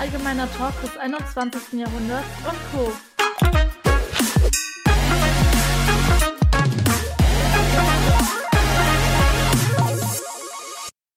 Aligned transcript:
allgemeiner 0.00 0.50
Talk 0.52 0.80
des 0.80 0.96
21. 0.96 1.78
Jahrhunderts 1.78 2.26
und 2.48 2.58
Co. 2.72 2.90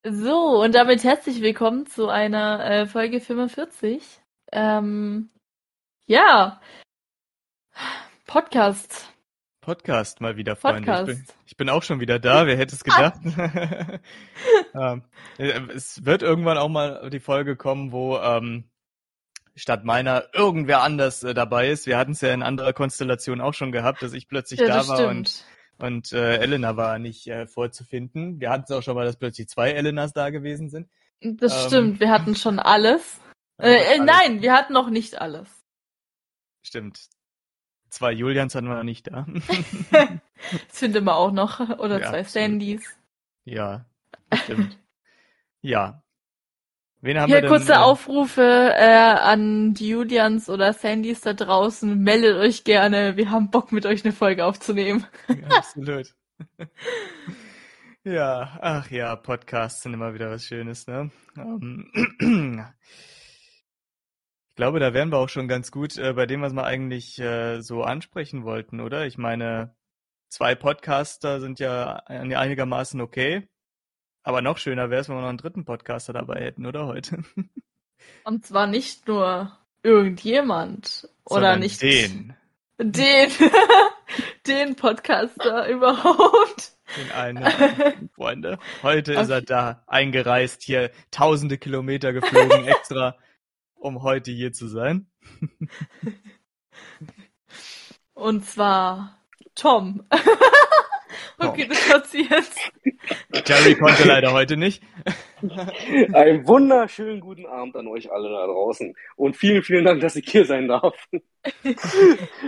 So, 0.06 0.62
und 0.62 0.76
damit 0.76 1.02
herzlich 1.06 1.42
willkommen 1.42 1.88
zu 1.88 2.10
einer 2.10 2.66
äh, 2.66 2.86
Folge 2.86 3.22
45. 3.22 4.04
Ähm, 4.52 5.30
ja, 6.06 6.60
Podcast. 8.28 9.14
Podcast 9.62 10.20
mal 10.20 10.36
wieder, 10.36 10.58
Freunde. 10.58 10.82
Podcast. 10.82 11.10
Ich, 11.10 11.16
bin, 11.16 11.26
ich 11.46 11.58
bin 11.58 11.70
auch 11.70 11.84
schon 11.84 12.02
wieder 12.02 12.20
da. 12.20 12.46
Wer 12.46 12.58
hätte 12.58 12.76
es 12.76 12.84
gedacht? 12.84 13.22
ähm, 14.76 15.04
es 15.38 16.04
wird 16.04 16.22
irgendwann 16.22 16.58
auch 16.58 16.68
mal 16.68 17.10
die 17.10 17.22
Folge 17.22 17.56
kommen, 17.56 17.94
wo 17.94 18.18
ähm, 18.18 18.66
statt 19.56 19.84
meiner 19.86 20.26
irgendwer 20.34 20.82
anders 20.82 21.24
äh, 21.24 21.34
dabei 21.34 21.70
ist. 21.70 21.86
Wir 21.88 21.98
hatten 21.98 22.14
es 22.14 22.22
ja 22.22 22.34
in 22.34 22.42
anderer 22.44 22.74
Konstellation 22.74 23.42
auch 23.42 23.54
schon 23.54 23.72
gehabt, 23.72 24.02
dass 24.02 24.14
ich 24.14 24.28
plötzlich 24.28 24.60
Ja, 24.60 24.68
da 24.68 24.88
war 24.88 25.08
und 25.08 25.30
stimmt. 25.30 25.46
und 25.80 26.12
äh, 26.14 26.38
Elena 26.38 26.76
war 26.78 26.98
nicht 27.00 27.28
äh, 27.28 27.46
vorzufinden. 27.48 28.40
Wir 28.40 28.50
hatten 28.50 28.64
es 28.66 28.72
auch 28.72 28.82
schon 28.82 28.96
mal, 28.96 29.06
dass 29.06 29.18
plötzlich 29.18 29.48
zwei 29.50 29.72
Elenas 29.72 30.14
da 30.14 30.30
gewesen 30.32 30.70
sind. 30.70 30.90
Das 31.22 31.54
ähm, 31.64 31.68
stimmt, 31.68 32.00
wir 32.00 32.10
hatten 32.10 32.36
schon 32.36 32.60
alles. 32.60 33.20
Äh, 33.58 33.74
Äh, 33.76 34.00
alles. 34.00 34.06
nein, 34.06 34.42
wir 34.42 34.54
hatten 34.54 34.74
noch 34.74 34.90
nicht 34.90 35.22
alles. 35.22 35.48
Stimmt. 36.64 37.00
Zwei 37.90 38.12
Julians 38.12 38.56
hatten 38.56 38.68
wir 38.68 38.76
noch 38.76 38.84
nicht 38.84 39.08
da. 39.08 39.26
Das 40.68 40.80
finden 40.80 41.06
wir 41.06 41.16
auch 41.16 41.32
noch. 41.32 41.60
Oder 41.80 42.02
Ja, 42.02 42.10
zwei 42.10 42.20
absolut. 42.22 42.30
Sandys. 42.30 42.84
ja, 43.46 43.86
stimmt. 44.44 44.78
ja. 45.62 46.03
Wen 47.04 47.20
haben 47.20 47.30
Hier 47.30 47.36
wir 47.36 47.42
denn? 47.42 47.50
kurze 47.52 47.74
äh, 47.74 47.78
Aufrufe 47.78 48.42
äh, 48.42 48.86
an 48.86 49.74
die 49.74 49.90
Julians 49.90 50.50
oder 50.50 50.72
Sandys 50.72 51.20
da 51.22 51.34
draußen. 51.34 52.00
Meldet 52.00 52.38
euch 52.38 52.64
gerne. 52.64 53.18
Wir 53.18 53.30
haben 53.30 53.52
Bock, 53.52 53.72
mit 53.74 53.86
euch 53.86 54.06
eine 54.06 54.14
Folge 54.14 54.46
aufzunehmen. 54.46 55.06
Absolut. 55.50 56.16
Ja, 58.06 58.58
ach 58.62 58.92
ja, 58.92 59.16
Podcasts 59.16 59.82
sind 59.84 59.94
immer 59.94 60.14
wieder 60.14 60.30
was 60.32 60.46
Schönes, 60.46 60.88
ne? 60.88 61.12
Ähm, 61.38 61.90
ich 64.50 64.56
glaube, 64.56 64.80
da 64.80 64.94
wären 64.94 65.10
wir 65.12 65.18
auch 65.18 65.30
schon 65.30 65.48
ganz 65.48 65.72
gut 65.72 65.98
äh, 65.98 66.14
bei 66.14 66.26
dem, 66.26 66.42
was 66.42 66.54
wir 66.54 66.64
eigentlich 66.66 67.20
äh, 67.20 67.62
so 67.62 67.84
ansprechen 67.84 68.44
wollten, 68.44 68.80
oder? 68.82 69.06
Ich 69.06 69.18
meine, 69.18 69.76
zwei 70.30 70.56
Podcaster 70.56 71.40
sind 71.42 71.60
ja 71.60 71.96
ein- 72.08 72.34
einigermaßen 72.36 73.02
okay, 73.02 73.48
aber 74.24 74.42
noch 74.42 74.58
schöner 74.58 74.90
wäre 74.90 75.02
es, 75.02 75.10
wenn 75.10 75.16
wir 75.18 75.22
noch 75.22 75.30
einen 75.30 75.38
dritten 75.38 75.66
Podcaster 75.66 76.14
dabei 76.14 76.42
hätten, 76.42 76.66
oder 76.66 76.88
heute? 76.88 77.24
Und 78.24 78.46
zwar 78.46 78.68
nicht 78.68 79.08
nur 79.08 79.58
irgendjemand. 79.84 81.10
Oder 81.26 81.56
nicht 81.58 81.82
den, 81.82 82.36
den, 82.80 83.32
den 84.48 84.76
Podcaster 84.76 85.68
überhaupt. 85.70 86.74
den 86.98 87.12
einen, 87.12 88.10
Freunde. 88.16 88.60
Heute 88.82 89.14
ist 89.14 89.26
Okay. 89.30 89.34
er 89.34 89.42
da, 89.42 89.84
eingereist, 89.88 90.64
hier 90.64 90.92
tausende 91.12 91.58
Kilometer 91.58 92.14
geflogen, 92.14 92.66
extra, 92.66 93.16
um 93.76 94.04
heute 94.04 94.32
hier 94.32 94.52
zu 94.54 94.68
sein. 94.68 95.08
Und 98.14 98.46
zwar 98.46 99.18
Tom. 99.56 100.04
Okay, 101.50 101.68
das 101.68 101.88
passiert. 101.88 102.50
Jerry 103.46 103.76
konnte 103.76 104.08
leider 104.08 104.32
heute 104.32 104.58
nicht. 104.58 104.84
Einen 106.14 106.48
wunderschönen 106.48 107.20
guten 107.20 107.46
Abend 107.46 107.76
an 107.76 107.88
euch 107.88 108.12
alle 108.12 108.30
da 108.30 108.46
draußen. 108.46 108.96
Und 109.16 109.36
vielen, 109.36 109.64
vielen 109.64 109.86
Dank, 109.86 110.02
dass 110.02 110.16
ich 110.16 110.30
hier 110.30 110.46
sein 110.46 110.68
darf. 110.68 110.96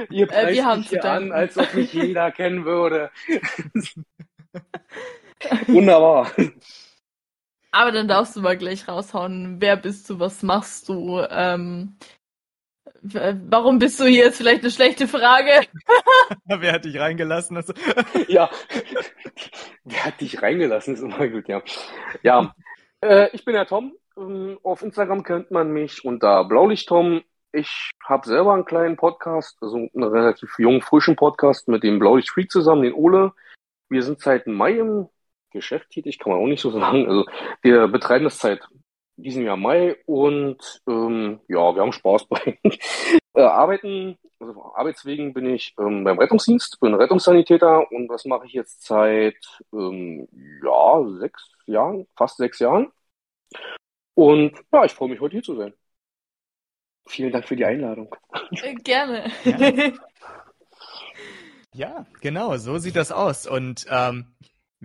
Ihr 0.10 0.28
preist 0.28 0.50
Äh, 0.50 0.54
wir 0.54 0.66
haben 0.66 0.80
mich 0.80 0.90
hier 0.90 1.06
an, 1.06 1.32
als 1.32 1.58
ob 1.58 1.74
mich 1.74 1.94
jeder 1.94 2.32
kennen 2.32 2.66
würde. 2.66 3.12
Wunderbar. 5.68 6.32
Aber 7.72 7.92
dann 7.92 8.08
darfst 8.08 8.36
du 8.36 8.42
mal 8.42 8.58
gleich 8.58 8.88
raushauen, 8.88 9.58
wer 9.60 9.76
bist 9.76 10.10
du, 10.10 10.20
was 10.20 10.44
machst 10.44 10.88
du, 10.88 11.20
ähm, 11.30 11.98
warum 13.02 13.80
bist 13.80 14.00
du 14.00 14.06
hier, 14.06 14.28
ist 14.28 14.38
vielleicht 14.38 14.62
eine 14.62 14.72
schlechte 14.72 15.08
Frage. 15.08 15.68
Wer 16.46 16.74
hat 16.74 16.86
dich 16.86 17.00
reingelassen? 17.00 17.58
Also, 17.58 17.74
Ja. 18.28 18.50
Wer 19.84 20.06
hat 20.06 20.22
dich 20.22 20.42
reingelassen? 20.42 20.96
Ist 20.96 21.02
immer 21.02 21.28
gut, 21.28 21.48
ja. 21.48 21.62
Ja. 22.24 22.56
Äh, 23.02 23.30
ich 23.34 23.46
bin 23.46 23.54
der 23.54 23.68
Tom. 23.68 23.94
Ähm, 24.18 24.58
Auf 24.64 24.82
Instagram 24.82 25.24
kennt 25.24 25.52
man 25.52 25.72
mich 25.72 26.06
unter 26.06 26.46
Blaulicht-Tom. 26.46 27.22
Ich 27.52 27.92
habe 28.04 28.28
selber 28.28 28.54
einen 28.54 28.66
kleinen 28.66 28.98
Podcast, 28.98 29.58
also 29.62 29.78
einen 29.78 30.04
relativ 30.04 30.58
jungen, 30.58 30.82
frischen 30.82 31.16
Podcast 31.16 31.68
mit 31.68 31.84
dem 31.84 32.00
Blaulicht 32.00 32.30
Freak 32.30 32.52
zusammen, 32.52 32.84
den 32.84 32.94
Ole. 32.94 33.32
Wir 33.90 34.04
sind 34.04 34.20
seit 34.20 34.46
Mai 34.48 34.74
im 34.74 35.08
Geschäft 35.52 35.90
tätig, 35.90 36.20
kann 36.20 36.34
man 36.34 36.42
auch 36.42 36.48
nicht 36.48 36.62
so 36.62 36.72
sagen. 36.72 37.08
Also 37.08 37.26
wir 37.62 37.88
betreiben 37.88 38.26
das 38.26 38.40
seit 38.40 38.68
diesem 39.18 39.46
Jahr 39.46 39.58
Mai 39.58 39.96
und 40.06 40.82
ähm, 40.88 41.40
ja, 41.48 41.74
wir 41.74 41.82
haben 41.82 41.94
Spaß 41.94 42.26
bei 42.28 42.60
äh, 43.34 43.42
Arbeiten. 43.42 44.18
Also 44.40 44.62
auf 44.62 44.76
Arbeitswegen 44.76 45.34
bin 45.34 45.46
ich 45.48 45.74
ähm, 45.80 46.04
beim 46.04 46.20
Rettungsdienst, 46.20 46.80
bin 46.82 46.94
Rettungssanitäter 46.94 47.92
und 47.92 48.08
das 48.10 48.26
mache 48.26 48.46
ich 48.46 48.54
jetzt 48.54 48.84
seit 48.84 49.38
ähm, 49.74 50.28
ja 50.64 51.04
sechs 51.20 51.50
Jahren, 51.66 52.08
fast 52.16 52.38
sechs 52.38 52.60
Jahren. 52.60 52.92
Und 54.14 54.54
ja, 54.72 54.86
ich 54.86 54.94
freue 54.94 55.10
mich 55.10 55.20
heute 55.20 55.34
hier 55.34 55.44
zu 55.44 55.56
sein. 55.56 55.74
Vielen 57.08 57.32
Dank 57.32 57.48
für 57.48 57.56
die 57.56 57.66
Einladung. 57.66 58.14
Äh, 58.52 58.74
Gerne. 58.76 59.32
Ja. 59.44 59.94
ja, 61.74 62.06
genau, 62.22 62.58
so 62.58 62.78
sieht 62.78 62.96
das 62.96 63.12
aus. 63.12 63.46
Und 63.48 63.86
ähm, 63.90 64.36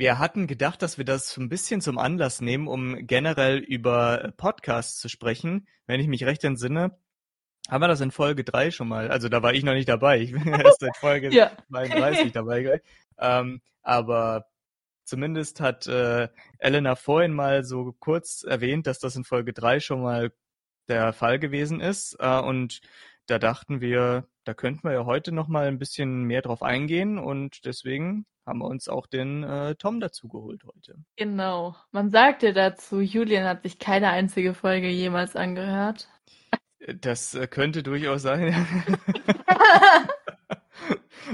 wir 0.00 0.18
hatten 0.18 0.46
gedacht, 0.46 0.80
dass 0.80 0.96
wir 0.96 1.04
das 1.04 1.36
ein 1.36 1.50
bisschen 1.50 1.82
zum 1.82 1.98
Anlass 1.98 2.40
nehmen, 2.40 2.68
um 2.68 3.06
generell 3.06 3.58
über 3.58 4.32
Podcasts 4.38 4.98
zu 4.98 5.10
sprechen. 5.10 5.68
Wenn 5.86 6.00
ich 6.00 6.08
mich 6.08 6.24
recht 6.24 6.42
entsinne, 6.42 6.96
haben 7.68 7.82
wir 7.82 7.88
das 7.88 8.00
in 8.00 8.10
Folge 8.10 8.42
3 8.42 8.70
schon 8.70 8.88
mal. 8.88 9.10
Also 9.10 9.28
da 9.28 9.42
war 9.42 9.52
ich 9.52 9.62
noch 9.62 9.74
nicht 9.74 9.90
dabei. 9.90 10.20
Ich 10.20 10.32
bin 10.32 10.46
erst 10.48 10.80
seit 10.80 10.96
Folge 10.96 11.30
Ja. 11.30 11.52
32 11.68 12.32
dabei. 12.32 12.80
Ähm, 13.18 13.60
aber 13.82 14.46
zumindest 15.04 15.60
hat 15.60 15.86
äh, 15.86 16.28
Elena 16.58 16.96
vorhin 16.96 17.34
mal 17.34 17.62
so 17.62 17.94
kurz 18.00 18.42
erwähnt, 18.42 18.86
dass 18.86 19.00
das 19.00 19.16
in 19.16 19.24
Folge 19.24 19.52
3 19.52 19.80
schon 19.80 20.00
mal 20.00 20.32
der 20.88 21.12
Fall 21.12 21.38
gewesen 21.38 21.80
ist. 21.80 22.16
Äh, 22.18 22.40
und 22.40 22.80
da 23.26 23.38
dachten 23.38 23.82
wir, 23.82 24.29
da 24.44 24.54
könnten 24.54 24.84
wir 24.84 24.92
ja 24.92 25.04
heute 25.04 25.32
noch 25.32 25.48
mal 25.48 25.66
ein 25.66 25.78
bisschen 25.78 26.24
mehr 26.24 26.42
drauf 26.42 26.62
eingehen. 26.62 27.18
Und 27.18 27.64
deswegen 27.64 28.26
haben 28.46 28.60
wir 28.60 28.66
uns 28.66 28.88
auch 28.88 29.06
den 29.06 29.44
äh, 29.44 29.74
Tom 29.76 30.00
dazu 30.00 30.28
geholt 30.28 30.64
heute. 30.64 30.96
Genau. 31.16 31.76
Man 31.92 32.10
sagte 32.10 32.52
dazu, 32.52 33.00
Julian 33.00 33.46
hat 33.46 33.62
sich 33.62 33.78
keine 33.78 34.10
einzige 34.10 34.54
Folge 34.54 34.88
jemals 34.88 35.36
angehört. 35.36 36.08
Das 37.00 37.34
äh, 37.34 37.46
könnte 37.46 37.82
durchaus 37.82 38.22
sein. 38.22 38.54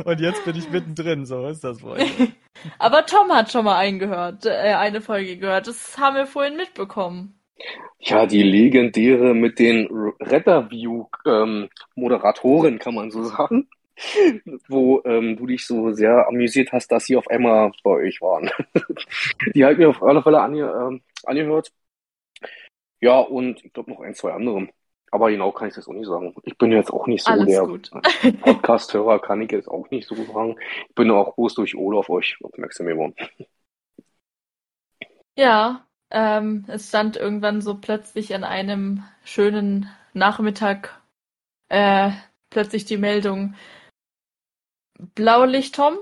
Und 0.04 0.20
jetzt 0.20 0.44
bin 0.44 0.56
ich 0.56 0.68
mittendrin, 0.70 1.24
so 1.24 1.46
ist 1.46 1.64
das 1.64 1.82
wohl. 1.82 1.98
Aber 2.78 3.06
Tom 3.06 3.32
hat 3.32 3.50
schon 3.50 3.64
mal 3.64 3.78
eingehört, 3.78 4.44
äh, 4.44 4.74
eine 4.74 5.00
Folge 5.00 5.38
gehört. 5.38 5.68
Das 5.68 5.96
haben 5.98 6.16
wir 6.16 6.26
vorhin 6.26 6.56
mitbekommen. 6.56 7.40
Ja, 7.98 8.26
die 8.26 8.42
legendäre 8.42 9.34
mit 9.34 9.58
den 9.58 9.88
Retterview-Moderatoren, 10.20 12.78
kann 12.78 12.94
man 12.94 13.10
so 13.10 13.24
sagen, 13.24 13.68
wo 14.68 15.02
ähm, 15.04 15.36
du 15.36 15.46
dich 15.46 15.66
so 15.66 15.92
sehr 15.92 16.28
amüsiert 16.28 16.72
hast, 16.72 16.92
dass 16.92 17.06
sie 17.06 17.16
auf 17.16 17.28
einmal 17.28 17.72
bei 17.82 17.90
euch 17.90 18.20
waren. 18.20 18.50
Die 19.54 19.64
halt 19.64 19.78
mir 19.78 19.88
auf 19.88 20.02
alle 20.02 20.22
Fälle 20.22 20.40
ange 20.40 20.64
ähm, 20.64 21.00
angehört. 21.24 21.72
Ja, 23.00 23.20
und 23.20 23.64
ich 23.64 23.72
glaube 23.72 23.90
noch 23.90 24.00
ein, 24.00 24.14
zwei 24.14 24.32
andere. 24.32 24.68
Aber 25.10 25.30
genau 25.30 25.52
kann 25.52 25.68
ich 25.68 25.74
das 25.74 25.88
auch 25.88 25.92
nicht 25.92 26.08
sagen. 26.08 26.34
Ich 26.42 26.58
bin 26.58 26.72
jetzt 26.72 26.92
auch 26.92 27.06
nicht 27.06 27.24
so 27.24 27.32
Alles 27.32 27.46
der. 27.46 28.32
Podcast-Hörer, 28.42 29.20
kann 29.20 29.40
ich 29.40 29.52
jetzt 29.52 29.68
auch 29.68 29.90
nicht 29.90 30.06
so 30.06 30.14
sagen. 30.14 30.56
Ich 30.88 30.94
bin 30.94 31.10
auch 31.10 31.34
bloß 31.34 31.54
durch 31.54 31.76
Ole 31.76 31.98
auf 31.98 32.10
euch 32.10 32.36
aufmerksam 32.42 32.86
geworden. 32.86 33.14
Ja, 35.36 35.85
ähm, 36.10 36.64
es 36.68 36.88
stand 36.88 37.16
irgendwann 37.16 37.60
so 37.60 37.76
plötzlich 37.76 38.34
an 38.34 38.44
einem 38.44 39.04
schönen 39.24 39.90
Nachmittag 40.12 41.00
äh, 41.68 42.10
plötzlich 42.50 42.84
die 42.84 42.96
Meldung 42.96 43.54
Blaulicht 45.14 45.74
Tom 45.74 45.98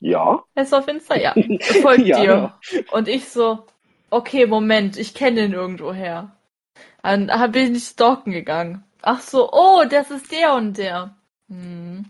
Ja? 0.00 0.44
ist 0.54 0.74
auf 0.74 0.88
Insta, 0.88 1.16
ja, 1.16 1.34
folgt 1.82 2.06
Ja, 2.06 2.20
dir. 2.20 2.58
Und 2.92 3.08
ich 3.08 3.28
so, 3.28 3.66
okay, 4.10 4.46
Moment, 4.46 4.96
ich 4.96 5.14
kenne 5.14 5.44
ihn 5.44 5.52
irgendwoher. 5.52 6.36
Dann 7.02 7.30
bin 7.52 7.74
ich 7.74 7.84
stalken 7.84 8.32
gegangen. 8.32 8.84
Ach 9.02 9.20
so, 9.20 9.52
oh, 9.52 9.84
das 9.88 10.10
ist 10.10 10.32
der 10.32 10.54
und 10.54 10.78
der. 10.78 11.16
Hm. 11.48 12.06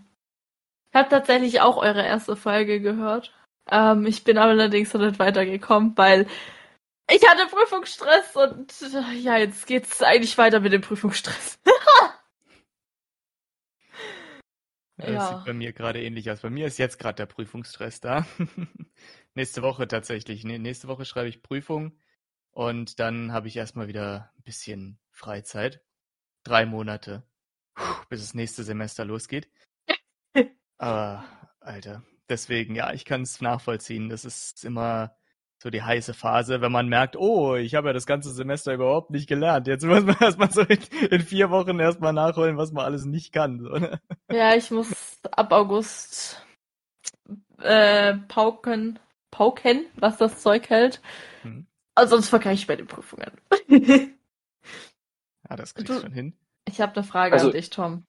Ich 0.89 0.95
habe 0.95 1.09
tatsächlich 1.09 1.59
auch 1.59 1.77
eure 1.77 2.05
erste 2.05 2.37
Folge 2.37 2.79
gehört. 2.79 3.33
Ähm, 3.69 4.05
ich 4.05 4.23
bin 4.23 4.37
allerdings 4.37 4.93
noch 4.93 5.01
nicht 5.01 5.19
weitergekommen, 5.19 5.97
weil 5.97 6.27
Ich 7.09 7.21
hatte 7.27 7.47
Prüfungsstress 7.47 8.35
und 8.35 8.73
ja, 9.23 9.37
jetzt 9.37 9.67
geht's 9.67 10.01
eigentlich 10.03 10.37
weiter 10.37 10.59
mit 10.59 10.73
dem 10.73 10.81
Prüfungsstress. 10.81 11.59
Ja, 14.97 15.11
Das 15.11 15.29
sieht 15.29 15.43
bei 15.43 15.53
mir 15.53 15.73
gerade 15.73 16.01
ähnlich 16.01 16.31
aus. 16.31 16.41
Bei 16.41 16.49
mir 16.49 16.67
ist 16.67 16.77
jetzt 16.77 16.99
gerade 16.99 17.15
der 17.17 17.25
Prüfungsstress 17.25 17.99
da. 17.99 18.25
Nächste 19.35 19.61
Woche 19.61 19.87
tatsächlich. 19.87 20.43
Nächste 20.45 20.87
Woche 20.87 21.05
schreibe 21.05 21.27
ich 21.27 21.43
Prüfung 21.43 21.97
und 22.51 22.99
dann 22.99 23.33
habe 23.33 23.47
ich 23.49 23.57
erstmal 23.57 23.87
wieder 23.89 24.31
ein 24.37 24.43
bisschen 24.43 24.97
Freizeit. 25.11 25.83
Drei 26.43 26.65
Monate, 26.65 27.23
bis 28.09 28.21
das 28.21 28.33
nächste 28.33 28.63
Semester 28.63 29.03
losgeht. 29.03 29.49
Aber, 30.77 31.25
Alter, 31.59 32.03
deswegen, 32.29 32.75
ja, 32.75 32.93
ich 32.93 33.05
kann 33.05 33.21
es 33.21 33.41
nachvollziehen. 33.41 34.09
Das 34.09 34.25
ist 34.25 34.63
immer 34.65 35.15
so 35.61 35.69
die 35.69 35.81
heiße 35.81 36.13
Phase, 36.13 36.61
wenn 36.61 36.71
man 36.71 36.87
merkt, 36.89 37.15
oh, 37.15 37.55
ich 37.55 37.75
habe 37.75 37.87
ja 37.87 37.93
das 37.93 38.05
ganze 38.05 38.31
Semester 38.31 38.73
überhaupt 38.73 39.09
nicht 39.11 39.27
gelernt. 39.27 39.67
Jetzt 39.67 39.83
muss 39.85 40.03
man 40.03 40.17
erstmal 40.19 40.51
so 40.51 40.61
in, 40.61 40.79
in 41.09 41.21
vier 41.21 41.49
Wochen 41.49 41.79
erstmal 41.79 42.13
nachholen, 42.13 42.57
was 42.57 42.71
man 42.71 42.85
alles 42.85 43.05
nicht 43.05 43.31
kann. 43.33 43.59
So, 43.59 43.69
ne? 43.69 43.99
Ja, 44.31 44.53
ich 44.55 44.69
muss 44.71 45.19
ab 45.31 45.51
August 45.53 46.45
äh, 47.59 48.15
pauken, 48.27 48.99
pauken, 49.31 49.85
was 49.95 50.17
das 50.17 50.41
Zeug 50.41 50.69
hält. 50.69 51.01
Hm. 51.43 51.65
Also 51.95 52.15
sonst 52.17 52.29
vergleiche 52.29 52.61
ich 52.61 52.67
bei 52.67 52.75
den 52.75 52.87
Prüfungen. 52.87 53.31
Ja, 55.47 55.55
das 55.55 55.75
kriegst 55.75 55.89
Du- 55.89 56.01
schon 56.01 56.11
hin. 56.11 56.33
Ich 56.67 56.81
habe 56.81 56.95
eine 56.95 57.03
Frage 57.03 57.33
Also- 57.33 57.47
an 57.47 57.53
dich, 57.53 57.69
Tom. 57.69 58.05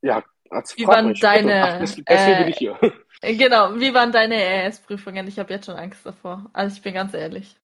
Ja, 0.00 0.22
als 0.50 0.76
Wie 0.78 0.86
waren 0.86 1.12
deine, 1.14 1.62
Ach, 1.62 1.78
des- 1.78 1.96
deswegen 1.96 2.32
äh, 2.32 2.38
bin 2.44 2.48
ich 2.48 2.56
hier. 2.56 2.78
Genau, 3.32 3.74
wie 3.76 3.94
waren 3.94 4.12
deine 4.12 4.36
RS-Prüfungen? 4.36 5.26
Ich 5.28 5.38
habe 5.38 5.52
jetzt 5.52 5.66
schon 5.66 5.76
Angst 5.76 6.04
davor. 6.04 6.46
Also 6.52 6.76
ich 6.76 6.82
bin 6.82 6.94
ganz 6.94 7.14
ehrlich. 7.14 7.56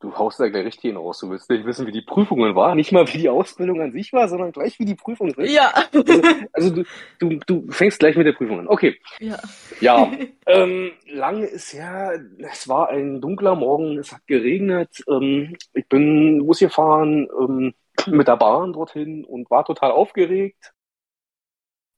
Du 0.00 0.14
haust 0.14 0.38
da 0.38 0.48
gleich 0.48 0.66
richtig 0.66 0.82
hin 0.82 0.96
raus. 0.98 1.20
Du 1.20 1.30
willst 1.30 1.48
nicht 1.48 1.64
wissen, 1.64 1.86
wie 1.86 1.92
die 1.92 2.02
Prüfungen 2.02 2.54
waren. 2.54 2.76
Nicht 2.76 2.92
mal, 2.92 3.08
wie 3.08 3.18
die 3.18 3.30
Ausbildung 3.30 3.80
an 3.80 3.92
sich 3.92 4.12
war, 4.12 4.28
sondern 4.28 4.52
gleich, 4.52 4.78
wie 4.78 4.84
die 4.84 4.94
Prüfungen 4.94 5.32
sind. 5.34 5.50
Ja. 5.50 5.72
Also 6.52 6.70
du, 6.70 6.84
du, 7.18 7.38
du 7.46 7.72
fängst 7.72 7.98
gleich 7.98 8.14
mit 8.14 8.26
der 8.26 8.34
Prüfung 8.34 8.60
an. 8.60 8.68
Okay. 8.68 9.00
ja. 9.20 9.38
Ja, 9.80 10.12
ähm, 10.46 10.92
lange 11.06 11.46
ist 11.46 11.72
ja, 11.72 12.12
es 12.38 12.68
war 12.68 12.90
ein 12.90 13.22
dunkler 13.22 13.54
Morgen, 13.54 13.98
es 13.98 14.12
hat 14.12 14.26
geregnet. 14.26 15.02
Ähm, 15.08 15.56
ich 15.72 15.88
bin 15.88 16.38
losgefahren 16.40 17.28
ähm, 17.40 17.74
mit 18.06 18.28
der 18.28 18.36
Bahn 18.36 18.74
dorthin 18.74 19.24
und 19.24 19.50
war 19.50 19.64
total 19.64 19.92
aufgeregt. 19.92 20.74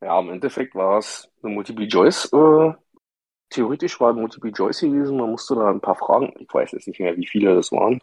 Ja, 0.00 0.20
im 0.20 0.30
Endeffekt 0.30 0.74
war 0.74 0.98
es 0.98 1.28
eine 1.42 1.52
Multiple 1.52 1.88
Choice. 1.88 2.32
Äh, 2.32 2.72
theoretisch 3.50 4.00
war 4.00 4.12
Multiple 4.12 4.52
Choice 4.52 4.80
gewesen. 4.80 5.16
Man 5.16 5.30
musste 5.30 5.54
da 5.54 5.70
ein 5.70 5.80
paar 5.80 5.96
Fragen, 5.96 6.34
ich 6.38 6.52
weiß 6.52 6.72
jetzt 6.72 6.86
nicht 6.88 7.00
mehr, 7.00 7.16
wie 7.16 7.26
viele 7.26 7.54
das 7.54 7.72
waren, 7.72 8.00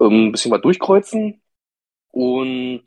ähm, 0.00 0.28
ein 0.28 0.32
bisschen 0.32 0.50
mal 0.50 0.60
durchkreuzen. 0.60 1.40
Und 2.10 2.84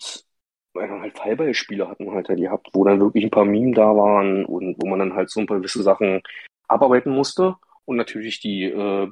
weil 0.73 0.87
dann 0.87 1.01
halt 1.01 1.17
Fallbeispiele 1.17 1.87
hatten 1.89 2.05
wir 2.05 2.13
halt 2.13 2.29
da 2.29 2.35
gehabt, 2.35 2.69
wo 2.73 2.83
dann 2.85 2.99
wirklich 2.99 3.23
ein 3.23 3.31
paar 3.31 3.45
Meme 3.45 3.73
da 3.73 3.95
waren 3.95 4.45
und 4.45 4.75
wo 4.81 4.87
man 4.87 4.99
dann 4.99 5.13
halt 5.15 5.29
so 5.29 5.39
ein 5.39 5.47
paar 5.47 5.57
gewisse 5.57 5.83
Sachen 5.83 6.21
abarbeiten 6.67 7.11
musste. 7.13 7.55
Und 7.85 7.97
natürlich 7.97 8.39
die 8.41 8.65
äh, 8.65 9.09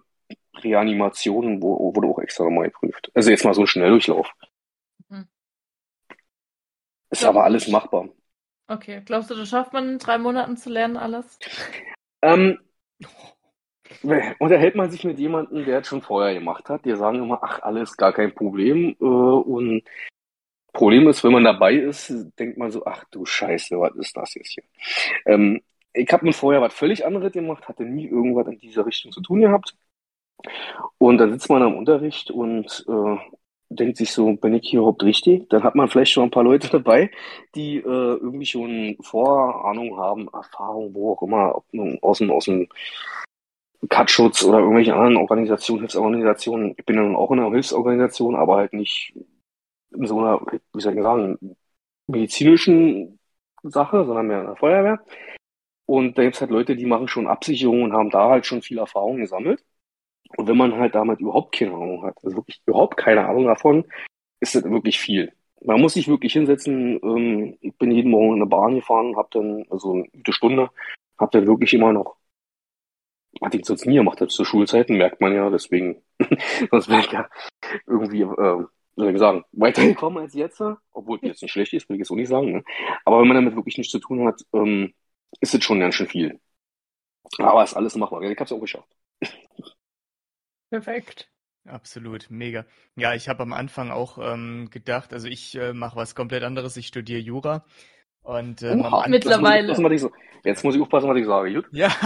Reanimationen 0.57 1.61
wo, 1.61 1.95
wurde 1.95 2.07
auch 2.07 2.19
extra 2.19 2.43
nochmal 2.43 2.69
geprüft. 2.69 3.11
Also 3.13 3.31
jetzt 3.31 3.45
mal 3.45 3.53
so 3.53 3.61
ein 3.61 3.67
Schnelldurchlauf. 3.67 4.31
Mhm. 5.09 5.27
Ist 7.09 7.23
Ja, 7.23 7.29
aber 7.29 7.43
alles 7.45 7.67
machbar. 7.67 8.09
Okay, 8.67 9.01
glaubst 9.05 9.29
du, 9.29 9.35
das 9.35 9.49
schafft 9.49 9.73
man 9.73 9.89
in 9.89 9.97
drei 9.99 10.17
Monaten 10.17 10.57
zu 10.57 10.69
lernen 10.69 10.97
alles? 10.97 11.37
Ähm, 12.21 12.59
unterhält 14.39 14.75
man 14.75 14.89
sich 14.89 15.03
mit 15.03 15.19
jemandem, 15.19 15.65
der 15.65 15.79
es 15.79 15.87
schon 15.87 16.01
vorher 16.01 16.33
gemacht 16.33 16.69
hat, 16.69 16.85
die 16.85 16.95
sagen 16.95 17.19
immer, 17.19 17.39
ach, 17.43 17.61
alles 17.61 17.95
gar 17.95 18.13
kein 18.13 18.33
Problem. 18.33 18.95
Äh, 18.99 19.03
und 19.03 19.83
Problem 20.73 21.07
ist, 21.07 21.23
wenn 21.23 21.31
man 21.31 21.43
dabei 21.43 21.73
ist, 21.75 22.13
denkt 22.37 22.57
man 22.57 22.71
so, 22.71 22.85
ach 22.85 23.03
du 23.11 23.25
Scheiße, 23.25 23.79
was 23.79 23.95
ist 23.95 24.17
das 24.17 24.33
jetzt 24.33 24.51
hier? 24.51 24.63
Ähm, 25.25 25.61
ich 25.93 26.11
habe 26.11 26.25
mir 26.25 26.33
vorher 26.33 26.61
was 26.61 26.73
völlig 26.73 27.05
anderes 27.05 27.31
gemacht, 27.31 27.67
hatte 27.67 27.85
nie 27.85 28.07
irgendwas 28.07 28.47
in 28.47 28.59
dieser 28.59 28.85
Richtung 28.85 29.11
zu 29.11 29.21
tun 29.21 29.41
gehabt. 29.41 29.75
Und 30.97 31.17
dann 31.17 31.31
sitzt 31.31 31.49
man 31.49 31.63
am 31.63 31.77
Unterricht 31.77 32.29
und 32.31 32.85
äh, 32.87 33.17
denkt 33.69 33.97
sich 33.97 34.11
so, 34.11 34.31
bin 34.33 34.53
ich 34.53 34.69
hier 34.69 34.79
überhaupt 34.79 35.03
richtig? 35.03 35.49
Dann 35.49 35.63
hat 35.63 35.75
man 35.75 35.87
vielleicht 35.87 36.11
schon 36.11 36.23
ein 36.25 36.31
paar 36.31 36.43
Leute 36.43 36.69
dabei, 36.71 37.11
die 37.55 37.77
äh, 37.77 37.81
irgendwie 37.83 38.45
schon 38.45 38.97
Vorahnung 39.01 39.97
haben, 39.97 40.27
Erfahrung, 40.33 40.93
wo 40.93 41.13
auch 41.13 41.21
immer, 41.21 41.55
ob 41.57 41.65
nun 41.71 41.99
aus 42.01 42.19
dem, 42.19 42.31
aus 42.31 42.45
dem 42.45 42.67
Cutschutz 43.89 44.43
oder 44.43 44.59
irgendwelche 44.59 44.93
anderen 44.93 45.17
Organisationen, 45.17 45.81
Hilfsorganisationen. 45.81 46.75
Ich 46.77 46.85
bin 46.85 46.95
ja 46.95 47.03
nun 47.03 47.15
auch 47.15 47.31
in 47.31 47.39
einer 47.39 47.51
Hilfsorganisation, 47.51 48.35
aber 48.35 48.57
halt 48.57 48.73
nicht 48.73 49.13
in 49.91 50.05
so 50.07 50.19
einer, 50.19 50.41
wie 50.73 50.81
soll 50.81 50.95
ich 50.95 51.03
sagen, 51.03 51.55
medizinischen 52.07 53.19
Sache, 53.63 54.05
sondern 54.05 54.27
mehr 54.27 54.41
in 54.41 54.47
der 54.47 54.55
Feuerwehr. 54.55 54.99
Und 55.85 56.17
da 56.17 56.23
gibt's 56.23 56.41
halt 56.41 56.51
Leute, 56.51 56.75
die 56.75 56.85
machen 56.85 57.07
schon 57.07 57.27
Absicherungen 57.27 57.85
und 57.85 57.93
haben 57.93 58.09
da 58.09 58.29
halt 58.29 58.45
schon 58.45 58.61
viel 58.61 58.79
Erfahrung 58.79 59.17
gesammelt. 59.17 59.63
Und 60.37 60.47
wenn 60.47 60.57
man 60.57 60.75
halt 60.75 60.95
damit 60.95 61.19
überhaupt 61.19 61.55
keine 61.55 61.73
Ahnung 61.73 62.03
hat, 62.03 62.17
also 62.23 62.37
wirklich 62.37 62.61
überhaupt 62.65 62.97
keine 62.97 63.27
Ahnung 63.27 63.45
davon, 63.45 63.85
ist 64.39 64.55
das 64.55 64.63
wirklich 64.63 64.99
viel. 64.99 65.31
Man 65.61 65.81
muss 65.81 65.93
sich 65.93 66.07
wirklich 66.07 66.33
hinsetzen. 66.33 66.99
Ähm, 67.03 67.57
ich 67.61 67.75
bin 67.77 67.91
jeden 67.91 68.11
Morgen 68.11 68.35
in 68.35 68.41
eine 68.41 68.45
Bahn 68.45 68.75
gefahren, 68.75 69.15
habe 69.15 69.29
dann, 69.31 69.65
also 69.69 69.93
eine 69.93 70.07
gute 70.09 70.33
Stunde, 70.33 70.69
habe 71.17 71.31
dann 71.31 71.47
wirklich 71.47 71.73
immer 71.73 71.93
noch, 71.93 72.17
hatte 73.41 73.57
ich 73.57 73.65
sonst 73.65 73.85
nie 73.85 73.95
gemacht, 73.95 74.21
das 74.21 74.33
zu 74.33 74.45
Schulzeiten, 74.45 74.97
merkt 74.97 75.21
man 75.21 75.33
ja, 75.33 75.49
deswegen, 75.49 76.01
sonst 76.71 76.89
wäre 76.89 76.99
ich 76.99 77.11
ja 77.11 77.29
irgendwie, 77.87 78.21
äh, 78.21 78.65
soll 78.95 79.11
ich 79.11 79.19
sagen, 79.19 79.43
weitergekommen 79.51 80.23
als 80.23 80.33
jetzt, 80.33 80.61
obwohl 80.91 81.19
jetzt 81.21 81.41
nicht 81.41 81.51
schlecht 81.51 81.73
ist, 81.73 81.89
will 81.89 81.95
ich 81.95 81.99
jetzt 81.99 82.09
so 82.09 82.15
nicht 82.15 82.29
sagen. 82.29 82.51
Ne? 82.51 82.63
Aber 83.03 83.19
wenn 83.19 83.27
man 83.27 83.35
damit 83.35 83.55
wirklich 83.55 83.77
nichts 83.77 83.91
zu 83.91 83.99
tun 83.99 84.25
hat, 84.27 84.41
ähm, 84.53 84.93
ist 85.41 85.53
es 85.53 85.63
schon 85.63 85.79
ganz 85.79 85.95
schön 85.95 86.07
viel. 86.07 86.39
Aber 87.39 87.63
ist 87.63 87.73
alles 87.73 87.95
machbar. 87.95 88.21
Ich 88.21 88.39
hab's 88.39 88.51
auch 88.51 88.59
geschafft. 88.59 88.89
Perfekt. 90.75 91.29
Absolut, 91.65 92.29
mega. 92.29 92.65
Ja, 92.97 93.13
ich 93.13 93.29
habe 93.29 93.43
am 93.43 93.53
Anfang 93.53 93.91
auch 93.91 94.17
ähm, 94.21 94.67
gedacht, 94.71 95.13
also 95.13 95.29
ich 95.29 95.55
äh, 95.55 95.71
mache 95.71 95.95
was 95.95 96.15
komplett 96.15 96.43
anderes, 96.43 96.75
ich 96.75 96.87
studiere 96.87 97.21
Jura. 97.21 97.63
Und 98.23 98.61
An- 98.61 98.81
mit- 99.09 99.23
Mittlerweile. 99.23 99.69
Jetzt 99.69 99.79
muss, 99.79 99.79
ich 99.79 99.79
aufpassen, 99.79 99.83
was 99.85 99.91
ich, 99.93 100.01
so- 100.01 100.11
jetzt 100.43 100.63
muss 100.65 100.75
ich 100.75 100.81
aufpassen, 100.81 101.09
was 101.09 101.17
ich 101.17 101.25
sage. 101.25 101.53
Gut? 101.53 101.65
Ja. 101.71 101.87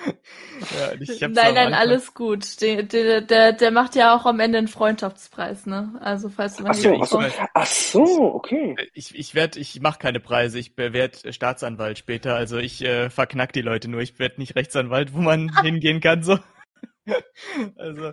ja 0.00 0.92
ich 1.00 1.20
nein, 1.20 1.30
nein, 1.32 1.56
Anfang- 1.56 1.74
alles 1.74 2.12
gut. 2.12 2.60
Der, 2.60 2.82
der, 2.82 3.20
der, 3.20 3.52
der 3.52 3.70
macht 3.70 3.94
ja 3.94 4.16
auch 4.16 4.26
am 4.26 4.40
Ende 4.40 4.58
einen 4.58 4.66
Freundschaftspreis, 4.68 5.66
ne? 5.66 5.96
Also 6.00 6.28
falls 6.30 6.56
du 6.56 6.64
mal 6.64 6.70
Ach 6.70 6.74
so, 6.74 6.98
ach 7.00 7.06
so, 7.06 7.20
ach 7.54 7.66
so, 7.66 8.34
okay. 8.34 8.74
Ich, 8.94 9.16
ich 9.16 9.36
werde, 9.36 9.60
ich 9.60 9.80
mache 9.80 10.00
keine 10.00 10.18
Preise, 10.18 10.58
ich 10.58 10.76
werde 10.76 11.32
Staatsanwalt 11.32 11.98
später, 11.98 12.34
also 12.34 12.58
ich 12.58 12.84
äh, 12.84 13.10
verknack 13.10 13.52
die 13.52 13.62
Leute 13.62 13.88
nur, 13.88 14.00
ich 14.00 14.18
werde 14.18 14.40
nicht 14.40 14.56
Rechtsanwalt, 14.56 15.14
wo 15.14 15.20
man 15.20 15.50
hingehen 15.62 16.00
kann, 16.00 16.22
so. 16.24 16.38
also, 17.76 18.12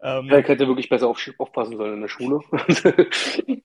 ähm, 0.00 0.26
Ja, 0.28 0.38
ich 0.38 0.48
hätte 0.48 0.66
wirklich 0.66 0.88
besser 0.88 1.08
auf, 1.08 1.18
aufpassen 1.38 1.76
sollen 1.76 1.94
in 1.94 2.00
der 2.02 2.08
Schule. 2.08 2.40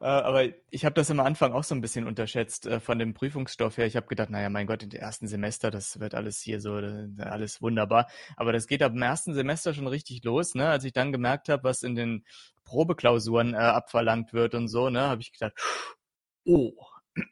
Äh, 0.00 0.04
aber 0.06 0.44
ich 0.70 0.84
habe 0.84 0.94
das 0.94 1.10
am 1.10 1.20
Anfang 1.20 1.52
auch 1.52 1.62
so 1.62 1.74
ein 1.74 1.80
bisschen 1.80 2.06
unterschätzt 2.06 2.66
äh, 2.66 2.80
von 2.80 2.98
dem 2.98 3.14
Prüfungsstoff 3.14 3.76
her. 3.78 3.86
Ich 3.86 3.94
habe 3.94 4.06
gedacht, 4.06 4.30
naja, 4.30 4.48
mein 4.50 4.66
Gott, 4.66 4.82
in 4.82 4.90
den 4.90 5.00
ersten 5.00 5.28
Semester, 5.28 5.70
das 5.70 6.00
wird 6.00 6.14
alles 6.14 6.40
hier 6.40 6.60
so, 6.60 6.78
äh, 6.78 7.08
alles 7.18 7.62
wunderbar. 7.62 8.08
Aber 8.36 8.52
das 8.52 8.66
geht 8.66 8.82
ab 8.82 8.92
dem 8.92 9.02
ersten 9.02 9.34
Semester 9.34 9.72
schon 9.74 9.86
richtig 9.86 10.24
los, 10.24 10.54
ne? 10.54 10.68
Als 10.68 10.84
ich 10.84 10.92
dann 10.92 11.12
gemerkt 11.12 11.48
habe, 11.48 11.64
was 11.64 11.82
in 11.84 11.94
den 11.94 12.24
Probeklausuren 12.64 13.54
äh, 13.54 13.58
abverlangt 13.58 14.32
wird 14.32 14.54
und 14.54 14.66
so, 14.68 14.90
ne, 14.90 15.02
habe 15.02 15.20
ich 15.22 15.32
gedacht, 15.32 15.52
oh. 16.44 16.72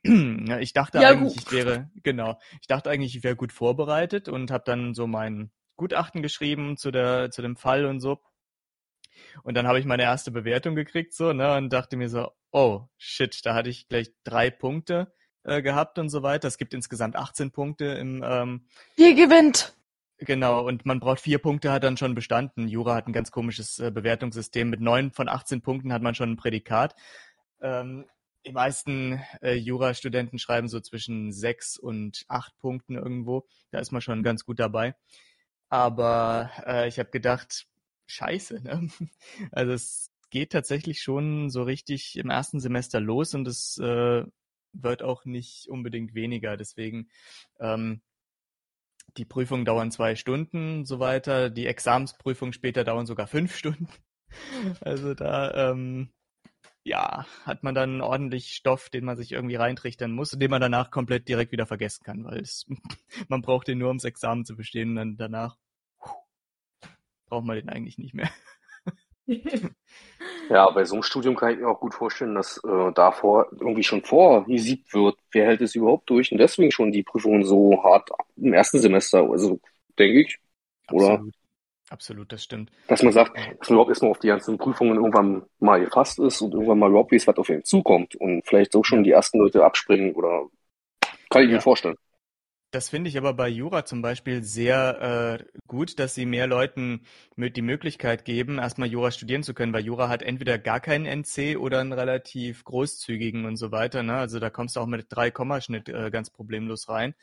Ja, 0.05 0.59
ich 0.61 0.73
dachte 0.75 0.99
Ja, 0.99 1.09
eigentlich, 1.09 1.35
gut. 1.37 1.45
ich 1.47 1.51
wäre, 1.53 1.91
genau, 2.03 2.39
ich 2.61 2.67
dachte 2.67 2.91
eigentlich, 2.91 3.17
ich 3.17 3.25
wäre 3.25 3.37
gut 3.37 3.53
vorbereitet 3.53 4.29
und 4.29 4.51
habe 4.51 4.65
dann 4.67 4.95
so 4.95 5.07
mein 5.07 5.51
Gutachten 5.81 6.21
geschrieben 6.21 6.77
zu 6.77 6.91
der, 6.91 7.31
zu 7.31 7.41
dem 7.41 7.57
Fall 7.57 7.87
und 7.87 8.01
so. 8.01 8.21
Und 9.43 9.57
dann 9.57 9.67
habe 9.67 9.79
ich 9.79 9.87
meine 9.87 10.03
erste 10.03 10.31
Bewertung 10.31 10.75
gekriegt, 10.75 11.15
so, 11.15 11.33
ne, 11.33 11.57
und 11.57 11.73
dachte 11.73 11.97
mir 11.97 12.11
so, 12.11 12.31
oh, 12.51 12.83
shit, 12.99 13.41
da 13.47 13.55
hatte 13.55 13.71
ich 13.71 13.89
gleich 13.89 14.13
drei 14.23 14.51
Punkte 14.51 15.11
äh, 15.43 15.63
gehabt 15.63 15.99
und 15.99 16.11
so 16.11 16.23
weiter. 16.23 16.49
Es 16.49 16.59
gibt 16.59 16.75
insgesamt 16.75 17.17
18 17.17 17.51
Punkte 17.51 17.87
im, 17.87 18.23
ähm, 18.23 18.67
Ihr 18.97 19.15
gewinnt. 19.15 19.75
genau, 20.19 20.67
und 20.67 20.85
man 20.85 21.01
braucht 21.01 21.21
vier 21.21 21.39
Punkte, 21.39 21.73
hat 21.73 21.83
dann 21.83 21.97
schon 21.97 22.15
bestanden. 22.15 22.69
Jura 22.69 22.95
hat 22.95 23.07
ein 23.07 23.15
ganz 23.15 23.31
komisches 23.31 23.79
äh, 23.79 23.91
Bewertungssystem. 23.91 24.69
Mit 24.69 24.83
neun 24.83 25.13
von 25.13 25.31
18 25.31 25.63
Punkten 25.63 25.95
hat 25.95 26.03
man 26.03 26.15
schon 26.15 26.33
ein 26.33 26.37
Prädikat. 26.37 26.95
Ähm, 27.63 28.05
die 28.45 28.53
meisten 28.53 29.19
äh, 29.41 29.55
Jurastudenten 29.55 30.39
schreiben 30.39 30.69
so 30.69 30.79
zwischen 30.81 31.33
sechs 31.33 31.79
und 31.79 32.27
acht 32.29 32.59
Punkten 32.59 32.97
irgendwo. 32.97 33.47
Da 33.71 33.79
ist 33.79 33.93
man 33.93 34.03
schon 34.03 34.23
ganz 34.23 34.45
gut 34.45 34.59
dabei. 34.59 34.95
Aber 35.71 36.50
äh, 36.67 36.89
ich 36.89 36.99
habe 36.99 37.11
gedacht, 37.11 37.67
scheiße, 38.07 38.62
ne? 38.62 38.89
Also 39.53 39.73
es 39.73 40.11
geht 40.31 40.53
tatsächlich 40.53 41.00
schon 41.03 41.50
so 41.50 41.62
richtig 41.62 42.17
im 42.17 42.31
ersten 42.31 42.61
Semester 42.61 43.00
los 43.00 43.35
und 43.35 43.49
es 43.49 43.79
äh, 43.79 44.25
wird 44.73 45.03
auch 45.03 45.25
nicht 45.25 45.69
unbedingt 45.69 46.15
weniger. 46.15 46.57
Deswegen 46.57 47.09
ähm, 47.59 48.03
die 49.17 49.25
Prüfungen 49.25 49.65
dauern 49.65 49.91
zwei 49.91 50.15
Stunden, 50.17 50.85
so 50.85 51.00
weiter. 51.00 51.50
Die 51.50 51.67
Examensprüfungen 51.67 52.53
später 52.53 52.85
dauern 52.85 53.07
sogar 53.07 53.27
fünf 53.27 53.57
Stunden. 53.57 53.89
Also 54.81 55.15
da, 55.15 55.71
ähm, 55.71 56.11
ja, 56.83 57.27
hat 57.45 57.63
man 57.63 57.75
dann 57.75 58.01
ordentlich 58.01 58.55
Stoff, 58.55 58.89
den 58.89 59.05
man 59.05 59.17
sich 59.17 59.33
irgendwie 59.33 59.57
reintrichtern 59.57 60.13
muss 60.13 60.33
und 60.33 60.41
den 60.41 60.51
man 60.51 60.61
danach 60.61 60.91
komplett 60.91 61.29
direkt 61.29 61.53
wieder 61.53 61.67
vergessen 61.67 62.05
kann, 62.05 62.25
weil 62.25 62.41
es, 62.41 62.67
man 63.29 63.43
braucht 63.43 63.69
den 63.69 63.79
nur, 63.79 63.89
ums 63.89 64.05
Examen 64.05 64.45
zu 64.45 64.57
bestehen 64.57 64.91
und 64.91 64.97
dann 64.97 65.17
danach 65.17 65.57
braucht 67.27 67.45
man 67.45 67.57
den 67.57 67.69
eigentlich 67.69 67.99
nicht 67.99 68.15
mehr. 68.15 68.31
Ja, 70.49 70.69
bei 70.71 70.85
so 70.85 70.95
einem 70.95 71.05
Studium 71.05 71.37
kann 71.37 71.53
ich 71.53 71.61
mir 71.61 71.69
auch 71.69 71.79
gut 71.79 71.95
vorstellen, 71.95 72.35
dass 72.35 72.61
äh, 72.65 72.93
davor 72.93 73.47
irgendwie 73.53 73.85
schon 73.85 74.03
vorgesiebt 74.03 74.93
wird, 74.93 75.17
wer 75.31 75.47
hält 75.47 75.61
es 75.61 75.77
überhaupt 75.77 76.11
durch 76.11 76.33
und 76.33 76.39
deswegen 76.39 76.73
schon 76.73 76.91
die 76.91 77.05
Prüfungen 77.05 77.45
so 77.45 77.81
hart 77.85 78.11
im 78.37 78.53
ersten 78.53 78.81
Semester, 78.81 79.31
also 79.31 79.61
denke 79.97 80.23
ich, 80.23 80.39
oder? 80.91 81.13
Absolut. 81.13 81.35
Absolut, 81.91 82.33
das 82.33 82.45
stimmt. 82.45 82.71
Dass 82.87 83.03
man 83.03 83.13
sagt, 83.13 83.37
dass 83.37 83.69
man 83.69 83.75
überhaupt 83.75 83.91
erstmal 83.91 84.13
auf 84.13 84.19
die 84.21 84.29
ganzen 84.29 84.59
Prüfungen 84.59 84.97
irgendwann 84.97 85.43
mal 85.59 85.81
gefasst 85.81 86.21
ist 86.21 86.41
und 86.41 86.55
irgendwann 86.55 86.79
mal 86.79 86.91
überhaupt 86.91 87.13
weiß, 87.13 87.27
was 87.27 87.37
auf 87.37 87.49
ihn 87.49 87.65
zukommt 87.65 88.15
und 88.15 88.47
vielleicht 88.47 88.73
so 88.73 88.85
schon 88.85 89.03
die 89.03 89.11
ersten 89.11 89.39
Leute 89.39 89.65
abspringen 89.65 90.15
oder 90.15 90.47
kann 91.29 91.43
ich 91.43 91.49
Ja. 91.49 91.57
mir 91.57 91.61
vorstellen. 91.61 91.97
Das 92.73 92.89
finde 92.89 93.11
ich 93.11 93.19
aber 93.19 93.35
bei 93.35 93.49
Jura 93.49 93.85
zum 93.85 94.01
Beispiel 94.01 94.45
sehr 94.45 95.41
äh, 95.41 95.45
gut, 95.67 95.99
dass 95.99 96.15
sie 96.15 96.25
mehr 96.25 96.47
Leuten 96.47 97.05
mit 97.35 97.57
die 97.57 97.63
Möglichkeit 97.63 98.25
geben, 98.25 98.59
erstmal 98.59 98.89
Jura 98.89 99.11
studieren 99.11 99.43
zu 99.43 99.55
können, 99.55 99.73
weil 99.73 99.85
Jura 99.85 100.09
hat 100.09 100.23
entweder 100.23 100.57
gar 100.57 100.79
keinen 100.79 101.05
NC 101.05 101.57
oder 101.57 101.81
einen 101.81 101.93
relativ 101.93 102.63
großzügigen 102.63 103.45
und 103.45 103.57
so 103.57 103.73
weiter. 103.73 104.05
Ne? 104.05 104.15
Also 104.15 104.39
da 104.39 104.51
kommst 104.51 104.77
du 104.77 104.81
auch 104.81 104.87
mit 104.87 105.07
drei 105.09 105.33
Kommaschnitt 105.33 105.89
äh, 105.89 106.13
ganz 106.13 106.31
problemlos 106.31 106.89
rein. 106.89 107.15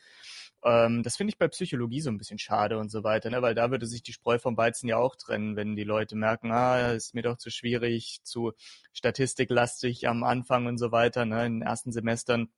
Ähm, 0.64 1.02
das 1.02 1.16
finde 1.16 1.32
ich 1.32 1.38
bei 1.38 1.48
Psychologie 1.48 2.00
so 2.00 2.10
ein 2.10 2.18
bisschen 2.18 2.38
schade 2.38 2.78
und 2.78 2.90
so 2.90 3.04
weiter, 3.04 3.30
ne? 3.30 3.42
weil 3.42 3.54
da 3.54 3.70
würde 3.70 3.86
sich 3.86 4.02
die 4.02 4.12
Spreu 4.12 4.38
vom 4.38 4.56
Weizen 4.56 4.88
ja 4.88 4.96
auch 4.96 5.16
trennen, 5.16 5.56
wenn 5.56 5.76
die 5.76 5.84
Leute 5.84 6.16
merken, 6.16 6.50
ah, 6.50 6.92
ist 6.92 7.14
mir 7.14 7.22
doch 7.22 7.36
zu 7.36 7.50
schwierig, 7.50 8.20
zu 8.24 8.52
statistiklastig 8.92 10.08
am 10.08 10.24
Anfang 10.24 10.66
und 10.66 10.78
so 10.78 10.90
weiter, 10.92 11.24
ne? 11.24 11.46
in 11.46 11.60
den 11.60 11.62
ersten 11.62 11.92
Semestern 11.92 12.48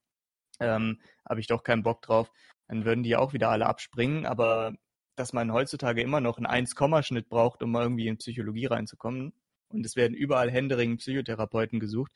ähm, 0.60 1.00
habe 1.28 1.40
ich 1.40 1.46
doch 1.46 1.62
keinen 1.62 1.82
Bock 1.82 2.02
drauf 2.02 2.30
dann 2.70 2.84
würden 2.84 3.02
die 3.02 3.16
auch 3.16 3.32
wieder 3.32 3.50
alle 3.50 3.66
abspringen. 3.66 4.26
Aber 4.26 4.72
dass 5.16 5.32
man 5.32 5.52
heutzutage 5.52 6.02
immer 6.02 6.20
noch 6.20 6.38
einen 6.38 6.46
1-Komma-Schnitt 6.46 7.28
braucht, 7.28 7.62
um 7.62 7.74
irgendwie 7.74 8.06
in 8.06 8.16
Psychologie 8.16 8.66
reinzukommen, 8.66 9.32
und 9.72 9.86
es 9.86 9.96
werden 9.96 10.14
überall 10.14 10.50
händeringend 10.50 11.00
Psychotherapeuten 11.00 11.78
gesucht, 11.78 12.12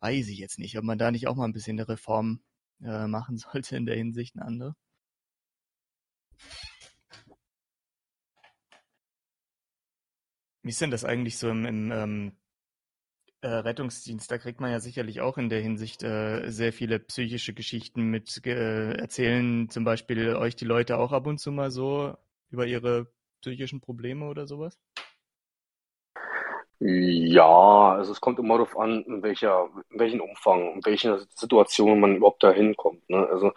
weiß 0.00 0.28
ich 0.28 0.38
jetzt 0.38 0.58
nicht, 0.58 0.78
ob 0.78 0.84
man 0.84 0.98
da 0.98 1.10
nicht 1.10 1.28
auch 1.28 1.36
mal 1.36 1.44
ein 1.44 1.52
bisschen 1.52 1.78
eine 1.78 1.88
Reform 1.88 2.40
äh, 2.84 3.06
machen 3.06 3.36
sollte 3.38 3.76
in 3.76 3.86
der 3.86 3.96
Hinsicht, 3.96 4.36
eine 4.36 4.46
andere. 4.46 4.76
Wie 10.62 10.70
ist 10.70 10.80
denn 10.80 10.90
das 10.90 11.04
eigentlich 11.04 11.38
so 11.38 11.50
im, 11.50 11.66
im 11.66 11.90
ähm, 11.90 12.36
äh, 13.40 13.48
Rettungsdienst? 13.48 14.30
Da 14.30 14.38
kriegt 14.38 14.60
man 14.60 14.70
ja 14.70 14.80
sicherlich 14.80 15.20
auch 15.20 15.38
in 15.38 15.48
der 15.48 15.60
Hinsicht 15.60 16.02
äh, 16.04 16.48
sehr 16.50 16.72
viele 16.72 17.00
psychische 17.00 17.52
Geschichten 17.52 18.04
mit. 18.04 18.44
Äh, 18.46 18.92
erzählen 18.94 19.68
zum 19.68 19.84
Beispiel 19.84 20.36
euch 20.36 20.54
die 20.54 20.64
Leute 20.64 20.98
auch 20.98 21.12
ab 21.12 21.26
und 21.26 21.38
zu 21.38 21.50
mal 21.50 21.70
so 21.70 22.16
über 22.50 22.66
ihre 22.66 23.12
psychischen 23.40 23.80
Probleme 23.80 24.26
oder 24.26 24.46
sowas? 24.46 24.78
Ja, 26.84 27.92
also 27.92 28.10
es 28.10 28.20
kommt 28.20 28.40
immer 28.40 28.54
darauf 28.54 28.76
an, 28.76 29.04
in 29.04 29.22
welcher, 29.22 29.68
in 29.90 30.00
welchem 30.00 30.20
Umfang, 30.20 30.74
in 30.74 30.84
welcher 30.84 31.18
Situation 31.36 32.00
man 32.00 32.16
überhaupt 32.16 32.42
da 32.42 32.50
hinkommt. 32.50 33.08
Ne? 33.08 33.24
Also 33.30 33.52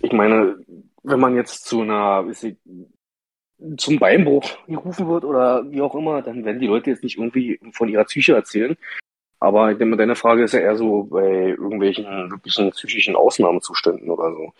ich 0.00 0.12
meine, 0.12 0.58
wenn 1.02 1.20
man 1.20 1.34
jetzt 1.36 1.64
zu 1.64 1.80
einer, 1.80 2.26
sie, 2.34 2.58
zum 3.78 3.98
Beinbruch 3.98 4.44
gerufen 4.66 5.08
wird 5.08 5.24
oder 5.24 5.64
wie 5.70 5.80
auch 5.80 5.94
immer, 5.94 6.20
dann 6.20 6.44
werden 6.44 6.60
die 6.60 6.66
Leute 6.66 6.90
jetzt 6.90 7.02
nicht 7.02 7.16
irgendwie 7.16 7.58
von 7.72 7.88
ihrer 7.88 8.04
Psyche 8.04 8.34
erzählen. 8.34 8.76
Aber 9.40 9.72
ich 9.72 9.78
denke, 9.78 9.96
deine 9.96 10.16
Frage 10.16 10.44
ist 10.44 10.52
ja 10.52 10.60
eher 10.60 10.76
so 10.76 11.04
bei 11.04 11.48
irgendwelchen 11.48 12.30
wirklichen 12.30 12.70
psychischen 12.72 13.16
Ausnahmezuständen 13.16 14.10
oder 14.10 14.32
so. 14.32 14.52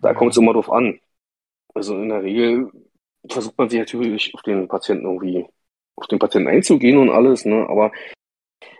Da 0.00 0.08
Ja. 0.08 0.14
kommt 0.14 0.32
es 0.32 0.36
immer 0.36 0.52
drauf 0.52 0.70
an. 0.70 0.98
Also 1.74 1.94
in 1.96 2.08
der 2.08 2.22
Regel 2.22 2.72
versucht 3.28 3.56
man 3.56 3.68
sich 3.68 3.78
natürlich 3.78 4.34
auf 4.34 4.42
den 4.42 4.66
Patienten 4.66 5.06
irgendwie, 5.06 5.46
auf 6.02 6.08
den 6.08 6.20
Patienten 6.20 6.48
einzugehen 6.50 6.98
und 6.98 7.10
alles, 7.10 7.46
ne? 7.46 7.66
Aber 7.70 7.92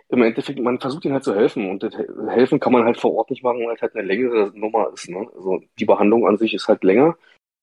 im 0.09 0.21
Endeffekt, 0.21 0.59
man 0.59 0.79
versucht 0.79 1.05
ihnen 1.05 1.13
halt 1.15 1.23
zu 1.23 1.35
helfen 1.35 1.69
und 1.69 1.83
das 1.83 1.95
He- 1.95 2.07
helfen 2.29 2.59
kann 2.59 2.73
man 2.73 2.85
halt 2.85 2.97
vor 2.99 3.13
Ort 3.15 3.29
nicht 3.31 3.43
machen, 3.43 3.65
weil 3.65 3.75
es 3.75 3.81
halt 3.81 3.95
eine 3.95 4.05
längere 4.07 4.51
Nummer 4.57 4.91
ist, 4.93 5.09
ne? 5.09 5.27
Also 5.35 5.61
die 5.79 5.85
Behandlung 5.85 6.27
an 6.27 6.37
sich 6.37 6.53
ist 6.53 6.67
halt 6.67 6.83
länger 6.83 7.17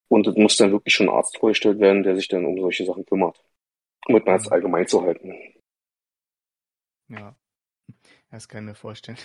und 0.08 0.26
es 0.26 0.36
muss 0.36 0.56
dann 0.56 0.72
wirklich 0.72 0.94
schon 0.94 1.08
ein 1.08 1.14
Arzt 1.16 1.38
vorgestellt 1.38 1.80
werden, 1.80 2.02
der 2.04 2.16
sich 2.16 2.28
dann 2.28 2.46
um 2.46 2.58
solche 2.60 2.84
Sachen 2.86 3.06
kümmert. 3.06 3.42
Um 4.08 4.14
mal 4.14 4.22
jetzt 4.34 4.52
allgemein 4.52 4.86
zu 4.88 5.02
halten. 5.02 5.34
Ja, 7.08 7.36
das 8.30 8.48
kann 8.48 8.64
ich 8.64 8.70
mir 8.70 8.74
vorstellen. 8.74 9.18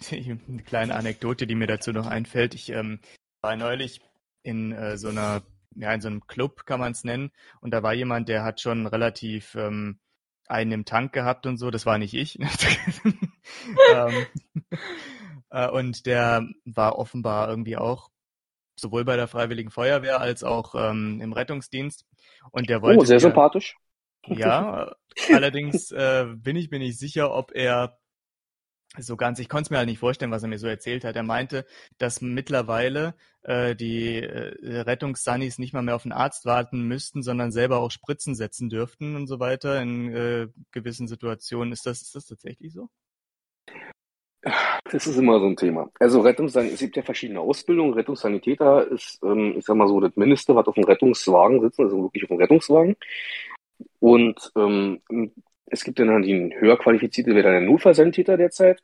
Eine 0.12 0.62
kleine 0.64 0.94
Anekdote, 0.96 1.46
die 1.46 1.54
mir 1.54 1.66
dazu 1.68 1.92
noch 1.92 2.06
einfällt. 2.06 2.54
Ich 2.54 2.70
ähm, 2.70 3.00
war 3.42 3.56
neulich 3.56 4.00
in 4.42 4.72
äh, 4.72 4.98
so 4.98 5.08
einer, 5.08 5.42
ja, 5.76 5.92
in 5.92 6.00
so 6.00 6.08
einem 6.08 6.26
Club 6.26 6.66
kann 6.66 6.80
man 6.80 6.92
es 6.92 7.04
nennen, 7.04 7.30
und 7.60 7.72
da 7.72 7.82
war 7.82 7.94
jemand, 7.94 8.28
der 8.28 8.44
hat 8.44 8.60
schon 8.60 8.86
relativ 8.86 9.54
ähm, 9.54 9.98
einen 10.52 10.72
im 10.72 10.84
Tank 10.84 11.12
gehabt 11.12 11.46
und 11.46 11.56
so. 11.56 11.70
Das 11.70 11.86
war 11.86 11.98
nicht 11.98 12.14
ich. 12.14 12.38
ähm, 13.94 14.26
äh, 15.50 15.68
und 15.68 16.06
der 16.06 16.46
war 16.64 16.98
offenbar 16.98 17.48
irgendwie 17.48 17.76
auch 17.76 18.10
sowohl 18.76 19.04
bei 19.04 19.16
der 19.16 19.28
Freiwilligen 19.28 19.70
Feuerwehr 19.70 20.20
als 20.20 20.44
auch 20.44 20.74
ähm, 20.74 21.20
im 21.20 21.32
Rettungsdienst. 21.32 22.06
Und 22.50 22.68
der 22.68 22.82
wollte 22.82 23.00
Oh, 23.00 23.04
sehr 23.04 23.20
sympathisch. 23.20 23.76
ja, 24.26 24.94
allerdings 25.32 25.90
äh, 25.90 26.26
bin 26.36 26.56
ich 26.56 26.70
mir 26.70 26.78
nicht 26.78 26.98
sicher, 26.98 27.32
ob 27.32 27.52
er 27.54 27.98
so 28.98 29.16
ganz, 29.16 29.38
ich 29.38 29.48
konnte 29.48 29.64
es 29.64 29.70
mir 29.70 29.78
halt 29.78 29.88
nicht 29.88 29.98
vorstellen, 29.98 30.30
was 30.30 30.42
er 30.42 30.48
mir 30.48 30.58
so 30.58 30.66
erzählt 30.66 31.04
hat. 31.04 31.16
Er 31.16 31.22
meinte, 31.22 31.64
dass 31.98 32.20
mittlerweile 32.20 33.14
äh, 33.42 33.74
die 33.74 34.16
äh, 34.16 34.80
Rettungssannis 34.80 35.58
nicht 35.58 35.72
mal 35.72 35.82
mehr 35.82 35.96
auf 35.96 36.02
den 36.02 36.12
Arzt 36.12 36.44
warten 36.44 36.82
müssten, 36.82 37.22
sondern 37.22 37.52
selber 37.52 37.78
auch 37.78 37.90
Spritzen 37.90 38.34
setzen 38.34 38.68
dürften 38.68 39.16
und 39.16 39.26
so 39.26 39.40
weiter 39.40 39.80
in 39.80 40.14
äh, 40.14 40.48
gewissen 40.72 41.08
Situationen. 41.08 41.72
Ist 41.72 41.86
das, 41.86 42.02
ist 42.02 42.14
das 42.14 42.26
tatsächlich 42.26 42.74
so? 42.74 42.88
Das 44.90 45.06
ist 45.06 45.16
immer 45.16 45.38
so 45.38 45.46
ein 45.46 45.56
Thema. 45.56 45.88
Also 46.00 46.20
Rettungssan 46.20 46.66
es 46.66 46.80
gibt 46.80 46.96
ja 46.96 47.02
verschiedene 47.02 47.40
Ausbildungen. 47.40 47.94
Rettungssanitäter 47.94 48.88
ist, 48.88 49.20
ähm, 49.22 49.54
ich 49.56 49.64
sag 49.64 49.76
mal 49.76 49.88
so, 49.88 50.00
das 50.00 50.16
Mindeste, 50.16 50.54
was 50.54 50.66
auf 50.66 50.74
dem 50.74 50.84
Rettungswagen 50.84 51.60
sitzen, 51.60 51.84
also 51.84 52.02
wirklich 52.02 52.24
auf 52.24 52.28
dem 52.28 52.38
Rettungswagen. 52.38 52.96
Und 54.00 54.52
ähm, 54.56 55.00
es 55.72 55.84
gibt 55.84 55.98
dann 55.98 56.22
die 56.22 56.54
höher 56.58 56.78
qualifizierte, 56.78 57.30
wäre 57.34 57.44
dann 57.44 57.52
der 57.52 57.62
Notfallsanitäter 57.62 58.36
derzeit. 58.36 58.82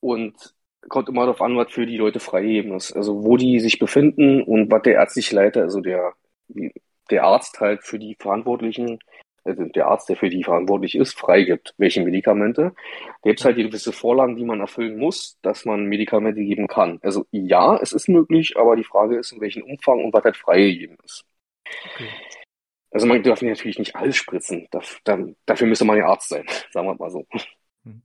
Und 0.00 0.54
kommt 0.88 1.08
immer 1.08 1.22
darauf 1.22 1.42
an, 1.42 1.56
was 1.56 1.72
für 1.72 1.84
die 1.84 1.96
Leute 1.96 2.20
freigegeben 2.20 2.74
ist. 2.76 2.92
Also 2.92 3.24
wo 3.24 3.36
die 3.36 3.58
sich 3.60 3.78
befinden 3.78 4.42
und 4.42 4.70
was 4.70 4.82
der 4.82 4.94
ärztliche 4.94 5.34
Leiter, 5.34 5.62
also 5.62 5.80
der, 5.80 6.14
der 7.10 7.24
Arzt 7.24 7.60
halt 7.60 7.82
für 7.82 7.98
die 7.98 8.16
Verantwortlichen, 8.18 9.00
also 9.44 9.64
der 9.64 9.88
Arzt, 9.88 10.08
der 10.08 10.16
für 10.16 10.28
die 10.30 10.44
verantwortlich 10.44 10.94
ist, 10.94 11.18
freigibt, 11.18 11.74
welche 11.76 12.04
Medikamente. 12.04 12.72
Da 13.22 13.30
gibt 13.30 13.40
es 13.40 13.44
halt 13.44 13.56
gewisse 13.56 13.92
Vorlagen, 13.92 14.36
die 14.36 14.44
man 14.44 14.60
erfüllen 14.60 14.98
muss, 14.98 15.38
dass 15.42 15.64
man 15.64 15.86
Medikamente 15.86 16.40
geben 16.40 16.68
kann. 16.68 17.00
Also 17.02 17.26
ja, 17.32 17.76
es 17.78 17.92
ist 17.92 18.08
möglich, 18.08 18.56
aber 18.56 18.76
die 18.76 18.84
Frage 18.84 19.18
ist, 19.18 19.32
in 19.32 19.40
welchem 19.40 19.64
Umfang 19.64 20.04
und 20.04 20.12
was 20.12 20.24
halt 20.24 20.36
freigegeben 20.36 20.96
ist. 21.04 21.24
Okay. 21.94 22.08
Also 22.90 23.06
man 23.06 23.22
darf 23.22 23.42
natürlich 23.42 23.78
nicht 23.78 23.96
alles 23.96 24.16
spritzen. 24.16 24.68
Dafür 24.72 25.66
müsste 25.66 25.84
man 25.84 25.98
ja 25.98 26.06
Arzt 26.06 26.28
sein, 26.30 26.46
sagen 26.72 26.86
wir 26.88 26.94
mal 26.94 27.10
so. 27.10 27.26
Hm. 27.84 28.02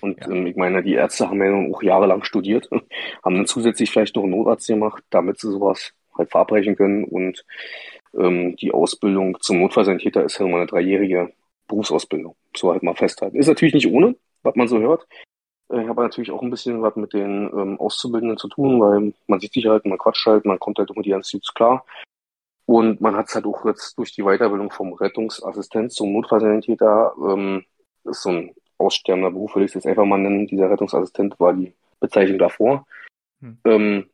Und 0.00 0.20
Ja. 0.20 0.30
ähm, 0.30 0.46
ich 0.46 0.56
meine, 0.56 0.82
die 0.82 0.94
Ärzte 0.94 1.28
haben 1.28 1.42
ja 1.42 1.50
nun 1.50 1.74
auch 1.74 1.82
jahrelang 1.82 2.22
studiert, 2.24 2.68
haben 3.24 3.36
dann 3.36 3.46
zusätzlich 3.46 3.90
vielleicht 3.90 4.16
noch 4.16 4.22
einen 4.22 4.32
Notarzt 4.32 4.68
gemacht, 4.68 5.02
damit 5.10 5.40
sie 5.40 5.50
sowas 5.50 5.92
halt 6.16 6.30
verabreichen 6.30 6.76
können. 6.76 7.04
Und 7.04 7.44
ähm, 8.18 8.56
die 8.56 8.72
Ausbildung 8.72 9.38
zum 9.40 9.60
Notfallsanitäter 9.60 10.24
ist 10.24 10.38
ja 10.38 10.46
immer 10.46 10.58
eine 10.58 10.66
dreijährige 10.66 11.32
Berufsausbildung. 11.68 12.36
So 12.56 12.70
halt 12.70 12.82
mal 12.82 12.94
festhalten. 12.94 13.38
Ist 13.38 13.48
natürlich 13.48 13.74
nicht 13.74 13.88
ohne, 13.88 14.14
was 14.42 14.54
man 14.54 14.68
so 14.68 14.78
hört. 14.78 15.06
Äh, 15.70 15.82
Ich 15.82 15.88
habe 15.88 16.02
natürlich 16.02 16.30
auch 16.30 16.42
ein 16.42 16.50
bisschen 16.50 16.82
was 16.82 16.94
mit 16.96 17.12
den 17.12 17.50
ähm, 17.56 17.80
Auszubildenden 17.80 18.36
zu 18.38 18.48
tun, 18.48 18.80
weil 18.80 19.14
man 19.26 19.40
sieht 19.40 19.52
sich 19.54 19.66
halt, 19.66 19.86
man 19.86 19.98
quatscht 19.98 20.26
halt, 20.26 20.44
man 20.44 20.58
kommt 20.60 20.78
halt 20.78 20.90
immer 20.90 21.02
die 21.02 21.10
ganze 21.10 21.40
Zeit 21.40 21.54
klar. 21.54 21.84
Und 22.72 23.02
man 23.02 23.16
hat 23.16 23.28
es 23.28 23.34
halt 23.34 23.44
auch 23.44 23.66
jetzt 23.66 23.98
durch 23.98 24.12
die 24.12 24.22
Weiterbildung 24.22 24.70
vom 24.70 24.94
Rettungsassistent 24.94 25.92
zum 25.92 26.10
Notfallsanitäter, 26.14 27.12
ähm, 27.22 27.66
das 28.02 28.16
ist 28.16 28.22
so 28.22 28.30
ein 28.30 28.54
aussterbender 28.78 29.30
Beruf, 29.30 29.54
würde 29.54 29.66
ich 29.66 29.72
es 29.72 29.74
jetzt 29.74 29.86
einfach 29.86 30.06
mal 30.06 30.16
nennen. 30.16 30.46
Dieser 30.46 30.70
Rettungsassistent 30.70 31.38
war 31.38 31.52
die 31.52 31.74
Bezeichnung 32.00 32.38
davor. 32.38 32.86
Hm. 33.42 33.58
Ähm, 33.66 34.10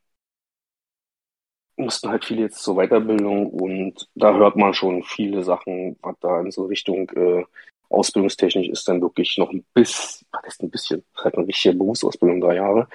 mussten 1.76 2.08
halt 2.08 2.24
viele 2.24 2.42
jetzt 2.42 2.60
zur 2.60 2.74
Weiterbildung 2.74 3.46
und 3.46 4.08
da 4.16 4.34
hört 4.34 4.56
man 4.56 4.74
schon 4.74 5.04
viele 5.04 5.44
Sachen, 5.44 5.96
was 6.02 6.16
da 6.18 6.40
in 6.40 6.50
so 6.50 6.64
Richtung 6.64 7.08
äh, 7.10 7.44
ausbildungstechnisch 7.90 8.70
ist 8.70 8.88
dann 8.88 9.00
wirklich 9.00 9.38
noch 9.38 9.50
ein 9.50 9.64
bisschen, 9.72 10.26
was 10.32 10.42
ist 10.48 10.64
ein 10.64 10.70
bisschen, 10.70 11.04
das 11.12 11.20
ist 11.20 11.24
halt 11.26 11.36
eine 11.36 11.46
richtige 11.46 11.76
Berufsausbildung, 11.76 12.40
drei 12.40 12.56
Jahre. 12.56 12.88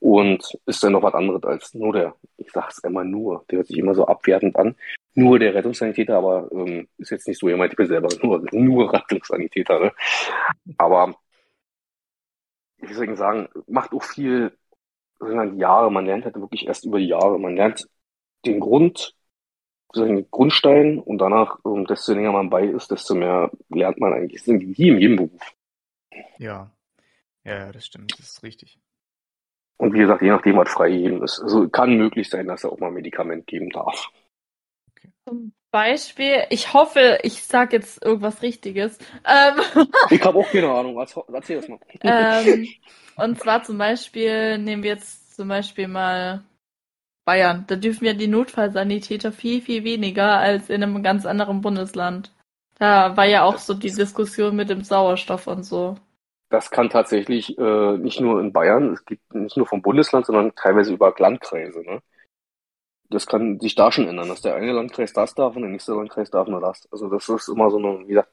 und 0.00 0.44
ist 0.66 0.82
dann 0.82 0.92
noch 0.92 1.04
was 1.04 1.14
anderes 1.14 1.44
als 1.44 1.72
nur 1.72 1.92
der, 1.92 2.16
ich 2.36 2.50
sag's 2.50 2.78
immer 2.78 3.04
nur, 3.04 3.44
der 3.48 3.58
hört 3.58 3.68
sich 3.68 3.78
immer 3.78 3.94
so 3.94 4.06
abwertend 4.06 4.56
an, 4.56 4.74
nur 5.14 5.38
der 5.38 5.54
Rettungssanitäter, 5.54 6.16
aber 6.16 6.50
ähm, 6.52 6.88
ist 6.98 7.10
jetzt 7.10 7.28
nicht 7.28 7.38
so, 7.38 7.48
ihr 7.48 7.56
meint, 7.56 7.72
ich 7.72 7.76
bin 7.76 7.86
selber 7.86 8.08
nur, 8.22 8.44
nur 8.52 8.92
Rettungssanitäter, 8.92 9.80
ne? 9.80 9.92
Aber 10.76 11.14
wie 12.78 12.92
soll 12.92 13.08
ich 13.08 13.16
sagen, 13.16 13.48
macht 13.66 13.92
auch 13.92 14.02
viel 14.02 14.52
die 15.20 15.58
Jahre, 15.58 15.90
man 15.90 16.06
lernt 16.06 16.24
halt 16.24 16.34
wirklich 16.36 16.66
erst 16.66 16.84
über 16.84 16.98
die 16.98 17.08
Jahre, 17.08 17.38
man 17.38 17.56
lernt 17.56 17.88
den 18.44 18.60
Grund, 18.60 19.14
den 19.94 20.28
Grundstein 20.30 20.98
und 20.98 21.18
danach, 21.18 21.58
ähm, 21.64 21.86
desto 21.86 22.12
länger 22.12 22.32
man 22.32 22.50
bei 22.50 22.64
ist, 22.64 22.90
desto 22.90 23.14
mehr 23.14 23.50
lernt 23.68 24.00
man 24.00 24.12
eigentlich, 24.12 24.46
wie 24.46 24.88
in 24.88 24.98
jedem 24.98 25.16
Beruf. 25.16 25.54
Ja, 26.38 26.70
ja, 27.44 27.72
das 27.72 27.86
stimmt, 27.86 28.18
das 28.18 28.30
ist 28.30 28.42
richtig. 28.42 28.78
Und 29.76 29.92
wie 29.92 29.98
gesagt, 29.98 30.22
je 30.22 30.30
nachdem, 30.30 30.56
was 30.56 30.70
freigegeben 30.70 31.22
ist. 31.22 31.40
Also 31.40 31.68
kann 31.68 31.96
möglich 31.96 32.30
sein, 32.30 32.46
dass 32.46 32.64
er 32.64 32.72
auch 32.72 32.78
mal 32.78 32.90
Medikament 32.90 33.46
geben 33.46 33.70
darf. 33.70 34.10
Zum 35.26 35.52
Beispiel, 35.70 36.44
ich 36.50 36.72
hoffe, 36.74 37.18
ich 37.22 37.44
sage 37.44 37.76
jetzt 37.76 38.04
irgendwas 38.04 38.42
Richtiges. 38.42 38.98
Ähm, 39.26 39.60
ich 40.10 40.22
habe 40.22 40.38
auch 40.38 40.48
keine 40.50 40.70
Ahnung, 40.70 40.96
erzähl 40.98 41.56
das 41.56 41.68
mal. 41.68 41.78
ähm, 42.02 42.68
und 43.16 43.40
zwar 43.40 43.62
zum 43.62 43.78
Beispiel, 43.78 44.58
nehmen 44.58 44.82
wir 44.82 44.90
jetzt 44.90 45.34
zum 45.34 45.48
Beispiel 45.48 45.88
mal 45.88 46.44
Bayern. 47.24 47.64
Da 47.66 47.76
dürfen 47.76 48.04
ja 48.04 48.12
die 48.12 48.28
Notfallsanitäter 48.28 49.32
viel, 49.32 49.62
viel 49.62 49.84
weniger 49.84 50.38
als 50.38 50.68
in 50.68 50.82
einem 50.82 51.02
ganz 51.02 51.26
anderen 51.26 51.60
Bundesland. 51.60 52.32
Da 52.78 53.16
war 53.16 53.24
ja 53.24 53.44
auch 53.44 53.58
so 53.58 53.72
die 53.72 53.90
Diskussion 53.92 54.56
mit 54.56 54.68
dem 54.68 54.82
Sauerstoff 54.82 55.46
und 55.46 55.64
so. 55.64 55.96
Das 56.50 56.70
kann 56.70 56.90
tatsächlich 56.90 57.56
äh, 57.58 57.96
nicht 57.98 58.20
nur 58.20 58.40
in 58.40 58.52
Bayern, 58.52 58.92
es 58.92 59.04
gibt 59.04 59.34
nicht 59.34 59.56
nur 59.56 59.66
vom 59.66 59.82
Bundesland, 59.82 60.26
sondern 60.26 60.54
teilweise 60.54 60.92
über 60.92 61.14
Landkreise. 61.16 61.80
Ne? 61.80 62.00
Das 63.10 63.26
kann 63.26 63.60
sich 63.60 63.74
da 63.74 63.92
schon 63.92 64.08
ändern, 64.08 64.28
dass 64.28 64.40
der 64.40 64.54
eine 64.54 64.72
Landkreis 64.72 65.12
das 65.12 65.34
darf 65.34 65.56
und 65.56 65.62
der 65.62 65.70
nächste 65.70 65.92
Landkreis 65.92 66.30
darf 66.30 66.48
nur 66.48 66.60
das. 66.60 66.90
Also 66.90 67.08
das 67.08 67.28
ist 67.28 67.48
immer 67.48 67.70
so 67.70 67.78
eine, 67.78 68.00
wie 68.00 68.14
gesagt, 68.14 68.32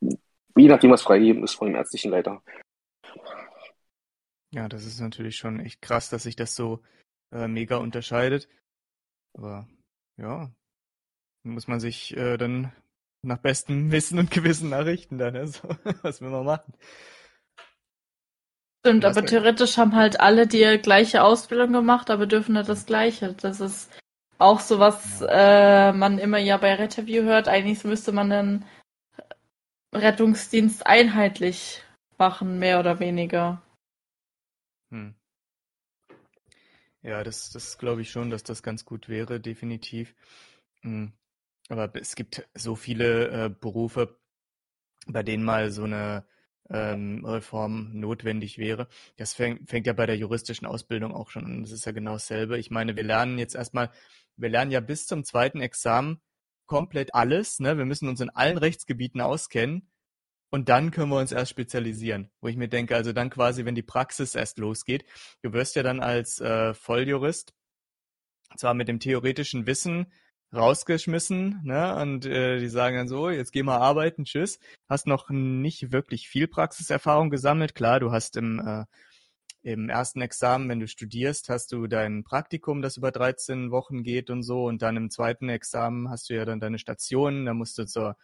je 0.00 0.68
nachdem, 0.68 0.90
was 0.90 1.02
freigegeben 1.02 1.42
ist 1.42 1.54
von 1.54 1.68
dem 1.68 1.76
ärztlichen 1.76 2.10
Leiter. 2.10 2.42
Ja, 4.54 4.68
das 4.68 4.84
ist 4.84 5.00
natürlich 5.00 5.36
schon 5.36 5.60
echt 5.60 5.80
krass, 5.82 6.10
dass 6.10 6.24
sich 6.24 6.36
das 6.36 6.54
so 6.54 6.82
äh, 7.32 7.48
mega 7.48 7.76
unterscheidet. 7.78 8.48
Aber 9.34 9.66
ja, 10.18 10.52
muss 11.42 11.68
man 11.68 11.80
sich 11.80 12.16
äh, 12.16 12.36
dann 12.36 12.72
nach 13.22 13.38
bestem 13.38 13.90
Wissen 13.90 14.18
und 14.18 14.30
Gewissen 14.30 14.70
nachrichten 14.70 15.18
dann. 15.18 15.36
Also, 15.36 15.68
was 16.02 16.20
will 16.20 16.30
man 16.30 16.44
machen? 16.44 16.74
Stimmt, 18.84 19.04
aber 19.04 19.24
theoretisch 19.24 19.76
haben 19.76 19.94
halt 19.94 20.18
alle 20.18 20.48
die 20.48 20.78
gleiche 20.82 21.22
Ausbildung 21.22 21.72
gemacht, 21.72 22.10
aber 22.10 22.26
dürfen 22.26 22.54
nicht 22.54 22.68
das 22.68 22.84
Gleiche. 22.84 23.32
Das 23.34 23.60
ist 23.60 23.88
auch 24.38 24.58
so, 24.58 24.80
was 24.80 25.20
ja. 25.20 25.90
äh, 25.90 25.92
man 25.92 26.18
immer 26.18 26.38
ja 26.38 26.56
bei 26.56 26.74
Retterview 26.74 27.22
hört. 27.22 27.46
Eigentlich 27.46 27.84
müsste 27.84 28.10
man 28.10 28.30
den 28.30 28.64
Rettungsdienst 29.94 30.84
einheitlich 30.84 31.84
machen, 32.18 32.58
mehr 32.58 32.80
oder 32.80 32.98
weniger. 32.98 33.62
Hm. 34.90 35.14
Ja, 37.02 37.22
das, 37.22 37.50
das 37.50 37.78
glaube 37.78 38.02
ich 38.02 38.10
schon, 38.10 38.30
dass 38.30 38.42
das 38.42 38.64
ganz 38.64 38.84
gut 38.84 39.08
wäre, 39.08 39.38
definitiv. 39.38 40.12
Hm. 40.80 41.12
Aber 41.68 41.94
es 41.94 42.16
gibt 42.16 42.48
so 42.54 42.74
viele 42.74 43.28
äh, 43.28 43.48
Berufe, 43.48 44.18
bei 45.06 45.22
denen 45.22 45.44
mal 45.44 45.70
so 45.70 45.84
eine 45.84 46.26
ähm, 46.72 47.24
Reform 47.24 47.90
notwendig 47.92 48.58
wäre. 48.58 48.88
Das 49.16 49.34
fängt, 49.34 49.68
fängt 49.68 49.86
ja 49.86 49.92
bei 49.92 50.06
der 50.06 50.16
juristischen 50.16 50.66
Ausbildung 50.66 51.14
auch 51.14 51.30
schon 51.30 51.44
an. 51.44 51.62
Das 51.62 51.70
ist 51.70 51.84
ja 51.84 51.92
genau 51.92 52.12
dasselbe. 52.12 52.58
Ich 52.58 52.70
meine, 52.70 52.96
wir 52.96 53.04
lernen 53.04 53.38
jetzt 53.38 53.54
erstmal, 53.54 53.90
wir 54.36 54.48
lernen 54.48 54.70
ja 54.70 54.80
bis 54.80 55.06
zum 55.06 55.24
zweiten 55.24 55.60
Examen 55.60 56.20
komplett 56.66 57.14
alles. 57.14 57.60
Ne? 57.60 57.76
Wir 57.76 57.84
müssen 57.84 58.08
uns 58.08 58.20
in 58.20 58.30
allen 58.30 58.58
Rechtsgebieten 58.58 59.20
auskennen. 59.20 59.88
Und 60.50 60.68
dann 60.68 60.90
können 60.90 61.10
wir 61.10 61.18
uns 61.18 61.32
erst 61.32 61.50
spezialisieren. 61.50 62.30
Wo 62.40 62.48
ich 62.48 62.56
mir 62.56 62.68
denke, 62.68 62.94
also 62.94 63.12
dann 63.12 63.30
quasi, 63.30 63.64
wenn 63.64 63.74
die 63.74 63.82
Praxis 63.82 64.34
erst 64.34 64.58
losgeht. 64.58 65.04
Du 65.42 65.52
wirst 65.52 65.76
ja 65.76 65.82
dann 65.82 66.00
als 66.00 66.40
äh, 66.40 66.74
Volljurist 66.74 67.54
zwar 68.56 68.74
mit 68.74 68.88
dem 68.88 69.00
theoretischen 69.00 69.66
Wissen 69.66 70.12
rausgeschmissen, 70.54 71.60
ne? 71.64 71.96
Und 71.96 72.26
äh, 72.26 72.58
die 72.58 72.68
sagen 72.68 72.96
dann 72.96 73.08
so, 73.08 73.30
jetzt 73.30 73.52
geh 73.52 73.62
mal 73.62 73.78
arbeiten, 73.78 74.24
tschüss. 74.24 74.58
Hast 74.88 75.06
noch 75.06 75.30
nicht 75.30 75.92
wirklich 75.92 76.28
viel 76.28 76.48
Praxiserfahrung 76.48 77.30
gesammelt. 77.30 77.74
Klar, 77.74 78.00
du 78.00 78.12
hast 78.12 78.36
im 78.36 78.60
äh, 78.60 78.84
im 79.64 79.88
ersten 79.88 80.20
Examen, 80.20 80.68
wenn 80.68 80.80
du 80.80 80.88
studierst, 80.88 81.48
hast 81.48 81.70
du 81.72 81.86
dein 81.86 82.24
Praktikum, 82.24 82.82
das 82.82 82.96
über 82.96 83.12
13 83.12 83.70
Wochen 83.70 84.02
geht 84.02 84.28
und 84.28 84.42
so. 84.42 84.64
Und 84.64 84.82
dann 84.82 84.96
im 84.96 85.08
zweiten 85.08 85.48
Examen 85.48 86.10
hast 86.10 86.28
du 86.28 86.34
ja 86.34 86.44
dann 86.44 86.58
deine 86.58 86.78
Stationen. 86.80 87.46
Da 87.46 87.54
musst 87.54 87.78
du 87.78 87.86
zur 87.86 88.16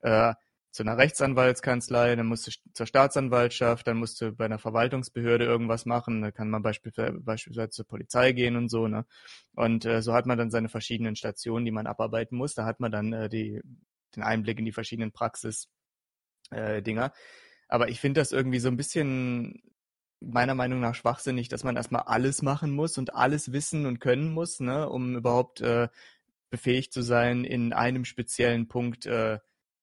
äh, 0.00 0.32
zu 0.76 0.82
einer 0.82 0.98
Rechtsanwaltskanzlei, 0.98 2.16
dann 2.16 2.26
musst 2.26 2.46
du 2.46 2.52
zur 2.74 2.86
Staatsanwaltschaft, 2.86 3.86
dann 3.86 3.96
musst 3.96 4.20
du 4.20 4.32
bei 4.32 4.44
einer 4.44 4.58
Verwaltungsbehörde 4.58 5.44
irgendwas 5.44 5.86
machen, 5.86 6.20
da 6.22 6.30
kann 6.30 6.50
man 6.50 6.62
beispielsweise, 6.62 7.70
zur 7.70 7.86
Polizei 7.86 8.32
gehen 8.32 8.56
und 8.56 8.68
so, 8.68 8.86
ne? 8.86 9.06
Und 9.54 9.86
äh, 9.86 10.02
so 10.02 10.12
hat 10.12 10.26
man 10.26 10.36
dann 10.38 10.50
seine 10.50 10.68
verschiedenen 10.68 11.16
Stationen, 11.16 11.64
die 11.64 11.70
man 11.70 11.86
abarbeiten 11.86 12.36
muss. 12.36 12.54
Da 12.54 12.66
hat 12.66 12.78
man 12.78 12.92
dann 12.92 13.12
äh, 13.14 13.28
die, 13.30 13.62
den 14.14 14.22
Einblick 14.22 14.58
in 14.58 14.66
die 14.66 14.72
verschiedenen 14.72 15.12
Praxis-Dinger. 15.12 17.06
Äh, 17.06 17.10
Aber 17.68 17.88
ich 17.88 18.00
finde 18.00 18.20
das 18.20 18.32
irgendwie 18.32 18.58
so 18.58 18.68
ein 18.68 18.76
bisschen 18.76 19.62
meiner 20.20 20.54
Meinung 20.54 20.80
nach 20.80 20.94
schwachsinnig, 20.94 21.48
dass 21.48 21.64
man 21.64 21.76
erstmal 21.76 22.02
alles 22.02 22.42
machen 22.42 22.70
muss 22.72 22.98
und 22.98 23.14
alles 23.14 23.52
wissen 23.52 23.86
und 23.86 23.98
können 24.00 24.30
muss, 24.32 24.60
ne, 24.60 24.88
um 24.88 25.16
überhaupt 25.16 25.62
äh, 25.62 25.88
befähigt 26.50 26.92
zu 26.92 27.02
sein, 27.02 27.44
in 27.44 27.72
einem 27.72 28.04
speziellen 28.04 28.68
Punkt 28.68 29.06
äh, 29.06 29.38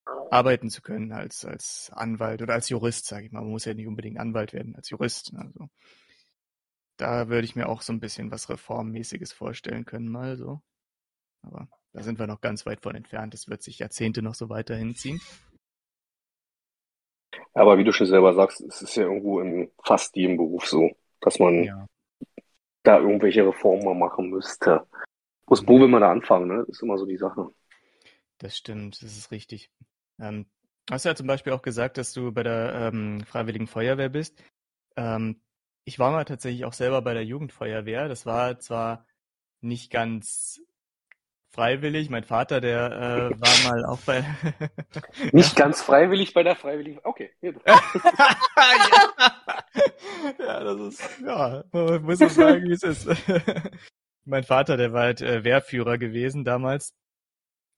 arbeiten 0.05 0.69
zu 0.69 0.81
können 0.81 1.11
als, 1.11 1.45
als 1.45 1.91
Anwalt 1.93 2.41
oder 2.41 2.53
als 2.53 2.69
Jurist, 2.69 3.05
sage 3.05 3.25
ich 3.25 3.31
mal. 3.31 3.41
Man 3.41 3.51
muss 3.51 3.65
ja 3.65 3.73
nicht 3.73 3.87
unbedingt 3.87 4.19
Anwalt 4.19 4.53
werden, 4.53 4.75
als 4.75 4.89
Jurist. 4.89 5.33
Also 5.35 5.69
da 6.97 7.29
würde 7.29 7.45
ich 7.45 7.55
mir 7.55 7.69
auch 7.69 7.81
so 7.81 7.93
ein 7.93 7.99
bisschen 7.99 8.31
was 8.31 8.49
Reformmäßiges 8.49 9.33
vorstellen 9.33 9.85
können, 9.85 10.07
mal 10.07 10.37
so. 10.37 10.61
Aber 11.41 11.67
da 11.93 12.01
sind 12.01 12.19
wir 12.19 12.27
noch 12.27 12.41
ganz 12.41 12.65
weit 12.65 12.81
von 12.81 12.95
entfernt. 12.95 13.33
Das 13.33 13.47
wird 13.47 13.61
sich 13.61 13.79
Jahrzehnte 13.79 14.21
noch 14.21 14.33
so 14.33 14.49
weiter 14.49 14.75
hinziehen. 14.75 15.21
Aber 17.53 17.77
wie 17.77 17.83
du 17.83 17.91
schon 17.91 18.07
selber 18.07 18.33
sagst, 18.33 18.61
es 18.61 18.81
ist 18.81 18.95
ja 18.95 19.03
irgendwo 19.03 19.39
in 19.39 19.71
fast 19.83 20.15
jedem 20.15 20.37
Beruf 20.37 20.65
so, 20.65 20.89
dass 21.21 21.39
man 21.39 21.63
ja. 21.63 21.85
da 22.83 22.99
irgendwelche 22.99 23.45
Reformen 23.45 23.97
machen 23.97 24.29
müsste. 24.29 24.87
Wo, 25.45 25.55
wo 25.67 25.79
will 25.79 25.87
man 25.87 26.01
da 26.01 26.11
anfangen, 26.11 26.47
ne? 26.47 26.59
Das 26.59 26.69
ist 26.69 26.83
immer 26.83 26.97
so 26.97 27.05
die 27.05 27.17
Sache. 27.17 27.49
Das 28.39 28.57
stimmt, 28.57 29.01
das 29.01 29.17
ist 29.17 29.31
richtig. 29.31 29.69
Ähm, 30.19 30.45
hast 30.89 31.05
du 31.05 31.09
ja 31.09 31.15
zum 31.15 31.27
Beispiel 31.27 31.53
auch 31.53 31.61
gesagt, 31.61 31.97
dass 31.97 32.13
du 32.13 32.31
bei 32.31 32.43
der 32.43 32.91
ähm, 32.93 33.23
Freiwilligen 33.25 33.67
Feuerwehr 33.67 34.09
bist. 34.09 34.41
Ähm, 34.95 35.41
ich 35.85 35.99
war 35.99 36.11
mal 36.11 36.25
tatsächlich 36.25 36.65
auch 36.65 36.73
selber 36.73 37.01
bei 37.01 37.13
der 37.13 37.25
Jugendfeuerwehr. 37.25 38.07
Das 38.07 38.25
war 38.25 38.59
zwar 38.59 39.05
nicht 39.61 39.91
ganz 39.91 40.61
freiwillig. 41.53 42.09
Mein 42.09 42.23
Vater, 42.23 42.61
der 42.61 42.91
äh, 42.91 43.29
war 43.39 43.71
mal 43.71 43.85
auch 43.85 43.99
bei. 43.99 44.23
nicht 45.31 45.55
ganz 45.55 45.81
freiwillig 45.81 46.33
bei 46.33 46.43
der 46.43 46.55
Freiwilligen. 46.55 46.99
Okay. 47.03 47.31
ja. 47.41 47.51
ja, 50.39 50.63
das 50.63 50.79
ist 50.79 51.21
ja, 51.25 51.63
man 51.71 52.03
muss 52.03 52.19
man 52.19 52.29
sagen, 52.29 52.63
wie 52.63 52.73
es 52.73 52.83
ist. 52.83 53.07
mein 54.25 54.43
Vater, 54.43 54.77
der 54.77 54.93
war 54.93 55.03
halt 55.03 55.21
äh, 55.21 55.43
Wehrführer 55.43 55.97
gewesen 55.97 56.43
damals 56.43 56.93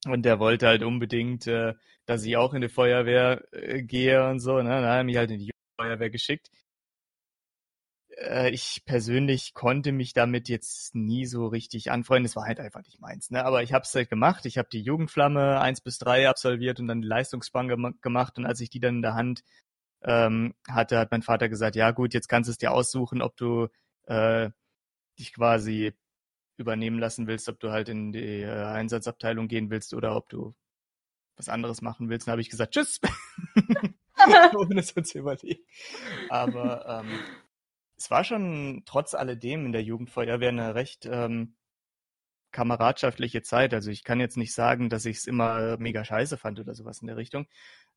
und 0.06 0.24
der 0.24 0.39
wollte 0.39 0.67
halt 0.67 0.84
unbedingt, 0.84 1.48
äh, 1.48 1.74
dass 2.06 2.24
ich 2.24 2.38
auch 2.38 2.54
in 2.54 2.62
die 2.62 2.70
Feuerwehr 2.70 3.44
äh, 3.52 3.84
gehe 3.84 4.28
und 4.30 4.39
so. 4.39 4.58
Ne? 4.58 4.70
Dann 4.70 4.86
hat 4.86 4.98
er 4.98 5.04
mich 5.04 5.18
halt 5.18 5.32
in 5.32 5.39
die 5.39 5.52
Feuerwehr 5.80 6.10
geschickt. 6.10 6.50
Äh, 8.18 8.50
ich 8.52 8.84
persönlich 8.86 9.54
konnte 9.54 9.91
mich 9.91 10.13
damit 10.13 10.50
jetzt 10.50 10.96
nie 10.96 11.26
so 11.26 11.48
richtig 11.48 11.91
anfreunden. 11.91 12.26
Es 12.26 12.36
war 12.36 12.46
halt 12.46 12.60
einfach 12.60 12.84
nicht 12.84 13.00
meins. 13.00 13.32
Ne? 13.32 13.44
Aber 13.46 13.63
ich 13.63 13.74
habe 13.74 13.84
es 13.84 13.96
halt 13.96 14.10
gemacht. 14.10 14.46
Ich 14.46 14.58
habe 14.58 14.70
die 14.72 14.82
Jugendflamme 14.82 15.60
eins 15.60 15.82
bis 15.82 15.98
drei 15.98 16.30
absolviert 16.30 16.80
und 16.80 16.88
dann 16.88 17.02
die 17.02 17.08
Leistungsspann 17.08 17.68
gem 17.68 17.96
gemacht. 18.02 18.38
Und 18.38 18.46
als 18.46 18.62
ich 18.62 18.70
die 18.70 18.80
dann 18.80 18.98
in 18.98 19.02
der 19.02 19.15
Hand 19.15 19.44
ähm, 20.04 20.54
hatte, 20.70 21.00
hat 21.00 21.12
mein 21.12 21.24
Vater 21.24 21.50
gesagt, 21.50 21.76
ja 21.76 21.91
gut, 21.91 22.13
jetzt 22.13 22.28
kannst 22.30 22.48
du 22.50 22.52
es 22.52 22.58
dir 22.58 22.72
aussuchen, 22.72 23.22
ob 23.22 23.36
du 23.38 23.68
äh, 24.08 24.50
dich 25.20 25.34
quasi 25.34 25.94
übernehmen 26.58 27.00
lassen 27.00 27.28
willst, 27.28 27.50
ob 27.50 27.60
du 27.60 27.72
halt 27.72 27.89
in 27.89 28.12
die 28.13 28.41
äh, 28.41 28.48
Einsatzabteilung 28.50 29.48
gehen 29.48 29.70
willst 29.70 29.94
oder 29.94 30.15
ob 30.15 30.30
du 30.30 30.56
was 31.38 31.50
anderes 31.50 31.82
machen 31.82 32.10
willst. 32.10 32.28
Dann 32.28 32.34
habe 32.34 32.41
ich 32.41 32.50
gesagt, 32.50 32.74
tschüss. 32.74 33.00
Ohne 34.56 34.80
es 34.80 34.93
zu 34.93 35.19
überlegen. 35.19 35.63
Aber 36.30 37.04
ähm, 37.04 37.19
es 37.98 38.10
war 38.12 38.24
schon 38.24 38.84
trotz 38.86 39.13
alledem 39.13 39.65
in 39.65 39.71
der 39.71 39.84
Jugendfeuerwehr 39.84 40.50
eine 40.50 40.76
recht 40.76 41.06
ähm, 41.06 41.56
kameradschaftliche 42.52 43.41
Zeit. 43.41 43.74
Also 43.74 43.91
ich 43.91 44.04
kann 44.04 44.19
jetzt 44.19 44.38
nicht 44.38 44.54
sagen, 44.54 44.89
dass 44.89 45.06
ich 45.06 45.17
es 45.17 45.28
immer 45.28 45.78
mega 45.78 46.06
scheiße 46.06 46.38
fand 46.38 46.60
oder 46.60 46.74
sowas 46.74 47.02
in 47.02 47.08
der 47.08 47.17
Richtung. 47.17 47.48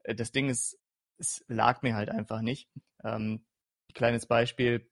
Äh, 0.02 0.14
das 0.14 0.32
Ding 0.32 0.48
ist, 0.48 0.78
es 1.18 1.44
lag 1.48 1.82
mir 1.82 1.94
halt 1.94 2.10
einfach 2.10 2.40
nicht. 2.40 2.68
Ähm, 3.04 3.44
kleines 3.94 4.26
Beispiel, 4.26 4.90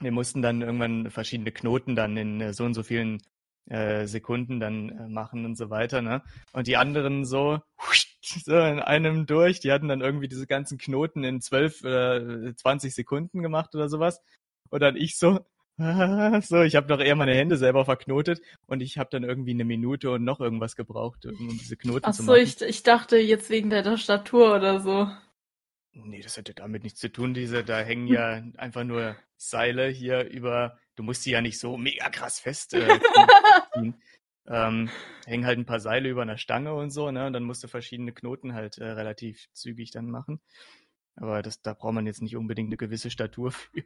wir 0.00 0.12
mussten 0.12 0.42
dann 0.42 0.62
irgendwann 0.62 1.10
verschiedene 1.10 1.52
Knoten 1.52 1.94
dann 1.94 2.16
in 2.16 2.40
äh, 2.40 2.52
so 2.52 2.64
und 2.64 2.74
so 2.74 2.82
vielen 2.82 3.22
äh, 3.68 4.06
Sekunden 4.06 4.60
dann 4.60 4.88
äh, 4.90 5.08
machen 5.08 5.44
und 5.44 5.56
so 5.56 5.70
weiter, 5.70 6.02
ne? 6.02 6.22
Und 6.52 6.66
die 6.66 6.76
anderen 6.76 7.24
so, 7.24 7.60
so 8.22 8.56
in 8.56 8.80
einem 8.80 9.26
durch, 9.26 9.60
die 9.60 9.72
hatten 9.72 9.88
dann 9.88 10.00
irgendwie 10.00 10.28
diese 10.28 10.46
ganzen 10.46 10.78
Knoten 10.78 11.24
in 11.24 11.40
zwölf 11.40 11.82
oder 11.82 12.54
20 12.56 12.94
Sekunden 12.94 13.42
gemacht 13.42 13.74
oder 13.74 13.88
sowas. 13.88 14.20
Und 14.70 14.80
dann 14.80 14.96
ich 14.96 15.16
so, 15.16 15.40
so, 16.42 16.62
ich 16.62 16.76
habe 16.76 16.88
noch 16.88 17.00
eher 17.00 17.16
meine 17.16 17.34
Hände 17.34 17.56
selber 17.56 17.84
verknotet 17.84 18.40
und 18.66 18.80
ich 18.80 18.96
habe 18.96 19.10
dann 19.10 19.24
irgendwie 19.24 19.52
eine 19.52 19.64
Minute 19.64 20.10
und 20.12 20.22
noch 20.22 20.40
irgendwas 20.40 20.76
gebraucht, 20.76 21.26
um 21.26 21.48
diese 21.48 21.76
Knoten 21.76 22.04
Ach 22.04 22.12
zu 22.12 22.22
so, 22.22 22.32
machen. 22.32 22.42
ich, 22.42 22.62
ich 22.62 22.82
dachte 22.84 23.16
jetzt 23.16 23.50
wegen 23.50 23.70
deiner 23.70 23.98
Statur 23.98 24.54
oder 24.54 24.80
so. 24.80 25.08
Nee, 25.94 26.22
das 26.22 26.36
hätte 26.36 26.54
damit 26.54 26.82
nichts 26.82 27.00
zu 27.00 27.10
tun. 27.10 27.34
Diese, 27.34 27.64
da 27.64 27.80
hängen 27.80 28.08
ja 28.08 28.42
einfach 28.56 28.84
nur 28.84 29.16
Seile 29.36 29.88
hier 29.88 30.28
über. 30.28 30.78
Du 30.96 31.02
musst 31.02 31.22
sie 31.22 31.30
ja 31.30 31.40
nicht 31.40 31.58
so 31.58 31.76
mega 31.76 32.10
krass 32.10 32.40
fest 32.40 32.74
äh, 32.74 32.98
ziehen. 33.74 33.94
Ähm, 34.46 34.90
hängen 35.24 35.46
halt 35.46 35.58
ein 35.58 35.64
paar 35.64 35.80
Seile 35.80 36.10
über 36.10 36.22
einer 36.22 36.36
Stange 36.36 36.74
und 36.74 36.90
so, 36.90 37.10
ne? 37.10 37.26
Und 37.26 37.32
dann 37.32 37.44
musst 37.44 37.64
du 37.64 37.68
verschiedene 37.68 38.12
Knoten 38.12 38.52
halt 38.52 38.76
äh, 38.76 38.84
relativ 38.84 39.48
zügig 39.54 39.90
dann 39.90 40.10
machen. 40.10 40.40
Aber 41.16 41.42
das, 41.42 41.62
da 41.62 41.72
braucht 41.72 41.94
man 41.94 42.06
jetzt 42.06 42.20
nicht 42.20 42.36
unbedingt 42.36 42.68
eine 42.68 42.76
gewisse 42.76 43.10
Statur 43.10 43.52
für. 43.52 43.84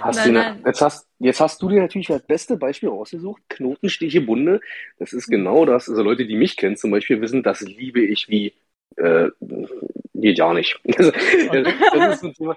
Hast 0.00 0.16
Nein, 0.16 0.26
du 0.26 0.32
nein. 0.32 0.46
eine, 0.46 0.66
jetzt, 0.66 0.80
hast, 0.80 1.08
jetzt 1.20 1.40
hast 1.40 1.62
du 1.62 1.68
dir 1.68 1.80
natürlich 1.80 2.08
das 2.08 2.26
beste 2.26 2.56
Beispiel 2.56 2.88
rausgesucht. 2.88 3.40
Knotenstiche 3.48 4.20
Bunde. 4.20 4.60
Das 4.98 5.12
ist 5.12 5.28
genau 5.28 5.64
das. 5.64 5.88
Also 5.88 6.02
Leute, 6.02 6.26
die 6.26 6.34
mich 6.34 6.56
kennen 6.56 6.76
zum 6.76 6.90
Beispiel, 6.90 7.20
wissen, 7.20 7.44
das 7.44 7.60
liebe 7.60 8.00
ich 8.00 8.28
wie 8.28 8.52
äh, 8.96 9.30
geht 10.14 10.38
ja 10.38 10.52
nicht. 10.52 10.80
Also, 10.98 11.12
das 11.12 12.14
ist 12.14 12.20
so 12.20 12.26
ein 12.28 12.34
Thema. 12.34 12.56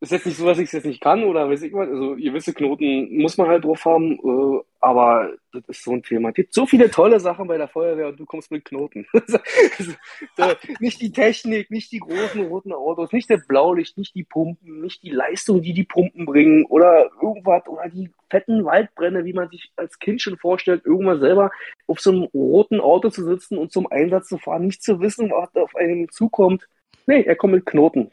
Ist 0.00 0.12
jetzt 0.12 0.26
nicht 0.26 0.36
so, 0.36 0.46
dass 0.46 0.58
ich 0.58 0.66
es 0.66 0.72
jetzt 0.72 0.86
nicht 0.86 1.00
kann 1.00 1.24
oder 1.24 1.48
weiß 1.48 1.62
ich 1.62 1.72
was. 1.72 1.88
Also 1.88 2.16
gewisse 2.16 2.54
Knoten 2.54 3.18
muss 3.18 3.36
man 3.38 3.48
halt 3.48 3.64
drauf 3.64 3.84
haben, 3.84 4.12
äh, 4.12 4.60
aber 4.80 5.34
das 5.52 5.62
ist 5.68 5.84
so 5.84 5.92
ein 5.92 6.02
Thema. 6.02 6.28
Es 6.28 6.34
gibt 6.34 6.54
so 6.54 6.66
viele 6.66 6.90
tolle 6.90 7.18
Sachen 7.18 7.48
bei 7.48 7.58
der 7.58 7.68
Feuerwehr 7.68 8.08
und 8.08 8.20
du 8.20 8.26
kommst 8.26 8.50
mit 8.50 8.64
Knoten. 8.64 9.06
Nicht 10.80 11.00
die 11.00 11.10
Technik, 11.10 11.70
nicht 11.70 11.90
die 11.90 11.98
großen 11.98 12.46
roten 12.46 12.72
Autos, 12.72 13.12
nicht 13.12 13.28
der 13.28 13.38
Blaulicht, 13.38 13.98
nicht 13.98 14.14
die 14.14 14.24
Pumpen, 14.24 14.80
nicht 14.80 15.02
die 15.02 15.10
Leistung, 15.10 15.62
die 15.62 15.72
die 15.72 15.84
Pumpen 15.84 16.26
bringen 16.26 16.64
oder 16.66 17.10
irgendwas 17.20 17.66
oder 17.66 17.88
die 17.88 18.10
fetten 18.30 18.64
Waldbrände, 18.64 19.24
wie 19.24 19.32
man 19.32 19.48
sich 19.48 19.72
als 19.76 19.98
Kind 19.98 20.22
schon 20.22 20.38
vorstellt, 20.38 20.84
irgendwann 20.84 21.20
selber 21.20 21.50
auf 21.86 22.00
so 22.00 22.10
einem 22.10 22.24
roten 22.34 22.80
Auto 22.80 23.10
zu 23.10 23.24
sitzen 23.24 23.58
und 23.58 23.72
zum 23.72 23.90
Einsatz 23.90 24.28
zu 24.28 24.38
fahren, 24.38 24.66
nicht 24.66 24.82
zu 24.82 25.00
wissen, 25.00 25.30
was 25.30 25.54
auf 25.56 25.74
einem 25.74 26.08
zukommt. 26.10 26.68
Nee, 27.06 27.22
er 27.22 27.36
kommt 27.36 27.54
mit 27.54 27.66
Knoten. 27.66 28.12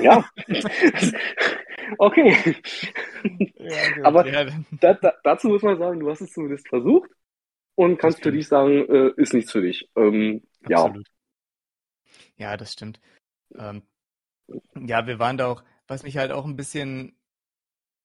Ja. 0.00 0.24
okay. 1.98 2.56
Ja, 3.58 3.94
gut. 3.94 4.04
Aber 4.04 4.26
ja, 4.26 4.46
da, 4.80 4.94
da, 4.94 5.14
dazu 5.24 5.48
muss 5.48 5.62
man 5.62 5.78
sagen, 5.78 6.00
du 6.00 6.10
hast 6.10 6.20
es 6.20 6.32
zumindest 6.32 6.68
versucht 6.68 7.10
und 7.74 7.98
kannst 7.98 8.22
für 8.22 8.32
dich 8.32 8.48
sagen, 8.48 8.88
äh, 8.88 9.10
ist 9.16 9.34
nichts 9.34 9.52
für 9.52 9.62
dich. 9.62 9.90
Ähm, 9.96 10.42
ja. 10.68 10.84
Absolut. 10.84 11.08
Ja, 12.36 12.56
das 12.56 12.72
stimmt. 12.72 13.00
Ähm, 13.56 13.82
ja, 14.74 15.06
wir 15.06 15.18
waren 15.18 15.38
da 15.38 15.48
auch, 15.48 15.64
was 15.86 16.02
mich 16.02 16.16
halt 16.16 16.32
auch 16.32 16.44
ein 16.44 16.56
bisschen 16.56 17.16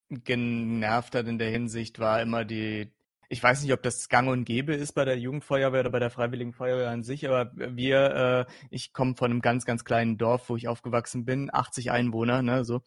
genervt 0.10 1.16
hat 1.16 1.28
in 1.28 1.38
der 1.38 1.50
Hinsicht, 1.50 2.00
war 2.00 2.22
immer 2.22 2.44
die, 2.44 2.92
ich 3.32 3.42
weiß 3.42 3.62
nicht, 3.64 3.72
ob 3.74 3.82
das 3.82 4.10
gang 4.10 4.30
und 4.30 4.44
gäbe 4.46 4.74
ist 4.76 4.94
bei 4.94 5.06
der 5.06 5.18
Jugendfeuerwehr 5.18 5.82
oder 5.82 5.90
bei 5.90 6.00
der 6.00 6.10
Freiwilligen 6.12 6.54
Feuerwehr 6.54 6.90
an 6.90 7.04
sich, 7.04 7.28
aber 7.28 7.52
wir, 7.56 8.48
äh, 8.50 8.54
ich 8.70 8.94
komme 8.94 9.16
von 9.16 9.32
einem 9.32 9.42
ganz, 9.42 9.66
ganz 9.66 9.86
kleinen 9.86 10.18
Dorf, 10.18 10.50
wo 10.50 10.58
ich 10.58 10.68
aufgewachsen 10.68 11.26
bin, 11.26 11.50
80 11.54 11.92
Einwohner, 11.92 12.42
ne, 12.42 12.66
so, 12.66 12.82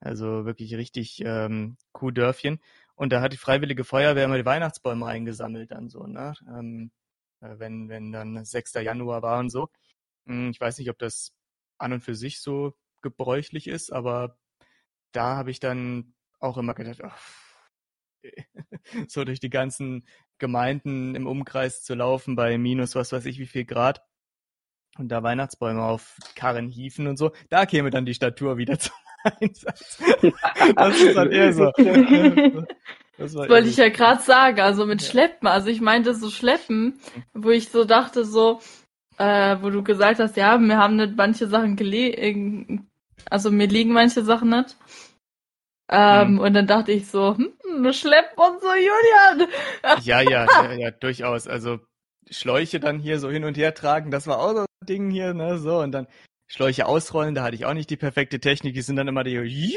also 0.00 0.46
wirklich 0.46 0.74
richtig 0.74 1.22
ähm, 1.24 1.76
Kuhdörfchen. 1.92 2.60
Und 2.94 3.12
da 3.12 3.20
hat 3.20 3.32
die 3.32 3.36
Freiwillige 3.38 3.84
Feuerwehr 3.84 4.24
immer 4.24 4.38
die 4.38 4.44
Weihnachtsbäume 4.46 5.06
eingesammelt 5.06 5.70
dann 5.70 5.88
so, 5.90 6.06
ne, 6.06 6.32
ähm, 6.48 6.90
äh, 7.42 7.58
wenn, 7.58 7.88
wenn 7.90 8.12
dann 8.12 8.44
6. 8.44 8.80
Januar 8.82 9.22
war 9.22 9.38
und 9.40 9.50
so. 9.50 9.68
Hm, 10.26 10.50
Ich 10.50 10.60
weiß 10.60 10.78
nicht, 10.78 10.90
ob 10.90 10.98
das 10.98 11.32
an 11.78 11.92
und 11.94 12.02
für 12.02 12.14
sich 12.14 12.40
so 12.40 12.74
gebräuchlich 13.02 13.68
ist, 13.68 13.92
aber 13.92 14.36
da 15.12 15.36
habe 15.36 15.50
ich 15.52 15.60
dann 15.60 16.14
auch 16.40 16.58
immer 16.58 16.74
gedacht, 16.74 17.00
ach, 17.04 17.18
so 19.08 19.24
durch 19.24 19.40
die 19.40 19.50
ganzen 19.50 20.04
Gemeinden 20.38 21.14
im 21.14 21.26
Umkreis 21.26 21.82
zu 21.82 21.94
laufen 21.94 22.36
bei 22.36 22.56
minus 22.58 22.94
was 22.94 23.12
weiß 23.12 23.26
ich 23.26 23.38
wie 23.38 23.46
viel 23.46 23.64
Grad 23.64 24.02
und 24.98 25.08
da 25.08 25.22
Weihnachtsbäume 25.22 25.82
auf 25.82 26.16
Karren 26.34 26.68
hieven 26.68 27.06
und 27.06 27.16
so, 27.16 27.32
da 27.48 27.66
käme 27.66 27.90
dann 27.90 28.04
die 28.04 28.14
Statur 28.14 28.58
wieder 28.58 28.78
zum 28.78 28.94
Einsatz. 29.40 30.02
Das 30.76 31.00
ist 31.00 31.16
dann 31.16 31.30
eher 31.30 31.52
so. 31.52 31.72
Das, 33.18 33.34
Das 33.34 33.50
wollte 33.50 33.68
ich 33.68 33.76
ja 33.76 33.90
gerade 33.90 34.22
sagen, 34.22 34.60
also 34.60 34.86
mit 34.86 35.02
Schleppen. 35.02 35.46
Also 35.46 35.68
ich 35.68 35.82
meinte 35.82 36.14
so 36.14 36.30
Schleppen, 36.30 36.98
wo 37.34 37.50
ich 37.50 37.68
so 37.68 37.84
dachte, 37.84 38.24
so, 38.24 38.60
äh, 39.18 39.58
wo 39.60 39.68
du 39.68 39.84
gesagt 39.84 40.20
hast, 40.20 40.38
ja, 40.38 40.56
wir 40.58 40.78
haben 40.78 40.96
nicht 40.96 41.18
manche 41.18 41.46
Sachen 41.46 41.76
gelegen, 41.76 42.88
also 43.28 43.50
mir 43.50 43.66
liegen 43.66 43.92
manche 43.92 44.24
Sachen 44.24 44.48
nicht. 44.48 44.74
Ähm, 45.90 46.34
Mhm. 46.34 46.38
Und 46.38 46.54
dann 46.54 46.66
dachte 46.66 46.92
ich 46.92 47.08
so, 47.08 47.36
hm, 47.36 47.92
Schleppen 47.92 48.38
und 48.38 48.60
so, 48.60 48.68
Julian. 48.74 49.48
Ja, 50.04 50.20
ja, 50.20 50.46
ja, 50.46 50.72
ja, 50.72 50.90
durchaus. 50.92 51.48
Also 51.48 51.80
Schläuche 52.30 52.78
dann 52.80 52.98
hier 53.00 53.18
so 53.18 53.30
hin 53.30 53.44
und 53.44 53.56
her 53.56 53.74
tragen, 53.74 54.10
das 54.10 54.26
war 54.26 54.38
auch 54.38 54.52
so 54.52 54.60
ein 54.60 54.66
Ding 54.88 55.10
hier, 55.10 55.34
ne, 55.34 55.58
so. 55.58 55.80
Und 55.80 55.92
dann 55.92 56.06
Schläuche 56.48 56.86
ausrollen, 56.86 57.34
da 57.34 57.42
hatte 57.44 57.56
ich 57.56 57.64
auch 57.64 57.74
nicht 57.74 57.90
die 57.90 57.96
perfekte 57.96 58.40
Technik. 58.40 58.74
Die 58.74 58.82
sind 58.82 58.96
dann 58.96 59.08
immer 59.08 59.24
die, 59.24 59.32
jui, 59.32 59.74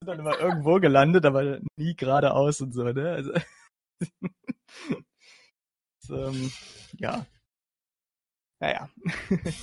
sind 0.00 0.08
dann 0.08 0.20
immer 0.20 0.38
irgendwo 0.40 0.80
gelandet, 0.80 1.26
aber 1.26 1.60
nie 1.76 1.94
geradeaus 1.96 2.60
und 2.62 2.72
so, 2.72 2.84
ne. 2.84 3.10
Also, 3.10 3.32
so, 6.00 6.16
ähm, 6.16 6.52
ja. 6.98 7.26
Naja, 8.62 8.90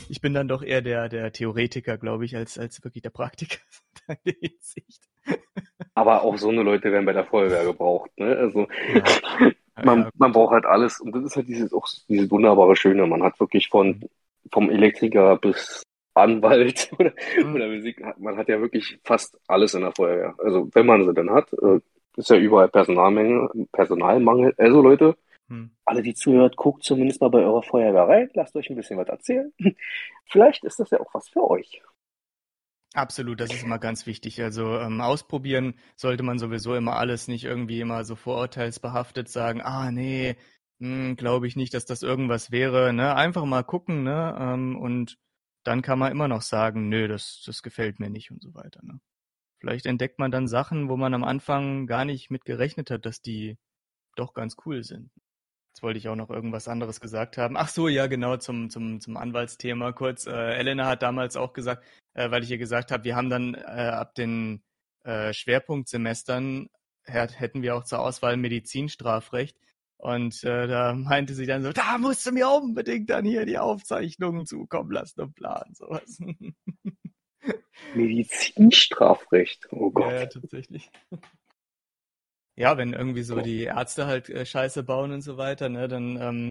ich 0.10 0.22
bin 0.22 0.34
dann 0.34 0.48
doch 0.48 0.64
eher 0.64 0.82
der, 0.82 1.08
der 1.10 1.32
Theoretiker, 1.32 1.98
glaube 2.00 2.26
ich, 2.26 2.36
als, 2.36 2.58
als 2.58 2.84
wirklich 2.84 3.04
der 3.04 3.12
Praktiker 3.12 3.60
in 4.08 4.18
der 4.26 4.36
Hinsicht. 4.42 5.08
Aber 5.96 6.24
auch 6.24 6.38
so 6.38 6.50
eine 6.50 6.62
Leute 6.64 6.92
werden 6.92 7.06
bei 7.06 7.14
der 7.14 7.26
Feuerwehr 7.26 7.64
gebraucht. 7.66 8.12
Ne? 8.18 8.36
Also 8.38 8.68
Ja. 8.94 9.04
man, 9.84 10.00
Ja, 10.04 10.10
man 10.16 10.32
braucht 10.32 10.54
halt 10.54 10.66
alles. 10.66 11.00
Und 11.00 11.14
das 11.16 11.24
ist 11.24 11.36
halt 11.36 11.48
dieses, 11.48 11.74
auch 11.74 11.88
dieses 12.08 12.30
wunderbare 12.30 12.76
Schöne. 12.76 13.06
Man 13.08 13.24
hat 13.24 13.40
wirklich 13.40 13.70
von, 13.70 14.02
vom 14.52 14.70
Elektriker 14.70 15.38
bis 15.38 15.84
Anwalt 16.14 16.92
oder, 17.00 17.14
Mhm. 17.38 17.56
oder 17.56 17.68
Musik, 17.68 18.04
man 18.20 18.38
hat 18.38 18.48
ja 18.50 18.60
wirklich 18.60 19.00
fast 19.04 19.40
alles 19.48 19.74
in 19.74 19.82
der 19.82 19.92
Feuerwehr. 19.92 20.36
Also 20.40 20.70
wenn 20.74 20.86
man 20.86 21.06
sie 21.06 21.14
dann 21.14 21.30
hat, 21.32 21.52
äh, 21.54 21.80
ist 22.16 22.30
ja 22.30 22.38
überall 22.38 22.70
Personalmenge, 22.70 23.50
Personalmangel. 23.72 24.54
Also 24.58 24.82
Leute, 24.82 25.16
Hm. 25.50 25.70
alle, 25.86 26.02
die 26.02 26.14
zuhört, 26.14 26.58
guckt 26.58 26.84
zumindest 26.84 27.22
mal 27.22 27.30
bei 27.30 27.40
eurer 27.40 27.64
Feuerwehr 27.64 28.04
rein, 28.08 28.30
lasst 28.34 28.56
euch 28.56 28.70
ein 28.70 28.76
bisschen 28.76 28.98
was 28.98 29.08
erzählen. 29.08 29.54
Vielleicht 30.26 30.64
ist 30.66 30.80
das 30.80 30.90
ja 30.90 31.00
auch 31.00 31.14
was 31.14 31.30
für 31.30 31.50
euch. 31.50 31.82
Absolut, 32.98 33.40
das 33.40 33.54
ist 33.54 33.62
immer 33.62 33.78
ganz 33.78 34.08
wichtig. 34.08 34.42
Also 34.42 34.80
ähm, 34.80 35.02
ausprobieren 35.02 35.76
sollte 35.96 36.24
man 36.24 36.40
sowieso 36.40 36.74
immer 36.76 36.96
alles, 36.96 37.28
nicht 37.28 37.44
irgendwie 37.44 37.80
immer 37.80 38.04
so 38.04 38.16
vorurteilsbehaftet 38.16 39.30
sagen, 39.30 39.62
ah 39.62 39.92
nee, 39.92 40.36
glaube 40.80 41.46
ich 41.46 41.56
nicht, 41.56 41.76
dass 41.76 41.86
das 41.86 42.02
irgendwas 42.02 42.50
wäre. 42.52 42.94
Ne? 42.94 43.16
Einfach 43.16 43.46
mal 43.46 43.62
gucken, 43.64 44.02
ne? 44.02 44.36
Ähm, 44.40 44.76
und 44.76 45.20
dann 45.64 45.84
kann 45.84 46.00
man 46.00 46.12
immer 46.12 46.28
noch 46.28 46.42
sagen, 46.42 46.90
nö, 46.90 47.08
das, 47.08 47.44
das 47.46 47.62
gefällt 47.62 48.00
mir 48.00 48.10
nicht 48.10 48.32
und 48.32 48.42
so 48.42 48.56
weiter. 48.56 48.80
Ne? 48.84 49.00
Vielleicht 49.60 49.86
entdeckt 49.86 50.18
man 50.18 50.32
dann 50.32 50.48
Sachen, 50.48 50.90
wo 50.90 50.98
man 50.98 51.14
am 51.14 51.24
Anfang 51.24 51.86
gar 51.86 52.04
nicht 52.04 52.32
mit 52.32 52.46
gerechnet 52.46 52.90
hat, 52.90 53.06
dass 53.06 53.22
die 53.22 53.60
doch 54.16 54.34
ganz 54.34 54.56
cool 54.66 54.84
sind. 54.84 55.12
Jetzt 55.78 55.84
wollte 55.84 56.00
ich 56.00 56.10
auch 56.10 56.16
noch 56.16 56.32
irgendwas 56.32 56.68
anderes 56.68 57.00
gesagt 57.00 57.38
haben. 57.38 57.56
Ach 57.56 57.68
so, 57.68 57.88
ja, 57.88 58.08
genau, 58.08 58.36
zum, 58.38 58.72
zum, 58.72 59.00
zum 59.00 59.16
Anwaltsthema 59.16 59.92
kurz. 59.92 60.26
Äh, 60.26 60.56
Elena 60.56 60.88
hat 60.88 61.04
damals 61.04 61.36
auch 61.38 61.54
gesagt, 61.54 61.86
äh, 62.16 62.32
weil 62.32 62.42
ich 62.42 62.50
ihr 62.50 62.58
gesagt 62.58 62.92
habe, 62.92 63.04
wir 63.04 63.16
haben 63.16 63.30
dann 63.30 63.54
äh, 63.54 63.60
ab 63.60 64.16
den 64.16 64.64
äh, 65.04 65.32
Schwerpunktsemestern 65.34 66.70
hätt- 67.06 67.40
hätten 67.40 67.62
wir 67.62 67.76
auch 67.76 67.84
zur 67.84 68.00
Auswahl 68.00 68.38
Medizinstrafrecht. 68.38 69.56
Und 69.98 70.44
äh, 70.44 70.66
da 70.66 70.96
meinte 70.96 71.36
sie 71.36 71.46
dann 71.46 71.62
so, 71.62 71.72
da 71.74 72.00
musst 72.00 72.26
du 72.26 72.32
mir 72.32 72.50
unbedingt 72.50 73.12
dann 73.12 73.24
hier 73.24 73.46
die 73.46 73.60
Aufzeichnungen 73.60 74.48
zukommen 74.48 74.90
lassen 74.90 75.22
und 75.22 75.36
planen, 75.36 75.76
sowas. 75.76 76.18
Medizinstrafrecht. 77.94 79.68
Oh 79.70 79.92
Gott. 79.92 80.12
Ja, 80.12 80.20
ja, 80.22 80.26
tatsächlich. 80.26 80.90
Ja, 82.58 82.78
wenn 82.78 82.92
irgendwie 82.94 83.24
so 83.24 83.40
die 83.42 83.64
Ärzte 83.64 84.06
halt 84.08 84.30
äh, 84.30 84.46
Scheiße 84.46 84.84
bauen 84.84 85.12
und 85.14 85.22
so 85.22 85.38
weiter, 85.38 85.70
ne, 85.70 85.88
dann 85.88 86.18
ähm, 86.22 86.50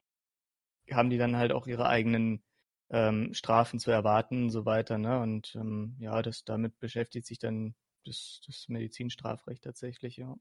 haben 0.93 1.11
die 1.11 1.19
dann 1.19 1.37
halt 1.37 1.53
auch 1.53 1.67
ihre 1.67 1.87
eigenen 1.89 2.43
ähm, 2.91 3.35
Strafen 3.35 3.81
zu 3.81 3.91
erwarten 3.91 4.45
und 4.45 4.51
so 4.51 4.67
weiter, 4.67 4.99
ne? 4.99 5.21
Und 5.21 5.55
ähm, 5.57 5.97
ja, 6.01 6.23
das 6.23 6.45
damit 6.45 6.79
beschäftigt 6.81 7.27
sich 7.27 7.39
dann 7.39 7.75
das, 8.07 8.41
das 8.47 8.69
Medizinstrafrecht 8.69 9.65
tatsächlich, 9.65 10.17
ja. 10.19 10.37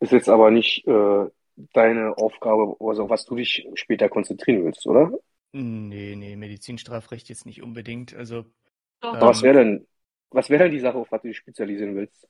Ist 0.00 0.12
jetzt 0.12 0.28
aber 0.28 0.50
nicht 0.50 0.86
äh, 0.86 1.26
deine 1.72 2.16
Aufgabe, 2.18 2.76
also 2.80 3.04
auf 3.04 3.10
was 3.10 3.24
du 3.24 3.36
dich 3.36 3.66
später 3.74 4.08
konzentrieren 4.08 4.64
willst, 4.64 4.86
oder? 4.86 5.12
Nee, 5.52 6.16
nee, 6.16 6.36
Medizinstrafrecht 6.36 7.28
jetzt 7.28 7.44
nicht 7.46 7.62
unbedingt. 7.62 8.14
Also 8.14 8.44
Doch, 9.00 9.20
Ähm, 9.20 9.20
Was 9.20 9.42
wäre 9.42 9.58
denn, 9.58 9.86
was 10.30 10.48
wäre 10.50 10.64
denn 10.64 10.72
die 10.72 10.78
Sache, 10.80 10.96
auf 10.98 11.10
was 11.12 11.22
du 11.22 11.28
dich 11.28 11.36
spezialisieren 11.38 11.94
willst? 11.96 12.28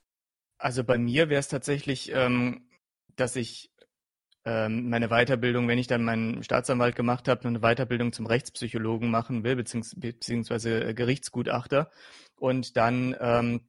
Also 0.63 0.85
bei 0.85 0.97
mir 0.97 1.27
wäre 1.27 1.41
es 1.41 1.49
tatsächlich, 1.49 2.09
ähm, 2.13 2.69
dass 3.17 3.35
ich 3.35 3.69
ähm, 4.45 4.89
meine 4.89 5.09
Weiterbildung, 5.09 5.67
wenn 5.67 5.77
ich 5.77 5.87
dann 5.87 6.05
meinen 6.05 6.41
Staatsanwalt 6.41 6.95
gemacht 6.95 7.27
habe, 7.27 7.45
eine 7.45 7.59
Weiterbildung 7.59 8.13
zum 8.13 8.27
Rechtspsychologen 8.27 9.11
machen 9.11 9.43
will, 9.43 9.57
beziehungs 9.57 9.93
beziehungsweise 9.99 10.85
äh, 10.85 10.93
Gerichtsgutachter 10.93 11.91
und 12.37 12.77
dann 12.77 13.13
ähm, 13.19 13.67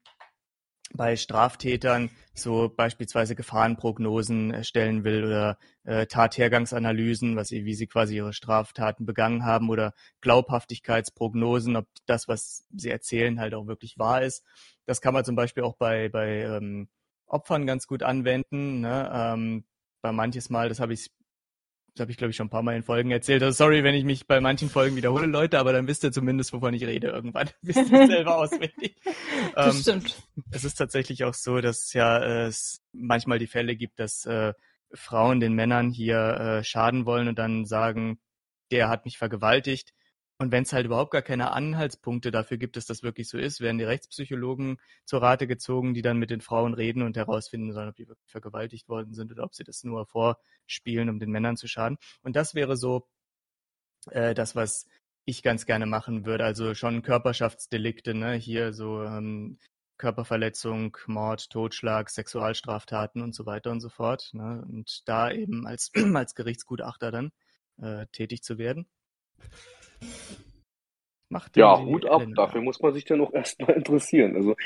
bei 0.93 1.17
Straftätern 1.17 2.11
so 2.33 2.69
beispielsweise 2.69 3.35
Gefahrenprognosen 3.35 4.53
erstellen 4.53 5.03
will 5.03 5.25
oder 5.25 5.59
äh, 5.83 6.07
Tathergangsanalysen, 6.07 7.35
was 7.35 7.49
sie, 7.49 7.65
wie 7.65 7.75
sie 7.75 7.89
quasi 7.89 8.17
ihre 8.19 8.33
Straftaten 8.33 9.05
begangen 9.05 9.45
haben 9.45 9.69
oder 9.69 9.95
Glaubhaftigkeitsprognosen, 10.21 11.75
ob 11.75 11.89
das, 12.07 12.29
was 12.29 12.69
sie 12.73 12.91
erzählen, 12.91 13.41
halt 13.41 13.55
auch 13.55 13.67
wirklich 13.67 13.99
wahr 13.99 14.23
ist. 14.23 14.45
Das 14.87 15.01
kann 15.01 15.15
man 15.15 15.25
zum 15.25 15.37
Beispiel 15.37 15.63
auch 15.63 15.77
bei, 15.77 16.09
bei 16.09 16.43
ähm, 16.43 16.89
Opfern 17.27 17.67
ganz 17.67 17.87
gut 17.87 18.03
anwenden. 18.03 18.81
Ne? 18.81 19.11
Ähm, 19.13 19.65
bei 20.03 20.13
manches 20.13 20.51
Mal, 20.51 20.69
das 20.69 20.81
habe 20.81 20.93
ich 20.93 21.11
das 21.95 22.03
habe 22.03 22.11
ich, 22.11 22.17
glaube 22.19 22.33
ich, 22.33 22.37
schon 22.37 22.49
ein 22.49 22.51
paar 22.51 22.65
Mal 22.65 22.75
in 22.75 22.83
Folgen 22.83 23.13
erzählt. 23.13 23.41
Also 23.45 23.65
sorry, 23.65 23.85
wenn 23.85 23.95
ich 23.95 24.03
mich 24.03 24.27
bei 24.27 24.41
manchen 24.41 24.69
Folgen 24.69 24.97
wiederhole, 24.97 25.27
Leute, 25.27 25.61
aber 25.61 25.73
dann 25.73 25.87
wisst 25.87 26.03
ihr 26.03 26.11
zumindest, 26.11 26.53
wovon 26.53 26.75
ich 26.75 26.85
rede 26.85 27.07
irgendwann. 27.07 27.51
wisst 27.63 27.89
ihr 27.91 28.07
selber 28.07 28.37
auswendig. 28.37 28.97
Das 29.55 29.77
ähm, 29.77 29.83
stimmt. 29.83 30.23
Es 30.51 30.65
ist 30.65 30.75
tatsächlich 30.75 31.23
auch 31.23 31.35
so, 31.35 31.61
dass 31.61 31.93
ja 31.93 32.19
äh, 32.19 32.47
es 32.47 32.83
manchmal 32.93 33.39
die 33.39 33.47
Fälle 33.47 33.77
gibt, 33.77 34.01
dass 34.01 34.27
äh, 34.27 34.53
Frauen 34.93 35.39
den 35.39 35.53
Männern 35.53 35.91
hier 35.91 36.19
äh, 36.19 36.65
schaden 36.65 37.07
wollen 37.07 37.29
und 37.29 37.39
dann 37.39 37.65
sagen, 37.65 38.19
der 38.73 38.89
hat 38.89 39.05
mich 39.05 39.17
vergewaltigt. 39.17 39.93
Und 40.39 40.51
wenn 40.51 40.65
es 40.65 40.73
halt 40.73 40.87
überhaupt 40.87 41.13
gar 41.13 41.23
keine 41.23 41.53
Anhaltspunkte 41.53 42.31
dafür 42.33 42.57
gibt, 42.57 42.77
dass 42.77 42.87
das 42.87 43.03
wirklich 43.03 43.29
so 43.29 43.39
ist, 43.39 43.61
werden 43.61 43.79
die 43.79 43.85
Rechtspsychologen 43.85 44.79
zur 45.05 45.23
Rate 45.23 45.47
gezogen, 45.47 45.95
die 45.95 46.03
dann 46.03 46.19
mit 46.19 46.31
den 46.31 46.41
Frauen 46.41 46.75
reden 46.75 47.03
und 47.03 47.17
herausfinden 47.17 47.73
sollen, 47.73 47.89
ob 47.89 47.97
die 47.97 48.09
wirklich 48.09 48.31
vergewaltigt 48.31 48.89
worden 48.89 49.15
sind 49.15 49.31
oder 49.31 49.45
ob 49.45 49.55
sie 49.55 49.65
das 49.65 49.85
nur 49.85 50.07
vorspielen, 50.07 51.09
um 51.09 51.21
den 51.21 51.31
Männern 51.31 51.57
zu 51.57 51.69
schaden. 51.69 51.99
Und 52.23 52.35
das 52.35 52.55
wäre 52.55 52.77
so 52.77 53.07
äh, 54.11 54.35
das, 54.35 54.57
was 54.57 54.89
ich 55.25 55.43
ganz 55.43 55.67
gerne 55.67 55.87
machen 55.87 56.27
würde. 56.27 56.45
Also 56.45 56.75
schon 56.75 57.03
Körperschaftsdelikte, 57.03 58.15
ne? 58.15 58.35
Hier 58.35 58.73
so 58.73 59.03
ähm, 59.05 59.59
Körperverletzung, 59.97 60.97
Mord, 61.07 61.51
Totschlag, 61.51 62.11
Sexualstraftaten 62.11 63.23
und 63.23 63.35
so 63.35 63.47
weiter 63.47 63.71
und 63.71 63.81
so 63.81 63.89
fort. 63.89 64.31
Ne? 64.33 64.65
Und 64.69 65.09
da 65.09 65.31
eben 65.31 65.67
als, 65.67 65.93
als 66.15 66.35
Gerichtsgutachter 66.35 67.11
dann 67.13 67.33
äh, 67.81 68.07
tätig 68.13 68.43
zu 68.43 68.59
werden. 68.59 68.87
Macht 71.29 71.57
ja, 71.57 71.81
Hut 71.81 72.07
ab. 72.07 72.23
Elena. 72.23 72.37
Dafür 72.37 72.61
muss 72.61 72.81
man 72.81 72.93
sich 72.93 73.05
dann 73.05 73.21
auch 73.21 73.33
erstmal 73.35 73.73
interessieren. 73.73 74.37
Also. 74.37 74.57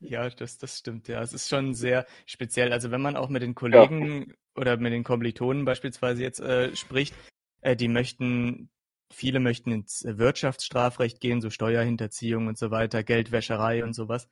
Ja, 0.00 0.28
das, 0.30 0.58
das 0.58 0.78
stimmt, 0.78 1.08
ja. 1.08 1.20
Es 1.20 1.32
ist 1.32 1.48
schon 1.48 1.74
sehr 1.74 2.06
speziell. 2.26 2.72
Also 2.72 2.90
wenn 2.90 3.02
man 3.02 3.16
auch 3.16 3.28
mit 3.28 3.42
den 3.42 3.54
Kollegen 3.54 4.26
ja. 4.28 4.34
oder 4.56 4.76
mit 4.76 4.92
den 4.92 5.04
Kommilitonen 5.04 5.64
beispielsweise 5.64 6.22
jetzt 6.22 6.40
äh, 6.40 6.74
spricht, 6.74 7.14
äh, 7.60 7.76
die 7.76 7.88
möchten, 7.88 8.70
viele 9.12 9.40
möchten 9.40 9.70
ins 9.72 10.04
Wirtschaftsstrafrecht 10.04 11.20
gehen, 11.20 11.40
so 11.40 11.50
Steuerhinterziehung 11.50 12.48
und 12.48 12.58
so 12.58 12.70
weiter, 12.70 13.04
Geldwäscherei 13.04 13.84
und 13.84 13.94
sowas. 13.94 14.28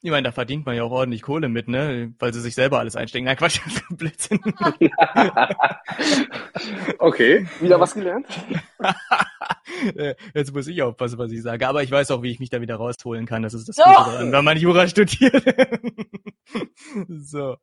Ich 0.00 0.12
meine, 0.12 0.28
da 0.28 0.32
verdient 0.32 0.64
man 0.64 0.76
ja 0.76 0.84
auch 0.84 0.92
ordentlich 0.92 1.22
Kohle 1.22 1.48
mit, 1.48 1.66
ne? 1.66 2.14
Weil 2.20 2.32
sie 2.32 2.40
sich 2.40 2.54
selber 2.54 2.78
alles 2.78 2.94
einstecken. 2.94 3.24
Nein, 3.24 3.36
Quatsch, 3.36 3.60
Blödsinn. 3.90 4.38
okay, 6.98 7.48
wieder 7.60 7.80
was 7.80 7.94
gelernt. 7.94 8.26
Äh, 9.94 10.16
jetzt 10.34 10.52
muss 10.52 10.66
ich 10.66 10.82
aufpassen, 10.82 11.18
was 11.18 11.30
ich 11.30 11.40
sage. 11.40 11.68
Aber 11.68 11.84
ich 11.84 11.90
weiß 11.90 12.10
auch, 12.10 12.22
wie 12.22 12.32
ich 12.32 12.40
mich 12.40 12.50
da 12.50 12.60
wieder 12.60 12.76
rausholen 12.76 13.26
kann. 13.26 13.44
Das 13.44 13.54
ist 13.54 13.68
das 13.68 13.76
Gute 13.76 13.88
daran, 13.88 14.32
wenn 14.32 14.44
man 14.44 14.58
Jura 14.58 14.88
studiert. 14.88 15.44
so. 17.08 17.56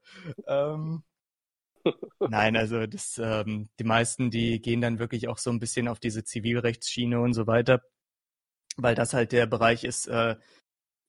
Ähm. 0.47 1.03
Nein, 2.19 2.55
also 2.55 2.87
das, 2.87 3.19
ähm, 3.21 3.67
die 3.79 3.83
meisten, 3.83 4.31
die 4.31 4.61
gehen 4.61 4.79
dann 4.79 4.99
wirklich 4.99 5.27
auch 5.27 5.37
so 5.37 5.49
ein 5.49 5.59
bisschen 5.59 5.89
auf 5.89 5.99
diese 5.99 6.23
Zivilrechtsschiene 6.23 7.19
und 7.19 7.33
so 7.33 7.47
weiter, 7.47 7.81
weil 8.77 8.95
das 8.95 9.13
halt 9.13 9.33
der 9.33 9.45
Bereich 9.45 9.83
ist, 9.83 10.07
äh, 10.07 10.37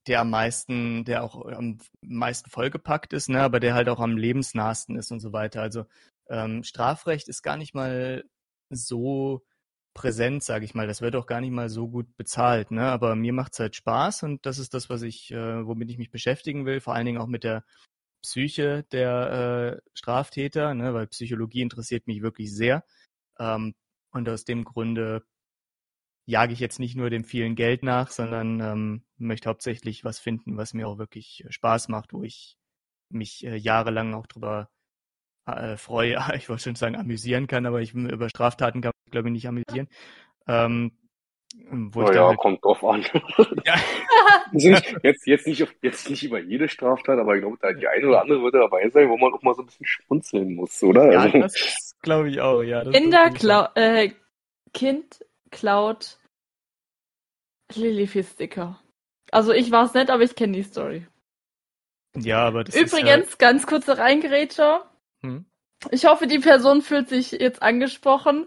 der 0.07 0.21
am 0.21 0.31
meisten, 0.31 1.05
der 1.05 1.25
auch 1.25 1.45
am 1.47 1.79
meisten 2.01 2.51
vollgepackt 2.51 3.13
ist, 3.13 3.29
ne, 3.29 3.43
aber 3.43 3.61
der 3.61 3.75
halt 3.75 3.89
auch 3.89 4.01
am 4.01 4.17
lebensnahsten 4.17 4.97
ist 4.97 5.11
und 5.11 5.21
so 5.21 5.33
weiter. 5.33 5.63
Also 5.63 5.85
ähm, 6.29 6.63
Strafrecht 6.63 7.29
ist 7.29 7.43
gar 7.43 7.57
nicht 7.57 7.75
mal 7.75 8.25
so 8.71 9.45
präsent, 9.95 10.45
sage 10.45 10.65
ich 10.65 10.75
mal. 10.75 10.87
Das 10.87 11.01
wird 11.01 11.17
auch 11.17 11.27
gar 11.27 11.41
nicht 11.41 11.51
mal 11.53 11.69
so 11.69 11.89
gut 11.89 12.17
bezahlt, 12.17 12.71
ne? 12.71 12.83
Aber 12.85 13.17
mir 13.17 13.33
macht's 13.33 13.59
halt 13.59 13.77
Spaß 13.77 14.25
und 14.25 14.47
das 14.47 14.59
ist 14.59 14.75
das, 14.75 14.91
was 14.91 15.03
ich, 15.03 15.33
äh, 15.33 15.67
womit 15.67 15.91
ich 15.91 15.99
mich 15.99 16.11
beschäftigen 16.11 16.67
will, 16.67 16.81
vor 16.81 16.95
allen 16.95 17.07
Dingen 17.07 17.19
auch 17.19 17.27
mit 17.27 17.45
der 17.45 17.65
Psyche 18.23 18.85
der 18.93 19.81
äh, 19.83 19.91
Straftäter, 19.95 20.75
ne? 20.75 20.95
Weil 20.95 21.07
Psychologie 21.09 21.63
interessiert 21.63 22.07
mich 22.07 22.23
wirklich 22.23 22.55
sehr. 22.55 22.85
Ähm, 23.39 23.75
und 24.13 24.29
aus 24.29 24.45
dem 24.45 24.65
Grunde 24.65 25.25
jage 26.27 26.53
ich 26.53 26.61
jetzt 26.61 26.81
nicht 26.81 26.97
nur 26.97 27.09
dem 27.09 27.25
vielen 27.25 27.55
Geld 27.55 27.83
nach, 27.83 28.11
sondern 28.11 28.61
ähm, 28.61 29.03
möchte 29.17 29.49
hauptsächlich 29.49 30.05
was 30.05 30.19
finden, 30.19 30.57
was 30.57 30.75
mir 30.75 30.89
auch 30.89 30.99
wirklich 30.99 31.45
äh, 31.45 31.53
Spaß 31.53 31.89
macht, 31.89 32.13
wo 32.13 32.23
ich 32.25 32.59
mich 33.09 33.47
äh, 33.47 33.57
jahrelang 33.57 34.13
auch 34.13 34.27
drüber 34.27 34.69
äh, 35.47 35.77
freue, 35.77 36.19
ich 36.37 36.49
wollte 36.49 36.65
schon 36.65 36.75
sagen, 36.75 36.97
amüsieren 36.97 37.47
kann, 37.47 37.65
aber 37.65 37.81
ich 37.81 37.95
über 37.95 38.29
Straftaten 38.29 38.83
kann 38.83 38.93
ich 39.07 39.13
glaube 39.13 39.29
ich 39.29 39.33
nicht 39.33 39.49
amüsieren. 39.49 39.89
Ähm, 40.49 40.93
wo 41.71 42.03
naja, 42.03 42.13
ich 42.13 42.29
halt... 42.29 42.39
kommt 42.39 42.65
drauf 42.65 42.85
an. 42.85 43.05
Ja. 43.65 43.77
jetzt, 44.53 45.27
jetzt, 45.27 45.47
nicht, 45.47 45.77
jetzt 45.81 46.11
nicht 46.11 46.23
über 46.25 46.41
jede 46.41 46.69
Straftat, 46.69 47.19
aber 47.19 47.37
ich 47.37 47.41
glaube, 47.41 47.57
da 47.61 47.73
die 47.73 47.87
eine 47.87 48.09
oder 48.09 48.21
andere 48.21 48.43
würde 48.43 48.59
dabei 48.59 48.89
sein, 48.91 49.09
wo 49.09 49.17
man 49.17 49.33
auch 49.33 49.43
mal 49.43 49.55
so 49.55 49.63
ein 49.63 49.67
bisschen 49.67 49.87
schmunzeln 49.87 50.55
muss, 50.55 50.83
oder? 50.83 51.13
Ja, 51.13 51.21
also... 51.21 51.39
das 51.39 51.97
glaube 52.03 52.31
ich 52.31 52.41
auch, 52.41 52.63
ja. 52.63 52.83
Kinder, 52.91 53.73
äh, 53.75 54.11
Kind 54.75 55.25
klaut 55.51 56.19
Lilify-Sticker. 57.75 58.81
Also 59.31 59.53
ich 59.53 59.71
war 59.71 59.85
es 59.85 59.95
nicht, 59.95 60.11
aber 60.11 60.23
ich 60.23 60.35
kenne 60.35 60.53
die 60.53 60.63
Story. 60.63 61.07
Ja, 62.17 62.47
aber 62.47 62.65
das 62.65 62.75
Übrigens, 62.75 63.27
ist 63.27 63.41
ja... 63.41 63.51
ganz 63.51 63.67
kurze 63.67 63.99
Reingerätscher. 63.99 64.91
Hm? 65.21 65.45
Ich 65.91 66.07
hoffe, 66.07 66.27
die 66.27 66.39
Person 66.39 66.83
fühlt 66.83 67.09
sich 67.09 67.33
jetzt 67.33 67.63
angesprochen. 67.63 68.47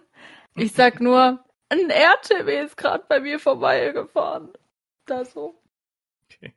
Ich 0.55 0.71
sag 0.73 0.99
nur, 1.01 1.43
ein 1.69 1.89
RTW 1.89 2.61
ist 2.61 2.77
gerade 2.77 3.03
bei 3.07 3.19
mir 3.19 3.39
vorbeigefahren. 3.39 4.53
Da 5.05 5.25
so. 5.25 5.61
Okay. 6.25 6.53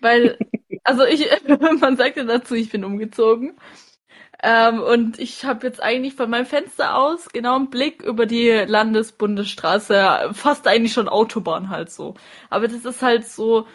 Weil, 0.00 0.38
also 0.84 1.04
ich, 1.04 1.28
man 1.80 1.96
sagte 1.96 2.26
dazu, 2.26 2.54
ich 2.54 2.70
bin 2.70 2.84
umgezogen. 2.84 3.58
Ähm, 4.42 4.80
und 4.80 5.18
ich 5.18 5.44
habe 5.44 5.66
jetzt 5.66 5.82
eigentlich 5.82 6.14
von 6.14 6.30
meinem 6.30 6.46
Fenster 6.46 6.96
aus 6.96 7.28
genau 7.30 7.56
einen 7.56 7.70
Blick 7.70 8.02
über 8.02 8.26
die 8.26 8.50
Landesbundesstraße, 8.50 10.30
fast 10.32 10.66
eigentlich 10.68 10.92
schon 10.92 11.08
Autobahn 11.08 11.70
halt 11.70 11.90
so. 11.90 12.14
Aber 12.48 12.68
das 12.68 12.84
ist 12.84 13.02
halt 13.02 13.26
so, 13.26 13.66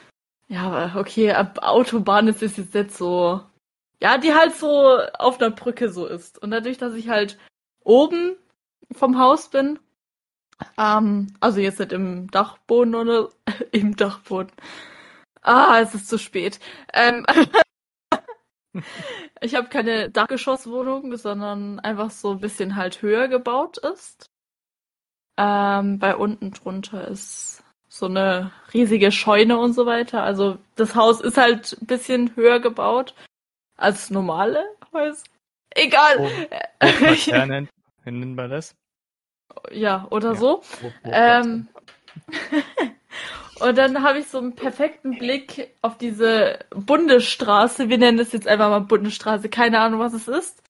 ja, 0.48 0.96
okay, 0.96 1.34
Autobahn 1.34 2.28
ist 2.28 2.42
es 2.44 2.58
jetzt 2.58 2.74
nicht 2.74 2.92
so, 2.96 3.42
ja, 4.02 4.18
die 4.18 4.34
halt 4.34 4.56
so 4.56 5.00
auf 5.20 5.40
einer 5.42 5.52
Brücke 5.52 5.90
so 5.90 6.06
ist. 6.08 6.42
Und 6.42 6.52
dadurch, 6.52 6.78
dass 6.78 6.94
ich 6.94 7.10
halt 7.10 7.38
oben 7.84 8.36
vom 8.92 9.20
Haus 9.20 9.50
bin, 9.50 9.80
ähm, 10.78 11.34
also 11.40 11.60
jetzt 11.60 11.80
nicht 11.80 11.92
im 11.92 12.30
Dachboden 12.32 12.96
oder 12.96 13.30
im 13.72 13.96
Dachboden. 13.96 14.52
Ah, 15.42 15.80
es 15.82 15.94
ist 15.94 16.08
zu 16.08 16.18
spät. 16.18 16.60
Ähm, 16.94 17.26
ich 19.42 19.56
habe 19.56 19.70
keine 19.70 20.10
Dachgeschosswohnung, 20.10 21.16
sondern 21.18 21.80
einfach 21.80 22.12
so 22.12 22.32
ein 22.32 22.40
bisschen 22.40 22.76
halt 22.76 23.02
höher 23.02 23.28
gebaut 23.28 23.78
ist. 23.78 24.30
Ähm, 25.38 26.00
bei 26.00 26.16
unten 26.16 26.52
drunter 26.52 27.08
ist 27.08 27.64
so 27.88 28.08
eine 28.08 28.52
riesige 28.74 29.12
Scheune 29.12 29.58
und 29.60 29.74
so 29.74 29.86
weiter. 29.86 30.24
Also 30.24 30.58
das 30.76 30.96
Haus 30.96 31.22
ist 31.22 31.38
halt 31.38 31.78
ein 31.82 31.86
bisschen 31.86 32.36
höher 32.36 32.60
gebaut 32.60 33.14
als 33.78 34.10
normale 34.10 34.66
Häuser. 34.92 35.24
Egal. 35.72 36.18
Oh, 36.20 36.30
oh, 36.84 37.46
nennen 38.06 38.36
wir 38.36 38.48
das? 38.48 38.76
Ja, 39.72 40.08
oder 40.10 40.30
ja. 40.30 40.36
so. 40.36 40.62
Wo, 40.82 40.92
wo 41.04 41.12
ähm, 41.12 41.68
und 43.60 43.78
dann 43.78 44.04
habe 44.04 44.20
ich 44.20 44.28
so 44.28 44.40
einen 44.40 44.56
perfekten 44.56 45.18
Blick 45.18 45.74
auf 45.82 45.98
diese 45.98 46.60
Bundesstraße. 46.72 47.90
Wir 47.90 47.98
nennen 47.98 48.20
es 48.20 48.32
jetzt 48.32 48.48
einfach 48.48 48.70
mal 48.70 48.80
Bundesstraße. 48.80 49.50
Keine 49.50 49.80
Ahnung, 49.80 50.00
was 50.00 50.14
es 50.14 50.28
ist. 50.28 50.64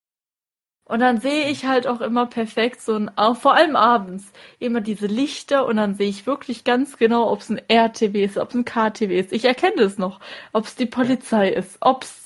Und 0.85 0.99
dann 0.99 1.21
sehe 1.21 1.49
ich 1.49 1.65
halt 1.65 1.87
auch 1.87 2.01
immer 2.01 2.25
perfekt 2.25 2.81
so 2.81 2.95
ein, 2.95 3.09
auch 3.17 3.37
vor 3.37 3.55
allem 3.55 3.77
abends, 3.77 4.33
immer 4.59 4.81
diese 4.81 5.07
Lichter 5.07 5.65
und 5.65 5.77
dann 5.77 5.95
sehe 5.95 6.09
ich 6.09 6.27
wirklich 6.27 6.65
ganz 6.65 6.97
genau, 6.97 7.31
ob 7.31 7.39
es 7.39 7.49
ein 7.49 7.61
RTW 7.69 8.23
ist, 8.23 8.37
ob 8.37 8.49
es 8.49 8.55
ein 8.55 8.65
KTW 8.65 9.17
ist. 9.17 9.31
Ich 9.31 9.45
erkenne 9.45 9.81
es 9.81 9.97
noch, 9.97 10.19
ob 10.51 10.65
es 10.65 10.75
die 10.75 10.85
Polizei 10.85 11.49
ist, 11.49 11.77
ob 11.79 12.03
es 12.03 12.25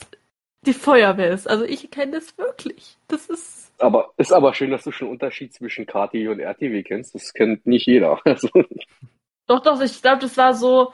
die 0.66 0.74
Feuerwehr 0.74 1.32
ist. 1.32 1.48
Also 1.48 1.66
ich 1.66 1.84
erkenne 1.84 2.18
es 2.18 2.36
wirklich. 2.38 2.98
Das 3.08 3.28
ist. 3.28 3.72
Aber 3.80 4.12
ist 4.18 4.34
aber 4.34 4.56
schön, 4.56 4.72
dass 4.72 4.84
du 4.84 4.92
schon 4.92 5.08
einen 5.08 5.16
Unterschied 5.16 5.54
zwischen 5.54 5.86
KTW 5.86 6.30
und 6.30 6.40
RTW 6.40 6.82
kennst. 6.82 7.14
Das 7.14 7.34
kennt 7.34 7.68
nicht 7.68 7.86
jeder. 7.86 8.20
Also. 8.26 8.50
Doch, 9.48 9.62
doch, 9.62 9.82
ich 9.82 10.02
glaube, 10.02 10.22
das 10.22 10.38
war 10.38 10.54
so. 10.54 10.92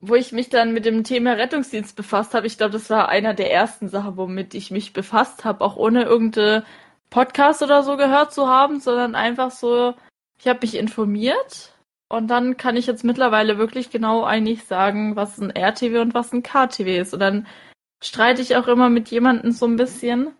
wo 0.00 0.14
ich 0.14 0.32
mich 0.32 0.48
dann 0.48 0.72
mit 0.72 0.84
dem 0.84 1.02
Thema 1.04 1.32
Rettungsdienst 1.32 1.96
befasst 1.96 2.34
habe, 2.34 2.46
ich 2.46 2.56
glaube, 2.56 2.72
das 2.72 2.88
war 2.90 3.08
einer 3.08 3.34
der 3.34 3.52
ersten 3.52 3.88
Sachen, 3.88 4.16
womit 4.16 4.54
ich 4.54 4.70
mich 4.70 4.92
befasst 4.92 5.44
habe, 5.44 5.64
auch 5.64 5.76
ohne 5.76 6.04
irgendeine 6.04 6.64
Podcast 7.10 7.62
oder 7.62 7.82
so 7.82 7.96
gehört 7.96 8.32
zu 8.32 8.48
haben, 8.48 8.80
sondern 8.80 9.14
einfach 9.14 9.50
so, 9.50 9.94
ich 10.40 10.46
habe 10.46 10.60
mich 10.62 10.76
informiert 10.76 11.74
und 12.08 12.28
dann 12.28 12.56
kann 12.56 12.76
ich 12.76 12.86
jetzt 12.86 13.04
mittlerweile 13.04 13.58
wirklich 13.58 13.90
genau 13.90 14.24
eigentlich 14.24 14.64
sagen, 14.64 15.16
was 15.16 15.38
ein 15.38 15.50
RTW 15.50 15.98
und 15.98 16.14
was 16.14 16.32
ein 16.32 16.42
KTW 16.42 16.98
ist. 16.98 17.12
Und 17.14 17.20
dann 17.20 17.46
streite 18.02 18.40
ich 18.42 18.56
auch 18.56 18.68
immer 18.68 18.88
mit 18.88 19.08
jemandem 19.10 19.52
so 19.52 19.66
ein 19.66 19.76
bisschen, 19.76 20.32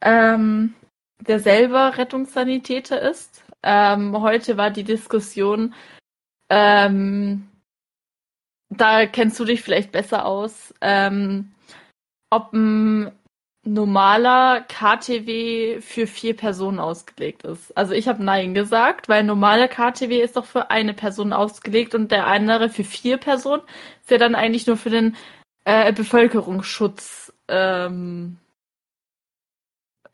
ähm, 0.00 0.74
der 1.20 1.40
selber 1.40 1.96
Rettungssanitäter 1.98 3.00
ist. 3.02 3.44
Ähm, 3.68 4.20
heute 4.20 4.56
war 4.56 4.70
die 4.70 4.84
Diskussion, 4.84 5.74
ähm, 6.48 7.48
da 8.68 9.06
kennst 9.06 9.40
du 9.40 9.44
dich 9.44 9.60
vielleicht 9.60 9.90
besser 9.90 10.24
aus, 10.24 10.72
ähm, 10.80 11.52
ob 12.30 12.52
ein 12.52 13.10
normaler 13.64 14.60
KTW 14.68 15.80
für 15.80 16.06
vier 16.06 16.36
Personen 16.36 16.78
ausgelegt 16.78 17.42
ist. 17.42 17.76
Also 17.76 17.92
ich 17.94 18.06
habe 18.06 18.22
Nein 18.22 18.54
gesagt, 18.54 19.08
weil 19.08 19.24
normaler 19.24 19.66
KTW 19.66 20.22
ist 20.22 20.36
doch 20.36 20.44
für 20.44 20.70
eine 20.70 20.94
Person 20.94 21.32
ausgelegt 21.32 21.96
und 21.96 22.12
der 22.12 22.28
andere 22.28 22.68
für 22.68 22.84
vier 22.84 23.16
Personen 23.16 23.62
ist 24.02 24.12
ja 24.12 24.18
dann 24.18 24.36
eigentlich 24.36 24.68
nur 24.68 24.76
für 24.76 24.90
den 24.90 25.16
äh, 25.64 25.92
Bevölkerungsschutz 25.92 27.32
ähm, 27.48 28.38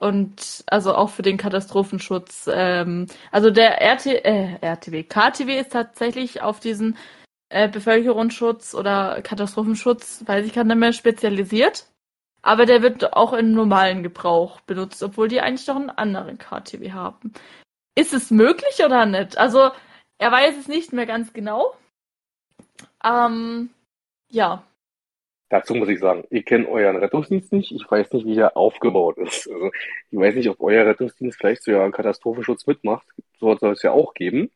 und 0.02 0.64
also 0.66 0.94
auch 0.96 1.10
für 1.10 1.22
den 1.22 1.36
Katastrophenschutz. 1.36 2.50
Ähm, 2.52 3.06
also 3.30 3.50
der 3.50 3.80
RT, 3.80 4.06
äh, 4.06 4.56
RTW, 4.60 5.04
KTW 5.04 5.60
ist 5.60 5.70
tatsächlich 5.72 6.42
auf 6.42 6.58
diesen 6.58 6.96
äh, 7.50 7.68
Bevölkerungsschutz 7.68 8.74
oder 8.74 9.22
Katastrophenschutz, 9.22 10.24
weiß 10.26 10.44
ich 10.44 10.54
gar 10.54 10.64
nicht 10.64 10.76
mehr, 10.76 10.92
spezialisiert. 10.92 11.86
Aber 12.42 12.66
der 12.66 12.82
wird 12.82 13.12
auch 13.12 13.32
im 13.32 13.52
normalen 13.52 14.02
Gebrauch 14.02 14.60
benutzt, 14.62 15.02
obwohl 15.04 15.28
die 15.28 15.40
eigentlich 15.40 15.68
noch 15.68 15.76
einen 15.76 15.90
anderen 15.90 16.38
KTW 16.38 16.90
haben. 16.90 17.32
Ist 17.94 18.12
es 18.12 18.32
möglich 18.32 18.84
oder 18.84 19.06
nicht? 19.06 19.38
Also, 19.38 19.70
er 20.18 20.32
weiß 20.32 20.56
es 20.58 20.66
nicht 20.66 20.92
mehr 20.92 21.06
ganz 21.06 21.32
genau. 21.32 21.74
Ähm, 23.04 23.70
ja. 24.30 24.64
Dazu 25.52 25.74
muss 25.74 25.90
ich 25.90 26.00
sagen, 26.00 26.24
ich 26.30 26.46
kenne 26.46 26.66
euren 26.66 26.96
Rettungsdienst 26.96 27.52
nicht. 27.52 27.72
Ich 27.72 27.84
weiß 27.90 28.10
nicht, 28.14 28.24
wie 28.24 28.36
der 28.36 28.56
aufgebaut 28.56 29.18
ist. 29.18 29.46
Also, 29.52 29.70
ich 30.10 30.18
weiß 30.18 30.34
nicht, 30.34 30.48
ob 30.48 30.58
euer 30.62 30.86
Rettungsdienst 30.86 31.36
vielleicht 31.38 31.62
so 31.62 31.70
ja 31.72 31.90
Katastrophenschutz 31.90 32.66
mitmacht. 32.66 33.06
So 33.38 33.54
soll 33.58 33.72
es 33.72 33.82
ja 33.82 33.92
auch 33.92 34.14
geben. 34.14 34.50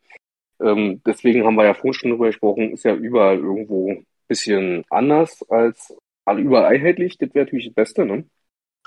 Ähm, 0.58 1.02
deswegen 1.04 1.44
haben 1.44 1.56
wir 1.56 1.66
ja 1.66 1.74
vorhin 1.74 1.92
schon 1.92 2.10
drüber 2.12 2.28
gesprochen, 2.28 2.72
ist 2.72 2.86
ja 2.86 2.94
überall 2.94 3.36
irgendwo 3.36 3.90
ein 3.90 4.06
bisschen 4.26 4.86
anders 4.88 5.42
als 5.50 5.94
alle 6.24 6.40
überall 6.40 6.64
einheitlich. 6.64 7.18
Das 7.18 7.34
wäre 7.34 7.44
natürlich 7.44 7.66
das 7.66 7.74
Beste, 7.74 8.06
ne? 8.06 8.24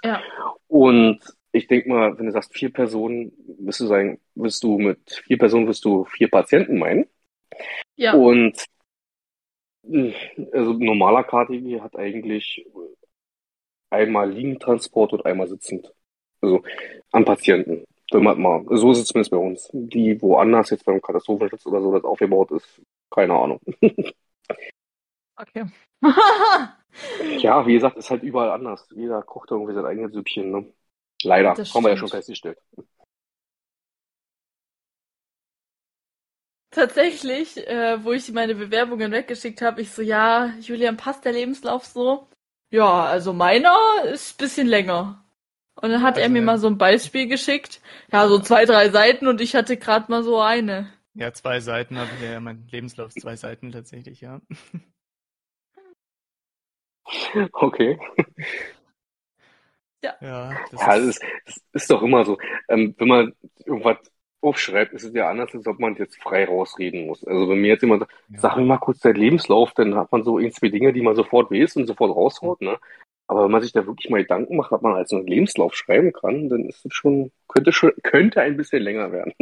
Ja. 0.03 0.23
Und 0.67 1.19
ich 1.51 1.67
denke 1.67 1.89
mal, 1.89 2.17
wenn 2.17 2.25
du 2.25 2.31
sagst 2.31 2.57
vier 2.57 2.73
Personen, 2.73 3.33
wirst 3.59 3.81
du 3.81 3.85
sagen, 3.85 4.19
wirst 4.33 4.63
du 4.63 4.79
mit 4.79 5.21
vier 5.27 5.37
Personen 5.37 5.67
wirst 5.67 5.85
du 5.85 6.05
vier 6.05 6.31
Patienten 6.31 6.79
meinen. 6.79 7.05
Ja. 7.97 8.15
Und 8.15 8.65
also 9.83 10.73
normaler 10.73 11.23
KTW 11.23 11.81
hat 11.81 11.95
eigentlich 11.95 12.65
einmal 13.89 14.31
Liegentransport 14.31 15.13
und 15.13 15.25
einmal 15.25 15.47
sitzend. 15.47 15.91
Also 16.41 16.63
an 17.11 17.25
Patienten. 17.25 17.83
Wenn 18.11 18.23
man 18.23 18.41
mal, 18.41 18.65
so 18.69 18.91
ist 18.91 18.99
es 18.99 19.05
zumindest 19.05 19.31
bei 19.31 19.37
uns. 19.37 19.69
Die 19.73 20.19
woanders 20.21 20.71
jetzt 20.71 20.85
beim 20.85 21.01
Katastrophenschutz 21.01 21.65
oder 21.65 21.81
so 21.81 21.93
das 21.93 22.03
aufgebaut 22.03 22.51
ist, 22.51 22.81
keine 23.11 23.33
Ahnung. 23.33 23.59
okay. 25.35 25.65
ja, 27.39 27.65
wie 27.65 27.73
gesagt, 27.73 27.97
ist 27.97 28.09
halt 28.09 28.23
überall 28.23 28.51
anders. 28.51 28.87
Jeder 28.95 29.21
kocht 29.21 29.51
irgendwie 29.51 29.73
sein 29.73 29.85
eigenes 29.85 30.13
Süppchen, 30.13 30.51
ne? 30.51 30.73
Leider, 31.23 31.53
Das 31.53 31.73
haben 31.73 31.83
wir 31.83 31.91
ja 31.91 31.97
schon 31.97 32.07
festgestellt. 32.07 32.57
Tatsächlich, 36.71 37.57
äh, 37.67 38.03
wo 38.03 38.11
ich 38.11 38.31
meine 38.31 38.53
Bewerbungen 38.55 39.11
weggeschickt 39.11 39.61
habe, 39.61 39.81
ich 39.81 39.91
so, 39.91 40.01
ja, 40.03 40.53
Julian, 40.61 40.97
passt 40.97 41.25
der 41.25 41.31
Lebenslauf 41.33 41.85
so? 41.85 42.27
Ja, 42.71 43.03
also 43.05 43.33
meiner 43.33 43.75
ist 44.05 44.33
ein 44.35 44.37
bisschen 44.37 44.67
länger. 44.67 45.23
Und 45.75 45.91
dann 45.91 46.03
hat 46.03 46.17
er 46.17 46.29
Also, 46.29 46.29
mir 46.29 46.41
ja. 46.41 46.43
mal 46.43 46.59
so 46.59 46.67
ein 46.67 46.77
Beispiel 46.77 47.27
geschickt. 47.27 47.81
Ja, 48.11 48.27
so 48.27 48.39
zwei, 48.39 48.65
drei 48.65 48.89
Seiten 48.89 49.27
und 49.27 49.41
ich 49.41 49.55
hatte 49.55 49.77
gerade 49.77 50.11
mal 50.11 50.23
so 50.23 50.39
eine. 50.41 50.91
Ja, 51.13 51.33
zwei 51.33 51.59
Seiten 51.59 51.97
habe 51.99 52.15
ich 52.15 52.21
ja, 52.21 52.39
mein 52.39 52.67
Lebenslauf 52.67 53.09
ist 53.09 53.19
zwei 53.21 53.35
Seiten 53.35 53.71
tatsächlich, 53.71 54.21
ja. 54.21 54.41
Okay. 57.61 57.97
Ja, 60.03 60.15
das 60.21 60.21
Ja, 60.21 60.59
das 60.71 60.85
ist, 60.87 61.05
ist, 61.05 61.23
das 61.45 61.83
ist 61.83 61.89
doch 61.91 62.01
immer 62.01 62.25
so. 62.25 62.37
Ähm, 62.67 62.93
wenn 62.97 63.07
man 63.07 63.33
irgendwas 63.65 63.97
aufschreibt, 64.41 64.93
ist 64.93 65.03
es 65.03 65.13
ja 65.13 65.29
anders, 65.29 65.53
als 65.53 65.67
ob 65.67 65.79
man 65.79 65.95
jetzt 65.95 66.21
frei 66.21 66.45
rausreden 66.45 67.07
muss. 67.07 67.23
Also 67.25 67.49
wenn 67.49 67.59
mir 67.61 67.67
jetzt 67.69 67.81
jemand 67.81 68.01
sagt, 68.01 68.13
ja. 68.29 68.39
sag 68.39 68.57
mir 68.57 68.63
mal 68.65 68.77
kurz 68.77 68.99
deinen 68.99 69.15
Lebenslauf, 69.15 69.73
dann 69.73 69.95
hat 69.95 70.11
man 70.11 70.23
so 70.23 70.37
ein, 70.37 70.51
zwei 70.51 70.69
Dinge, 70.69 70.93
die 70.93 71.01
man 71.01 71.15
sofort 71.15 71.51
weiß 71.51 71.75
und 71.77 71.87
sofort 71.87 72.15
raushaut, 72.15 72.61
ne? 72.61 72.77
Aber 73.27 73.43
wenn 73.43 73.51
man 73.51 73.61
sich 73.61 73.71
da 73.73 73.85
wirklich 73.85 74.09
mal 74.09 74.21
Gedanken 74.23 74.55
macht, 74.57 74.71
was 74.71 74.81
man 74.81 74.95
als 74.95 75.11
einen 75.13 75.27
Lebenslauf 75.27 75.75
schreiben 75.75 76.11
kann, 76.13 76.49
dann 76.49 76.65
ist 76.65 76.83
es 76.85 76.93
schon, 76.93 77.31
könnte 77.47 77.71
schon, 77.71 77.91
könnte 78.01 78.41
ein 78.41 78.57
bisschen 78.57 78.81
länger 78.81 79.11
werden. 79.11 79.33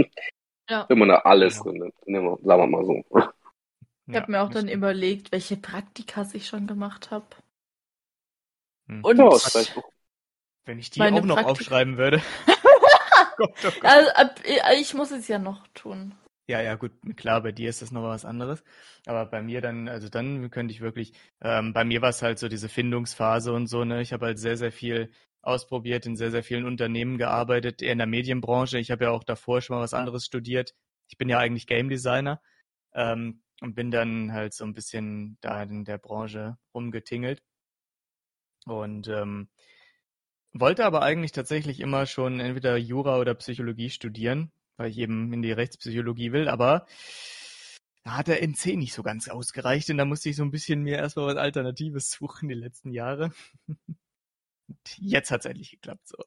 Ja. 0.69 0.85
Wenn 0.89 0.97
man 0.97 1.07
da 1.07 1.19
alles 1.19 1.57
Ja. 1.57 1.63
drin 1.63 1.75
nimmt. 1.79 1.93
Nehmen 2.07 2.25
wir- 2.25 2.37
Sagen 2.43 2.61
wir 2.63 2.67
mal 2.67 2.85
so. 2.85 3.03
Ich 4.09 4.15
habe 4.15 4.31
mir 4.31 4.41
auch 4.41 4.49
dann 4.49 4.67
stimmt. 4.67 4.73
überlegt, 4.77 5.31
welche 5.33 5.57
Praktikas 5.57 6.33
ich 6.33 6.47
schon 6.47 6.65
gemacht 6.65 7.11
habe. 7.11 7.25
Hm. 8.87 9.03
Und 9.03 9.17
Ja, 9.17 9.29
Wenn 10.65 10.79
ich 10.79 10.89
die 10.89 11.01
auch 11.01 11.09
noch 11.11 11.35
Praktika- 11.35 11.51
aufschreiben 11.51 11.97
würde. 11.97 12.21
Gott, 13.37 13.51
oh 13.65 13.71
Gott. 13.81 13.85
also, 13.85 14.31
ich 14.79 14.93
muss 14.93 15.11
es 15.11 15.27
ja 15.27 15.39
noch 15.39 15.67
tun. 15.73 16.15
Ja, 16.49 16.61
ja, 16.61 16.75
gut, 16.75 16.93
klar, 17.17 17.41
bei 17.43 17.51
dir 17.51 17.69
ist 17.69 17.81
das 17.81 17.91
noch 17.91 18.03
was 18.03 18.23
anderes. 18.23 18.63
Aber 19.05 19.25
bei 19.25 19.41
mir 19.41 19.59
dann, 19.59 19.89
also 19.89 20.07
dann 20.07 20.49
könnte 20.49 20.73
ich 20.73 20.79
wirklich, 20.79 21.13
ähm, 21.41 21.73
bei 21.73 21.83
mir 21.83 22.01
war 22.01 22.09
es 22.09 22.21
halt 22.21 22.39
so 22.39 22.47
diese 22.47 22.69
Findungsphase 22.69 23.51
und 23.51 23.67
so, 23.67 23.83
ne? 23.83 24.01
Ich 24.01 24.13
habe 24.13 24.27
halt 24.27 24.39
sehr, 24.39 24.55
sehr 24.55 24.71
viel 24.71 25.11
ausprobiert, 25.41 26.05
in 26.05 26.15
sehr, 26.15 26.31
sehr 26.31 26.43
vielen 26.43 26.65
Unternehmen 26.65 27.17
gearbeitet, 27.17 27.81
eher 27.81 27.93
in 27.93 27.97
der 27.99 28.07
Medienbranche. 28.07 28.79
Ich 28.79 28.91
habe 28.91 29.05
ja 29.05 29.11
auch 29.11 29.23
davor 29.23 29.61
schon 29.61 29.77
mal 29.77 29.83
was 29.83 29.93
anderes 29.93 30.25
studiert. 30.25 30.73
Ich 31.09 31.17
bin 31.17 31.29
ja 31.29 31.39
eigentlich 31.39 31.67
Game 31.67 31.89
Designer 31.89 32.41
ähm, 32.93 33.41
und 33.61 33.75
bin 33.75 33.91
dann 33.91 34.33
halt 34.33 34.53
so 34.53 34.65
ein 34.65 34.73
bisschen 34.73 35.37
da 35.41 35.63
in 35.63 35.85
der 35.85 35.97
Branche 35.97 36.57
rumgetingelt. 36.73 37.43
Und 38.65 39.07
ähm, 39.07 39.49
wollte 40.53 40.85
aber 40.85 41.01
eigentlich 41.01 41.31
tatsächlich 41.31 41.79
immer 41.79 42.05
schon 42.05 42.39
entweder 42.39 42.77
Jura 42.77 43.19
oder 43.19 43.35
Psychologie 43.35 43.89
studieren, 43.89 44.51
weil 44.77 44.89
ich 44.89 44.97
eben 44.97 45.31
in 45.33 45.41
die 45.41 45.51
Rechtspsychologie 45.51 46.31
will, 46.31 46.47
aber 46.49 46.85
da 48.03 48.17
hat 48.17 48.27
der 48.27 48.41
NC 48.41 48.77
nicht 48.77 48.93
so 48.93 49.03
ganz 49.03 49.27
ausgereicht 49.27 49.89
und 49.89 49.97
da 49.97 50.05
musste 50.05 50.29
ich 50.29 50.37
so 50.37 50.43
ein 50.43 50.51
bisschen 50.51 50.81
mir 50.81 50.97
erstmal 50.97 51.27
was 51.27 51.35
Alternatives 51.35 52.09
suchen 52.19 52.47
die 52.49 52.55
letzten 52.55 52.91
Jahre. 52.91 53.31
Und 54.69 54.97
jetzt 54.97 55.31
hat's 55.31 55.45
endlich 55.45 55.71
geklappt 55.71 56.07
so. 56.07 56.17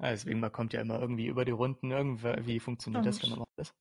Ja, 0.00 0.10
deswegen 0.10 0.40
man 0.40 0.52
kommt 0.52 0.72
ja 0.72 0.80
immer 0.80 1.00
irgendwie 1.00 1.26
über 1.26 1.44
die 1.44 1.52
Runden, 1.52 1.90
irgendwie 1.90 2.60
funktioniert 2.60 3.04
das 3.04 3.18
dann 3.18 3.30
Stimmt. 3.30 3.36
immer 3.36 3.46
alles. 3.56 3.74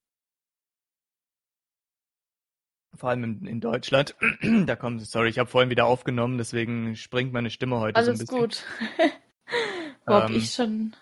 Vor 3.00 3.10
allem 3.10 3.24
in, 3.24 3.46
in 3.48 3.62
Deutschland. 3.62 4.16
Da 4.66 4.76
kommt, 4.76 5.02
sorry, 5.06 5.30
ich 5.30 5.40
habe 5.40 5.50
vorhin 5.50 5.70
wieder 5.70 5.86
aufgenommen, 5.86 6.38
deswegen 6.38 6.96
springt 6.96 7.32
meine 7.34 7.50
Stimme 7.50 7.80
heute 7.80 8.00
so 8.04 8.12
ein 8.12 8.18
Alles 8.18 8.20
bisschen. 8.20 8.38
gut. 8.40 8.64
Wo 10.06 10.14
hab 10.16 10.30
Ähm. 10.30 10.36
ich 10.36 10.54
schon 10.54 10.96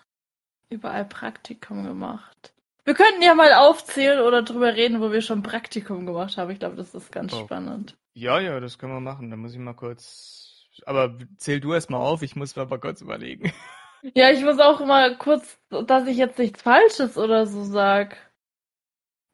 überall 0.69 1.05
Praktikum 1.05 1.83
gemacht? 1.86 2.53
Wir 2.86 2.93
könnten 2.93 3.21
ja 3.21 3.33
mal 3.36 3.51
aufzählen 3.53 4.21
oder 4.21 4.43
drüber 4.43 4.75
reden, 4.75 5.01
wo 5.01 5.12
wir 5.12 5.21
schon 5.21 5.43
Praktikum 5.43 6.05
gemacht 6.05 6.38
haben. 6.38 6.51
Ich 6.51 6.60
glaube, 6.60 6.77
das 6.77 6.95
ist 6.95 7.12
ganz 7.12 7.33
Oh. 7.33 7.43
spannend. 7.43 7.97
Ja, 8.13 8.39
ja, 8.39 8.60
das 8.62 8.77
können 8.77 8.93
wir 8.93 9.01
machen. 9.01 9.29
Da 9.29 9.36
muss 9.36 9.54
ich 9.54 9.60
mal 9.60 9.73
kurz. 9.73 10.67
Aber 10.85 11.17
zähl 11.37 11.60
du 11.60 11.73
erst 11.73 11.89
mal 11.89 11.98
auf, 11.98 12.21
ich 12.21 12.35
muss 12.35 12.56
mal 12.56 12.67
kurz 12.79 13.02
überlegen. 13.02 13.52
Ja, 14.13 14.29
ich 14.29 14.41
muss 14.43 14.60
auch 14.60 14.79
mal 14.85 15.17
kurz, 15.17 15.58
dass 15.69 16.08
ich 16.08 16.17
jetzt 16.17 16.37
nichts 16.37 16.62
Falsches 16.62 17.17
oder 17.17 17.48
so 17.48 17.63
sag. 17.63 18.15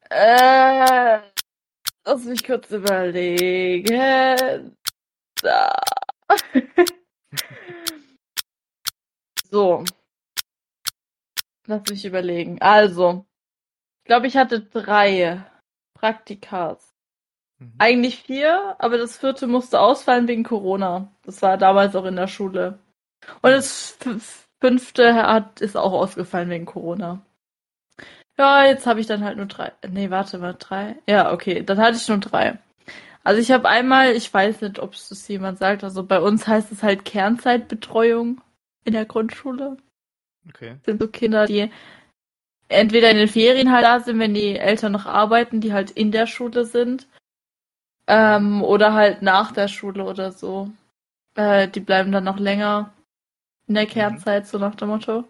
Äh, 0.08 1.20
lass 2.06 2.24
mich 2.24 2.44
kurz 2.44 2.70
überlegen. 2.70 3.86
Da. 5.42 5.80
so. 9.50 9.84
Lass 11.66 11.82
mich 11.88 12.04
überlegen. 12.04 12.60
Also, 12.60 13.24
ich 14.02 14.08
glaube, 14.08 14.26
ich 14.26 14.36
hatte 14.36 14.60
drei 14.62 15.42
Praktikas. 15.98 16.94
Mhm. 17.58 17.74
Eigentlich 17.78 18.22
vier, 18.22 18.76
aber 18.78 18.98
das 18.98 19.16
vierte 19.16 19.46
musste 19.46 19.80
ausfallen 19.80 20.28
wegen 20.28 20.44
Corona. 20.44 21.10
Das 21.22 21.40
war 21.42 21.56
damals 21.56 21.96
auch 21.96 22.04
in 22.04 22.16
der 22.16 22.28
Schule. 22.28 22.78
Und 23.40 23.50
das 23.50 23.96
f- 24.04 24.46
fünfte 24.60 25.14
hat, 25.14 25.60
ist 25.60 25.76
auch 25.76 25.92
ausgefallen 25.92 26.50
wegen 26.50 26.66
Corona. 26.66 27.24
Ja, 28.36 28.64
jetzt 28.64 28.86
habe 28.86 29.00
ich 29.00 29.06
dann 29.06 29.24
halt 29.24 29.36
nur 29.36 29.46
drei. 29.46 29.72
Nee, 29.88 30.10
warte 30.10 30.38
mal, 30.38 30.56
drei. 30.58 30.96
Ja, 31.06 31.32
okay, 31.32 31.62
dann 31.62 31.78
hatte 31.78 31.96
ich 31.96 32.08
nur 32.08 32.18
drei. 32.18 32.58
Also 33.22 33.40
ich 33.40 33.50
habe 33.50 33.68
einmal, 33.68 34.12
ich 34.12 34.32
weiß 34.32 34.60
nicht, 34.60 34.78
ob 34.78 34.94
es 34.94 35.08
das 35.08 35.26
jemand 35.28 35.58
sagt, 35.58 35.82
also 35.82 36.02
bei 36.02 36.20
uns 36.20 36.46
heißt 36.46 36.72
es 36.72 36.82
halt 36.82 37.04
Kernzeitbetreuung 37.04 38.40
in 38.84 38.92
der 38.92 39.06
Grundschule. 39.06 39.78
Okay. 40.48 40.74
Das 40.76 40.84
sind 40.84 41.00
so 41.00 41.08
Kinder, 41.08 41.46
die 41.46 41.70
entweder 42.68 43.10
in 43.10 43.16
den 43.16 43.28
Ferien 43.28 43.72
halt 43.72 43.84
da 43.84 44.00
sind, 44.00 44.18
wenn 44.18 44.34
die 44.34 44.56
Eltern 44.56 44.92
noch 44.92 45.06
arbeiten, 45.06 45.60
die 45.60 45.72
halt 45.72 45.90
in 45.90 46.12
der 46.12 46.26
Schule 46.26 46.66
sind. 46.66 47.06
Ähm, 48.06 48.62
oder 48.62 48.92
halt 48.92 49.22
nach 49.22 49.52
der 49.52 49.68
Schule 49.68 50.04
oder 50.04 50.32
so. 50.32 50.70
Äh, 51.34 51.68
die 51.68 51.80
bleiben 51.80 52.12
dann 52.12 52.24
noch 52.24 52.38
länger 52.38 52.92
in 53.66 53.74
der 53.74 53.86
Kernzeit, 53.86 54.46
so 54.46 54.58
nach 54.58 54.74
dem 54.74 54.88
Motto. 54.88 55.24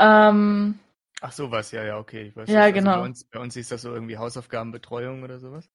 Ähm, 0.00 0.80
Ach 1.20 1.32
sowas, 1.32 1.70
ja, 1.72 1.84
ja, 1.84 1.98
okay. 1.98 2.22
Ich 2.28 2.36
weiß 2.36 2.48
Ja, 2.48 2.70
nicht. 2.70 2.72
genau. 2.72 2.92
bei, 2.92 3.04
uns, 3.04 3.24
bei 3.24 3.38
uns 3.40 3.54
hieß 3.54 3.68
das 3.68 3.82
so 3.82 3.92
irgendwie 3.94 4.18
Hausaufgabenbetreuung 4.18 5.22
oder 5.22 5.38
sowas. 5.38 5.68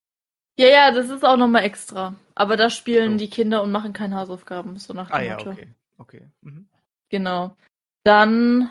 ja, 0.57 0.67
ja, 0.67 0.91
das 0.91 1.09
ist 1.09 1.23
auch 1.23 1.37
nochmal 1.37 1.63
extra. 1.63 2.15
Aber 2.35 2.57
da 2.57 2.69
spielen 2.69 3.17
So. 3.17 3.19
die 3.19 3.29
Kinder 3.29 3.61
und 3.63 3.71
machen 3.71 3.93
keine 3.93 4.15
Hausaufgaben, 4.15 4.77
so 4.77 4.93
nach 4.93 5.11
dem 5.11 5.13
Ah 5.13 5.21
ja, 5.21 5.37
Motto. 5.37 5.51
okay. 5.51 5.73
Okay. 5.97 6.29
Mhm. 6.41 6.67
Genau. 7.09 7.55
Dann 8.03 8.69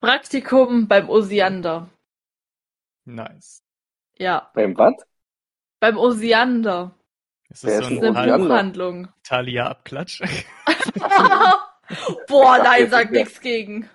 Praktikum 0.00 0.88
beim 0.88 1.10
Osiander. 1.10 1.90
Nice. 3.06 3.62
Ja, 4.18 4.52
Beim 4.54 4.76
was? 4.76 4.96
beim 5.80 5.96
Osiander. 5.96 6.94
Ist 7.48 7.64
Wer 7.64 7.78
das 7.80 7.80
ist 7.80 7.88
so 7.88 7.94
ist 8.00 8.02
ein 8.02 8.16
eine 8.16 8.32
Buchhandlung. 8.38 9.08
Thalia-Abklatsch? 9.24 10.22
Boah, 12.28 12.58
nein, 12.58 12.90
sag 12.90 13.10
nichts 13.12 13.40
gegen. 13.40 13.88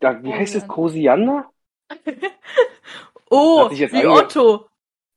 Da, 0.00 0.22
wie 0.22 0.32
heißt 0.32 0.54
es? 0.56 0.68
Osiander. 0.68 1.50
Kosiander? 1.88 2.30
Oh, 3.28 3.68
wie 3.70 3.84
ange- 3.86 4.08
Otto. 4.08 4.68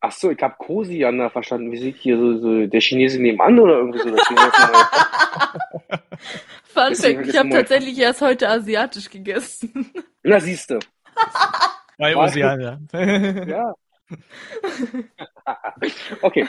Ach 0.02 0.12
so, 0.12 0.32
ich 0.32 0.42
habe 0.42 0.56
Kosiander 0.58 1.30
verstanden. 1.30 1.72
Wie 1.72 1.78
sieht 1.78 1.98
hier 1.98 2.18
so, 2.18 2.40
so 2.40 2.66
der 2.66 2.82
Chinese 2.82 3.22
nebenan 3.22 3.60
oder 3.60 3.78
irgendwie 3.78 4.00
so? 4.00 4.10
Fun 6.64 6.96
Fact, 6.96 7.28
ich 7.28 7.38
habe 7.38 7.50
tatsächlich 7.50 8.00
erst 8.00 8.22
heute 8.22 8.50
asiatisch 8.50 9.10
gegessen. 9.10 9.92
Na, 10.24 10.40
siehste. 10.40 10.80
Bei 11.98 12.16
Was? 12.16 12.32
Oceania. 12.32 12.80
Ja. 12.94 13.76
okay. 16.22 16.48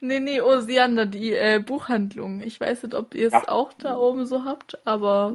Nee, 0.00 0.20
nee, 0.20 0.40
Osiander, 0.40 1.06
die 1.06 1.32
äh, 1.32 1.62
Buchhandlung. 1.64 2.40
Ich 2.42 2.58
weiß 2.60 2.82
nicht, 2.84 2.94
ob 2.94 3.14
ihr 3.14 3.28
es 3.28 3.32
Ja. 3.32 3.48
auch 3.48 3.72
da 3.74 3.96
oben 3.96 4.26
so 4.26 4.44
habt, 4.44 4.84
aber 4.86 5.32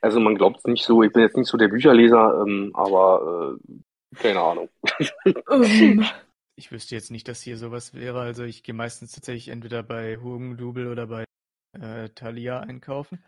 also 0.00 0.20
man 0.20 0.34
glaubt 0.36 0.58
es 0.58 0.64
nicht 0.64 0.84
so. 0.84 1.02
Ich 1.02 1.12
bin 1.12 1.22
jetzt 1.22 1.36
nicht 1.36 1.48
so 1.48 1.56
der 1.56 1.68
Bücherleser, 1.68 2.42
ähm, 2.46 2.70
aber 2.74 3.56
äh, 3.58 4.16
keine 4.16 4.40
Ahnung. 4.40 4.68
ähm, 5.50 6.04
Ich 6.54 6.70
wüsste 6.70 6.94
jetzt 6.94 7.10
nicht, 7.10 7.26
dass 7.28 7.40
hier 7.40 7.56
sowas 7.56 7.94
wäre. 7.94 8.20
Also 8.20 8.44
ich 8.44 8.62
gehe 8.62 8.74
meistens 8.74 9.12
tatsächlich 9.12 9.48
entweder 9.48 9.82
bei 9.82 10.18
Hugendubel 10.18 10.86
oder 10.86 11.06
bei 11.06 11.24
äh, 11.80 12.10
Thalia 12.10 12.60
einkaufen. 12.60 13.24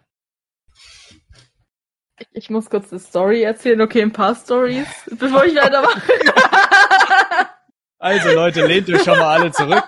ich, 2.20 2.28
ich 2.32 2.50
muss 2.50 2.68
kurz 2.68 2.92
eine 2.92 3.00
Story 3.00 3.42
erzählen. 3.42 3.80
Okay, 3.80 4.02
ein 4.02 4.12
paar 4.12 4.34
Stories, 4.34 4.86
bevor 5.18 5.44
ich 5.46 5.54
weitermache. 5.56 6.02
Also 7.98 8.32
Leute, 8.32 8.66
lehnt 8.66 8.90
euch 8.90 9.02
schon 9.02 9.18
mal 9.18 9.40
alle 9.40 9.50
zurück, 9.50 9.82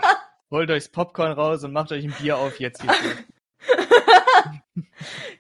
holt 0.51 0.71
euch 0.71 0.85
das 0.85 0.89
Popcorn 0.89 1.33
raus 1.33 1.65
und 1.65 1.73
macht 1.73 1.93
euch 1.93 2.05
ein 2.05 2.15
Bier 2.21 2.39
auf 2.39 2.61
jetzt 2.61 2.83
hier. 2.83 2.93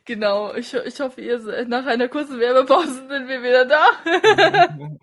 genau, 0.05 0.55
ich, 0.55 0.75
ich 0.75 1.01
hoffe, 1.01 1.21
ihr 1.21 1.41
seid 1.41 1.69
nach 1.69 1.87
einer 1.87 2.09
kurzen 2.09 2.41
Werbepause 2.41 3.09
sind 3.09 3.29
wir 3.29 3.43
wieder 3.43 3.65
da. 3.65 3.87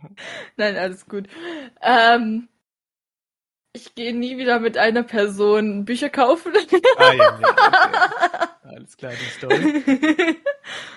Nein, 0.57 0.77
alles 0.77 1.07
gut. 1.07 1.27
Ähm, 1.81 2.49
ich 3.73 3.95
gehe 3.95 4.15
nie 4.15 4.37
wieder 4.37 4.59
mit 4.59 4.77
einer 4.77 5.03
Person 5.03 5.85
Bücher 5.85 6.09
kaufen. 6.09 6.53
ah 6.97 7.13
ja, 7.13 7.23
ja 7.23 7.35
okay. 7.35 8.47
Alles 8.75 8.97
klar, 8.97 9.11
die 9.11 9.29
Story. 9.29 10.37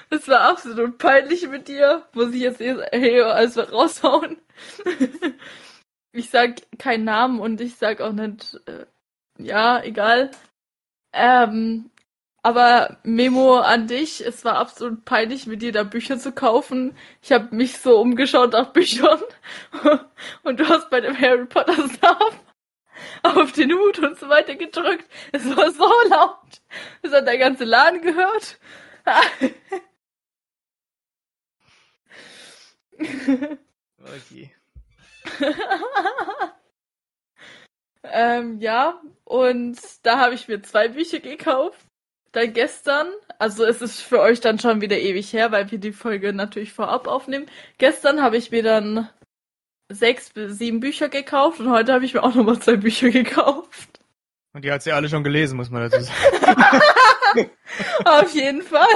Das 0.08 0.28
war 0.28 0.42
absolut 0.42 0.98
peinlich 0.98 1.48
mit 1.48 1.68
dir. 1.68 2.06
Muss 2.12 2.32
ich 2.32 2.42
jetzt 2.42 2.60
hey, 2.60 3.20
alles 3.20 3.58
raushauen. 3.58 4.38
Ich 6.12 6.30
sag 6.30 6.62
keinen 6.78 7.04
Namen 7.04 7.40
und 7.40 7.60
ich 7.60 7.76
sag 7.76 8.00
auch 8.00 8.12
nicht, 8.12 8.58
äh, 8.66 8.86
ja, 9.38 9.82
egal. 9.82 10.30
Ähm, 11.12 11.90
aber 12.42 12.98
Memo 13.02 13.58
an 13.58 13.88
dich, 13.88 14.24
es 14.24 14.44
war 14.44 14.56
absolut 14.56 15.04
peinlich, 15.04 15.46
mit 15.46 15.62
dir 15.62 15.72
da 15.72 15.82
Bücher 15.82 16.18
zu 16.18 16.32
kaufen. 16.32 16.96
Ich 17.22 17.32
habe 17.32 17.54
mich 17.54 17.78
so 17.78 17.98
umgeschaut 18.00 18.52
nach 18.52 18.72
Büchern 18.72 19.20
und 20.44 20.60
du 20.60 20.68
hast 20.68 20.90
bei 20.90 21.00
dem 21.00 21.18
Harry 21.18 21.46
Potter 21.46 21.88
Stuff 21.88 22.40
auf 23.22 23.52
den 23.52 23.72
Hut 23.72 23.98
und 23.98 24.18
so 24.18 24.28
weiter 24.28 24.54
gedrückt. 24.54 25.06
Es 25.32 25.44
war 25.56 25.70
so 25.72 25.90
laut. 26.08 26.62
Das 27.02 27.12
hat 27.12 27.26
der 27.26 27.38
ganze 27.38 27.64
Laden 27.64 28.00
gehört. 28.02 28.58
Okay. 34.06 34.52
ähm, 38.16 38.60
ja, 38.60 38.98
und 39.24 39.78
da 40.02 40.18
habe 40.18 40.34
ich 40.34 40.48
mir 40.48 40.62
zwei 40.62 40.88
Bücher 40.88 41.20
gekauft. 41.20 41.78
Dann 42.32 42.54
gestern, 42.54 43.08
also 43.38 43.64
es 43.64 43.82
ist 43.82 44.00
für 44.00 44.20
euch 44.20 44.40
dann 44.40 44.58
schon 44.58 44.80
wieder 44.80 44.98
ewig 44.98 45.32
her, 45.34 45.52
weil 45.52 45.70
wir 45.70 45.78
die 45.78 45.92
Folge 45.92 46.32
natürlich 46.32 46.72
vorab 46.72 47.08
aufnehmen. 47.08 47.46
Gestern 47.76 48.22
habe 48.22 48.38
ich 48.38 48.50
mir 48.50 48.62
dann 48.62 49.08
sechs 49.90 50.30
bis 50.30 50.58
sieben 50.58 50.80
Bücher 50.80 51.10
gekauft 51.10 51.60
und 51.60 51.70
heute 51.70 51.92
habe 51.92 52.06
ich 52.06 52.14
mir 52.14 52.22
auch 52.22 52.34
nochmal 52.34 52.58
zwei 52.58 52.76
Bücher 52.76 53.10
gekauft. 53.10 54.00
Und 54.54 54.64
die 54.64 54.72
hat 54.72 54.82
sie 54.82 54.92
alle 54.92 55.10
schon 55.10 55.22
gelesen, 55.22 55.58
muss 55.58 55.68
man 55.68 55.82
dazu 55.82 56.00
sagen. 56.02 57.50
Auf 58.06 58.34
jeden 58.34 58.62
Fall. 58.62 58.88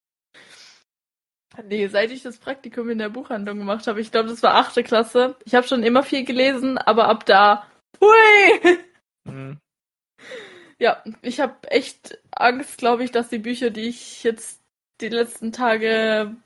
nee, 1.63 1.87
seit 1.89 2.11
ich 2.11 2.23
das 2.23 2.39
Praktikum 2.39 2.91
in 2.91 2.99
der 2.99 3.09
Buchhandlung 3.09 3.59
gemacht 3.59 3.87
habe, 3.87 4.01
ich 4.01 4.11
glaube, 4.11 4.29
das 4.29 4.43
war 4.43 4.55
achte 4.55 4.83
Klasse. 4.83 5.37
Ich 5.45 5.55
habe 5.55 5.67
schon 5.67 5.83
immer 5.83 6.03
viel 6.03 6.25
gelesen, 6.25 6.79
aber 6.79 7.09
ab 7.09 7.25
da, 7.27 7.67
hui! 8.01 8.79
Hm. 9.27 9.59
Ja, 10.79 11.03
ich 11.23 11.41
habe 11.41 11.71
echt 11.71 12.19
Angst, 12.33 12.79
glaube 12.79 13.05
ich, 13.05 13.11
dass 13.11 13.29
die 13.29 13.39
Bücher, 13.39 13.71
die 13.71 13.89
ich 13.89 14.25
jetzt 14.25 14.61
die 15.01 15.09
letzten 15.09 15.53
Tage 15.53 16.37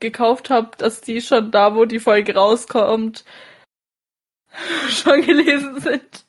gekauft 0.00 0.50
habe, 0.50 0.76
dass 0.76 1.00
die 1.00 1.20
schon 1.20 1.50
da, 1.50 1.74
wo 1.74 1.84
die 1.84 2.00
Folge 2.00 2.34
rauskommt, 2.34 3.24
schon 4.88 5.22
gelesen 5.22 5.80
sind. 5.80 6.26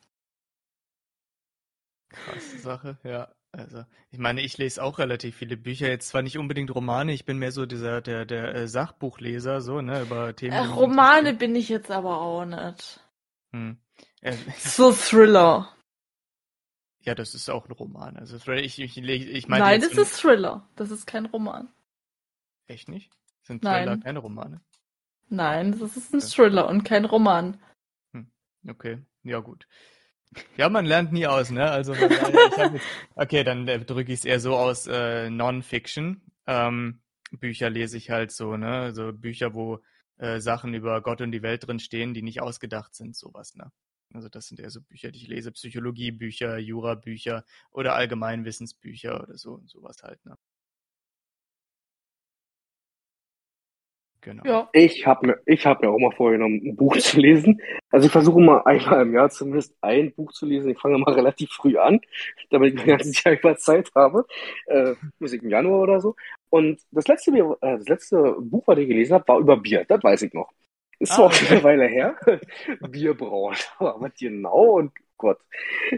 Krasse 2.10 2.58
Sache, 2.60 2.98
ja. 3.04 3.34
Also, 3.56 3.86
ich 4.10 4.18
meine, 4.18 4.42
ich 4.42 4.58
lese 4.58 4.82
auch 4.82 4.98
relativ 4.98 5.36
viele 5.36 5.58
Bücher, 5.58 5.88
jetzt 5.88 6.10
zwar 6.10 6.24
nicht 6.24 6.40
unbedingt 6.40 6.74
Romane, 6.74 7.14
ich 7.14 7.24
bin 7.24 7.38
mehr 7.38 7.52
so 7.52 7.68
dieser, 7.68 8.02
der, 8.02 8.26
der 8.26 8.56
äh, 8.56 8.68
Sachbuchleser, 8.68 9.62
so, 9.62 9.80
ne, 9.80 10.02
über 10.02 10.36
Themen. 10.36 10.54
Äh, 10.54 10.66
Romane 10.66 11.36
bin 11.36 11.56
ich 11.56 11.70
jetzt 11.70 11.92
aber 11.92 12.20
auch 12.20 12.46
nicht. 12.46 13.00
Hm. 13.52 13.78
Äh, 14.22 14.36
So 14.58 14.92
Thriller. 14.92 15.72
ja, 17.02 17.14
das 17.14 17.36
ist 17.36 17.48
auch 17.52 17.68
ein 17.68 17.74
Roman. 17.74 18.18
Also, 18.18 18.38
ich, 18.54 18.80
ich, 18.80 18.98
ich, 18.98 19.28
ich 19.28 19.48
meine 19.48 19.64
Nein, 19.64 19.82
das 19.82 19.94
ist 19.94 20.20
Thriller. 20.20 20.68
Das 20.76 20.90
ist 20.90 21.06
kein 21.06 21.28
Roman. 21.28 21.72
Echt 22.66 22.90
nicht? 22.90 23.12
Sind 23.44 23.62
Nein. 23.62 23.86
Thriller 23.86 24.02
keine 24.02 24.20
Romane? 24.20 24.62
Nein, 25.30 25.78
das 25.78 25.96
ist 25.96 26.12
ein. 26.12 26.22
Thriller 26.22 26.68
und 26.68 26.84
kein 26.86 27.06
Roman. 27.06 27.60
Okay, 28.68 29.00
ja 29.24 29.40
gut. 29.40 29.68
Ja, 30.58 30.70
man 30.70 30.86
lernt 30.86 31.12
nie 31.12 31.28
aus, 31.28 31.50
ne? 31.50 31.70
Also 31.70 31.94
jetzt, 31.94 32.12
okay, 33.16 33.44
dann 33.44 33.68
äh, 33.68 33.84
drücke 33.84 34.12
ich 34.12 34.20
es 34.20 34.26
eher 34.26 34.40
so 34.40 34.56
aus, 34.56 34.88
äh, 34.88 35.30
Non-Fiction. 35.30 36.22
Ähm, 36.48 37.02
Bücher 37.32 37.70
lese 37.70 37.98
ich 37.98 38.10
halt 38.10 38.32
so, 38.32 38.58
ne? 38.58 38.68
Also 38.68 39.14
Bücher, 39.14 39.54
wo 39.54 39.80
äh, 40.18 40.40
Sachen 40.40 40.74
über 40.74 41.02
Gott 41.02 41.22
und 41.22 41.32
die 41.32 41.42
Welt 41.42 41.68
drin 41.68 41.80
stehen, 41.80 42.14
die 42.14 42.22
nicht 42.22 42.42
ausgedacht 42.42 42.96
sind, 42.96 43.16
sowas, 43.16 43.56
ne? 43.56 43.72
Also 44.14 44.30
das 44.30 44.48
sind 44.48 44.60
eher 44.60 44.70
so 44.70 44.82
Bücher, 44.82 45.12
die 45.12 45.20
ich 45.20 45.28
lese, 45.28 45.52
Psychologiebücher, 45.52 46.60
Jurabücher 46.60 47.44
oder 47.72 47.96
Allgemeinwissensbücher 47.96 49.24
oder 49.24 49.38
so, 49.38 49.62
sowas 49.66 50.04
halt, 50.04 50.24
ne? 50.26 50.38
Genau. 54.24 54.44
Ja. 54.46 54.70
Ich 54.72 55.06
habe 55.06 55.28
mir, 55.28 55.40
ich 55.46 55.66
hab 55.66 55.82
mir 55.82 55.90
auch 55.90 56.00
mal 56.00 56.12
vorgenommen, 56.16 56.62
ein 56.64 56.76
Buch 56.78 56.96
zu 56.98 57.20
lesen. 57.20 57.60
Also 57.92 58.06
ich 58.06 58.12
versuche 58.12 58.40
mal 58.40 58.62
einmal 58.64 59.02
im 59.02 59.14
Jahr 59.14 59.30
zumindest 59.30 59.76
ein 59.82 60.14
Buch 60.14 60.32
zu 60.32 60.46
lesen. 60.46 60.70
Ich 60.72 60.80
fange 60.80 60.98
mal 60.98 61.14
relativ 61.14 61.50
früh 61.52 61.78
an, 61.78 62.00
damit 62.50 62.74
ich 62.74 62.80
mein 62.80 62.98
ganzes 62.98 63.22
Jahr 63.24 63.34
über 63.36 63.58
Zeit 63.58 63.90
habe. 63.96 64.26
Äh, 64.68 64.94
muss 65.20 65.34
ich 65.34 65.44
im 65.44 65.50
Januar 65.50 65.82
oder 65.82 66.00
so. 66.00 66.16
Und 66.50 66.80
das 66.92 67.08
letzte, 67.08 67.32
Bier- 67.32 67.58
äh, 67.62 67.78
das 67.78 67.88
letzte 67.90 68.36
Buch, 68.40 68.64
was 68.66 68.78
ich 68.80 68.88
gelesen 68.88 69.14
habe, 69.16 69.28
war 69.28 69.40
über 69.40 69.58
Bier. 69.58 69.84
Das 69.88 70.02
weiß 70.02 70.22
ich 70.22 70.34
noch. 70.34 70.52
Ist 71.00 71.12
Ah, 71.12 71.16
zwar 71.16 71.26
auch 71.26 71.30
okay. 71.34 71.46
schon 71.46 71.56
eine 71.58 71.64
Weile 71.66 71.88
her. 71.88 72.16
Bierbrauen. 72.90 73.56
Aber 73.80 73.96
was 74.00 74.14
genau 74.18 74.78
und 74.78 74.94
Gott. 75.18 75.40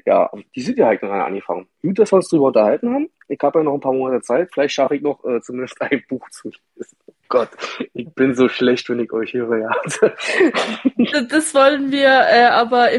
Ja, 0.05 0.30
die 0.55 0.61
sind 0.61 0.78
ja 0.80 0.88
halt 0.88 1.01
noch 1.03 1.09
angefangen. 1.11 1.67
Gut, 1.82 1.97
dass 1.99 2.11
wir 2.11 2.17
uns 2.17 2.28
drüber 2.30 2.45
unterhalten 2.47 2.93
haben. 2.93 3.09
Ich 3.28 3.39
habe 3.41 3.59
ja 3.59 3.63
noch 3.63 3.73
ein 3.76 3.80
paar 3.80 3.93
Monate 3.93 4.21
Zeit. 4.21 4.49
Vielleicht 4.53 4.73
schaffe 4.76 4.95
ich 4.95 5.01
noch 5.01 5.23
äh, 5.26 5.41
zumindest 5.41 5.82
ein 5.82 6.03
Buch 6.09 6.30
zu 6.30 6.49
lesen. 6.76 6.97
Gott, 7.28 7.49
ich 7.93 8.13
bin 8.13 8.36
so 8.36 8.49
schlecht, 8.49 8.89
wenn 8.89 8.99
ich 8.99 9.11
euch 9.11 9.34
höre, 9.34 9.57
ja. 9.57 9.71
Das, 11.30 11.53
wollen 11.53 11.91
wir 11.91 12.07
äh, 12.07 12.45
aber 12.45 12.89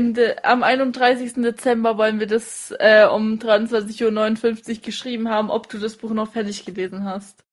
am 0.42 0.62
31. 0.62 1.34
Dezember 1.34 1.98
wollen 1.98 2.20
wir 2.20 2.26
das 2.26 2.74
äh, 2.78 3.06
um 3.06 3.38
23.59 3.38 4.76
Uhr 4.76 4.82
geschrieben 4.82 5.28
haben, 5.28 5.50
ob 5.50 5.68
du 5.68 5.78
das 5.78 5.96
Buch 5.96 6.10
noch 6.10 6.32
fertig 6.32 6.64
gelesen 6.64 7.04
hast. 7.04 7.44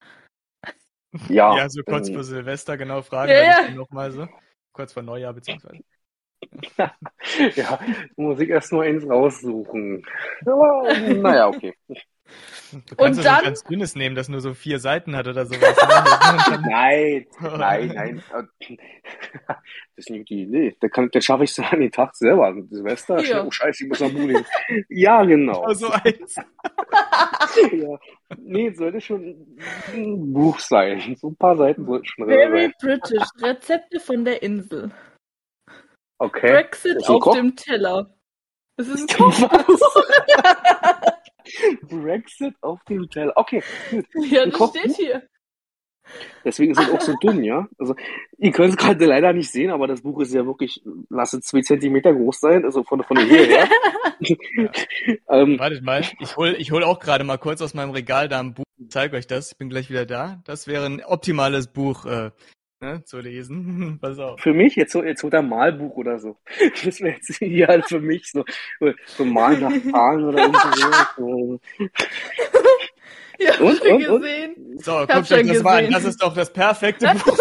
Ja, 1.30 1.56
Ja, 1.58 1.70
so 1.70 1.84
kurz 1.84 2.10
ähm, 2.10 2.16
vor 2.16 2.24
Silvester 2.24 2.78
genau 2.78 3.02
fragen, 3.02 3.32
Ja, 3.32 3.38
ja, 3.38 3.44
ja. 3.44 3.60
ich 3.62 3.68
dann 3.68 3.76
nochmal 3.76 4.12
so. 4.12 4.28
Kurz 4.72 4.94
vor 4.94 5.04
Neujahr 5.04 5.34
beziehungsweise. 5.34 5.84
ja, 7.56 7.80
muss 8.16 8.40
ich 8.40 8.50
erst 8.50 8.72
nur 8.72 8.84
eins 8.84 9.08
raussuchen. 9.08 10.06
Aber, 10.46 10.94
naja, 11.14 11.48
okay. 11.48 11.74
Du 12.72 12.96
kannst 12.96 13.00
Und 13.00 13.14
so 13.16 13.22
dann- 13.24 13.36
ein 13.40 13.44
ganz 13.44 13.64
dünnes 13.64 13.96
nehmen, 13.96 14.16
das 14.16 14.30
nur 14.30 14.40
so 14.42 14.54
vier 14.54 14.80
Seiten 14.80 15.16
hat 15.16 15.28
oder 15.28 15.46
sowas. 15.46 15.62
ne? 15.62 16.60
Nein, 16.70 17.28
nein, 17.42 17.92
nein. 17.94 18.24
Das 19.48 19.58
ist 19.98 20.10
eine 20.10 20.20
gute 20.20 20.34
Idee. 20.34 20.76
Da, 20.80 20.88
kann, 20.88 21.10
da 21.12 21.22
schaffe 21.22 21.44
ich 21.44 21.52
es 21.52 21.60
an 21.60 21.80
den 21.82 21.92
Tag 21.92 22.16
selber. 22.16 22.56
Silvester, 22.70 23.20
Ja. 23.24 23.44
oh 23.44 23.52
Scheiße, 23.52 23.84
ich 23.84 23.90
muss 23.90 24.00
noch 24.00 24.12
Buch 24.12 24.22
lesen. 24.26 24.46
Ja, 24.90 25.24
genau. 25.24 25.72
so 25.74 25.90
eins. 25.92 26.36
Ja. 27.72 28.00
Nee, 28.38 28.68
es 28.70 28.78
sollte 28.78 29.02
schon 29.02 29.58
ein 29.94 30.34
Buch 30.34 30.58
sein. 30.60 31.16
So 31.20 31.28
ein 31.30 31.36
paar 31.36 31.58
Seiten 31.58 31.86
sollten 31.86 32.06
schon 32.06 32.28
drin 32.28 32.36
Very 32.38 32.62
sein. 32.62 32.74
British. 32.80 33.28
Rezepte 33.42 34.00
von 34.00 34.26
der 34.26 34.42
Insel. 34.42 34.90
Okay. 36.18 36.52
Brexit 36.52 36.98
auf 37.08 37.20
Koch? 37.22 37.36
dem 37.36 37.56
Teller. 37.56 38.10
Das 38.78 38.88
ist 38.88 39.14
ein 39.14 39.20
Was? 39.20 41.14
Brexit 41.82 42.56
auf 42.62 42.84
dem 42.86 43.10
Teller. 43.10 43.34
Okay, 43.36 43.64
gut. 43.92 44.06
Ja, 44.30 44.46
das 44.46 44.54
Kochbuch? 44.54 44.80
steht 44.80 44.96
hier. 44.96 45.24
Deswegen 46.44 46.72
ist 46.74 46.80
es 46.80 46.90
auch 46.90 47.02
so 47.02 47.14
dünn, 47.24 47.44
ja. 47.44 47.68
Also, 47.78 47.96
ihr 48.38 48.52
könnt 48.52 48.72
es 48.72 48.78
gerade 48.78 49.06
leider 49.06 49.34
nicht 49.34 49.52
sehen, 49.52 49.72
aber 49.72 49.88
das 49.88 50.02
Buch 50.02 50.20
ist 50.22 50.34
ja 50.34 50.46
wirklich, 50.46 50.82
lass 51.10 51.34
es 51.34 51.46
zwei 51.46 51.62
Zentimeter 51.62 52.14
groß 52.14 52.40
sein, 52.40 52.66
also 52.66 52.84
von, 52.84 53.04
von 53.04 53.18
der 53.18 53.28
Höhe 53.28 53.46
her. 53.46 53.70
ähm, 55.30 55.60
Wartet 55.60 55.84
mal, 55.84 56.04
ich 56.20 56.38
hol, 56.38 56.56
ich 56.58 56.72
hol 56.72 56.84
auch 56.84 57.00
gerade 57.00 57.24
mal 57.24 57.38
kurz 57.38 57.62
aus 57.62 57.74
meinem 57.74 57.92
Regal 57.92 58.30
da 58.30 58.40
ein 58.40 58.54
Buch 58.54 58.64
und 58.80 58.92
zeige 58.92 59.18
euch 59.18 59.28
das. 59.28 59.52
Ich 59.52 59.58
bin 59.58 59.70
gleich 59.70 59.90
wieder 59.90 60.06
da. 60.06 60.42
Das 60.46 60.68
wäre 60.68 60.86
ein 60.86 61.04
optimales 61.04 61.68
Buch 61.68 62.06
äh, 62.06 62.32
ne, 62.84 63.04
zu 63.04 63.20
lesen. 63.20 63.98
Pass 64.02 64.20
auf. 64.20 64.40
für 64.40 64.54
mich, 64.54 64.76
jetzt, 64.76 64.92
so- 64.92 65.04
jetzt 65.04 65.24
holt 65.24 65.34
er 65.34 65.40
ein 65.40 65.50
Malbuch 65.50 65.96
oder 65.96 66.20
so. 66.20 66.38
Das 66.84 67.00
wäre 67.02 67.16
jetzt 67.16 67.42
ideal 67.42 67.82
für 67.84 68.00
mich, 68.00 68.30
so, 68.32 68.44
so 69.06 69.26
Malen 69.26 69.62
nach 69.62 69.92
Zahlen 69.92 70.24
oder 70.26 70.40
irgendwie 70.44 70.82
so. 71.18 71.60
Ja, 73.40 73.56
Und, 73.60 73.84
ich 73.84 73.92
und, 73.92 74.08
und? 74.10 74.22
gesehen. 74.22 74.80
So, 74.80 74.92
hab 75.00 75.10
guckt 75.10 75.28
schon 75.28 75.40
euch 75.40 75.48
das 75.48 75.64
mal 75.64 75.72
an. 75.80 75.86
gesehen. 75.86 75.94
Das 75.94 76.04
ist 76.06 76.22
doch 76.22 76.36
das 76.36 76.54
perfekte 76.54 77.06
Das- 77.08 77.24
Buch. 77.24 77.38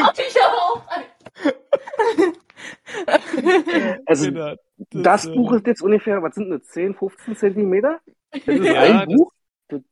Hab 0.00 0.18
ich 0.18 0.36
auch 0.40 0.82
Also, 4.06 4.26
Genau. 4.30 4.54
das 4.90 5.26
äh, 5.26 5.34
Buch 5.34 5.52
ist 5.54 5.66
jetzt 5.66 5.82
ungefähr, 5.82 6.22
was 6.22 6.34
sind 6.36 6.50
das, 6.50 6.62
10, 6.68 6.94
15 6.94 7.36
Zentimeter? 7.36 8.00
Das 8.30 8.42
ist 8.46 8.64
Ja, 8.64 8.80
ein 8.82 9.08
das- 9.08 9.16
Buch? 9.16 9.32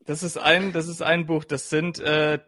Das 0.07 0.23
ist 0.23 0.37
ein, 0.39 0.73
das 0.73 0.89
ist 0.89 1.03
ein 1.03 1.27
Buch. 1.27 1.45
Das 1.45 1.69
sind 1.69 1.99
äh, 2.01 2.39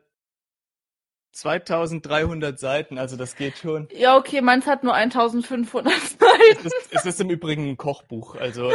2300 1.33 2.59
Seiten. 2.59 2.99
Also 2.99 3.17
das 3.17 3.37
geht 3.37 3.57
schon. 3.59 3.89
Ja, 3.93 4.17
okay, 4.17 4.41
meins 4.41 4.67
hat 4.67 4.85
nur 4.85 4.95
1500 4.95 5.93
Es 5.93 6.11
Seiten. 6.19 6.67
ist, 6.67 6.89
es 6.95 7.07
ist 7.07 7.21
im 7.21 7.31
Übrigen 7.31 7.69
ein 7.71 7.77
Kochbuch. 7.77 8.37
Also 8.37 8.71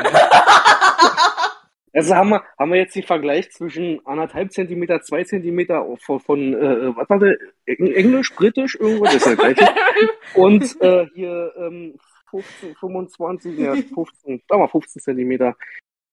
Also 1.93 2.13
haben 2.13 2.29
wir, 2.29 2.43
haben 2.59 2.71
wir 2.71 2.77
jetzt 2.77 2.95
den 2.95 3.03
Vergleich 3.03 3.49
zwischen 3.51 4.05
anderthalb 4.05 4.51
Zentimeter, 4.51 5.01
zwei 5.01 5.23
Zentimeter 5.23 5.83
von, 5.99 6.19
von 6.19 6.53
äh, 6.53 6.95
was 6.95 7.09
war 7.09 7.17
der, 7.17 7.37
Eng- 7.65 7.91
Englisch, 7.93 8.35
Britisch, 8.35 8.75
irgendwo, 8.79 9.05
das 9.05 9.15
ist 9.15 9.25
ja 9.25 9.33
gleich. 9.33 9.57
Und 10.35 10.79
äh, 10.81 11.07
hier 11.15 11.53
ähm, 11.57 11.95
15, 12.29 12.75
25, 12.75 13.57
ja, 13.57 13.73
15, 13.73 14.43
sag 14.47 14.59
mal 14.59 14.67
15 14.67 15.01
Zentimeter 15.01 15.55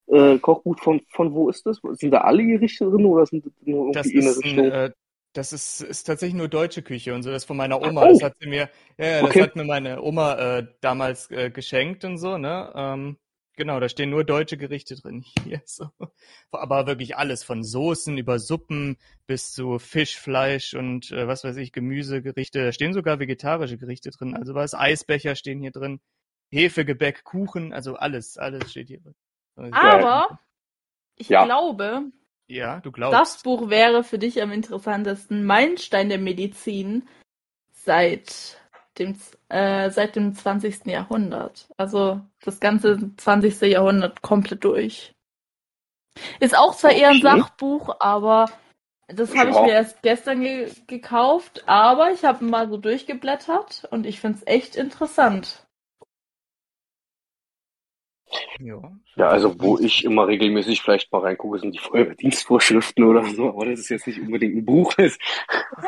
äh, 0.07 0.39
Kochbuch 0.39 0.79
von, 0.79 1.03
von 1.11 1.35
wo 1.35 1.51
ist 1.51 1.67
das? 1.67 1.81
Sind 1.99 2.13
da 2.13 2.19
alle 2.23 2.45
Gerichte 2.47 2.87
drin 2.87 3.05
oder 3.05 3.27
sind 3.27 3.45
das 3.45 3.53
nur 3.65 3.93
das 3.93 4.07
irgendwie 4.07 4.21
eine 4.23 4.31
ist, 4.31 4.37
ein, 4.39 4.43
Richtung? 4.61 4.71
äh, 4.71 4.91
das 5.35 5.53
ist, 5.53 5.81
ist 5.83 6.05
tatsächlich 6.05 6.37
nur 6.37 6.49
deutsche 6.49 6.83
Küche 6.83 7.15
und 7.15 7.23
so. 7.23 7.31
Das 7.31 7.43
ist 7.43 7.47
von 7.47 7.57
meiner 7.57 7.83
Oma. 7.83 8.07
Oh. 8.07 8.09
Das 8.09 8.23
hat 8.23 8.35
sie 8.41 8.49
mir, 8.49 8.71
ja, 8.99 9.23
das 9.23 9.31
Okay. 9.31 9.41
hat 9.41 9.57
mir 9.57 9.65
meine 9.65 10.03
Oma 10.03 10.35
äh, 10.59 10.67
damals 10.81 11.31
äh, 11.31 11.51
geschenkt 11.51 12.05
und 12.05 12.19
so, 12.19 12.39
ne? 12.39 12.73
Ähm, 12.75 13.19
genau, 13.57 13.81
da 13.81 13.89
stehen 13.89 14.11
nur 14.11 14.25
deutsche 14.25 14.57
Gerichte 14.57 14.97
drin 14.97 15.23
hier. 15.45 15.63
So. 15.67 15.91
Aber 16.53 16.87
wirklich 16.87 17.17
alles, 17.17 17.45
von 17.45 17.63
Soßen 17.65 18.17
über 18.19 18.39
Suppen 18.39 18.97
bis 19.27 19.53
zu 19.53 19.79
Fisch, 19.79 20.19
Fleisch 20.19 20.75
und 20.75 21.11
äh, 21.13 21.27
was 21.29 21.45
weiß 21.45 21.57
ich, 21.59 21.73
Gemüsegerichte. 21.73 22.65
Da 22.65 22.73
stehen 22.73 22.93
sogar 22.95 23.19
vegetarische 23.21 23.79
Gerichte 23.79 24.11
drin. 24.11 24.37
Also 24.37 24.55
was, 24.55 24.75
Eisbecher 24.75 25.35
stehen 25.37 25.61
hier 25.61 25.73
drin. 25.73 26.01
Hefegebäck, 26.53 27.25
Kuchen, 27.25 27.73
also 27.73 27.97
alles, 27.97 28.39
alles 28.39 28.71
steht 28.71 28.89
hier 28.89 29.01
drin. 29.01 29.15
Also, 29.57 29.73
Aber 29.73 30.39
ich 31.17 31.29
Ja. 31.29 31.45
glaube, 31.45 32.13
ja, 32.47 32.81
du 32.81 32.91
das 32.91 32.95
glaubst. 32.95 33.45
Buch 33.45 33.71
wäre 33.71 34.05
für 34.05 34.19
dich 34.19 34.43
am 34.43 34.53
interessantesten 34.53 35.45
Meilenstein 35.45 36.09
der 36.09 36.19
Medizin 36.19 37.09
seit 37.73 38.61
dem, 38.99 39.19
äh, 39.49 39.91
seit 39.91 40.17
dem 40.17 40.35
20. 40.35 40.87
Jahrhundert. 40.87 41.69
Also 41.77 42.21
das 42.43 42.61
ganze 42.61 43.15
20. 43.17 43.63
Jahrhundert 43.63 44.23
komplett 44.23 44.65
durch. 44.65 45.15
Ist 46.41 46.57
auch 46.57 46.75
zwar 46.77 46.93
eher 46.93 47.09
ein 47.09 47.17
Okay. 47.17 47.41
Sachbuch, 47.41 47.97
aber 47.99 48.47
das 49.09 49.37
habe 49.37 49.51
ich 49.51 49.61
mir 49.61 49.73
erst 49.73 50.03
gestern 50.03 50.41
ge 50.41 50.71
gekauft, 50.87 51.65
aber 51.67 52.13
ich 52.13 52.25
habe 52.25 52.45
mal 52.45 52.69
so 52.69 52.77
durchgeblättert 52.77 53.87
und 53.91 54.07
ich 54.07 54.21
finde 54.21 54.39
es 54.39 54.47
echt 54.47 54.77
interessant. 54.77 55.64
Ja. 58.61 58.81
Ja, 59.17 59.29
also 59.29 59.55
wo 59.61 59.79
ich 59.79 60.05
immer 60.05 60.27
regelmäßig 60.27 60.83
vielleicht 60.83 61.13
mal 61.13 61.21
reingucke, 61.21 61.61
sind 61.61 61.73
die 61.73 61.79
Feuerwehrdienstvorschriften 61.79 63.05
oder 63.05 63.25
so, 63.27 63.49
aber 63.51 63.67
das 63.67 63.81
ist 63.81 63.89
jetzt 63.91 64.07
nicht 64.09 64.21
unbedingt 64.21 64.57
ein 64.57 64.65
Buch, 64.65 64.93
das 64.97 65.13
ist 65.13 65.21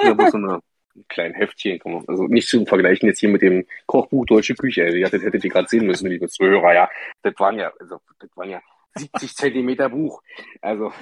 bloß 0.01 0.31
so 0.31 0.37
eine 0.39 0.61
ein 0.95 1.05
kleinen 1.09 1.35
Heftchen, 1.35 1.79
kann 1.79 1.93
man, 1.93 2.05
also 2.09 2.25
nicht 2.25 2.49
zu 2.49 2.65
vergleichen 2.65 3.07
jetzt 3.07 3.21
hier 3.21 3.29
mit 3.29 3.43
dem 3.43 3.67
Kochbuch 3.87 4.25
Deutsche 4.25 4.55
Küche, 4.55 4.85
also, 4.85 4.97
ja, 4.97 5.09
das 5.11 5.23
hättet 5.23 5.45
ihr 5.45 5.51
gerade 5.51 5.69
sehen 5.69 5.87
müssen, 5.87 6.09
liebe 6.09 6.29
Zuhörer, 6.29 6.73
ja, 6.73 6.91
das 7.23 7.35
waren 7.39 7.59
ja, 7.59 7.71
also 7.79 7.99
das 8.19 8.31
waren 8.35 8.51
ja 8.51 8.63
70 8.95 9.37
Zentimeter 9.37 9.91
Buch, 9.91 10.23
also 10.63 10.93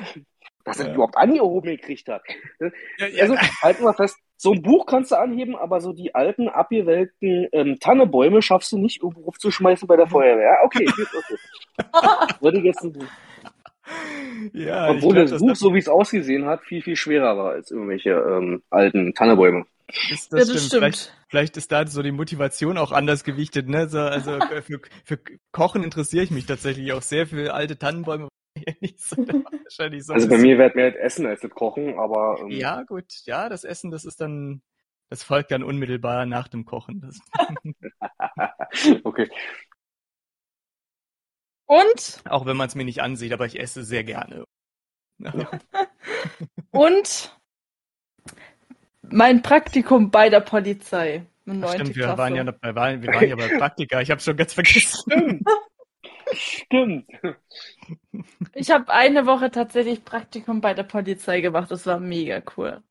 dass 0.65 0.81
er 0.81 0.89
Ja. 0.89 0.95
überhaupt 0.95 1.17
angehoben 1.17 1.77
gekriegt 1.77 2.09
hat. 2.09 2.23
Ja, 2.99 3.07
ja, 3.07 3.23
Also 3.23 3.37
halten 3.63 3.85
wir 3.85 3.95
fest, 3.95 4.17
so 4.37 4.53
ein 4.53 4.63
Buch 4.63 4.87
kannst 4.87 5.13
du 5.13 5.17
anheben, 5.17 5.57
aber 5.57 5.81
so 5.81 5.93
die 5.93 6.15
alten, 6.15 6.49
abgewelkten 6.49 7.49
ähm, 7.53 7.79
Tannebäume 7.81 8.43
schaffst 8.43 8.73
du 8.73 8.79
nicht 8.79 9.03
irgendwo 9.03 9.29
aufzuschmeißen 9.29 9.89
bei 9.89 9.97
der 9.97 10.07
Feuerwehr. 10.09 10.45
Ja, 10.45 10.65
okay, 10.65 10.85
gut, 10.87 11.09
okay. 11.15 11.39
Würde 12.41 12.59
ich 12.59 12.65
jetzt 12.65 12.83
ein 12.83 12.93
Buch. 12.93 13.05
ja, 14.53 14.91
ich 14.91 14.97
Obwohl 14.97 15.15
glaub, 15.15 15.29
das 15.29 15.41
Buch, 15.41 15.57
so 15.57 15.75
wie 15.75 15.79
es 15.79 15.89
ausgesehen 15.89 16.47
hat, 16.47 16.63
viel, 16.65 16.83
viel 16.83 16.97
schwerer 16.97 17.37
war 17.37 17.51
als 17.53 17.71
irgendwelche 17.71 18.11
ähm, 18.11 18.63
alten 18.71 19.15
Tannebäume. 19.15 19.67
Das, 20.09 20.29
Ja, 20.35 20.45
das 20.45 20.49
das 20.49 20.67
stimmt. 20.67 20.67
stimmt. 20.67 20.81
Vielleicht, 20.83 21.13
vielleicht 21.29 21.57
ist 21.57 21.73
da 21.73 21.87
so 21.87 22.03
die 22.03 22.13
Motivation 22.13 22.79
auch 22.79 22.93
anders 22.93 23.25
gewichtet, 23.25 23.69
ne? 23.69 23.89
So, 23.89 24.01
also 24.01 24.39
für, 24.63 24.81
für 25.05 25.19
Kochen 25.53 25.83
interessiere 25.85 26.25
ich 26.25 26.31
mich 26.31 26.47
tatsächlich 26.47 26.93
auch 26.93 27.03
sehr 27.03 27.27
für 27.27 27.55
alte 27.55 27.79
Tannenbäume. 27.79 28.29
Nicht 28.81 29.01
so, 29.01 29.17
wahrscheinlich 29.17 30.05
so 30.05 30.13
Also 30.13 30.29
bei 30.29 30.39
mir 30.39 30.59
wird 30.59 30.75
mehr 30.75 30.91
das 30.91 31.01
Essen 31.01 31.27
als 31.27 31.41
das 31.41 31.51
Kochen, 31.51 31.99
aber 31.99 32.39
ähm, 32.41 32.51
Ja, 32.51 32.83
gut, 32.83 33.07
ja, 33.25 33.49
das 33.49 33.65
Essen, 33.65 33.91
das 33.91 34.05
ist 34.05 34.21
dann, 34.21 34.63
das 35.11 35.23
folgt 35.23 35.51
dann 35.51 35.63
unmittelbar 35.63 36.27
nach 36.27 36.49
dem 36.49 36.65
Kochen. 36.65 37.01
Das, 37.01 37.21
okay. 39.05 39.31
Und, 41.67 42.23
auch 42.29 42.47
wenn 42.47 42.57
man 42.57 42.69
es 42.69 42.75
mir 42.75 42.85
nicht 42.85 43.03
ansieht, 43.03 43.33
aber 43.33 43.47
ich 43.47 43.59
esse 43.59 43.85
sehr 43.85 44.05
gerne. 44.05 44.45
und 46.71 47.39
mein 49.03 49.43
Praktikum 49.43 50.11
bei 50.11 50.29
der 50.29 50.41
Polizei. 50.41 51.27
Stimmt, 51.43 51.95
wir 51.95 52.17
waren 52.17 52.35
ja, 52.35 52.47
wir 52.47 52.75
waren, 52.75 53.03
wir 53.03 53.13
waren 53.13 53.29
ja 53.29 53.37
bei 53.37 53.59
Praktika. 53.59 54.01
Ich 54.01 54.11
habe 54.11 54.21
schon 54.21 54.37
ganz 54.37 54.55
vergessen. 54.55 55.45
Stimmt. 56.33 57.07
Ich 58.55 58.71
habe 58.71 58.93
eine 58.93 59.27
Woche 59.27 59.51
tatsächlich 59.51 60.05
Praktikum 60.05 60.61
bei 60.61 60.75
der 60.75 60.83
Polizei 60.85 61.41
gemacht. 61.41 61.71
Das 61.71 61.87
war 61.87 61.99
mega 62.01 62.43
cool. 62.57 62.83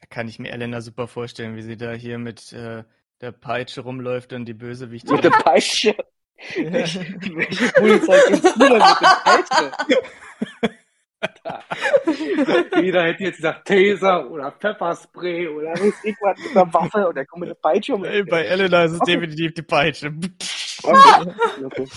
Da 0.00 0.06
kann 0.08 0.28
ich 0.28 0.38
mir 0.38 0.52
Elena 0.52 0.80
super 0.80 1.08
vorstellen, 1.08 1.56
wie 1.56 1.62
sie 1.62 1.76
da 1.76 1.92
hier 1.92 2.18
mit 2.18 2.52
äh, 2.52 2.84
der 3.20 3.32
Peitsche 3.32 3.80
rumläuft 3.80 4.32
und 4.32 4.44
die 4.46 4.54
Bösewichte. 4.54 5.12
Mit 5.12 5.24
der 5.24 5.30
Peitsche. 5.30 5.96
Welche 6.56 7.00
Polizei 7.74 8.16
du 8.30 8.36
denn 8.58 8.72
mit 8.72 9.00
der 9.00 9.20
Peitsche? 9.24 9.72
Jeder 12.80 13.02
hätte 13.04 13.24
jetzt 13.24 13.36
gesagt 13.36 13.66
Taser 13.66 14.30
oder 14.30 14.52
Pfefferspray 14.52 15.48
oder 15.48 15.72
weiß 15.72 15.94
ich 16.04 16.14
was 16.20 16.38
mit 16.38 16.56
einer 16.56 16.72
Waffe 16.72 17.08
und 17.08 17.16
der 17.16 17.26
kommt 17.26 17.40
mit 17.40 17.50
der 17.50 17.54
Peitsche 17.56 17.94
um. 17.94 18.04
Ey, 18.04 18.22
bei 18.22 18.44
Elena 18.44 18.84
ist 18.84 18.92
es 18.92 19.00
Okay. 19.00 19.14
definitiv 19.16 19.54
die 19.54 19.62
Peitsche. 19.62 20.12
Okay. 20.80 21.32
Okay. 21.64 21.88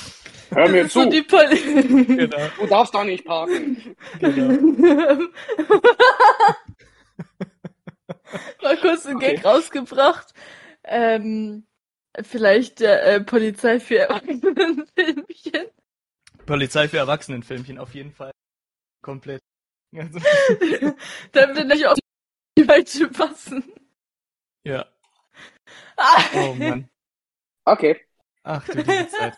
Hör 0.54 0.70
mir 0.70 0.88
So 0.90 1.04
zu, 1.04 1.10
die 1.10 1.22
Poli 1.22 2.06
Genau, 2.06 2.38
du 2.60 2.68
darfst 2.68 2.94
da 2.94 3.04
nicht 3.04 3.26
parken. 3.26 3.96
genau. 4.20 4.58
Mal 8.62 8.78
kurz 8.78 9.06
einen 9.06 9.18
Okay. 9.18 9.36
Gag 9.36 9.46
rausgebracht. 9.46 10.34
Ähm, 10.84 11.66
vielleicht 12.22 12.80
der 12.80 13.04
äh, 13.06 13.22
Polizei 13.22 13.80
für 13.80 14.00
Erwachsenenfilmchen. 14.00 15.68
Polizei 16.46 16.88
für 16.88 16.98
Erwachsenenfilmchen, 16.98 17.78
auf 17.78 17.94
jeden 17.94 18.12
Fall. 18.12 18.32
Komplett. 19.02 19.42
Also, 19.94 20.20
Damit 21.34 21.58
wir 21.58 21.64
nicht 21.66 21.86
auf 21.86 21.98
die 22.58 22.64
Falsche 22.64 23.10
passen. 23.10 23.62
ja. 24.64 24.86
Ah. 25.98 26.24
Oh 26.34 26.54
Mann. 26.54 26.90
Okay. 27.66 28.00
Ach 28.44 28.66
du 28.66 28.78
liebe 28.78 29.08
Zeit. 29.10 29.36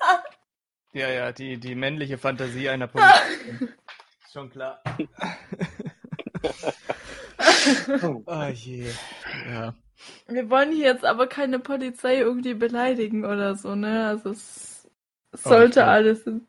Ja, 0.94 1.10
ja, 1.10 1.32
die, 1.32 1.58
die 1.58 1.76
männliche 1.76 2.18
Fantasie 2.18 2.70
einer 2.70 2.88
Polizistin. 2.94 3.70
Ist 4.24 4.34
Schon 4.34 4.50
klar. 4.50 4.82
Oh 8.26 8.44
je. 8.54 8.88
Ja. 9.50 9.74
Wir 10.28 10.50
wollen 10.50 10.72
hier 10.74 10.86
jetzt 10.88 11.06
aber 11.06 11.28
keine 11.28 11.60
Polizei 11.60 12.18
irgendwie 12.18 12.54
beleidigen 12.54 13.24
oder 13.26 13.56
so, 13.56 13.76
ne? 13.76 14.08
Also 14.08 14.32
es 14.32 14.88
es 15.32 15.46
Oh, 15.46 15.50
sollte 15.50 15.76
glaub- 15.76 15.88
alles 15.88 16.22
ins 16.28 16.44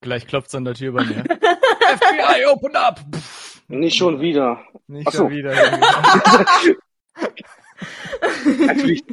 Gleich 0.00 0.26
klopft's 0.26 0.54
an 0.54 0.64
der 0.64 0.74
Tür 0.74 0.92
bei 0.92 1.04
mir. 1.04 1.24
FBI, 1.24 2.46
open 2.46 2.76
up! 2.76 3.00
Pff, 3.12 3.62
Nicht 3.68 3.96
schon 3.96 4.20
wieder. 4.20 4.62
nicht 4.86 5.08
Ach 5.08 5.12
so. 5.12 5.18
schon 5.24 5.30
wieder. 5.30 5.52
irgendwie. 5.52 6.76
Natürlich 8.66 9.04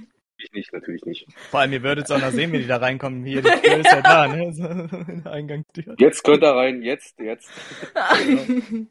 nicht, 0.54 0.72
natürlich 0.74 1.04
nicht. 1.06 1.28
Vor 1.52 1.60
allem, 1.60 1.74
ihr 1.74 1.84
würdet 1.84 2.06
es 2.06 2.12
auch 2.12 2.20
noch 2.22 2.32
sehen, 2.32 2.52
wie 2.52 2.60
die 2.60 2.68
da 2.68 2.78
reinkommen. 2.78 3.24
Hier, 3.26 3.42
die 3.42 3.50
Tür 3.50 3.78
ist 3.78 3.92
ja 3.92 4.02
da, 4.02 4.28
ne? 4.28 4.54
So, 4.54 4.64
in 4.68 5.24
der 5.24 5.32
Eingangstür. 5.32 5.96
Jetzt 5.98 6.24
könnt 6.24 6.44
ihr 6.44 6.52
rein, 6.56 6.82
jetzt, 6.82 7.20
jetzt. 7.20 7.50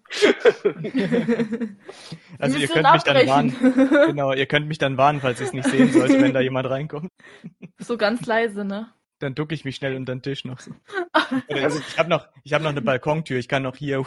Also 2.39 2.59
ihr 2.59 2.69
könnt 2.69 2.93
mich 2.93 3.03
dann 3.03 3.17
abbrechen. 3.17 3.29
warnen. 3.29 3.91
Genau, 4.09 4.33
ihr 4.33 4.47
könnt 4.47 4.67
mich 4.69 4.79
dann 4.79 4.97
warnen, 4.97 5.21
falls 5.21 5.41
ihr 5.41 5.47
es 5.47 5.53
nicht 5.53 5.69
sehen 5.69 5.93
sollte, 5.93 6.21
wenn 6.21 6.33
da 6.33 6.41
jemand 6.43 6.69
reinkommt. 6.69 7.11
So 7.79 7.97
ganz 7.97 8.27
leise, 8.27 8.65
ne? 8.65 8.93
Dann 9.21 9.35
ducke 9.37 9.55
ich 9.55 9.65
mich 9.65 9.77
schnell 9.77 9.95
unter 9.95 10.15
den 10.15 10.23
Tisch 10.23 10.45
noch 10.45 10.59
so. 10.59 10.73
Oder 11.49 11.69
ich 11.69 11.99
habe 11.99 12.09
noch, 12.11 12.27
ich 12.43 12.53
hab 12.53 12.63
noch 12.63 12.71
eine 12.71 12.83
Balkontür, 12.83 13.39
ich 13.39 13.47
kann 13.49 13.63
noch 13.63 13.77
hier, 13.77 14.03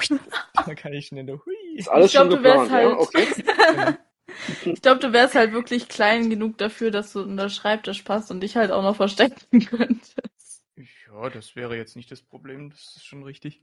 da 0.65 0.75
kann 0.75 0.91
ich 0.93 1.07
schnell, 1.07 1.25
hui. 1.27 1.55
Ist 1.77 1.87
alles 1.87 2.07
Ich 2.07 2.11
glaub, 2.13 2.31
schon 2.31 2.37
du 2.37 2.43
wärst 2.43 2.63
geplant, 2.63 2.71
ja? 2.71 2.89
halt- 2.89 3.93
Okay. 3.93 3.97
Ich 4.65 4.81
glaube, 4.81 4.99
du 4.99 5.13
wärst 5.13 5.35
halt 5.35 5.53
wirklich 5.53 5.87
klein 5.87 6.29
genug 6.29 6.57
dafür, 6.57 6.91
dass 6.91 7.13
du 7.13 7.21
unter 7.21 7.49
Schreibtisch 7.49 8.01
passt 8.03 8.31
und 8.31 8.41
dich 8.41 8.55
halt 8.55 8.71
auch 8.71 8.83
noch 8.83 8.95
verstecken 8.95 9.59
könntest. 9.65 10.63
Ja, 10.75 11.29
das 11.29 11.55
wäre 11.55 11.77
jetzt 11.77 11.95
nicht 11.95 12.11
das 12.11 12.21
Problem, 12.21 12.69
das 12.69 12.95
ist 12.97 13.05
schon 13.05 13.23
richtig. 13.23 13.61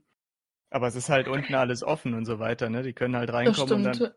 Aber 0.71 0.87
es 0.87 0.95
ist 0.95 1.09
halt 1.09 1.27
unten 1.27 1.53
alles 1.53 1.83
offen 1.83 2.15
und 2.15 2.25
so 2.25 2.39
weiter, 2.39 2.69
ne? 2.69 2.81
Die 2.81 2.93
können 2.93 3.15
halt 3.15 3.31
reinkommen 3.31 3.73
und 3.73 3.83
dann 3.83 4.13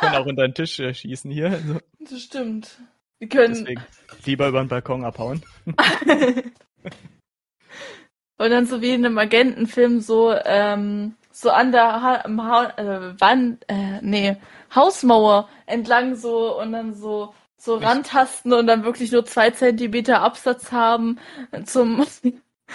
können 0.00 0.14
auch 0.14 0.26
unter 0.26 0.46
den 0.46 0.54
Tisch 0.54 0.78
äh, 0.80 0.92
schießen 0.92 1.30
hier. 1.30 1.50
Also 1.50 1.78
Das 2.00 2.20
stimmt. 2.20 2.78
Wir 3.18 3.28
können. 3.28 3.54
deswegen 3.54 3.82
lieber 4.24 4.48
über 4.48 4.62
den 4.62 4.68
Balkon 4.68 5.04
abhauen. 5.04 5.42
Und 8.40 8.48
dann 8.48 8.64
so 8.64 8.80
wie 8.80 8.94
in 8.94 9.04
einem 9.04 9.18
Agentenfilm 9.18 10.00
so, 10.00 10.34
ähm, 10.46 11.14
so 11.30 11.50
an 11.50 11.72
der 11.72 12.00
ha 12.02 12.22
am 12.24 12.42
ha 12.42 12.70
äh, 12.78 13.20
Wand, 13.20 13.66
äh, 13.68 14.00
nee, 14.00 14.38
Hausmauer 14.74 15.48
entlang 15.66 16.14
so 16.16 16.58
und 16.60 16.72
dann 16.72 16.94
so 16.94 17.34
so 17.56 17.76
rantasten 17.76 18.52
und 18.54 18.66
dann 18.66 18.84
wirklich 18.84 19.12
nur 19.12 19.24
zwei 19.26 19.50
Zentimeter 19.50 20.22
Absatz 20.22 20.72
haben 20.72 21.18
zum 21.66 22.06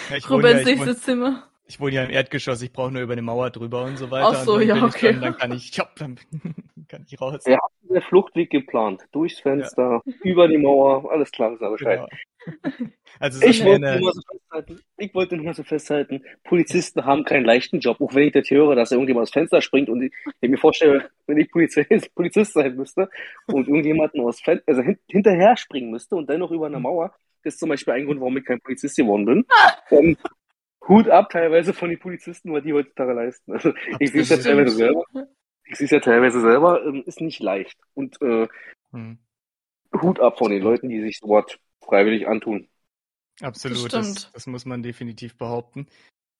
Ja, 0.09 0.17
ich, 0.17 0.29
wohne 0.31 0.47
rüber 0.47 0.51
ja, 0.51 0.59
ins 0.59 0.61
ich, 0.61 0.65
nächste 0.65 0.77
wohne, 0.77 0.97
Zimmer. 0.97 1.49
Ich 1.67 1.79
wohne 1.79 1.95
ja 1.95 2.03
im 2.03 2.11
Erdgeschoss, 2.11 2.61
ich 2.61 2.71
brauche 2.71 2.91
nur 2.91 3.01
über 3.01 3.13
eine 3.13 3.21
Mauer 3.21 3.49
drüber 3.49 3.83
und 3.83 3.97
so 3.97 4.11
weiter. 4.11 4.29
Ach 4.29 4.43
so, 4.43 4.59
ja, 4.59 4.83
okay. 4.83 5.13
Dann, 5.13 5.21
dann 5.21 5.37
kann 5.37 5.51
ich, 5.51 5.75
ja, 5.75 5.87
dann 5.97 6.19
kann 6.87 7.05
ich 7.09 7.19
raus. 7.19 7.43
Ja. 7.45 7.59
Der 7.89 8.01
Fluchtweg 8.01 8.49
geplant. 8.49 9.05
Durchs 9.11 9.39
Fenster, 9.39 10.01
über 10.23 10.47
die 10.47 10.57
Mauer, 10.57 11.09
alles 11.11 11.31
klar, 11.31 11.53
ist 11.53 11.61
aber 11.61 11.77
Bescheid. 11.77 12.07
Genau. 12.45 12.87
Also 13.17 13.39
so 13.39 13.47
Ich 13.47 13.63
eine, 13.63 13.71
wollte, 13.71 13.97
nur 13.97 14.03
mal 14.03 14.13
so 14.13 14.21
festhalten, 14.27 14.81
ich 14.97 15.15
wollte 15.15 15.35
nur 15.37 15.45
mal 15.45 15.53
so 15.53 15.63
festhalten, 15.63 16.23
Polizisten 16.43 17.05
haben 17.05 17.23
keinen 17.23 17.45
leichten 17.45 17.79
Job, 17.79 18.01
auch 18.01 18.13
wenn 18.13 18.27
ich 18.27 18.33
das 18.33 18.49
höre, 18.49 18.75
dass 18.75 18.91
irgendjemand 18.91 19.23
aus 19.23 19.31
Fenster 19.31 19.61
springt 19.61 19.87
und 19.87 20.03
ich, 20.03 20.13
ich 20.41 20.49
mir 20.49 20.57
vorstelle, 20.57 21.09
wenn 21.25 21.37
ich 21.37 21.49
Polizei, 21.49 21.87
Polizist 22.15 22.51
sein 22.51 22.75
müsste 22.75 23.09
und 23.47 23.69
irgendjemanden 23.69 24.19
aus 24.19 24.41
Fen 24.41 24.59
also 24.67 24.81
hin, 24.81 24.99
hinterher 25.07 25.55
springen 25.55 25.91
müsste 25.91 26.17
und 26.17 26.29
dann 26.29 26.39
noch 26.39 26.51
über 26.51 26.65
eine 26.65 26.77
Mauer, 26.77 27.15
das 27.43 27.53
ist 27.53 27.59
zum 27.61 27.69
Beispiel 27.69 27.93
ein 27.93 28.05
Grund, 28.05 28.19
warum 28.19 28.35
ich 28.35 28.43
kein 28.43 28.59
Polizist 28.59 28.97
geworden 28.97 29.25
bin. 29.25 29.45
Ähm, 29.91 30.17
Hut 30.87 31.09
ab 31.09 31.29
teilweise 31.29 31.73
von 31.73 31.89
den 31.89 31.99
Polizisten, 31.99 32.53
was 32.53 32.63
die 32.63 32.73
heutzutage 32.73 33.13
leisten. 33.13 33.53
Also, 33.53 33.73
ich 33.99 34.11
sehe 34.11 34.21
es 34.21 34.29
ja 34.29 34.37
teilweise 34.37 34.75
selber. 34.75 35.03
Ich 35.67 35.77
sehe 35.77 35.85
es 35.85 35.91
ja 35.91 35.99
teilweise 35.99 36.41
selber, 36.41 36.85
ähm, 36.85 37.03
ist 37.05 37.21
nicht 37.21 37.39
leicht. 37.39 37.77
Und 37.95 38.21
äh, 38.21 38.47
hm, 38.91 39.17
Hut 40.01 40.19
ab 40.19 40.37
von 40.37 40.51
den 40.51 40.61
Leuten, 40.61 40.89
die 40.89 41.01
sich 41.01 41.19
sowas 41.19 41.45
freiwillig 41.83 42.27
antun. 42.27 42.67
absolut, 43.41 43.91
Das 43.93 44.13
das, 44.13 44.31
das 44.31 44.47
muss 44.47 44.65
man 44.65 44.83
definitiv 44.83 45.37
behaupten. 45.37 45.87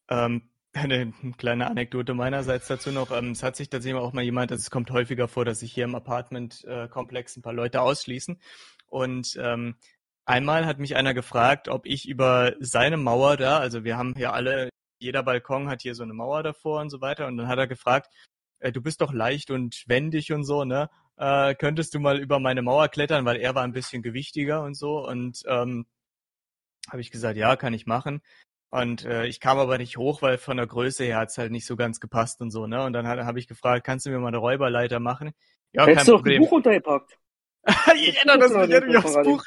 Ähm, 0.09 0.43
eine 0.75 1.13
kleine 1.37 1.67
Anekdote 1.67 2.13
meinerseits 2.13 2.67
dazu 2.67 2.91
noch. 2.91 3.11
Ähm, 3.11 3.31
es 3.31 3.43
hat 3.43 3.55
sich 3.55 3.69
tatsächlich 3.69 3.99
auch 3.99 4.13
mal 4.13 4.23
jemand, 4.23 4.51
also 4.51 4.61
es 4.61 4.71
kommt 4.71 4.91
häufiger 4.91 5.27
vor, 5.27 5.45
dass 5.45 5.61
sich 5.61 5.71
hier 5.71 5.85
im 5.85 5.95
Apartment-Komplex 5.95 7.37
ein 7.37 7.41
paar 7.41 7.53
Leute 7.53 7.81
ausschließen. 7.81 8.39
Und 8.87 9.37
ähm, 9.39 9.75
einmal 10.26 10.65
hat 10.65 10.80
mich 10.80 10.95
einer 10.95 11.13
gefragt, 11.13 11.67
ob 11.67 11.86
ich 11.86 12.07
über 12.07 12.53
seine 12.59 12.97
Mauer 12.97 13.38
da, 13.38 13.59
also 13.59 13.84
wir 13.84 13.97
haben 13.97 14.13
hier 14.15 14.34
alle, 14.34 14.69
jeder 14.99 15.23
Balkon 15.23 15.69
hat 15.69 15.82
hier 15.82 15.95
so 15.95 16.03
eine 16.03 16.13
Mauer 16.13 16.43
davor 16.43 16.82
und 16.82 16.89
so 16.89 17.01
weiter. 17.01 17.28
Und 17.28 17.38
dann 17.38 17.47
hat 17.47 17.59
er 17.59 17.67
gefragt, 17.67 18.13
äh, 18.59 18.71
du 18.71 18.82
bist 18.82 19.01
doch 19.01 19.13
leicht 19.13 19.51
und 19.51 19.84
wendig 19.88 20.32
und 20.32 20.43
so, 20.43 20.63
ne? 20.63 20.89
Äh, 21.17 21.55
könntest 21.55 21.93
du 21.93 21.99
mal 21.99 22.19
über 22.19 22.39
meine 22.39 22.61
Mauer 22.61 22.89
klettern, 22.89 23.26
weil 23.26 23.38
er 23.38 23.55
war 23.55 23.63
ein 23.63 23.71
bisschen 23.71 24.01
gewichtiger 24.01 24.63
und 24.63 24.76
so. 24.76 25.05
Und 25.07 25.43
ähm, 25.47 25.86
habe 26.89 27.01
ich 27.01 27.11
gesagt, 27.11 27.38
ja, 27.38 27.55
kann 27.55 27.73
ich 27.73 27.86
machen. 27.86 28.21
Und 28.69 29.05
äh, 29.05 29.26
ich 29.26 29.39
kam 29.39 29.57
aber 29.57 29.78
nicht 29.78 29.97
hoch, 29.97 30.21
weil 30.21 30.38
von 30.38 30.57
der 30.57 30.67
Größe 30.67 31.05
her 31.05 31.19
hat's 31.19 31.38
halt 31.38 31.51
nicht 31.51 31.65
so 31.65 31.76
ganz 31.76 31.99
gepasst 31.99 32.41
und 32.41 32.51
so, 32.51 32.67
ne? 32.67 32.84
Und 32.84 32.93
dann 32.93 33.07
habe 33.07 33.39
ich 33.39 33.47
gefragt, 33.47 33.86
kannst 33.86 34.05
du 34.05 34.09
mir 34.09 34.19
mal 34.19 34.30
eine 34.30 34.38
Räuberleiter 34.38 34.99
machen? 34.99 35.32
Ja, 35.71 35.86
Hättest 35.86 35.97
kein 35.97 36.05
du 36.05 36.11
doch 36.11 36.19
ein 36.19 36.23
Problem. 36.23 36.41
Buch 36.41 36.51
untergepackt. 36.51 37.17
ich 37.95 38.16
erinnere 38.16 38.39
das 38.39 38.53
mich 38.53 38.70
irgendwie 38.70 38.97
aufs. 38.97 39.13
Buch. 39.24 39.43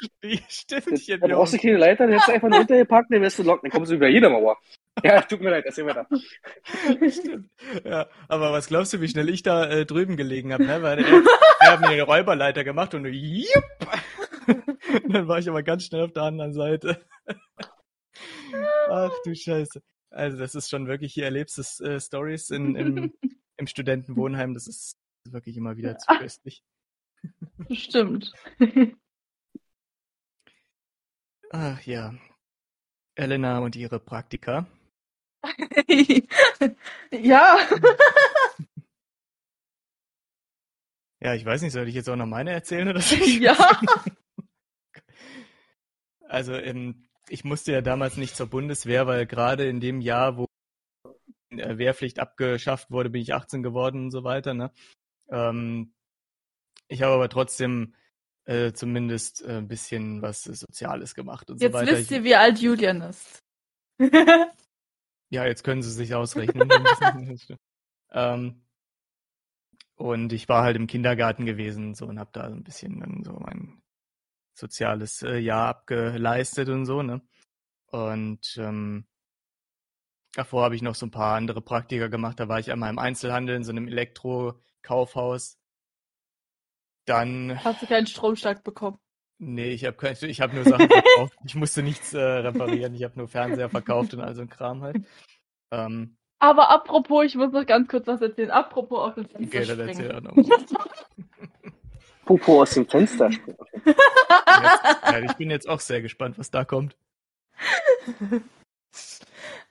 Stimmt, 0.49 1.09
Da 1.21 1.27
brauchst 1.27 1.53
auch- 1.53 1.57
du 1.57 1.61
keine 1.65 1.77
Leiter, 1.77 2.03
dann 2.03 2.11
hättest 2.11 2.27
du 2.27 2.31
einfach 2.33 2.49
nur 2.49 2.59
untergepackt, 2.59 3.13
dann 3.13 3.21
wärst 3.21 3.39
du 3.39 3.43
locken, 3.43 3.69
dann 3.69 3.71
kommst 3.77 3.91
du 3.91 3.95
über 3.95 4.09
jede 4.09 4.29
Mauer. 4.29 4.57
Ja, 5.03 5.21
tut 5.29 5.41
mir 5.41 5.51
leid, 5.51 5.65
erzähl 5.65 5.85
weiter. 5.85 6.07
Stimmt. 7.09 7.49
Ja, 7.85 8.09
aber 8.27 8.51
was 8.51 8.67
glaubst 8.67 8.91
du, 8.93 8.99
wie 9.01 9.07
schnell 9.07 9.29
ich 9.29 9.43
da 9.43 9.69
äh, 9.69 9.85
drüben 9.85 10.17
gelegen 10.17 10.51
habe, 10.51 10.65
ne? 10.65 10.81
Weil 10.81 11.05
hat 11.61 11.79
mir 11.81 11.87
eine 11.87 12.03
Räuberleiter 12.03 12.63
gemacht 12.63 12.93
und 12.93 13.05
jupp! 13.05 13.63
Dann 15.07 15.27
war 15.27 15.39
ich 15.39 15.47
aber 15.47 15.63
ganz 15.63 15.85
schnell 15.85 16.03
auf 16.03 16.11
der 16.11 16.23
anderen 16.23 16.53
Seite. 16.53 17.05
Ach 18.89 19.11
du 19.23 19.35
Scheiße. 19.35 19.81
Also 20.11 20.37
das 20.37 20.55
ist 20.55 20.69
schon 20.69 20.87
wirklich, 20.87 21.13
hier 21.13 21.25
erlebst 21.25 21.57
du 21.57 21.83
äh, 21.85 21.99
Stories 21.99 22.49
in, 22.49 22.75
im, 22.75 23.13
im 23.57 23.67
Studentenwohnheim, 23.67 24.53
das 24.55 24.67
ist 24.67 24.97
wirklich 25.27 25.55
immer 25.57 25.77
wieder 25.77 25.97
zu 25.99 26.07
köstlich. 26.17 26.63
Stimmt. 27.71 28.33
Ach 31.51 31.81
ja. 31.81 32.13
Elena 33.15 33.59
und 33.59 33.75
ihre 33.75 33.99
Praktika. 33.99 34.67
ja. 37.11 37.57
Ja, 41.21 41.33
ich 41.33 41.43
weiß 41.43 41.61
nicht, 41.61 41.73
soll 41.73 41.85
ich 41.89 41.95
jetzt 41.95 42.07
auch 42.09 42.15
noch 42.15 42.25
meine 42.25 42.51
erzählen 42.51 42.87
oder? 42.87 43.01
ja. 43.01 43.55
Also 46.21 46.53
ähm, 46.53 47.09
ich 47.27 47.43
musste 47.43 47.71
ja 47.71 47.81
damals 47.81 48.15
nicht 48.15 48.35
zur 48.37 48.47
Bundeswehr, 48.47 49.07
weil 49.07 49.25
gerade 49.25 49.67
in 49.67 49.79
dem 49.79 49.99
Jahr, 49.99 50.37
wo 50.37 50.45
Wehrpflicht 51.49 52.19
abgeschafft 52.19 52.91
wurde, 52.91 53.09
bin 53.09 53.21
ich 53.21 53.33
18 53.33 53.63
geworden 53.63 54.03
und 54.05 54.11
so 54.11 54.23
weiter. 54.23 54.53
Ne? 54.53 54.71
Ähm, 55.29 55.91
ich 56.89 57.01
habe 57.01 57.13
aber 57.13 57.29
trotzdem 57.29 57.95
äh, 58.45 58.73
zumindest 58.73 59.43
äh, 59.45 59.59
ein 59.59 59.67
bisschen 59.67 60.21
was 60.21 60.43
Soziales 60.43 61.15
gemacht 61.15 61.49
und 61.49 61.61
Jetzt 61.61 61.71
so 61.71 61.77
weiter. 61.77 61.91
wisst 61.93 62.11
ihr, 62.11 62.23
wie 62.23 62.35
alt 62.35 62.59
Julian 62.59 63.01
ist. 63.01 63.43
Ja, 65.31 65.45
jetzt 65.45 65.63
können 65.63 65.83
sie 65.83 65.91
sich 65.91 66.15
ausrechnen. 66.15 66.67
ähm, 68.11 68.63
und 69.95 70.33
ich 70.33 70.49
war 70.49 70.63
halt 70.63 70.75
im 70.75 70.87
Kindergarten 70.87 71.45
gewesen 71.45 71.93
so, 71.93 72.07
und 72.07 72.19
habe 72.19 72.31
da 72.33 72.49
so 72.49 72.55
ein 72.55 72.63
bisschen 72.63 72.99
dann 72.99 73.23
so 73.23 73.33
mein 73.33 73.81
soziales 74.55 75.21
äh, 75.21 75.37
Jahr 75.37 75.67
abgeleistet 75.67 76.69
und 76.69 76.85
so, 76.85 77.03
ne? 77.03 77.21
Und 77.91 78.57
ähm, 78.57 79.05
davor 80.33 80.63
habe 80.63 80.75
ich 80.75 80.81
noch 80.81 80.95
so 80.95 81.05
ein 81.05 81.11
paar 81.11 81.35
andere 81.35 81.61
Praktika 81.61 82.07
gemacht. 82.07 82.39
Da 82.39 82.47
war 82.47 82.59
ich 82.59 82.71
einmal 82.71 82.89
im 82.89 82.99
Einzelhandel 82.99 83.55
in 83.55 83.63
so 83.63 83.71
einem 83.71 83.87
Elektrokaufhaus. 83.87 85.58
Dann 87.09 87.63
Hast 87.63 87.81
du 87.81 87.87
keinen 87.87 88.05
Stromschlag 88.05 88.63
bekommen? 88.63 88.99
Nee, 89.39 89.71
ich 89.71 89.83
habe 89.83 90.15
ich 90.27 90.41
hab 90.41 90.53
nur 90.53 90.63
Sachen 90.63 90.87
verkauft. 90.89 91.33
Ich 91.43 91.55
musste 91.55 91.81
nichts 91.81 92.13
äh, 92.13 92.19
reparieren. 92.19 92.93
Ich 92.93 93.03
habe 93.03 93.17
nur 93.17 93.27
Fernseher 93.27 93.69
verkauft 93.69 94.13
und 94.13 94.19
all 94.19 94.35
so 94.35 94.41
ein 94.41 94.49
Kram 94.49 94.83
halt. 94.83 94.97
Ähm, 95.71 96.17
Aber 96.39 96.69
apropos, 96.69 97.25
ich 97.25 97.35
muss 97.35 97.51
noch 97.51 97.65
ganz 97.65 97.87
kurz 97.87 98.05
was 98.05 98.21
erzählen. 98.21 98.51
Apropos 98.51 98.99
aus 98.99 99.15
dem 99.15 99.25
Fenster 99.25 99.57
okay, 99.57 99.65
dann 99.65 99.93
springen. 99.93 100.11
erzähl 100.11 100.15
auch 100.15 100.21
noch. 100.21 101.25
Popo 102.25 102.61
aus 102.61 102.75
dem 102.75 102.87
Fenster 102.87 103.31
springen. 103.31 103.57
Jetzt, 103.85 104.83
ja, 105.03 105.19
ich 105.23 105.33
bin 105.33 105.49
jetzt 105.49 105.67
auch 105.67 105.79
sehr 105.79 106.03
gespannt, 106.03 106.37
was 106.37 106.51
da 106.51 106.63
kommt. 106.63 106.95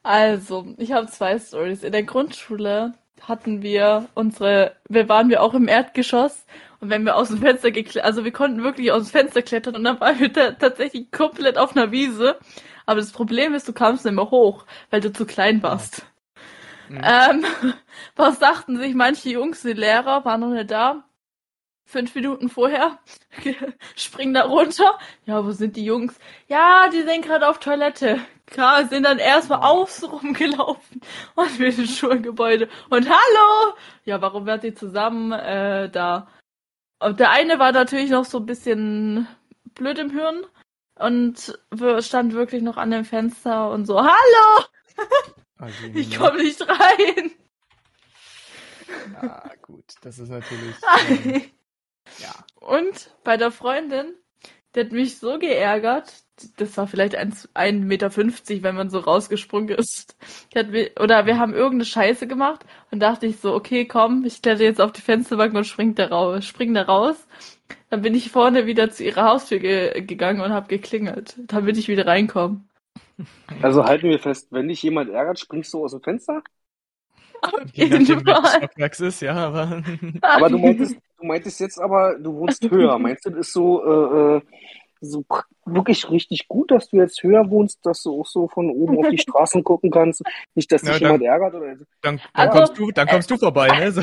Also, 0.03 0.75
ich 0.79 0.91
habe 0.91 1.07
zwei 1.07 1.39
Stories. 1.39 1.85
In 1.85 1.93
der 1.93 2.03
Grundschule 2.03 2.95
hatten 3.23 3.63
wir 3.63 4.09
unsere, 4.15 4.77
wir 4.89 5.09
waren 5.09 5.29
wir 5.29 5.43
auch 5.43 5.55
im 5.55 5.69
Erdgeschoss 5.69 6.45
und 6.81 6.91
wenn 6.91 7.05
wir 7.05 7.17
aus 7.17 7.29
dem 7.29 7.39
Fenster 7.39 7.71
geklettert, 7.71 8.05
also 8.05 8.25
wir 8.25 8.33
konnten 8.33 8.63
wirklich 8.63 8.93
aus 8.93 9.05
dem 9.05 9.21
Fenster 9.21 9.43
klettern 9.43 9.77
und 9.77 9.85
dann 9.85 10.01
waren 10.01 10.19
wir 10.21 10.33
ta 10.33 10.53
tatsächlich 10.53 11.11
komplett 11.11 11.59
auf 11.59 11.77
einer 11.77 11.91
Wiese. 11.91 12.39
Aber 12.87 13.01
das 13.01 13.13
Problem 13.13 13.55
ist, 13.55 13.69
du 13.69 13.73
kamst 13.73 14.05
nicht 14.05 14.15
mehr 14.15 14.31
hoch, 14.31 14.65
weil 14.91 15.01
du 15.01 15.13
zu 15.13 15.27
klein 15.27 15.63
warst. 15.63 16.07
Mhm. 16.89 17.01
Ähm, 17.03 17.45
was 18.17 18.39
dachten 18.39 18.79
sich 18.79 18.95
manche 18.95 19.31
Jungs, 19.31 19.63
die 19.63 19.73
Lehrer 19.73 20.25
waren 20.25 20.41
noch 20.41 20.51
nicht 20.51 20.71
da? 20.71 21.05
Fünf 21.89 22.15
Minuten 22.15 22.51
vorher 22.51 22.99
springen 23.97 24.35
da 24.35 24.43
runter. 24.43 24.99
Ja, 25.25 25.43
wo 25.43 25.53
sind 25.53 25.75
die 25.75 25.87
Jungs? 25.87 26.19
Ja, 26.47 26.91
die 26.93 27.01
sind 27.01 27.25
gerade 27.25 27.49
auf 27.49 27.61
Toilette. 27.61 28.21
Klar, 28.45 28.87
sind 28.89 29.05
dann 29.05 29.17
erstmal 29.17 29.61
außen 29.61 30.07
rumgelaufen 30.07 31.01
und 31.35 31.59
wir 31.59 31.69
ins 31.69 31.97
Schulgebäude. 31.97 32.69
Und 32.91 33.09
hallo! 33.09 33.75
Ja, 34.05 34.21
warum 34.21 34.45
werden 34.45 34.61
die 34.61 34.75
zusammen 34.75 35.33
äh, 35.33 35.89
da? 35.89 36.29
Und 36.99 37.21
der 37.21 37.31
eine 37.31 37.59
war 37.59 37.73
natürlich 37.73 38.11
noch 38.11 38.27
so 38.27 38.37
ein 38.37 38.45
bisschen 38.45 39.27
blöd 39.73 39.99
im 39.99 40.11
Hirn 40.11 40.45
und 40.99 41.59
stand 42.01 42.35
wirklich 42.35 42.63
noch 42.63 42.77
an 42.77 42.91
dem 42.91 43.07
Fenster 43.07 43.71
und 43.71 43.87
so, 43.87 43.99
hallo! 43.99 44.65
Also, 45.57 45.87
Ich 45.95 46.17
komme 46.17 46.43
nicht 46.43 46.61
rein! 46.69 47.33
Ah, 49.17 49.51
gut, 49.63 49.85
das 50.03 50.19
ist 50.19 50.29
natürlich. 50.29 50.77
Ähm, 51.09 51.58
ja. 52.19 52.35
Und 52.61 53.11
bei 53.25 53.37
der 53.37 53.51
Freundin, 53.51 54.15
die 54.75 54.81
hat 54.81 54.93
mich 54.93 55.19
so 55.19 55.39
geärgert, 55.39 56.13
das 56.57 56.77
war 56.77 56.87
vielleicht 56.87 57.19
1,50 57.19 57.85
Meter, 57.85 58.17
wenn 58.63 58.75
man 58.75 58.91
so 58.91 58.99
rausgesprungen 58.99 59.71
ist. 59.71 60.17
Die 60.53 60.59
hat 60.59 60.71
mir, 60.71 60.91
oder 61.01 61.27
wir 61.27 61.39
haben 61.39 61.53
irgendeine 61.53 61.85
Scheiße 61.85 62.27
gemacht 62.27 62.65
und 62.91 63.01
dachte 63.01 63.27
ich 63.27 63.39
so, 63.41 63.55
okay, 63.55 63.87
komm, 63.87 64.25
ich 64.25 64.43
kletter 64.43 64.63
jetzt 64.63 64.81
auf 64.81 64.93
die 64.93 65.01
Fensterbank 65.01 65.55
und 65.55 65.67
spring 65.67 65.95
da 65.95 66.07
raus. 66.07 66.45
Spring 66.45 66.75
da 66.75 66.83
raus. 66.83 67.27
Dann 67.91 68.03
bin 68.03 68.15
ich 68.15 68.31
vorne 68.31 68.67
wieder 68.67 68.91
zu 68.91 69.05
ihrer 69.05 69.25
Haustür 69.25 69.59
ge 69.59 70.01
gegangen 70.03 70.41
und 70.41 70.53
habe 70.53 70.69
geklingelt, 70.69 71.35
damit 71.47 71.77
ich 71.77 71.89
wieder 71.89 72.07
reinkomme. 72.07 72.63
Also 73.63 73.85
halten 73.85 74.09
wir 74.09 74.19
fest, 74.19 74.49
wenn 74.51 74.69
dich 74.69 74.83
jemand 74.83 75.11
ärgert, 75.11 75.41
springst 75.41 75.73
du 75.75 75.83
aus 75.83 75.91
dem 75.91 76.03
Fenster? 76.03 76.43
Auf 77.41 77.71
jeden 77.73 78.03
nachdem, 78.03 78.25
Fall. 78.25 79.07
Ist, 79.09 79.23
ja, 79.23 79.35
aber. 79.35 79.83
Aber 80.23 80.49
du 80.49 80.59
meintest, 80.59 80.97
du 81.19 81.27
meintest 81.27 81.61
jetzt 81.61 81.81
aber, 81.81 82.19
du 82.19 82.35
wohnst 82.35 82.69
höher. 82.71 82.99
Meinst 82.99 83.27
du, 83.27 83.31
das 83.31 83.41
ist 83.49 83.53
so, 83.53 83.85
äh, 83.85 84.37
äh, 84.37 84.41
so 85.01 85.25
wirklich 85.65 86.11
richtig 86.11 86.49
gut, 86.49 86.71
dass 86.71 86.89
du 86.89 86.97
jetzt 86.97 87.23
höher 87.23 87.49
wohnst, 87.51 87.85
dass 87.87 88.03
du 88.03 88.21
auch 88.21 88.27
so 88.27 88.49
von 88.49 88.71
oben 88.71 88.99
auf 88.99 89.09
die 89.09 89.19
Straßen 89.19 89.63
gucken 89.63 89.91
kannst? 89.91 90.23
Nicht, 90.55 90.71
dass 90.73 90.83
dich 90.83 90.91
Ja, 90.91 90.99
jemand 90.99 91.23
ärgert 91.23 91.55
oder 91.55 91.77
so? 91.77 91.85
Dann, 92.03 92.17
dann 92.17 92.49
Also, 92.49 92.59
kommst 92.59 92.79
du, 92.79 92.91
dann 92.91 93.09
kommst 93.09 93.31
du 93.31 93.37
vorbei, 93.37 93.69
ne? 93.69 93.93
So, 93.93 94.03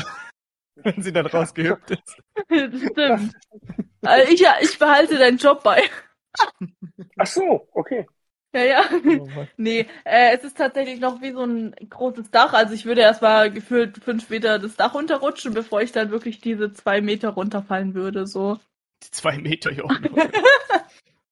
wenn 0.82 1.02
sie 1.02 1.12
dann 1.12 1.26
rausgehüpft 1.26 1.90
ist. 1.90 2.18
Stimmt. 2.48 3.34
Also 4.02 4.32
ich, 4.32 4.44
ich 4.60 4.78
behalte 4.78 5.18
deinen 5.18 5.38
Job 5.38 5.62
bei. 5.62 5.82
Ach 7.16 7.26
so, 7.26 7.68
okay. 7.72 8.06
Ja, 8.56 8.64
ja. 8.64 8.82
Oh. 9.20 9.28
Nee, 9.58 9.86
äh, 10.04 10.34
es 10.34 10.44
ist 10.44 10.56
tatsächlich 10.56 10.98
noch 11.00 11.20
wie 11.20 11.32
so 11.32 11.42
ein 11.44 11.74
großes 11.90 12.30
Dach. 12.30 12.52
Also 12.54 12.72
ich 12.74 12.86
würde 12.86 13.02
erstmal 13.02 13.52
gefühlt 13.52 13.98
fünf 14.02 14.30
Meter 14.30 14.58
das 14.58 14.76
Dach 14.76 14.94
runterrutschen, 14.94 15.52
bevor 15.52 15.82
ich 15.82 15.92
dann 15.92 16.10
wirklich 16.10 16.40
diese 16.40 16.72
zwei 16.72 17.00
Meter 17.02 17.30
runterfallen 17.30 17.94
würde. 17.94 18.26
So. 18.26 18.58
Die 19.02 19.10
zwei 19.10 19.36
Meter 19.38 19.70
hier 19.70 19.84
oben. 19.84 20.08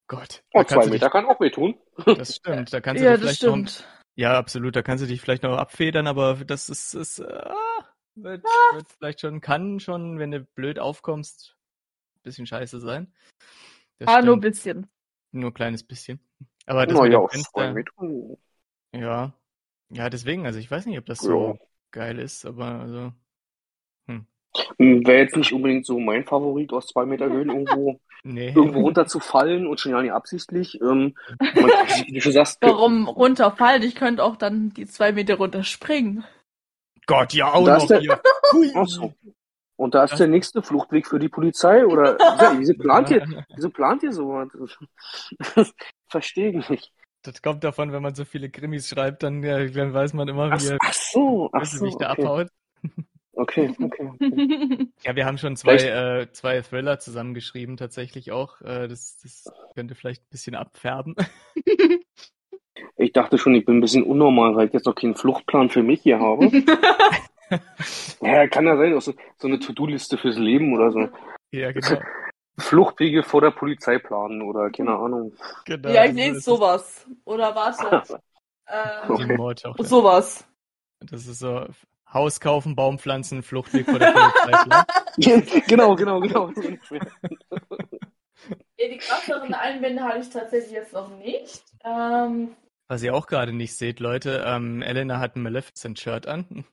Gott. 0.07 0.43
Oh, 0.53 0.63
zwei 0.65 0.87
Meter 0.87 1.09
kann 1.09 1.25
auch 1.27 1.41
wehtun. 1.41 1.75
Dich, 2.07 2.19
das 2.19 2.37
stimmt. 2.37 2.73
Da 2.73 2.81
kannst 2.81 3.01
du 3.01 3.07
Ja, 3.07 3.13
dich 3.13 3.23
das 3.23 3.39
vielleicht 3.39 3.43
noch, 3.45 3.69
stimmt. 3.69 3.89
ja, 4.17 4.37
absolut. 4.37 4.77
Da 4.77 4.83
kannst 4.83 5.03
du 5.03 5.09
dich 5.09 5.21
vielleicht 5.21 5.43
noch 5.45 5.57
abfedern, 5.57 6.07
aber 6.07 6.35
das 6.45 6.69
ist, 6.69 6.95
ist 6.95 7.21
ah, 7.21 7.57
wird, 8.17 8.45
wird 8.75 8.87
vielleicht 8.99 9.21
schon, 9.21 9.41
kann 9.41 9.81
schon, 9.81 10.19
wenn 10.19 10.31
du 10.31 10.41
blöd 10.41 10.79
aufkommst, 10.79 11.57
ein 12.17 12.23
bisschen 12.23 12.47
scheiße 12.47 12.81
sein. 12.81 13.13
Das 13.99 14.11
Ah, 14.11 14.21
nur 14.21 14.37
ein 14.37 14.41
stimmt. 14.41 14.43
bisschen. 14.43 14.87
Nur 15.33 15.51
ein 15.51 15.55
kleines 15.55 15.83
bisschen. 15.83 16.21
Aber 16.67 16.87
das 16.87 16.97
Na 16.97 17.03
mit 17.03 17.13
ja, 17.13 17.29
Fenster, 17.29 17.85
ja. 18.93 19.33
Ja, 19.91 20.11
deswegen, 20.11 20.47
also 20.47 20.59
ich 20.59 20.71
weiß 20.71 20.87
nicht, 20.87 20.99
ob 20.99 21.07
das 21.07 21.21
Ja. 21.23 21.29
so 21.29 21.59
geil 21.91 22.19
ist, 22.19 22.47
aber 22.47 22.67
also, 22.81 23.13
Hm, 24.79 25.05
Wäre 25.07 25.19
jetzt 25.19 25.37
nicht 25.37 25.53
unbedingt 25.53 25.85
so 25.85 25.99
mein 25.99 26.25
Favorit, 26.25 26.73
aus 26.73 26.87
zwei 26.87 27.05
Meter 27.07 27.27
Höhen 27.29 27.49
irgendwo, 27.51 27.99
nee. 28.23 28.49
irgendwo 28.55 28.81
runterzufallen 28.83 29.67
und 29.67 29.81
schon 29.81 29.93
ja 29.93 30.01
nicht 30.01 30.13
absichtlich. 30.13 30.81
Ähm, 30.81 31.17
man, 31.41 31.71
wie 32.07 32.13
du 32.13 32.21
schon 32.21 32.33
sagst, 32.33 32.59
Warum 32.63 33.09
runterfallen? 33.09 33.83
Ich 33.83 33.95
könnte 33.97 34.23
auch 34.23 34.37
dann 34.37 34.71
die 34.71 34.87
zwei 34.87 35.13
Meter 35.13 35.37
runterspringen. 35.37 36.25
Gott, 37.07 37.33
ja, 37.35 37.53
auch 37.53 37.67
noch 37.67 37.79
ist 37.79 37.89
der- 37.91 38.01
hier. 38.01 38.21
Hui. 38.53 38.71
Ach 38.75 38.87
so. 38.87 39.13
Und 39.77 39.97
da 39.97 40.05
ist 40.05 40.19
der 40.21 40.29
nächste 40.29 40.63
Fluchtweg 40.63 41.05
für 41.09 41.19
die 41.19 41.29
Polizei 41.29 41.85
oder 41.85 42.17
ja, 42.21 42.55
wieso 42.57 42.75
plant 42.75 43.11
ihr, 43.11 43.27
wieso 43.57 43.71
plant 43.71 44.05
ihr 44.05 44.13
sowas? 44.13 44.49
Verstehe 46.15 46.57
ich 46.57 46.69
nicht. 46.69 46.93
Das 47.23 47.43
kommt 47.43 47.65
davon, 47.65 47.91
wenn 47.91 48.01
man 48.01 48.15
so 48.15 48.25
viele 48.25 48.49
Krimis 48.49 48.89
schreibt, 48.89 49.25
dann, 49.25 49.43
ja, 49.43 49.65
dann 49.67 49.93
weiß 49.93 50.13
man 50.13 50.29
immer, 50.29 50.51
Ach, 50.53 50.63
wie 50.63 50.69
er 50.69 50.79
ach 50.81 50.93
so, 50.93 51.51
ach 51.53 51.65
so, 51.65 51.87
okay. 51.87 52.05
abhaut. 52.05 52.49
Okay, 53.33 53.75
okay, 53.83 54.11
okay. 54.13 54.87
Ja, 55.03 55.17
wir 55.17 55.27
haben 55.27 55.39
schon 55.39 55.57
zwei, 55.57 55.75
äh, 55.75 56.31
zwei 56.31 56.63
Thriller 56.63 57.01
zusammengeschrieben, 57.01 57.77
tatsächlich 57.77 58.31
auch. 58.31 58.61
Äh, 58.61 58.87
das, 58.87 59.19
das 59.25 59.53
könnte 59.75 59.97
vielleicht 59.97 60.23
ein 60.23 60.31
bisschen 60.31 60.55
abfärben. 60.55 61.17
Ich 62.97 63.13
dachte 63.13 63.39
schon, 63.39 63.55
ich 63.55 63.65
bin 63.65 63.79
ein 63.79 63.81
bisschen 63.81 64.05
unnormal, 64.05 64.55
weil 64.55 64.67
ich 64.67 64.73
jetzt 64.73 64.87
noch 64.87 64.95
keinen 64.95 65.15
Fluchtplan 65.17 65.69
für 65.69 65.83
mich 65.83 66.03
hier 66.03 66.21
habe. 66.21 66.51
Ja, 68.21 68.49
kann 68.49 68.67
ja 68.67 68.77
sein, 68.77 68.95
auch 68.95 69.03
so, 69.03 69.13
so 69.37 69.47
eine 69.47 69.61
To-Do-Liste 69.61 70.17
fürs 70.17 70.39
Leben 70.39 70.75
oder 70.75 70.91
so. 70.91 71.09
ja, 71.53 71.71
genau. 71.71 72.01
Fluchtwege 72.59 73.23
vor 73.23 73.41
der 73.41 73.51
Polizei 73.51 73.99
planen 73.99 74.43
oder 74.43 74.71
keine 74.71 74.97
Ahnung. 74.97 75.33
genau 75.65 75.89
ja, 75.91 76.05
ich 76.05 76.13
lese 76.15 76.41
sowas. 76.41 77.07
Oder 77.25 77.55
warte. 77.55 78.03
ist 78.03 78.19
Ähm, 78.67 79.19
die 79.19 79.35
Mordtochter. 79.35 79.85
sowas. 79.85 80.47
Das 81.01 81.27
ist 81.27 81.39
so 81.41 81.67
Haus 82.11 82.41
kaufen, 82.41 82.75
Baum 82.75 82.99
pflanzen, 82.99 83.43
Fluchtweg 83.43 83.85
vor 83.85 83.99
der 83.99 84.13
Polizei. 84.13 85.61
genau, 85.67 85.95
genau, 85.97 86.21
genau. 86.21 86.51
Ja, 88.79 88.89
die 88.89 88.99
krasseren 88.99 89.55
Einwände 89.55 90.03
hatte 90.03 90.21
ich 90.21 90.29
tatsächlich 90.31 90.73
jetzt 90.73 90.93
noch 90.93 91.09
nicht. 91.19 91.63
Ähm, 91.85 92.55
Was 92.89 93.03
ihr 93.03 93.15
auch 93.15 93.27
gerade 93.27 93.53
nicht 93.53 93.75
seht, 93.77 94.01
Leute, 94.01 94.45
ähm, 94.47 94.83
Elena 94.83 95.19
hat 95.19 95.37
ein 95.37 95.43
Maleficent-Shirt 95.43 96.27
an. 96.27 96.65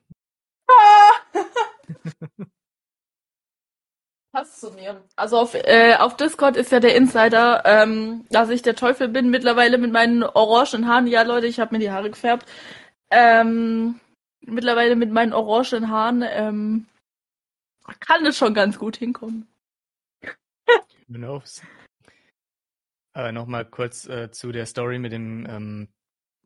Passt 4.32 4.60
zu 4.60 4.72
mir. 4.72 5.04
Also 5.14 5.38
auf, 5.38 5.54
äh, 5.54 5.94
auf 5.96 6.16
Discord 6.16 6.56
ist 6.56 6.72
ja 6.72 6.80
der 6.80 6.96
Insider, 6.96 7.62
ähm, 7.64 8.26
dass 8.30 8.50
ich 8.50 8.62
der 8.62 8.74
Teufel 8.74 9.08
bin, 9.08 9.30
mittlerweile 9.30 9.78
mit 9.78 9.92
meinen 9.92 10.22
orangen 10.22 10.88
Haaren. 10.88 11.06
Ja, 11.06 11.22
Leute, 11.22 11.46
ich 11.46 11.60
habe 11.60 11.74
mir 11.74 11.78
die 11.78 11.90
Haare 11.90 12.10
gefärbt. 12.10 12.50
Ähm, 13.10 14.00
mittlerweile 14.40 14.96
mit 14.96 15.12
meinen 15.12 15.32
orangen 15.32 15.90
Haaren 15.90 16.24
ähm, 16.26 16.86
kann 18.00 18.24
es 18.26 18.38
schon 18.38 18.54
ganz 18.54 18.78
gut 18.78 18.96
hinkommen. 18.96 19.46
Knows? 21.08 21.62
Äh, 23.14 23.32
Nochmal 23.32 23.66
kurz 23.66 24.08
äh, 24.08 24.30
zu 24.30 24.50
der 24.50 24.64
Story 24.64 24.98
mit 24.98 25.12
dem 25.12 25.46
ähm, 25.46 25.88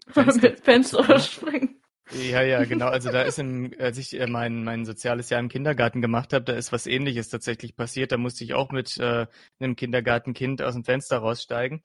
mit 0.43 0.61
Fenster 0.61 1.19
springen. 1.21 1.81
Ja, 2.13 2.43
ja, 2.43 2.65
genau. 2.65 2.87
Also 2.87 3.11
da 3.11 3.23
ist 3.23 3.39
im, 3.39 3.75
als 3.79 3.99
ich 3.99 4.19
äh, 4.19 4.27
mein, 4.29 4.63
mein 4.63 4.85
soziales 4.85 5.29
Jahr 5.31 5.41
im 5.41 5.49
Kindergarten 5.49 6.01
gemacht 6.01 6.33
habe, 6.33 6.45
da 6.45 6.53
ist 6.53 6.71
was 6.73 6.87
ähnliches 6.87 7.29
tatsächlich 7.29 7.75
passiert. 7.75 8.13
Da 8.13 8.17
musste 8.17 8.45
ich 8.45 8.55
auch 8.55 8.71
mit 8.71 8.97
äh, 8.99 9.27
einem 9.59 9.75
Kindergartenkind 9.75 10.63
aus 10.63 10.75
dem 10.75 10.85
Fenster 10.85 11.19
raussteigen. 11.19 11.83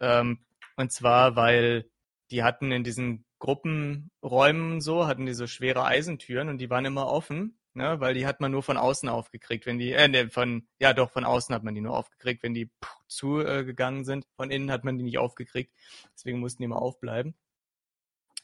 Ähm, 0.00 0.40
und 0.76 0.90
zwar, 0.92 1.36
weil 1.36 1.88
die 2.30 2.42
hatten 2.42 2.72
in 2.72 2.82
diesen 2.84 3.24
Gruppenräumen 3.38 4.80
so, 4.80 5.06
hatten 5.06 5.26
die 5.26 5.34
so 5.34 5.46
schwere 5.46 5.84
Eisentüren 5.84 6.48
und 6.48 6.58
die 6.58 6.70
waren 6.70 6.84
immer 6.84 7.06
offen, 7.06 7.58
ne, 7.74 8.00
weil 8.00 8.14
die 8.14 8.26
hat 8.26 8.40
man 8.40 8.52
nur 8.52 8.62
von 8.62 8.76
außen 8.76 9.08
aufgekriegt, 9.08 9.66
wenn 9.66 9.78
die, 9.78 9.92
äh, 9.92 10.08
ne, 10.08 10.30
von, 10.30 10.66
ja 10.80 10.92
doch, 10.92 11.10
von 11.10 11.24
außen 11.24 11.54
hat 11.54 11.62
man 11.62 11.74
die 11.74 11.80
nur 11.80 11.96
aufgekriegt, 11.96 12.42
wenn 12.42 12.54
die 12.54 12.70
zugegangen 13.08 14.02
äh, 14.02 14.04
sind. 14.04 14.26
Von 14.36 14.50
innen 14.50 14.70
hat 14.70 14.84
man 14.84 14.98
die 14.98 15.04
nicht 15.04 15.18
aufgekriegt. 15.18 15.72
Deswegen 16.14 16.40
mussten 16.40 16.62
die 16.62 16.66
immer 16.66 16.82
aufbleiben. 16.82 17.34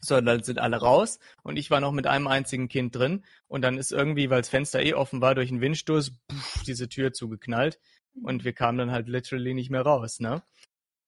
So, 0.01 0.21
dann 0.21 0.43
sind 0.43 0.59
alle 0.59 0.77
raus 0.77 1.19
und 1.43 1.57
ich 1.57 1.71
war 1.71 1.81
noch 1.81 1.93
mit 1.93 2.07
einem 2.07 2.27
einzigen 2.27 2.69
Kind 2.69 2.95
drin 2.95 3.25
und 3.49 3.63
dann 3.63 3.79
ist 3.79 3.93
irgendwie, 3.93 4.31
weil 4.31 4.43
das 4.43 4.49
Fenster 4.51 4.83
eh 4.83 4.95
offen 4.95 5.21
war, 5.21 5.35
durch 5.35 5.51
einen 5.51 5.61
Windstoß 5.61 6.13
pff, 6.31 6.63
diese 6.65 6.89
Tür 6.89 7.13
zugeknallt 7.13 7.79
und 8.23 8.45
wir 8.45 8.53
kamen 8.53 8.79
dann 8.79 8.91
halt 8.93 9.09
literally 9.09 9.55
nicht 9.55 9.71
mehr 9.71 9.83
raus, 9.83 10.21
ne? 10.21 10.43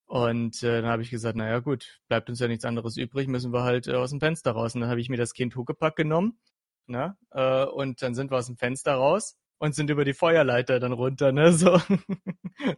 Und 0.06 0.62
äh, 0.62 0.80
dann 0.80 0.90
habe 0.90 1.02
ich 1.02 1.10
gesagt, 1.10 1.36
naja 1.36 1.58
gut, 1.58 2.00
bleibt 2.08 2.30
uns 2.30 2.40
ja 2.40 2.48
nichts 2.48 2.64
anderes 2.64 2.96
übrig, 2.96 3.28
müssen 3.28 3.52
wir 3.52 3.62
halt 3.62 3.88
äh, 3.88 3.94
aus 3.94 4.10
dem 4.10 4.20
Fenster 4.20 4.52
raus. 4.52 4.74
Und 4.74 4.80
dann 4.80 4.90
habe 4.90 5.00
ich 5.00 5.10
mir 5.10 5.18
das 5.18 5.34
Kind 5.34 5.54
Huckepack 5.54 5.96
genommen, 5.96 6.38
ne? 6.86 7.16
Äh, 7.30 7.66
und 7.66 8.00
dann 8.02 8.14
sind 8.14 8.30
wir 8.30 8.38
aus 8.38 8.46
dem 8.46 8.56
Fenster 8.56 8.94
raus 8.94 9.36
und 9.58 9.74
sind 9.74 9.90
über 9.90 10.04
die 10.06 10.14
Feuerleiter 10.14 10.80
dann 10.80 10.92
runter, 10.92 11.32
ne? 11.32 11.52
So 11.52 11.78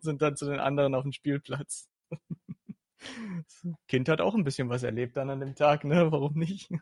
sind 0.00 0.22
dann 0.22 0.36
zu 0.36 0.46
den 0.46 0.60
anderen 0.60 0.94
auf 0.94 1.04
dem 1.04 1.12
Spielplatz. 1.12 1.88
Das 3.00 3.66
kind 3.88 4.08
hat 4.08 4.20
auch 4.20 4.34
ein 4.34 4.44
bisschen 4.44 4.68
was 4.68 4.82
erlebt 4.82 5.16
dann 5.16 5.30
an 5.30 5.40
dem 5.40 5.54
Tag, 5.54 5.84
ne? 5.84 6.10
Warum 6.12 6.34
nicht? 6.34 6.70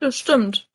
Das 0.00 0.18
stimmt. 0.18 0.68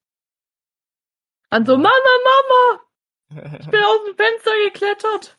Also, 1.50 1.76
Mama, 1.76 1.90
Mama, 1.90 3.58
ich 3.60 3.68
bin 3.68 3.82
aus 3.84 4.06
dem 4.06 4.16
Fenster 4.16 4.52
geklettert. 4.64 5.38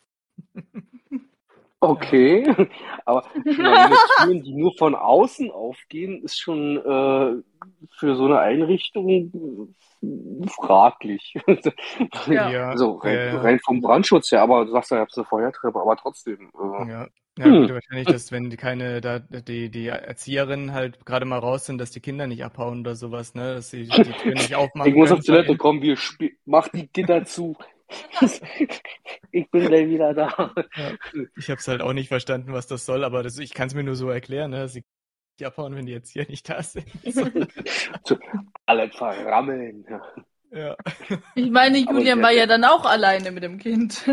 Okay, 1.80 2.44
aber 3.07 3.24
Türen, 3.44 4.42
die 4.42 4.53
nur 4.55 4.74
von 4.76 4.94
außen 4.94 5.51
aufgehen, 5.53 6.22
ist 6.22 6.38
schon 6.38 6.76
äh, 6.76 7.42
für 7.99 8.16
so 8.16 8.26
eine 8.26 8.40
Einrichtung 8.40 9.74
fraglich. 10.51 11.34
Ja. 12.26 12.68
Also 12.70 12.96
rein, 12.96 13.14
Ja, 13.14 13.26
ja. 13.26 13.40
rein 13.40 13.61
vom 13.64 13.80
Brandschutz 13.80 14.32
her, 14.32 14.42
aber 14.42 14.64
du 14.64 14.72
sagst 14.72 14.90
ja, 14.90 14.99
ihr 14.99 15.01
habt 15.01 15.16
eine 15.16 15.24
Feuertreppe, 15.24 15.80
aber 15.80 15.96
trotzdem. 15.96 16.51
Äh, 16.55 16.90
Ja. 16.90 17.09
Ja, 17.39 17.45
Hm. 17.45 17.61
gut, 17.62 17.72
wahrscheinlich, 17.74 18.09
dass 18.09 18.32
wenn 18.32 18.51
die 18.51 18.57
keine, 18.57 19.01
da, 19.01 19.20
die, 19.20 19.70
die 19.70 19.86
Erzieherinnen 19.86 20.72
halt 20.72 21.07
gerade 21.07 21.24
mal 21.24 21.39
raus 21.39 21.66
sind, 21.66 21.78
dass 21.78 21.93
die 21.93 22.01
Kinder 22.01 22.26
nicht 22.26 22.45
abhauen 22.45 22.80
oder 22.80 22.97
sowas, 22.97 23.34
ne, 23.34 23.55
dass 23.55 23.70
sie 23.70 23.84
die 23.84 24.12
Tür 24.12 24.34
nicht 24.34 24.57
aufmachen 24.57 24.91
ich 24.91 24.97
muss 24.97 25.12
auf 25.12 25.24
Toilette, 25.24 25.47
von 25.49 25.59
komm, 25.59 25.82
wir 25.82 25.97
spielen, 25.97 26.36
mach 26.47 26.68
die 26.68 26.89
Gitter 26.89 27.24
zu. 27.24 27.57
ich 29.30 29.51
bin 29.51 29.66
gleich 29.66 29.89
wieder 29.89 30.12
da. 30.14 30.53
innen. 31.12 31.30
Ich 31.36 31.49
habe 31.49 31.61
es 31.61 31.68
halt 31.68 31.80
auch 31.80 31.93
nicht 31.93 32.09
verstanden, 32.09 32.53
was 32.53 32.66
das 32.66 32.84
soll, 32.84 33.05
aber 33.05 33.22
das, 33.22 33.39
ich 33.39 33.55
kann 33.55 33.68
es 33.68 33.74
mir 33.74 33.84
nur 33.84 33.95
so 33.95 34.11
erklären, 34.11 34.51
ne, 34.51 34.59
dass 34.59 34.72
sie 34.72 34.82
nicht 35.39 35.47
abhauen, 35.47 35.76
wenn 35.76 35.86
die 35.86 35.95
Erzieher 35.95 36.26
nicht 36.28 36.49
da 36.51 36.61
sind. 36.62 36.86
Alle 38.66 38.91
verrammeln. 38.91 39.86
Ja. 39.89 40.03
ja. 40.51 40.76
Ich 41.36 41.51
meine, 41.51 41.78
Julian 41.78 42.20
war 42.20 42.32
ja 42.32 42.47
dann 42.47 42.64
auch 42.64 42.84
alleine 42.84 43.30
mit 43.30 43.45
dem 43.45 43.59
Kind. 43.59 44.05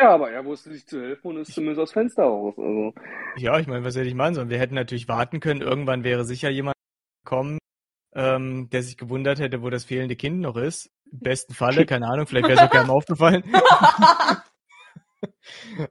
Ja, 0.00 0.14
aber 0.14 0.30
er 0.30 0.44
wusste 0.44 0.70
sich 0.72 0.86
zu 0.86 1.00
helfen 1.00 1.28
und 1.28 1.36
ist 1.38 1.52
zumindest 1.52 1.80
aus 1.80 1.92
Fenster 1.92 2.24
raus. 2.24 2.54
Also, 2.58 2.94
Ja, 3.36 3.58
ich 3.58 3.66
meine, 3.66 3.84
was 3.84 3.96
hätte 3.96 4.08
ich 4.08 4.14
meinen 4.14 4.34
sollen? 4.34 4.50
Wir 4.50 4.58
hätten 4.58 4.74
natürlich 4.74 5.08
warten 5.08 5.40
können. 5.40 5.62
Irgendwann 5.62 6.04
wäre 6.04 6.24
sicher 6.24 6.50
jemand 6.50 6.74
gekommen, 7.24 7.58
ähm, 8.14 8.68
der 8.70 8.82
sich 8.82 8.96
gewundert 8.96 9.38
hätte, 9.38 9.62
wo 9.62 9.70
das 9.70 9.84
fehlende 9.84 10.16
Kind 10.16 10.40
noch 10.40 10.56
ist. 10.56 10.90
Im 11.12 11.20
besten 11.20 11.54
Falle, 11.54 11.86
keine 11.86 12.08
Ahnung, 12.08 12.26
vielleicht 12.26 12.48
wäre 12.48 12.58
es 12.60 12.66
auch 12.66 12.70
keinem 12.70 12.90
aufgefallen. 12.90 13.44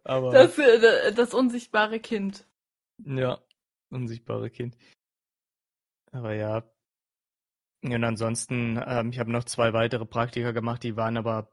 Aber 0.03 0.32
Das, 0.32 0.57
äh, 0.57 1.14
das 1.14 1.34
unsichtbare 1.34 1.99
Kind. 1.99 2.47
ja, 2.97 3.39
unsichtbare 3.89 4.49
Kind. 4.49 4.78
Aber 6.12 6.34
ja. 6.34 6.64
Und 7.84 8.03
ansonsten, 8.03 8.82
ähm, 8.86 9.12
ich 9.12 9.20
habe 9.20 9.32
noch 9.32 9.45
zwei 9.45 9.74
weitere 9.74 10.05
Praktika 10.05 10.51
gemacht, 10.51 10.84
die 10.84 10.97
waren 10.97 11.18
aber, 11.18 11.51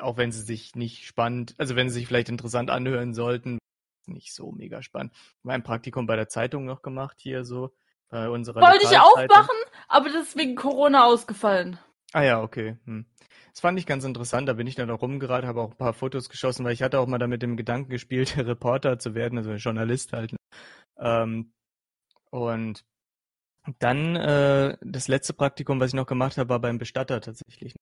auch 0.00 0.16
wenn 0.16 0.32
sie 0.32 0.42
sich 0.42 0.74
nicht 0.74 1.06
spannend, 1.06 1.54
also 1.58 1.76
wenn 1.76 1.88
sie 1.88 1.94
sich 1.94 2.06
vielleicht 2.06 2.28
interessant 2.28 2.70
anhören 2.70 3.14
sollten, 3.14 3.58
nicht 4.06 4.34
so 4.34 4.52
mega 4.52 4.82
spannend. 4.82 5.12
Mein 5.42 5.62
Praktikum 5.62 6.06
bei 6.06 6.16
der 6.16 6.28
Zeitung 6.28 6.64
noch 6.64 6.82
gemacht 6.82 7.16
hier 7.20 7.44
so, 7.44 7.74
bei 8.08 8.28
unserer 8.28 8.60
Wollte 8.62 8.84
ich 8.84 8.98
auch 8.98 9.10
Lokalzeitung. 9.10 9.36
machen, 9.36 9.56
aber 9.88 10.08
das 10.08 10.28
ist 10.28 10.36
wegen 10.36 10.54
Corona 10.54 11.04
ausgefallen. 11.04 11.78
Ah 12.12 12.22
ja, 12.22 12.42
okay. 12.42 12.78
Hm. 12.86 13.04
Das 13.52 13.60
fand 13.60 13.78
ich 13.78 13.86
ganz 13.86 14.04
interessant. 14.04 14.48
Da 14.48 14.54
bin 14.54 14.66
ich 14.66 14.76
dann 14.76 14.90
auch 14.90 15.02
rumgeraten, 15.02 15.48
habe 15.48 15.60
auch 15.60 15.72
ein 15.72 15.76
paar 15.76 15.92
Fotos 15.92 16.28
geschossen, 16.28 16.64
weil 16.64 16.72
ich 16.72 16.82
hatte 16.82 17.00
auch 17.00 17.06
mal 17.06 17.18
damit 17.18 17.42
dem 17.42 17.56
Gedanken 17.56 17.90
gespielt, 17.90 18.36
Reporter 18.38 18.98
zu 18.98 19.14
werden, 19.14 19.36
also 19.38 19.52
Journalist 19.52 20.12
halt. 20.12 20.32
ne? 20.32 20.38
Ähm, 20.98 21.52
und 22.30 22.84
dann 23.78 24.16
äh, 24.16 24.78
das 24.80 25.08
letzte 25.08 25.34
Praktikum, 25.34 25.80
was 25.80 25.88
ich 25.88 25.94
noch 25.94 26.06
gemacht 26.06 26.38
habe, 26.38 26.48
war 26.48 26.60
beim 26.60 26.78
Bestatter 26.78 27.20
tatsächlich. 27.20 27.74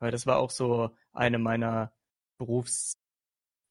Weil 0.00 0.10
das 0.10 0.26
war 0.26 0.38
auch 0.38 0.50
so 0.50 0.90
eine 1.12 1.38
meiner 1.38 1.92
Berufs, 2.38 2.94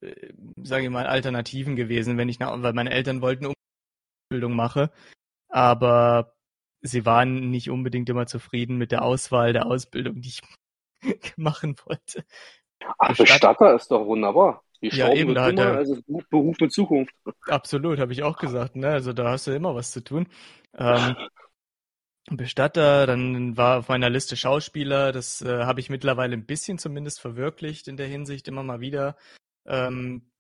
äh, 0.02 0.34
sage 0.64 0.86
ich 0.86 0.90
mal, 0.90 1.06
Alternativen 1.08 1.76
gewesen, 1.76 2.18
wenn 2.18 2.30
ich 2.30 2.40
nach, 2.40 2.62
weil 2.62 2.74
meine 2.74 2.92
Eltern 2.92 3.22
wollten 3.22 3.54
Ausbildung 4.32 4.56
mache, 4.56 4.92
aber 5.50 6.36
sie 6.82 7.06
waren 7.06 7.50
nicht 7.52 7.70
unbedingt 7.70 8.10
immer 8.10 8.28
zufrieden 8.28 8.78
mit 8.78 8.92
der 8.92 9.04
Auswahl 9.04 9.54
der 9.54 9.66
Ausbildung, 9.68 10.22
die 10.22 10.30
ich 10.30 10.42
machen 11.38 11.76
wollte. 11.86 12.26
ach, 12.98 13.16
Bestatter- 13.18 13.76
ist 13.76 13.92
doch 13.92 14.06
wunderbar. 14.06 14.64
Die 14.82 14.90
Ja, 14.90 15.14
eben, 15.14 15.34
da 15.36 15.50
er- 15.50 15.78
also 15.78 15.96
Beruf- 16.02 16.28
Beruf 16.30 16.58
mit 16.60 16.74
Zukunft. 16.74 17.14
Absolut, 17.48 18.00
habe 18.00 18.12
ich 18.12 18.24
auch 18.24 18.38
gesagt. 18.38 18.76
Ne? 18.76 18.90
Also 18.90 19.14
da 19.14 19.32
hast 19.32 19.48
du 19.48 19.52
immer 19.52 19.76
was 19.76 19.92
zu 19.92 20.04
tun. 20.04 20.28
Ähm, 20.76 21.16
Bestatter, 22.30 23.06
dann 23.06 23.58
war 23.58 23.80
auf 23.80 23.90
meiner 23.90 24.10
Liste 24.10 24.38
Schauspieler. 24.38 25.12
Das 25.12 25.42
äh, 25.42 25.64
habe 25.64 25.80
ich 25.80 25.90
mittlerweile 25.90 26.34
ein 26.34 26.46
bisschen 26.46 26.78
zumindest 26.78 27.20
verwirklicht 27.20 27.88
in 27.88 27.98
der 27.98 28.08
Hinsicht 28.08 28.48
immer 28.48 28.64
mal 28.64 28.80
wieder. 28.80 29.18
Ähm, 29.66 30.32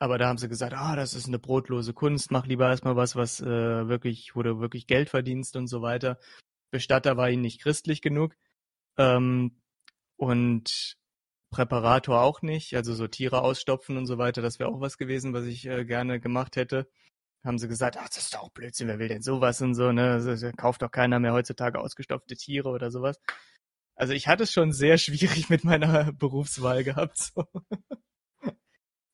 aber 0.00 0.18
da 0.18 0.28
haben 0.28 0.38
sie 0.38 0.48
gesagt, 0.48 0.74
ah, 0.74 0.96
das 0.96 1.14
ist 1.14 1.28
eine 1.28 1.38
brotlose 1.38 1.94
Kunst, 1.94 2.30
mach 2.30 2.46
lieber 2.46 2.68
erstmal 2.68 2.96
was, 2.96 3.16
was 3.16 3.40
äh, 3.40 3.88
wirklich, 3.88 4.34
wo 4.34 4.42
du 4.42 4.60
wirklich 4.60 4.86
Geld 4.86 5.08
verdienst 5.08 5.56
und 5.56 5.68
so 5.68 5.82
weiter. 5.82 6.18
Bestatter 6.70 7.16
war 7.16 7.30
ihnen 7.30 7.42
nicht 7.42 7.62
christlich 7.62 8.02
genug. 8.02 8.36
Ähm, 8.98 9.60
und 10.16 10.96
Präparator 11.50 12.22
auch 12.22 12.42
nicht, 12.42 12.74
also 12.74 12.94
so 12.94 13.06
Tiere 13.06 13.42
ausstopfen 13.42 13.96
und 13.96 14.06
so 14.06 14.18
weiter, 14.18 14.42
das 14.42 14.58
wäre 14.58 14.70
auch 14.70 14.80
was 14.80 14.98
gewesen, 14.98 15.32
was 15.32 15.44
ich 15.44 15.66
äh, 15.66 15.84
gerne 15.84 16.20
gemacht 16.20 16.56
hätte. 16.56 16.88
Haben 17.44 17.58
sie 17.58 17.68
gesagt, 17.68 17.96
ach, 17.98 18.08
das 18.08 18.18
ist 18.18 18.34
doch 18.34 18.50
Blödsinn, 18.50 18.88
wer 18.88 18.98
will 18.98 19.08
denn 19.08 19.22
sowas 19.22 19.60
und 19.60 19.74
so, 19.74 19.92
ne? 19.92 20.18
Das 20.24 20.56
kauft 20.56 20.82
doch 20.82 20.90
keiner 20.90 21.20
mehr 21.20 21.34
heutzutage 21.34 21.78
ausgestopfte 21.78 22.36
Tiere 22.36 22.70
oder 22.70 22.90
sowas. 22.90 23.20
Also 23.96 24.12
ich 24.12 24.26
hatte 24.28 24.44
es 24.44 24.52
schon 24.52 24.72
sehr 24.72 24.98
schwierig 24.98 25.50
mit 25.50 25.64
meiner 25.64 26.12
Berufswahl 26.12 26.84
gehabt. 26.84 27.18
So. 27.18 27.46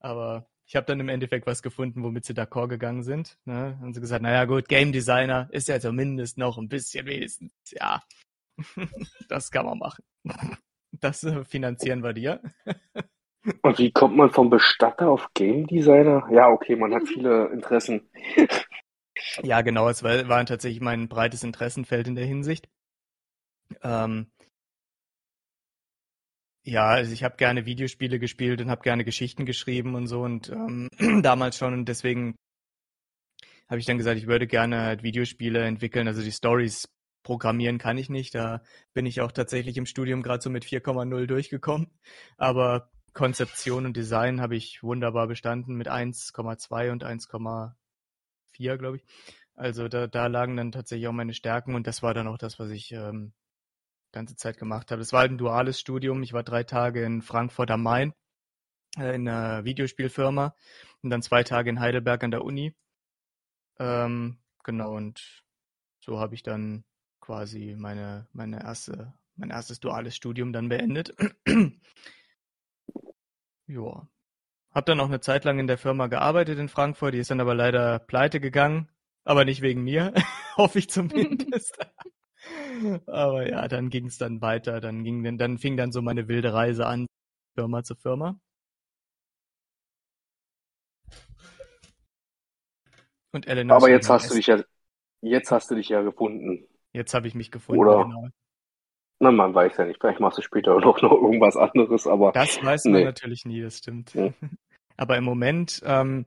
Aber 0.01 0.49
ich 0.67 0.77
habe 0.77 0.87
dann 0.87 1.01
im 1.01 1.09
Endeffekt 1.09 1.47
was 1.47 1.63
gefunden, 1.63 2.03
womit 2.03 2.25
sie 2.25 2.33
d'accord 2.33 2.69
gegangen 2.69 3.03
sind. 3.03 3.37
Ne? 3.45 3.77
Haben 3.81 3.93
sie 3.93 4.01
gesagt, 4.01 4.23
naja 4.23 4.45
gut, 4.45 4.69
Game 4.69 4.93
Designer 4.93 5.49
ist 5.51 5.69
ja 5.69 5.81
zumindest 5.81 6.39
noch 6.39 6.57
ein 6.59 6.69
bisschen 6.69 7.07
wenigstens, 7.07 7.53
ja, 7.73 8.03
das 9.29 9.51
kann 9.51 9.67
man 9.67 9.79
machen. 9.79 10.05
Das 10.93 11.25
äh, 11.25 11.45
finanzieren 11.45 12.03
wir 12.03 12.13
dir. 12.13 12.41
Und 13.63 13.79
wie 13.79 13.91
kommt 13.91 14.17
man 14.17 14.31
vom 14.31 14.51
Bestatter 14.51 15.09
auf 15.09 15.29
Game 15.35 15.67
Designer? 15.67 16.29
Ja, 16.31 16.49
okay, 16.49 16.77
man 16.77 16.95
hat 16.95 17.09
viele 17.09 17.49
Interessen. 17.49 18.09
Ja, 19.43 19.61
genau, 19.61 19.89
es 19.91 20.03
war, 20.03 20.29
war 20.29 20.47
tatsächlich 20.47 20.81
mein 20.81 21.09
breites 21.09 21.43
Interessenfeld 21.43 22.09
in 22.09 22.15
der 22.15 22.25
Hinsicht. 22.25 22.69
Ähm, 23.83 24.31
ja, 26.65 26.87
also 26.89 27.13
ich 27.13 27.25
habe 27.25 27.37
gerne 27.37 27.67
Videospiele 27.67 28.19
gespielt 28.19 28.61
und 28.61 28.71
habe 28.71 28.83
gerne 28.83 29.05
Geschichten 29.05 29.47
geschrieben 29.47 29.95
und 29.95 30.07
so 30.07 30.23
und 30.23 30.51
ähm, 30.51 30.89
damals 31.23 31.57
schon 31.57 31.73
und 31.73 31.87
deswegen 31.87 32.35
habe 33.69 33.79
ich 33.79 33.87
dann 33.87 33.99
gesagt, 33.99 34.19
ich 34.19 34.27
würde 34.27 34.47
gerne 34.47 34.83
halt 34.83 35.03
Videospiele 35.03 35.65
entwickeln, 35.65 36.09
also 36.09 36.23
die 36.23 36.33
Stories 36.33 36.89
programmieren 37.23 37.79
kann 37.79 37.99
ich 37.99 38.09
nicht, 38.11 38.35
da 38.35 38.63
bin 38.95 39.07
ich 39.07 39.21
auch 39.21 39.33
tatsächlich 39.33 39.77
im 39.77 39.87
Studium 39.87 40.23
gerade 40.23 40.43
so 40.43 40.51
mit 40.51 40.65
4,0 40.65 41.27
durchgekommen, 41.27 41.89
aber 42.37 42.91
Konzeption 43.13 43.87
und 43.87 43.97
Design 43.97 44.41
habe 44.41 44.57
ich 44.57 44.83
wunderbar 44.83 45.27
bestanden 45.27 45.77
mit 45.77 45.89
1,2 45.89 46.91
und 46.93 47.05
1,4, 47.05 48.77
glaube 48.77 48.99
ich. 48.99 49.05
Also 49.55 49.89
da, 49.89 50.07
da 50.07 50.27
lagen 50.27 50.57
dann 50.57 50.73
tatsächlich 50.73 51.09
auch 51.09 51.13
meine 51.13 51.35
Stärken 51.35 51.75
und 51.75 51.87
das 51.87 52.03
war 52.03 52.15
dann 52.15 52.29
auch 52.29 52.39
das, 52.39 52.59
was 52.59 52.71
ich 52.71 52.93
ähm, 52.93 53.33
ganze 54.13 54.37
Zeit 54.37 54.59
gemacht 54.59 54.91
habe. 54.91 55.03
Es 55.03 55.13
war 55.13 55.21
halt 55.21 55.33
ein 55.33 55.39
duales 55.39 55.79
Studium. 55.79 56.23
Ich 56.23 56.33
war 56.33 56.43
drei 56.43 56.65
Tage 56.65 57.05
in 57.05 57.23
Frankfurt 57.23 57.71
am 57.71 57.83
Main 57.83 58.15
äh, 58.99 59.15
in 59.15 59.29
einer 59.29 59.65
Videospielfirma 59.65 60.55
und 61.03 61.11
dann 61.11 61.23
zwei 61.23 61.43
Tage 61.43 61.71
in 61.71 61.81
Heidelberg 61.81 62.25
an 62.25 62.31
der 62.31 62.45
Uni. 62.45 62.75
Ähm, 63.79 64.39
genau, 64.65 64.95
und 64.95 65.43
so 66.01 66.19
habe 66.21 66.35
ich 66.35 66.43
dann 66.43 66.85
quasi 67.21 67.75
meine, 67.79 68.27
meine 68.33 68.63
erste, 68.63 69.15
mein 69.37 69.51
erstes 69.51 69.81
duales 69.81 70.17
Studium 70.17 70.53
dann 70.53 70.69
beendet. 70.69 71.15
Ja. 73.71 74.09
Hab 74.73 74.87
dann 74.87 75.01
auch 75.01 75.07
eine 75.07 75.21
Zeit 75.21 75.45
lang 75.45 75.59
in 75.59 75.67
der 75.67 75.79
Firma 75.79 76.07
gearbeitet 76.07 76.59
in 76.59 76.69
Frankfurt, 76.69 77.15
die 77.15 77.19
ist 77.19 77.31
dann 77.31 77.41
aber 77.41 77.55
leider 77.55 77.99
pleite 77.99 78.41
gegangen. 78.41 78.89
Aber 79.25 79.45
nicht 79.45 79.63
wegen 79.63 79.83
mir, 79.83 80.15
hoffe 80.57 80.79
ich 80.79 80.89
zumindest. 80.89 81.79
aber 83.07 83.49
ja, 83.49 83.69
dann 83.69 83.91
ging 83.91 84.07
es 84.07 84.19
dann 84.19 84.41
weiter. 84.41 84.81
Dann 84.81 85.05
ging 85.05 85.23
dann, 85.25 85.39
dann 85.39 85.59
fing 85.59 85.77
dann 85.77 85.93
so 85.93 86.03
meine 86.03 86.29
wilde 86.29 86.53
Reise 86.53 86.87
an, 86.87 87.07
Firma 87.55 87.83
zu 87.83 87.95
Firma. 87.97 88.39
Und 93.33 93.47
Eleanor 93.47 93.77
Aber 93.77 93.91
jetzt 93.91 94.09
hast 94.09 94.31
du 94.31 94.35
dich 94.35 94.47
ja, 94.47 94.63
jetzt 95.21 95.53
hast 95.53 95.71
du 95.71 95.75
dich 95.75 95.89
ja 95.89 96.03
gefunden. 96.03 96.67
Jetzt 96.93 97.15
habe 97.15 97.29
ich 97.29 97.35
mich 97.35 97.51
gefunden, 97.51 97.81
Oder- 97.81 98.05
genau. 98.05 98.29
Na, 99.23 99.31
man 99.31 99.55
weiß 99.55 99.77
ja 99.77 99.85
nicht. 99.85 100.01
Vielleicht 100.01 100.19
machst 100.19 100.39
du 100.39 100.43
später 100.43 100.79
noch, 100.81 101.01
noch 101.03 101.13
irgendwas 101.13 101.57
anderes, 101.57 102.07
aber 102.07 102.33
Das 102.33 102.63
weiß 102.65 102.87
man 102.87 102.95
Nee. 102.95 103.05
natürlich 103.05 103.45
nie, 103.45 103.61
das 103.63 103.79
stimmt. 103.79 104.15
Ja. 104.15 104.33
Aber 104.97 105.17
im 105.17 105.25
Moment 105.25 105.81
ähm, 105.87 106.27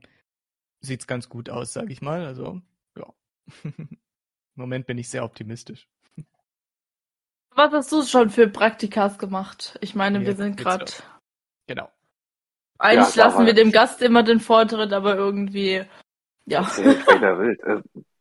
sieht's 0.79 1.05
ganz 1.05 1.29
gut 1.29 1.47
aus, 1.49 1.73
sage 1.73 1.93
ich 1.93 2.01
mal. 2.01 2.25
Also 2.25 2.59
ja. 2.97 3.05
Im 3.63 3.87
Moment 4.55 4.87
bin 4.87 4.97
ich 4.97 5.09
sehr 5.09 5.23
optimistisch. 5.23 5.87
Was 7.55 7.71
hast 7.71 7.91
du 7.91 8.01
schon 8.03 8.31
für 8.31 8.47
Praktikas 8.47 9.19
gemacht? 9.19 9.77
Ich 9.81 9.93
meine, 9.93 10.21
wir 10.21 10.29
Jetzt 10.29 10.37
sind 10.37 10.57
gerade. 10.57 10.91
Genau. 11.67 11.87
Eigentlich 12.79 13.15
Ja, 13.15 13.25
lassen 13.25 13.45
wir 13.45 13.53
dem 13.53 13.71
Gast 13.71 14.01
immer 14.01 14.23
den 14.23 14.39
Vortritt, 14.39 14.91
aber 14.91 15.15
irgendwie. 15.15 15.83
Ja. 16.45 16.61
Das 16.61 16.79
ist 16.79 17.07
ja 17.07 17.39
wild. 17.39 17.59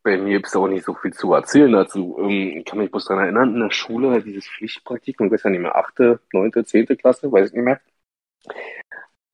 Bei 0.03 0.17
mir 0.17 0.33
gibt 0.33 0.47
es 0.47 0.55
auch 0.55 0.67
nicht 0.67 0.83
so 0.83 0.93
viel 0.93 1.13
zu 1.13 1.33
erzählen 1.33 1.71
dazu. 1.71 2.17
Ähm, 2.19 2.57
Ich 2.59 2.65
kann 2.65 2.79
mich 2.79 2.91
bloß 2.91 3.05
daran 3.05 3.23
erinnern, 3.23 3.53
in 3.55 3.61
der 3.61 3.71
Schule 3.71 4.11
halt 4.11 4.25
dieses 4.25 4.47
Pflichtpraktikum, 4.47 5.27
ich 5.27 5.33
weiß 5.33 5.43
ja 5.43 5.49
nicht 5.49 5.61
mehr, 5.61 5.75
achte, 5.75 6.19
neunte, 6.33 6.65
zehnte 6.65 6.97
Klasse, 6.97 7.31
weiß 7.31 7.49
ich 7.49 7.53
nicht 7.53 7.63
mehr, 7.63 7.81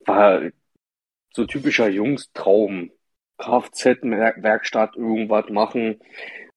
war 0.06 0.42
so 1.32 1.44
typischer 1.46 1.88
Jungstraum. 1.88 2.90
Kfz-Werkstatt, 3.40 4.96
irgendwas 4.96 5.48
machen. 5.48 6.00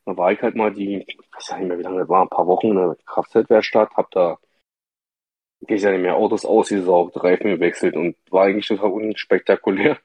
Da 0.06 0.18
war 0.18 0.32
ich 0.34 0.42
halt 0.42 0.56
mal 0.56 0.72
die, 0.74 1.04
ich 1.08 1.18
weiß 1.34 1.50
ja 1.50 1.58
nicht 1.58 1.68
mehr, 1.70 1.80
wie 1.80 1.84
lange 1.84 2.00
das 2.00 2.10
war, 2.10 2.24
ein 2.24 2.30
paar 2.30 2.48
Wochen 2.48 2.72
in 2.72 2.76
der 2.76 2.98
Kfz-Werkstatt, 3.06 3.96
hab 3.96 4.12
da, 4.12 4.38
ich 5.62 5.82
ja 5.82 5.92
nicht 5.92 6.02
mehr, 6.02 6.16
Autos 6.16 6.46
ausgesaugt, 6.46 7.24
Reifen 7.24 7.52
gewechselt 7.52 7.96
und 7.96 8.18
war 8.30 8.46
eigentlich 8.46 8.68
total 8.68 8.92
unspektakulär. 8.92 9.98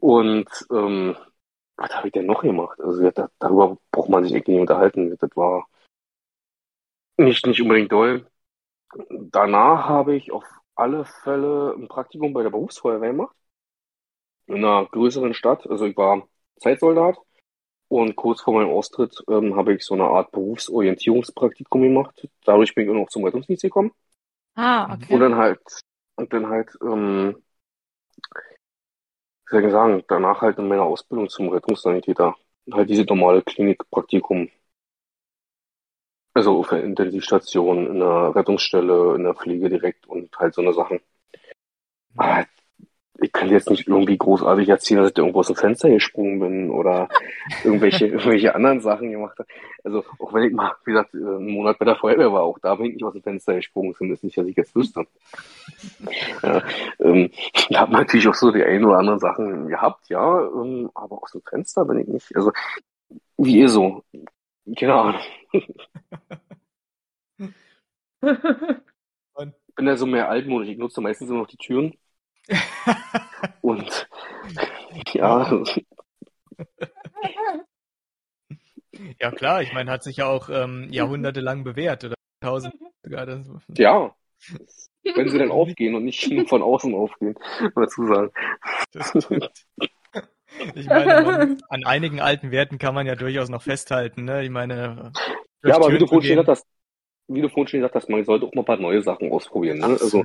Und 0.00 0.48
ähm, 0.70 1.16
was 1.80 1.96
habe 1.96 2.08
ich 2.08 2.12
denn 2.12 2.26
noch 2.26 2.42
gemacht? 2.42 2.78
Also 2.78 3.10
da, 3.10 3.30
darüber 3.38 3.78
braucht 3.90 4.10
man 4.10 4.22
sich 4.22 4.34
irgendwie 4.34 4.52
nicht 4.52 4.60
unterhalten. 4.60 5.16
Das 5.18 5.30
war 5.34 5.66
nicht, 7.16 7.46
nicht 7.46 7.62
unbedingt 7.62 7.90
doll. 7.90 8.26
Danach 9.08 9.88
habe 9.88 10.14
ich 10.14 10.30
auf 10.30 10.44
alle 10.74 11.06
Fälle 11.06 11.74
ein 11.74 11.88
Praktikum 11.88 12.34
bei 12.34 12.42
der 12.42 12.50
Berufsfeuerwehr 12.50 13.12
gemacht. 13.12 13.34
In 14.46 14.56
einer 14.56 14.84
größeren 14.86 15.32
Stadt. 15.32 15.66
Also 15.70 15.86
ich 15.86 15.96
war 15.96 16.28
Zeitsoldat. 16.56 17.16
Und 17.88 18.14
kurz 18.14 18.42
vor 18.42 18.54
meinem 18.54 18.70
Austritt 18.70 19.16
ähm, 19.28 19.56
habe 19.56 19.74
ich 19.74 19.84
so 19.84 19.94
eine 19.94 20.04
Art 20.04 20.32
Berufsorientierungspraktikum 20.32 21.80
gemacht. 21.80 22.28
Dadurch 22.44 22.74
bin 22.74 22.84
ich 22.84 22.90
auch 22.90 22.94
noch 22.94 23.08
zum 23.08 23.24
Rettungsdienst 23.24 23.62
gekommen. 23.62 23.90
Ah, 24.54 24.94
okay. 24.94 25.14
Und 25.14 25.20
dann 25.20 25.34
halt, 25.34 25.60
und 26.16 26.32
dann 26.32 26.46
halt, 26.46 26.70
ähm, 26.82 27.42
wie 29.50 29.56
soll 29.56 29.64
ich 29.66 29.72
sagen, 29.72 30.04
danach 30.08 30.40
halt 30.42 30.58
in 30.58 30.68
meiner 30.68 30.84
Ausbildung 30.84 31.28
zum 31.28 31.48
Rettungssanitäter. 31.48 32.36
Halt 32.72 32.88
diese 32.88 33.04
normale 33.04 33.42
Klinikpraktikum. 33.42 34.48
Also 36.34 36.60
auf 36.60 36.68
der 36.68 36.84
Intensivstation, 36.84 37.86
in 37.88 37.98
der 37.98 38.34
Rettungsstelle, 38.34 39.16
in 39.16 39.24
der 39.24 39.34
Pflege 39.34 39.68
direkt 39.68 40.06
und 40.06 40.36
halt 40.38 40.54
so 40.54 40.62
eine 40.62 40.72
Sachen. 40.72 41.00
Aber 42.16 42.46
ich 43.22 43.32
kann 43.32 43.50
jetzt 43.50 43.70
nicht 43.70 43.88
irgendwie 43.88 44.16
großartig 44.16 44.68
erzählen, 44.68 45.00
dass 45.00 45.08
ich 45.08 45.14
da 45.14 45.22
irgendwo 45.22 45.40
aus 45.40 45.48
dem 45.48 45.56
Fenster 45.56 45.90
gesprungen 45.90 46.40
bin 46.40 46.70
oder 46.70 47.08
irgendwelche, 47.64 48.06
irgendwelche 48.06 48.54
anderen 48.54 48.80
Sachen 48.80 49.10
gemacht 49.10 49.38
habe. 49.38 49.48
Also 49.84 50.04
auch 50.18 50.32
wenn 50.32 50.44
ich 50.44 50.52
mal, 50.52 50.72
wie 50.84 50.92
gesagt, 50.92 51.14
einen 51.14 51.50
Monat 51.50 51.78
bei 51.78 51.84
der 51.84 51.96
Feuerwehr 51.96 52.32
war, 52.32 52.42
auch 52.42 52.58
da 52.58 52.74
bin 52.74 52.86
ich 52.86 52.94
nicht 52.94 53.04
aus 53.04 53.12
dem 53.12 53.22
Fenster 53.22 53.54
gesprungen, 53.54 53.94
zumindest 53.94 54.24
nicht, 54.24 54.36
dass 54.36 54.46
ich 54.46 54.56
jetzt 54.56 54.74
wüsste. 54.74 55.06
Ja, 56.42 56.62
ähm, 57.00 57.30
da 57.68 57.80
hat 57.80 57.90
man 57.90 58.02
natürlich 58.02 58.28
auch 58.28 58.34
so 58.34 58.50
die 58.50 58.62
ein 58.62 58.84
oder 58.84 58.98
anderen 58.98 59.18
Sachen 59.18 59.68
gehabt, 59.68 60.08
ja, 60.08 60.42
ähm, 60.42 60.90
aber 60.94 61.22
aus 61.22 61.32
dem 61.32 61.42
Fenster 61.42 61.84
bin 61.84 62.00
ich 62.00 62.08
nicht. 62.08 62.36
Also 62.36 62.52
wie 63.36 63.58
ihr 63.58 63.68
so. 63.68 64.04
Keine 64.76 64.94
Ahnung. 64.94 65.20
Ich 69.70 69.76
bin 69.76 69.86
ja 69.86 69.96
so 69.96 70.04
mehr 70.04 70.28
altmodisch. 70.28 70.68
Ich 70.68 70.78
nutze 70.78 71.00
meistens 71.00 71.30
nur 71.30 71.38
noch 71.38 71.46
die 71.46 71.56
Türen. 71.56 71.94
Und 73.60 74.08
ja, 75.12 75.64
Ja 79.18 79.30
klar, 79.30 79.62
ich 79.62 79.72
meine, 79.72 79.90
hat 79.90 80.02
sich 80.02 80.18
ja 80.18 80.26
auch 80.26 80.50
ähm, 80.50 80.88
jahrhundertelang 80.90 81.64
bewährt 81.64 82.04
oder 82.04 82.14
tausend 82.40 82.74
ja. 83.74 84.14
Wenn 85.02 85.28
sie 85.28 85.38
dann 85.38 85.50
aufgehen 85.50 85.94
und 85.94 86.04
nicht 86.04 86.30
nur 86.30 86.46
von 86.48 86.62
außen 86.62 86.94
aufgehen, 86.94 87.34
dazu 87.74 88.06
sagen. 88.06 88.30
Ich 90.74 90.86
meine, 90.86 91.22
man, 91.22 91.62
an 91.68 91.84
einigen 91.84 92.20
alten 92.20 92.50
Werten 92.50 92.78
kann 92.78 92.94
man 92.94 93.06
ja 93.06 93.14
durchaus 93.14 93.48
noch 93.48 93.62
festhalten. 93.62 94.24
Ne? 94.24 94.44
Ich 94.44 94.50
meine, 94.50 95.12
Ja, 95.64 95.76
aber 95.76 95.92
wie 95.92 95.98
du 95.98 96.06
vorhin 96.06 96.28
schon 96.28 96.44
gesagt 96.44 96.48
hast, 96.48 96.66
wie 97.28 97.40
du 97.40 97.48
vorhin 97.48 97.68
schon 97.68 97.80
gesagt 97.80 97.94
hast, 97.94 98.08
man 98.08 98.24
sollte 98.24 98.46
auch 98.46 98.54
mal 98.54 98.62
ein 98.62 98.66
paar 98.66 98.76
neue 98.76 99.02
Sachen 99.02 99.30
ausprobieren. 99.30 99.78
Ne? 99.78 99.86
Also 99.86 100.24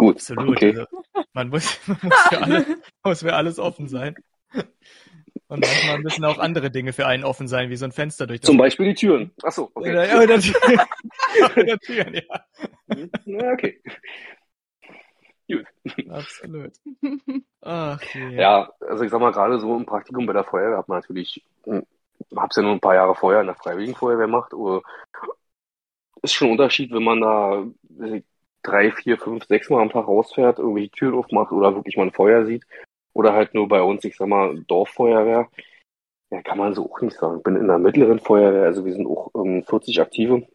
gut, 0.00 0.16
absolut. 0.16 0.48
okay. 0.48 0.78
Also, 0.78 0.86
man 1.32 1.48
muss, 1.48 1.78
man 1.86 1.98
muss, 2.02 2.20
für 2.28 2.42
alles, 2.42 2.66
muss 3.04 3.20
für 3.20 3.34
alles 3.34 3.58
offen 3.58 3.88
sein. 3.88 4.14
Und 5.48 5.60
manchmal 5.60 5.98
müssen 6.02 6.24
auch 6.24 6.38
andere 6.38 6.70
Dinge 6.70 6.92
für 6.92 7.06
einen 7.06 7.24
offen 7.24 7.48
sein, 7.48 7.70
wie 7.70 7.76
so 7.76 7.84
ein 7.84 7.92
Fenster 7.92 8.26
durch 8.26 8.40
das 8.40 8.46
Zum 8.46 8.56
Beispiel 8.56 8.86
die 8.86 8.94
Türen. 8.94 9.32
Achso, 9.42 9.70
okay. 9.74 9.90
Oder, 9.90 10.22
oder, 10.22 10.40
Türen. 10.40 10.80
oder 11.56 11.78
Türen, 11.78 12.14
ja. 12.14 12.44
Ja, 13.24 13.52
okay. 13.52 13.80
Absolut. 16.08 16.72
Ach 17.62 18.00
je. 18.14 18.36
Ja, 18.36 18.70
also 18.80 19.02
ich 19.02 19.10
sag 19.10 19.20
mal, 19.20 19.32
gerade 19.32 19.58
so 19.58 19.76
im 19.76 19.84
Praktikum 19.84 20.24
bei 20.24 20.32
der 20.32 20.44
Feuerwehr 20.44 20.78
hat 20.78 20.88
man 20.88 20.98
natürlich, 20.98 21.44
hm, 21.64 21.84
hab's 22.36 22.54
ja 22.54 22.62
nur 22.62 22.72
ein 22.72 22.80
paar 22.80 22.94
Jahre 22.94 23.16
vorher 23.16 23.40
in 23.40 23.48
der 23.48 23.56
Freiwilligen 23.56 23.96
Feuerwehr 23.96 24.26
gemacht, 24.26 24.52
ist 26.22 26.34
schon 26.34 26.48
ein 26.48 26.52
Unterschied, 26.52 26.92
wenn 26.92 27.02
man 27.02 27.20
da 27.20 27.66
drei, 28.62 28.90
vier, 28.92 29.18
fünf, 29.18 29.44
sechs 29.46 29.70
Mal 29.70 29.82
am 29.82 29.90
Tag 29.90 30.06
rausfährt, 30.06 30.58
irgendwelche 30.58 30.90
Türen 30.90 31.14
aufmacht 31.14 31.52
oder 31.52 31.74
wirklich 31.74 31.96
mal 31.96 32.04
ein 32.04 32.12
Feuer 32.12 32.44
sieht. 32.44 32.64
Oder 33.12 33.32
halt 33.32 33.54
nur 33.54 33.68
bei 33.68 33.82
uns, 33.82 34.04
ich 34.04 34.16
sag 34.16 34.28
mal, 34.28 34.60
Dorffeuerwehr. 34.64 35.48
Ja, 36.30 36.42
kann 36.42 36.58
man 36.58 36.74
so 36.74 36.90
auch 36.90 37.00
nicht 37.00 37.16
sagen. 37.16 37.38
Ich 37.38 37.42
bin 37.42 37.56
in 37.56 37.66
der 37.66 37.78
mittleren 37.78 38.20
Feuerwehr, 38.20 38.64
also 38.64 38.84
wir 38.84 38.92
sind 38.92 39.06
auch 39.06 39.30
ähm, 39.34 39.64
40 39.64 40.00
Aktive. 40.00 40.46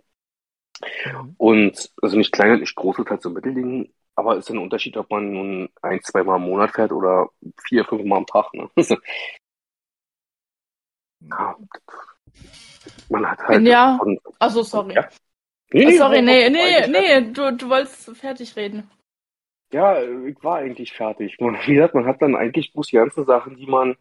Mhm. 0.82 1.36
Und 1.38 1.92
also 2.02 2.18
nicht 2.18 2.32
klein 2.32 2.52
und 2.52 2.60
nicht 2.62 2.76
groß, 2.76 3.00
ist 3.00 3.10
halt 3.10 3.22
so 3.22 3.30
Mittelding. 3.30 3.92
Aber 4.16 4.38
es 4.38 4.46
ist 4.46 4.52
ein 4.52 4.60
Unterschied, 4.60 4.96
ob 4.96 5.10
man 5.12 5.34
nun 5.34 5.70
ein, 5.82 6.02
zwei 6.02 6.24
Mal 6.24 6.38
im 6.38 6.44
Monat 6.44 6.72
fährt 6.72 6.94
oder 6.94 7.30
vier, 7.68 7.84
fünf 7.84 8.06
Mal 8.06 8.18
am 8.18 8.26
Tag. 8.26 8.54
Ne? 8.54 8.70
ja, 11.20 11.58
man 13.10 13.30
hat 13.30 13.40
halt. 13.40 13.68
Ja. 13.68 13.98
Von, 13.98 14.20
Also 14.40 14.64
sorry. 14.64 14.94
Ja. 14.96 15.10
Nee, 15.72 15.98
sorry, 15.98 16.18
hau- 16.18 16.24
nee, 16.24 16.50
nee, 16.50 16.88
nee, 16.88 17.32
du, 17.32 17.52
du 17.56 17.70
wolltest 17.70 18.16
fertig 18.18 18.56
reden. 18.56 18.90
Ja, 19.72 20.02
ich 20.02 20.42
war 20.44 20.58
eigentlich 20.58 20.94
fertig. 20.94 21.38
Man, 21.40 21.56
wie 21.66 21.76
gesagt, 21.76 21.96
man 21.96 22.06
hat 22.06 22.22
dann 22.22 22.36
eigentlich 22.36 22.74
bloß 22.74 22.88
die 22.88 22.96
ganzen 22.98 23.26
Sachen, 23.26 23.56
die 23.58 23.68
man 23.68 23.96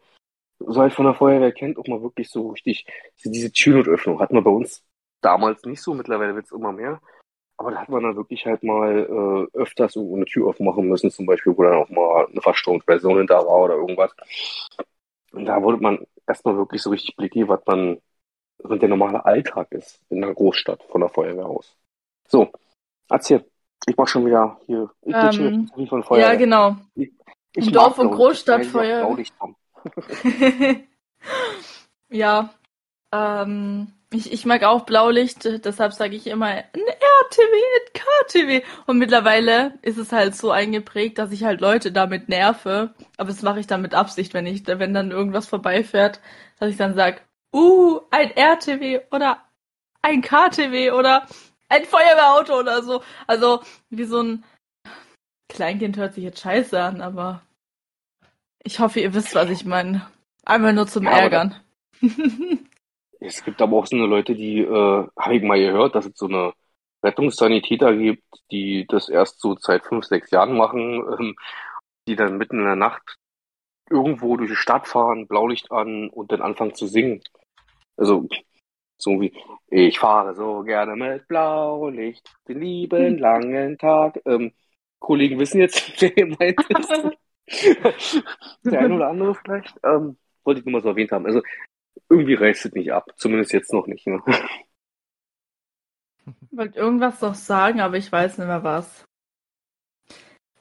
so 0.59 0.79
halt 0.81 0.93
von 0.93 1.05
der 1.05 1.15
Feuerwehr 1.15 1.51
kennt, 1.51 1.77
auch 1.77 1.87
mal 1.87 2.01
wirklich 2.01 2.29
so 2.29 2.49
richtig, 2.49 2.85
so 3.17 3.29
diese 3.29 3.51
Türnotöffnung 3.51 4.19
hat 4.19 4.31
man 4.31 4.43
bei 4.43 4.51
uns 4.51 4.83
damals 5.21 5.63
nicht 5.63 5.81
so, 5.81 5.93
mittlerweile 5.93 6.35
wird 6.35 6.45
es 6.45 6.51
immer 6.51 6.71
mehr. 6.71 7.01
Aber 7.57 7.71
da 7.71 7.77
hat 7.81 7.89
man 7.89 8.03
dann 8.03 8.15
wirklich 8.15 8.45
halt 8.45 8.63
mal 8.63 9.49
äh, 9.53 9.57
öfters 9.57 9.95
irgendwo 9.95 10.15
eine 10.17 10.25
Tür 10.25 10.47
aufmachen 10.47 10.87
müssen, 10.87 11.09
zum 11.09 11.25
Beispiel, 11.25 11.57
wo 11.57 11.63
dann 11.63 11.75
auch 11.75 11.89
mal 11.89 12.27
eine 12.27 12.41
Verstromungsperson 12.41 13.27
da 13.27 13.37
war 13.37 13.63
oder 13.63 13.75
irgendwas. 13.75 14.11
Und 15.31 15.45
da 15.45 15.61
wurde 15.61 15.77
man 15.77 16.05
erstmal 16.27 16.57
wirklich 16.57 16.81
so 16.81 16.89
richtig 16.89 17.15
blickig, 17.15 17.47
was 17.47 17.61
man, 17.65 17.99
der 18.63 18.89
normale 18.89 19.25
Alltag 19.25 19.71
ist 19.71 19.99
in 20.09 20.23
einer 20.23 20.33
Großstadt 20.33 20.83
von 20.83 21.01
der 21.01 21.09
Feuerwehr 21.09 21.45
aus. 21.45 21.75
So, 22.27 22.51
erzähl. 23.09 23.45
Ich 23.87 23.95
mach 23.97 24.07
schon 24.07 24.25
wieder 24.25 24.59
hier. 24.65 24.89
Ich 25.01 25.13
Ähm, 25.13 25.69
wie 25.75 25.85
von 25.87 26.03
Feuerwehr. 26.03 26.29
Ja, 26.29 26.35
genau. 26.35 26.75
Ich 26.95 27.71
Dorf- 27.71 27.97
mag 27.97 28.07
und. 28.07 28.15
Großstadtfeuer. 28.15 29.17
Ja, 32.09 32.53
ähm, 33.11 33.87
ich, 34.13 34.31
ich 34.31 34.45
mag 34.45 34.63
auch 34.63 34.85
Blaulicht, 34.85 35.43
deshalb 35.65 35.93
sage 35.93 36.15
ich 36.15 36.27
immer 36.27 36.45
ein 36.45 36.63
RTW, 36.73 37.55
ein 37.55 37.93
KTW. 37.93 38.61
Und 38.85 38.99
mittlerweile 38.99 39.73
ist 39.81 39.97
es 39.97 40.11
halt 40.11 40.35
so 40.35 40.51
eingeprägt, 40.51 41.17
dass 41.17 41.31
ich 41.31 41.43
halt 41.43 41.61
Leute 41.61 41.91
damit 41.91 42.29
nerve. 42.29 42.93
Aber 43.17 43.29
das 43.29 43.41
mache 43.41 43.59
ich 43.59 43.67
dann 43.67 43.81
mit 43.81 43.95
Absicht, 43.95 44.33
wenn 44.33 44.45
ich, 44.45 44.65
wenn 44.67 44.93
dann 44.93 45.11
irgendwas 45.11 45.47
vorbeifährt, 45.47 46.21
dass 46.59 46.69
ich 46.69 46.77
dann 46.77 46.93
sag, 46.93 47.21
uh, 47.55 48.01
ein 48.11 48.31
RTW 48.35 49.01
oder 49.11 49.41
ein 50.01 50.21
KTW 50.21 50.91
oder 50.91 51.25
ein 51.69 51.85
Feuerwehrauto 51.85 52.59
oder 52.59 52.83
so. 52.83 53.01
Also 53.27 53.61
wie 53.89 54.03
so 54.03 54.21
ein 54.21 54.43
Kleinkind 55.49 55.97
hört 55.97 56.13
sich 56.13 56.23
jetzt 56.23 56.41
scheiße 56.41 56.81
an, 56.81 57.01
aber 57.01 57.41
ich 58.63 58.79
hoffe, 58.79 58.99
ihr 58.99 59.13
wisst, 59.13 59.35
was 59.35 59.49
ich 59.49 59.63
meine. 59.63 60.07
Einmal 60.43 60.73
nur 60.73 60.87
zum 60.87 61.05
Ja, 61.05 61.11
Ärgern. 61.11 61.55
Es 63.21 63.43
gibt 63.43 63.59
aber 63.61 63.77
auch 63.77 63.87
so 63.87 63.95
eine 63.95 64.05
Leute, 64.05 64.35
die, 64.35 64.59
äh, 64.59 65.07
habe 65.17 65.35
ich 65.35 65.41
mal 65.41 65.57
gehört, 65.57 65.95
dass 65.95 66.05
es 66.05 66.15
so 66.15 66.27
eine 66.27 66.53
Rettungssanitäter 67.03 67.95
gibt, 67.95 68.23
die 68.51 68.85
das 68.87 69.09
erst 69.09 69.39
so 69.39 69.55
seit 69.59 69.83
fünf, 69.83 70.05
sechs 70.05 70.29
Jahren 70.29 70.55
machen, 70.55 71.03
ähm, 71.17 71.35
die 72.07 72.15
dann 72.15 72.37
mitten 72.37 72.59
in 72.59 72.65
der 72.65 72.75
Nacht 72.75 73.17
irgendwo 73.89 74.37
durch 74.37 74.51
die 74.51 74.55
Stadt 74.55 74.87
fahren, 74.87 75.27
Blaulicht 75.27 75.71
an 75.71 76.09
und 76.09 76.31
dann 76.31 76.41
anfangen 76.41 76.75
zu 76.75 76.85
singen. 76.87 77.23
Also 77.97 78.27
so 78.97 79.21
wie 79.21 79.33
ich 79.69 79.99
fahre 79.99 80.35
so 80.35 80.63
gerne 80.63 80.95
mit 80.95 81.27
Blaulicht 81.27 82.29
den 82.47 82.61
lieben 82.61 83.17
langen 83.17 83.77
Tag. 83.77 84.19
Ähm, 84.25 84.53
Kollegen 84.99 85.39
wissen 85.39 85.59
jetzt, 85.59 85.91
wer 86.01 86.11
gemeint 86.11 86.59
ist. 86.69 87.91
Der 88.63 88.79
eine 88.79 88.95
oder 88.95 89.09
andere 89.09 89.35
vielleicht. 89.35 89.75
Ähm, 89.83 90.17
wollte 90.43 90.59
ich 90.59 90.65
nur 90.65 90.73
mal 90.73 90.81
so 90.81 90.89
erwähnt 90.89 91.11
haben. 91.11 91.25
Also 91.25 91.41
irgendwie 92.09 92.35
reißt 92.35 92.65
es 92.65 92.73
nicht 92.73 92.91
ab. 92.91 93.11
Zumindest 93.17 93.53
jetzt 93.53 93.73
noch 93.73 93.87
nicht. 93.87 94.07
Ne? 94.07 94.21
Ich 96.25 96.57
wollte 96.57 96.79
irgendwas 96.79 97.21
noch 97.21 97.35
sagen, 97.35 97.81
aber 97.81 97.97
ich 97.97 98.11
weiß 98.11 98.37
nicht 98.37 98.47
mehr 98.47 98.63
was. 98.63 99.05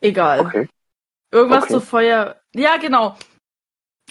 Egal. 0.01 0.41
Okay. 0.41 0.68
Irgendwas 1.30 1.64
Okay. 1.64 1.72
zu 1.72 1.80
Feuer. 1.80 2.41
Ja, 2.55 2.76
genau. 2.76 3.16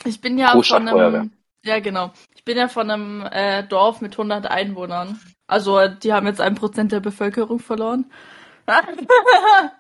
Ich 0.06 0.20
bin 0.20 0.38
ja 0.38 0.60
von 0.60 0.88
einem. 0.88 1.32
Ja, 1.64 1.80
genau. 1.80 2.12
Ich 2.44 2.46
bin 2.46 2.58
ja 2.58 2.68
von 2.68 2.92
einem 2.92 3.26
äh, 3.32 3.64
Dorf 3.66 4.02
mit 4.02 4.16
100 4.16 4.48
Einwohnern. 4.48 5.18
Also, 5.48 5.88
die 5.88 6.12
haben 6.12 6.28
jetzt 6.28 6.42
ein 6.42 6.56
Prozent 6.56 6.92
der 6.92 7.00
Bevölkerung 7.00 7.60
verloren. 7.60 8.12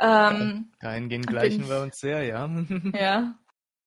ähm, 0.00 0.72
Dahingehend 0.80 1.28
gleichen 1.28 1.68
wir 1.68 1.82
uns 1.82 2.00
sehr, 2.00 2.24
ja. 2.24 2.50
ja. 2.98 3.38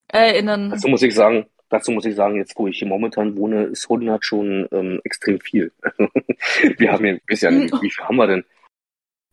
Äh, 0.09 0.39
in 0.39 0.47
einem, 0.47 0.69
Dazu 0.69 0.87
muss 0.87 1.01
ich 1.01 1.13
sagen, 1.13 1.47
dazu 1.67 1.91
muss 1.91 2.05
ich 2.05 2.15
sagen, 2.15 2.37
jetzt 2.37 2.57
wo 2.57 2.65
ich 2.69 2.79
hier 2.79 2.87
momentan 2.87 3.35
wohne, 3.35 3.65
ist 3.65 3.83
100 3.83 4.23
schon 4.23 4.69
ähm, 4.71 5.01
extrem 5.03 5.41
viel. 5.41 5.73
wir 6.77 6.93
haben 6.93 7.03
hier, 7.03 7.19
weiß 7.29 7.41
ja 7.41 7.51
nicht, 7.51 7.73
wie 7.81 7.91
viel 7.91 8.05
haben 8.05 8.15
wir 8.15 8.27
denn? 8.27 8.45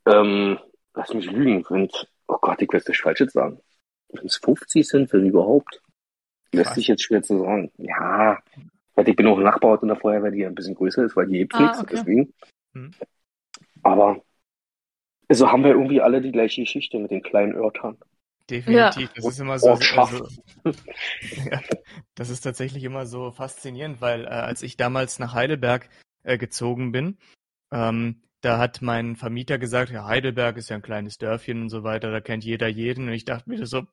Ähm, 0.07 0.59
lass 0.95 1.15
mich 1.15 1.31
lügen, 1.31 1.63
sind, 1.63 2.09
oh 2.27 2.39
Gott, 2.41 2.61
ich 2.61 2.73
will 2.73 2.81
es 2.81 2.89
nicht 2.89 3.01
falsch 3.01 3.21
jetzt 3.21 3.35
sagen. 3.35 3.61
Wenn 4.09 4.27
es 4.27 4.39
50 4.39 4.89
sind, 4.89 5.13
wenn 5.13 5.27
überhaupt. 5.27 5.81
Lässt 6.57 6.75
sich 6.75 6.89
jetzt 6.89 7.03
schwer 7.03 7.23
zu 7.23 7.39
sagen. 7.39 7.71
Ja, 7.79 8.39
weil 8.95 9.09
ich 9.09 9.17
bin 9.17 9.27
auch 9.27 9.39
ein 9.39 9.45
Nachbarort 9.45 9.83
in 9.83 9.89
der 9.89 9.97
Feuerwehr, 9.97 10.31
die 10.31 10.47
ein 10.47 10.55
bisschen 10.55 10.75
größer 10.75 11.05
ist, 11.05 11.17
weil 11.17 11.27
die 11.27 11.39
hebt 11.39 11.55
Ah, 11.55 11.63
nichts, 11.63 11.81
okay. 11.81 11.97
deswegen. 11.97 12.35
Hm. 12.75 12.93
Aber 13.83 14.23
also 15.29 15.51
haben 15.51 15.65
wir 15.65 15.71
irgendwie 15.71 16.01
alle 16.01 16.21
die 16.21 16.33
gleiche 16.33 16.63
Geschichte 16.63 16.99
mit 16.99 17.11
den 17.11 17.23
kleinen 17.23 17.55
Örtern. 17.55 17.99
Definitiv. 18.51 19.11
Das 19.15 19.25
ist 19.25 19.41
immer 19.41 19.59
so. 19.59 19.71
Also, 19.71 20.29
ja, 21.51 21.61
das 22.15 22.29
ist 22.29 22.43
tatsächlich 22.43 22.85
immer 22.85 23.07
so 23.07 23.31
faszinierend, 23.31 24.01
weil 24.03 24.25
äh, 24.25 24.29
als 24.29 24.63
ich 24.63 24.77
damals 24.77 25.19
nach 25.19 25.33
Heidelberg 25.33 25.89
äh, 26.25 26.37
gezogen 26.37 26.93
bin, 26.93 27.17
ähm, 27.73 28.21
da 28.43 28.59
hat 28.59 28.83
mein 28.83 29.17
Vermieter 29.17 29.59
gesagt, 29.59 29.91
ja, 29.91 30.05
Heidelberg 30.05 30.59
ist 30.59 30.69
ja 30.69 30.77
ein 30.77 30.83
kleines 30.83 31.17
Dörfchen 31.17 31.63
und 31.63 31.71
so 31.71 31.85
weiter, 31.85 32.11
da 32.11 32.21
kennt 32.21 32.45
jeder 32.45 32.69
jeden. 32.69 33.09
Und 33.09 33.15
ich 33.15 33.25
dachte 33.25 33.49
mir 33.49 33.67
so, 33.67 33.85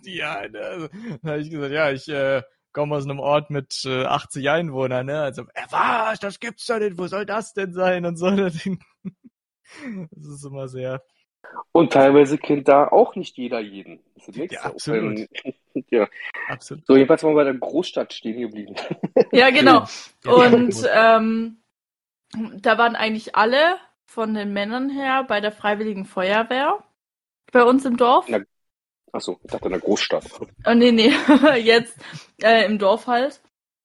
ja, 0.04 0.48
ne, 0.48 0.60
also, 0.60 0.88
dann 1.22 1.30
habe 1.30 1.40
ich 1.40 1.50
gesagt, 1.50 1.72
ja, 1.72 1.90
ich 1.90 2.08
äh, 2.08 2.42
komme 2.72 2.96
aus 2.96 3.04
einem 3.04 3.20
Ort 3.20 3.50
mit 3.50 3.82
äh, 3.84 4.04
80 4.04 4.48
Einwohnern, 4.48 5.06
ne? 5.06 5.20
Also, 5.20 5.42
äh, 5.54 5.62
was, 5.70 6.18
das 6.20 6.40
gibt's 6.40 6.66
doch 6.66 6.78
nicht, 6.78 6.98
wo 6.98 7.06
soll 7.06 7.26
das 7.26 7.52
denn 7.52 7.72
sein? 7.72 8.04
Und 8.06 8.16
so. 8.16 8.30
Das 10.10 10.26
ist 10.26 10.44
immer 10.44 10.66
sehr, 10.66 11.00
Und 11.72 11.92
teilweise 11.92 12.38
kennt 12.38 12.66
da 12.68 12.88
auch 12.88 13.14
nicht 13.14 13.36
jeder 13.36 13.60
jeden. 13.60 14.00
Das 14.16 14.28
ist. 14.28 14.52
Ja, 14.52 14.62
absolut. 14.62 15.26
Ja. 15.90 16.08
absolut. 16.48 16.84
So, 16.84 16.96
jedenfalls 16.96 17.22
waren 17.22 17.30
wir 17.30 17.36
bei 17.36 17.44
der 17.44 17.54
Großstadt 17.54 18.12
stehen 18.12 18.40
geblieben. 18.40 18.74
ja, 19.30 19.50
genau. 19.50 19.86
Und 20.26 20.74
ähm, 20.92 21.58
da 22.56 22.76
waren 22.76 22.96
eigentlich 22.96 23.36
alle 23.36 23.76
von 24.04 24.34
den 24.34 24.52
Männern 24.52 24.90
her 24.90 25.22
bei 25.22 25.40
der 25.40 25.52
Freiwilligen 25.52 26.04
Feuerwehr 26.04 26.82
bei 27.52 27.62
uns 27.62 27.84
im 27.84 27.96
Dorf. 27.96 28.26
Na- 28.28 28.40
Achso, 29.12 29.40
ich 29.42 29.50
dachte 29.50 29.66
in 29.66 29.72
der 29.72 29.80
Großstadt. 29.80 30.24
Oh, 30.66 30.74
nee, 30.74 30.92
nee, 30.92 31.12
jetzt 31.58 31.98
äh, 32.42 32.64
im 32.64 32.78
Dorf 32.78 33.06
halt. 33.06 33.40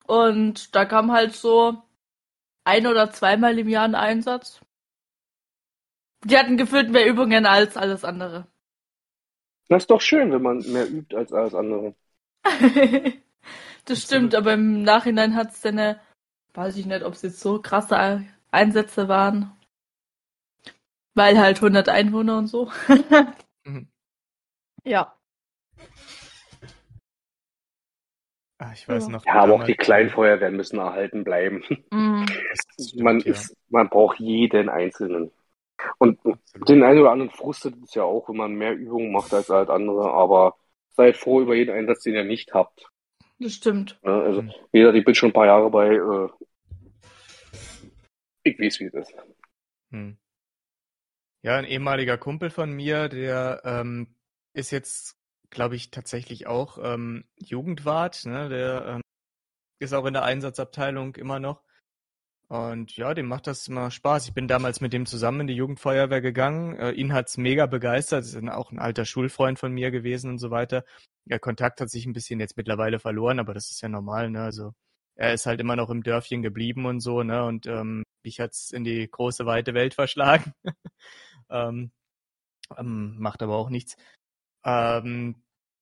Und 0.06 0.76
da 0.76 0.86
kam 0.86 1.12
halt 1.12 1.34
so 1.34 1.82
ein 2.64 2.88
oder 2.88 3.12
zweimal 3.12 3.58
im 3.58 3.70
Jahr 3.70 3.86
ein 3.86 3.96
Einsatz. 3.96 4.62
Die 6.24 6.38
hatten 6.38 6.58
gefühlt 6.58 6.90
mehr 6.90 7.08
Übungen 7.08 7.46
als 7.46 7.78
alles 7.78 8.04
andere. 8.04 8.48
Das 9.68 9.84
ist 9.84 9.92
doch 9.92 10.02
schön, 10.02 10.32
wenn 10.32 10.42
man 10.42 10.60
mehr 10.72 10.88
übt 10.90 11.16
als 11.16 11.34
alles 11.34 11.56
andere. 11.56 11.96
das 13.86 14.02
stimmt, 14.04 14.36
aber 14.36 14.54
im 14.54 14.84
Nachhinein 14.84 15.36
hat's 15.36 15.62
dann, 15.62 15.80
eine, 15.80 16.00
weiß 16.54 16.78
ich 16.78 16.86
nicht, 16.86 17.04
ob 17.04 17.14
es 17.14 17.24
jetzt 17.24 17.40
so 17.40 17.62
krasse 17.62 18.26
Einsätze 18.52 19.08
waren. 19.08 19.52
Weil 21.16 21.40
halt 21.40 21.58
100 21.58 21.90
Einwohner 21.90 22.38
und 22.38 22.48
so. 22.48 22.72
Mhm. 23.68 23.88
ja. 24.84 25.15
Ah, 28.58 28.72
ich 28.74 28.88
weiß 28.88 29.08
Ja. 29.08 29.10
noch. 29.12 29.26
Ja, 29.26 29.34
aber 29.44 29.54
auch 29.56 29.64
die 29.66 29.76
kleinen 29.76 30.10
Feuerwehren 30.10 30.56
müssen 30.56 30.80
erhalten 30.80 31.24
bleiben. 31.24 31.64
Mhm. 31.92 32.26
Stimmt, 32.82 33.04
Man, 33.04 33.20
ja. 33.20 33.26
ist, 33.32 33.56
man 33.70 33.90
braucht 33.90 34.20
jeden 34.20 34.70
Einzelnen. 34.70 35.32
Und 35.98 36.18
Absolut. 36.26 36.70
den 36.70 36.84
einen 36.84 37.00
oder 37.00 37.12
anderen 37.12 37.32
frustet 37.32 37.76
es 37.84 37.94
ja 37.96 38.04
auch, 38.04 38.30
wenn 38.30 38.38
man 38.38 38.54
mehr 38.56 38.74
Übungen 38.74 39.12
macht 39.12 39.34
als 39.34 39.50
halt 39.50 39.70
andere, 39.70 40.12
aber 40.12 40.56
seid 40.96 41.18
froh 41.18 41.42
über 41.42 41.54
jeden 41.56 41.76
Einsatz, 41.76 42.04
den 42.04 42.16
ihr 42.16 42.24
nicht 42.24 42.54
habt. 42.54 42.88
Das 43.40 43.54
stimmt. 43.54 44.00
Ne? 44.04 44.12
Also, 44.14 44.42
Mhm. 44.44 44.52
wie 44.72 44.80
gesagt, 44.80 44.98
ich 44.98 45.06
bin 45.06 45.16
schon 45.16 45.30
ein 45.30 45.34
paar 45.34 45.46
Jahre 45.48 45.70
bei, 45.70 45.88
äh, 45.90 46.30
ich 48.44 48.60
weiß, 48.60 48.80
wie 48.80 48.86
es 48.86 48.94
ist. 48.94 49.14
Hm. 49.92 50.18
Ja, 51.42 51.58
ein 51.58 51.66
ehemaliger 51.66 52.18
Kumpel 52.18 52.50
von 52.50 52.72
mir, 52.72 53.10
der 53.10 53.62
ähm, 53.66 54.16
ist 54.54 54.72
jetzt, 54.72 55.18
glaube 55.50 55.76
ich, 55.76 55.92
tatsächlich 55.92 56.48
auch 56.48 56.78
ähm, 56.82 57.26
Jugendwart. 57.38 58.26
Ne? 58.26 58.50
Der 58.50 58.86
ähm, 58.86 59.02
ist 59.80 59.94
auch 59.94 60.06
in 60.06 60.14
der 60.14 60.24
Einsatzabteilung 60.24 61.16
immer 61.16 61.40
noch. 61.40 61.64
Und 62.48 62.96
ja, 62.96 63.14
dem 63.16 63.28
macht 63.28 63.48
das 63.48 63.68
immer 63.68 63.90
Spaß. 63.90 64.28
Ich 64.28 64.34
bin 64.34 64.48
damals 64.48 64.80
mit 64.80 64.94
dem 64.94 65.08
zusammen 65.08 65.42
in 65.42 65.48
die 65.48 65.56
Jugendfeuerwehr 65.56 66.22
gegangen. 66.22 66.78
Äh, 66.78 66.92
ihn 66.92 67.14
hat's 67.14 67.38
mega 67.38 67.66
begeistert. 67.66 68.24
Ist 68.24 68.36
auch 68.50 68.72
ein 68.72 68.80
alter 68.80 69.06
Schulfreund 69.06 69.58
von 69.58 69.72
mir 69.72 69.90
gewesen 69.92 70.30
und 70.32 70.38
so 70.38 70.52
weiter. 70.52 70.86
Der 71.26 71.40
Kontakt 71.40 71.82
hat 71.82 71.90
sich 71.90 72.06
ein 72.06 72.14
bisschen 72.14 72.40
jetzt 72.40 72.56
mittlerweile 72.56 73.00
verloren, 73.00 73.40
aber 73.40 73.54
das 73.56 73.72
ist 73.72 73.82
ja 73.82 73.90
normal, 73.90 74.30
ne? 74.30 74.44
Also 74.44 74.74
er 75.16 75.34
ist 75.34 75.48
halt 75.48 75.60
immer 75.60 75.76
noch 75.76 75.90
im 75.90 76.04
Dörfchen 76.04 76.44
geblieben 76.44 76.86
und 76.86 77.00
so, 77.00 77.24
ne? 77.24 77.44
Und 77.46 77.66
ähm, 77.68 78.04
mich 78.24 78.40
hat's 78.40 78.72
in 78.72 78.84
die 78.84 79.10
große 79.10 79.46
weite 79.48 79.74
Welt 79.74 79.94
verschlagen. 79.96 80.54
ähm, 81.50 81.92
ähm, 82.78 83.16
macht 83.20 83.42
aber 83.42 83.56
auch 83.56 83.70
nichts. 83.70 83.96
Ähm, 84.66 85.36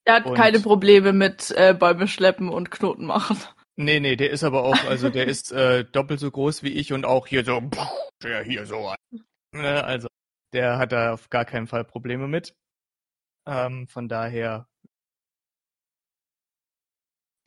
Er 0.06 0.16
hat 0.16 0.36
keine 0.36 0.60
Probleme 0.60 1.14
mit 1.14 1.52
äh, 1.52 1.74
Bäume 1.74 2.08
schleppen 2.08 2.50
und 2.50 2.70
Knoten 2.70 3.06
machen. 3.06 3.38
nee, 3.78 4.00
nee, 4.00 4.16
der 4.16 4.30
ist 4.32 4.44
aber 4.44 4.64
auch, 4.64 4.84
also 4.86 5.10
der 5.10 5.28
ist 5.28 5.52
äh, 5.52 5.86
doppelt 5.86 6.20
so 6.20 6.30
groß 6.30 6.64
wie 6.64 6.74
ich 6.74 6.94
und 6.94 7.06
auch 7.06 7.28
hier 7.28 7.46
so, 7.46 7.62
der 8.22 8.44
hier 8.44 8.66
so. 8.66 8.94
Ne? 9.54 9.84
Also 9.84 10.08
der 10.54 10.78
hat 10.78 10.92
da 10.92 11.14
auf 11.14 11.30
gar 11.30 11.46
keinen 11.46 11.68
Fall 11.68 11.86
Probleme 11.86 12.28
mit. 12.28 12.56
Ähm, 13.48 13.88
von 13.88 14.08
daher, 14.08 14.68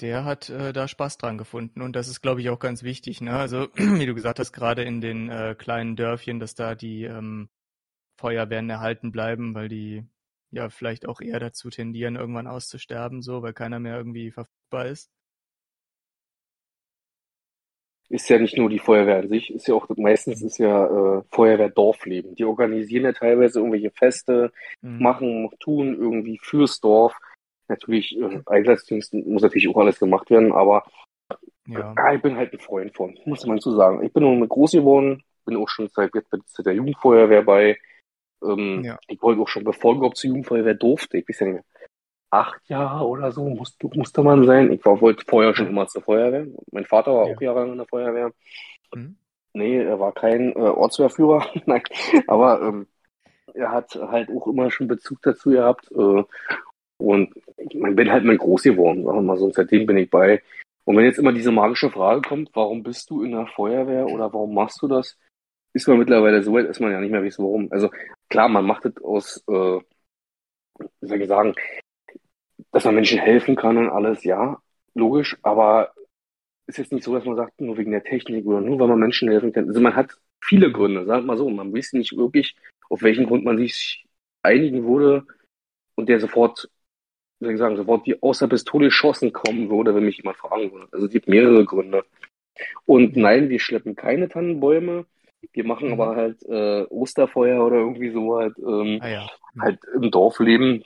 der 0.00 0.24
hat 0.24 0.50
äh, 0.50 0.72
da 0.72 0.88
Spaß 0.88 1.18
dran 1.18 1.38
gefunden 1.38 1.80
und 1.80 1.94
das 1.96 2.08
ist, 2.08 2.20
glaube 2.20 2.40
ich, 2.40 2.50
auch 2.50 2.58
ganz 2.58 2.82
wichtig. 2.82 3.20
Ne? 3.20 3.36
Also 3.36 3.68
wie 3.76 4.06
du 4.06 4.14
gesagt 4.14 4.38
hast, 4.38 4.52
gerade 4.52 4.82
in 4.82 5.00
den 5.00 5.30
äh, 5.30 5.54
kleinen 5.56 5.96
Dörfchen, 5.96 6.38
dass 6.40 6.54
da 6.54 6.74
die 6.74 7.04
ähm, 7.04 7.48
Feuerwehren 8.18 8.68
erhalten 8.70 9.12
bleiben, 9.12 9.54
weil 9.54 9.68
die 9.68 10.04
ja 10.50 10.68
vielleicht 10.70 11.06
auch 11.06 11.20
eher 11.20 11.40
dazu 11.40 11.70
tendieren, 11.70 12.16
irgendwann 12.16 12.46
auszusterben, 12.46 13.22
so, 13.22 13.42
weil 13.42 13.52
keiner 13.52 13.78
mehr 13.80 13.96
irgendwie 13.96 14.30
verfügbar 14.30 14.86
ist. 14.86 15.10
Ist 18.08 18.28
ja 18.28 18.38
nicht 18.38 18.56
nur 18.56 18.70
die 18.70 18.78
Feuerwehr 18.78 19.18
an 19.18 19.28
sich, 19.28 19.52
ist 19.52 19.66
ja 19.66 19.74
auch, 19.74 19.88
meistens 19.96 20.40
ist 20.40 20.58
ja 20.58 21.18
äh, 21.18 21.22
Feuerwehr 21.32 21.70
Dorfleben. 21.70 22.36
Die 22.36 22.44
organisieren 22.44 23.04
ja 23.04 23.12
teilweise 23.12 23.58
irgendwelche 23.58 23.90
Feste, 23.90 24.52
Mhm. 24.82 25.02
machen, 25.02 25.50
tun 25.58 25.94
irgendwie 25.98 26.38
fürs 26.40 26.78
Dorf. 26.80 27.14
Natürlich, 27.68 28.16
äh, 28.16 28.40
Einsatzdienst 28.46 29.12
muss 29.14 29.42
natürlich 29.42 29.68
auch 29.68 29.76
alles 29.78 29.98
gemacht 29.98 30.30
werden, 30.30 30.52
aber 30.52 30.84
Ja. 31.66 31.94
ja, 31.96 32.14
ich 32.14 32.22
bin 32.22 32.36
halt 32.36 32.52
ein 32.52 32.60
Freund 32.60 32.94
von, 32.96 33.18
muss 33.24 33.44
man 33.46 33.58
so 33.58 33.74
sagen. 33.74 34.02
Ich 34.04 34.12
bin 34.12 34.22
nun 34.22 34.38
mit 34.40 34.50
groß 34.50 34.72
geworden, 34.72 35.22
bin 35.44 35.56
auch 35.56 35.68
schon 35.68 35.88
seit 35.92 36.14
jetzt 36.14 36.32
der 36.64 36.74
Jugendfeuerwehr 36.74 37.42
bei. 37.42 37.76
Ähm, 38.48 38.82
Ja. 38.84 38.98
Ich 39.08 39.20
wollte 39.22 39.40
auch 39.42 39.48
schon, 39.48 39.64
bevor 39.64 39.92
ich 39.92 39.98
überhaupt 39.98 40.16
zur 40.16 40.28
Jugendfeuerwehr 40.28 40.74
durfte, 40.74 41.18
ich 41.18 41.28
weiß 41.28 41.40
ja 41.40 41.46
nicht 41.46 41.54
mehr, 41.54 41.64
acht 42.30 42.68
Jahre 42.68 43.06
oder 43.06 43.30
so 43.32 43.48
musste, 43.48 43.88
musste 43.94 44.22
man 44.22 44.44
sein. 44.44 44.72
Ich 44.72 44.84
war, 44.84 45.00
wollte 45.00 45.24
vorher 45.26 45.54
schon 45.54 45.68
immer 45.68 45.86
zur 45.86 46.02
Feuerwehr. 46.02 46.46
Mein 46.72 46.84
Vater 46.84 47.14
war 47.14 47.28
Ja. 47.28 47.34
auch 47.36 47.40
jahrelang 47.40 47.72
in 47.72 47.78
der 47.78 47.86
Feuerwehr. 47.86 48.32
Mhm. 48.94 49.16
Nee, 49.54 49.78
er 49.82 49.98
war 49.98 50.12
kein 50.12 50.52
äh, 50.52 50.58
Ortswehrführer, 50.58 51.46
nein, 51.66 51.82
aber 52.26 52.60
ähm, 52.60 52.86
er 53.54 53.70
hat 53.72 53.94
halt 53.94 54.28
auch 54.30 54.46
immer 54.48 54.70
schon 54.70 54.86
Bezug 54.88 55.22
dazu 55.22 55.50
gehabt. 55.50 55.90
Äh, 55.92 56.24
und 56.98 57.34
ich 57.58 57.74
mein, 57.78 57.96
bin 57.96 58.10
halt 58.10 58.24
mal 58.24 58.36
groß 58.36 58.64
geworden, 58.64 59.04
sagen 59.04 59.16
wir 59.18 59.22
mal 59.22 59.36
so. 59.38 59.46
Und 59.46 59.54
seitdem 59.54 59.86
bin 59.86 59.96
ich 59.96 60.10
bei. 60.10 60.42
Und 60.84 60.96
wenn 60.96 61.04
jetzt 61.04 61.18
immer 61.18 61.32
diese 61.32 61.52
magische 61.52 61.90
Frage 61.90 62.20
kommt, 62.22 62.50
warum 62.54 62.82
bist 62.82 63.08
du 63.10 63.22
in 63.22 63.32
der 63.32 63.46
Feuerwehr 63.46 64.06
oder 64.06 64.32
warum 64.32 64.54
machst 64.54 64.80
du 64.82 64.88
das, 64.88 65.16
ist 65.76 65.86
man 65.86 65.98
mittlerweile 65.98 66.42
so 66.42 66.52
weit, 66.54 66.68
dass 66.68 66.80
man 66.80 66.90
ja 66.90 67.00
nicht 67.00 67.10
mehr 67.10 67.22
weiß, 67.22 67.38
warum. 67.38 67.68
Also 67.70 67.90
klar, 68.30 68.48
man 68.48 68.64
macht 68.64 68.86
es 68.86 68.96
aus, 69.04 69.44
äh, 69.48 69.80
wie 71.00 71.06
soll 71.06 71.20
ich 71.20 71.28
sagen, 71.28 71.54
dass 72.72 72.84
man 72.84 72.94
Menschen 72.94 73.18
helfen 73.18 73.56
kann 73.56 73.76
und 73.76 73.90
alles, 73.90 74.24
ja, 74.24 74.58
logisch, 74.94 75.36
aber 75.42 75.92
ist 76.66 76.78
jetzt 76.78 76.92
nicht 76.92 77.04
so, 77.04 77.14
dass 77.14 77.24
man 77.24 77.36
sagt, 77.36 77.60
nur 77.60 77.76
wegen 77.76 77.92
der 77.92 78.02
Technik 78.02 78.46
oder 78.46 78.60
nur 78.60 78.78
weil 78.80 78.88
man 78.88 78.98
Menschen 78.98 79.28
helfen 79.28 79.52
kann. 79.52 79.68
Also 79.68 79.80
man 79.80 79.94
hat 79.94 80.18
viele 80.42 80.72
Gründe, 80.72 81.06
wir 81.06 81.20
mal 81.20 81.36
so. 81.36 81.48
Man 81.48 81.72
weiß 81.72 81.92
nicht 81.92 82.16
wirklich, 82.16 82.56
auf 82.88 83.02
welchen 83.02 83.26
Grund 83.26 83.44
man 83.44 83.58
sich 83.58 84.04
einigen 84.42 84.86
würde 84.86 85.26
und 85.94 86.08
der 86.08 86.20
sofort, 86.20 86.68
soll 87.40 87.52
ich 87.52 87.58
sagen, 87.58 87.76
sofort 87.76 88.06
wie 88.06 88.20
aus 88.22 88.38
der 88.38 88.48
Pistole 88.48 88.86
geschossen 88.86 89.32
kommen 89.32 89.70
würde, 89.70 89.94
wenn 89.94 90.04
mich 90.04 90.16
jemand 90.16 90.38
fragen 90.38 90.72
würde. 90.72 90.88
Also 90.90 91.06
es 91.06 91.12
gibt 91.12 91.28
mehrere 91.28 91.64
Gründe. 91.64 92.04
Und 92.86 93.16
nein, 93.16 93.48
wir 93.50 93.60
schleppen 93.60 93.94
keine 93.94 94.28
Tannenbäume. 94.28 95.06
Wir 95.52 95.64
machen 95.64 95.88
Mhm. 95.88 95.92
aber 95.92 96.16
halt 96.16 96.42
äh, 96.44 96.82
Osterfeuer 96.90 97.64
oder 97.64 97.76
irgendwie 97.76 98.10
so 98.12 98.36
halt, 98.38 98.54
ähm, 98.58 99.00
Ah 99.00 99.08
ja. 99.08 99.26
halt 99.58 99.80
im 99.94 100.10
Dorf 100.10 100.38
leben. 100.40 100.82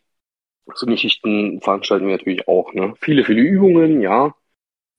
So 0.75 0.87
Geschichten 0.87 1.61
veranstalten 1.63 2.07
wir 2.07 2.17
natürlich 2.17 2.49
auch. 2.49 2.73
Ne? 2.75 2.95
Viele, 3.01 3.25
viele 3.25 3.43
Übungen, 3.43 4.01
ja. 4.03 4.35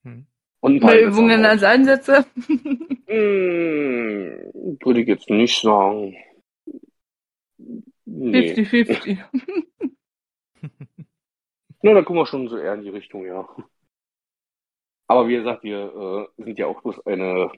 Hm. 0.03 0.25
Und 0.61 0.75
ein 0.75 0.79
paar 0.79 0.95
Übungen 0.97 1.45
als 1.45 1.63
Einsätze. 1.63 2.25
Hm, 3.07 4.51
würde 4.83 5.01
ich 5.01 5.07
jetzt 5.07 5.29
nicht 5.29 5.61
sagen. 5.61 6.15
Nee. 8.05 8.55
50-50. 8.55 9.19
Na, 11.83 11.93
da 11.93 12.01
kommen 12.03 12.19
wir 12.19 12.25
schon 12.25 12.47
so 12.47 12.57
eher 12.57 12.73
in 12.73 12.81
die 12.83 12.89
Richtung, 12.89 13.25
ja. 13.25 13.47
Aber 15.07 15.27
wie 15.27 15.35
gesagt, 15.35 15.63
wir 15.63 16.29
äh, 16.37 16.43
sind 16.43 16.57
ja 16.57 16.67
auch 16.67 16.81
bloß 16.81 17.05
eine 17.05 17.51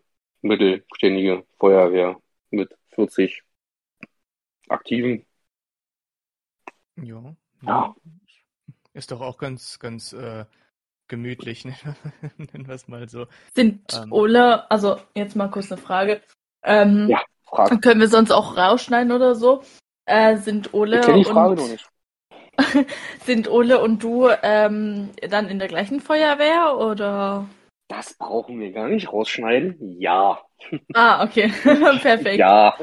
mittelständige 0.44 1.46
Feuerwehr 1.58 2.22
mit 2.52 2.76
40 2.90 3.42
Aktiven. 4.70 5.26
Ja. 6.96 7.36
Ja. 7.62 7.96
Ist 8.94 9.12
doch 9.12 9.22
auch 9.22 9.38
ganz, 9.38 9.80
ganz 9.80 10.14
äh, 10.14 10.46
gemütlich, 11.08 11.66
ne? 11.66 11.76
nennen 12.38 12.68
wir 12.68 12.76
es 12.76 12.88
mal 12.88 13.10
so. 13.10 13.28
Sind 13.56 13.82
Ähm. 13.94 14.12
Ole, 14.12 14.70
also 14.70 14.98
jetzt 15.16 15.36
mal 15.36 15.50
kurz 15.50 15.72
eine 15.72 15.82
Frage. 15.82 16.22
Ähm, 16.64 17.08
Ja, 17.10 17.22
Frage. 17.44 17.80
Können 17.80 18.00
wir 18.00 18.08
sonst 18.08 18.32
auch 18.32 18.58
rausschneiden 18.58 19.12
oder 19.12 19.36
so? 19.36 19.64
Äh, 20.06 20.38
sind 20.38 20.74
Ole 20.74 21.00
Ich 21.00 21.06
die 21.06 21.24
Frage 21.24 21.52
und 21.52 21.60
noch 21.60 21.68
nicht. 21.70 21.90
sind 23.26 23.50
Ole 23.50 23.82
und 23.82 24.04
du 24.04 24.30
ähm, 24.44 25.10
dann 25.30 25.48
in 25.48 25.60
der 25.60 25.68
gleichen 25.68 26.00
Feuerwehr 26.00 26.78
oder? 26.78 27.48
Das 27.88 28.14
brauchen 28.18 28.60
wir 28.60 28.72
gar 28.72 28.88
nicht 28.88 29.12
rausschneiden. 29.12 30.00
Ja. 30.00 30.40
Ah, 30.94 31.24
okay. 31.24 31.52
Perfekt. 32.02 32.38
Ja. 32.40 32.76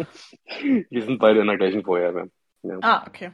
Wir 0.91 1.03
sind 1.03 1.19
beide 1.19 1.41
in 1.41 1.47
der 1.47 1.57
gleichen 1.57 1.83
Feuerwehr. 1.85 2.29
Ah, 2.83 3.05
okay. 3.07 3.31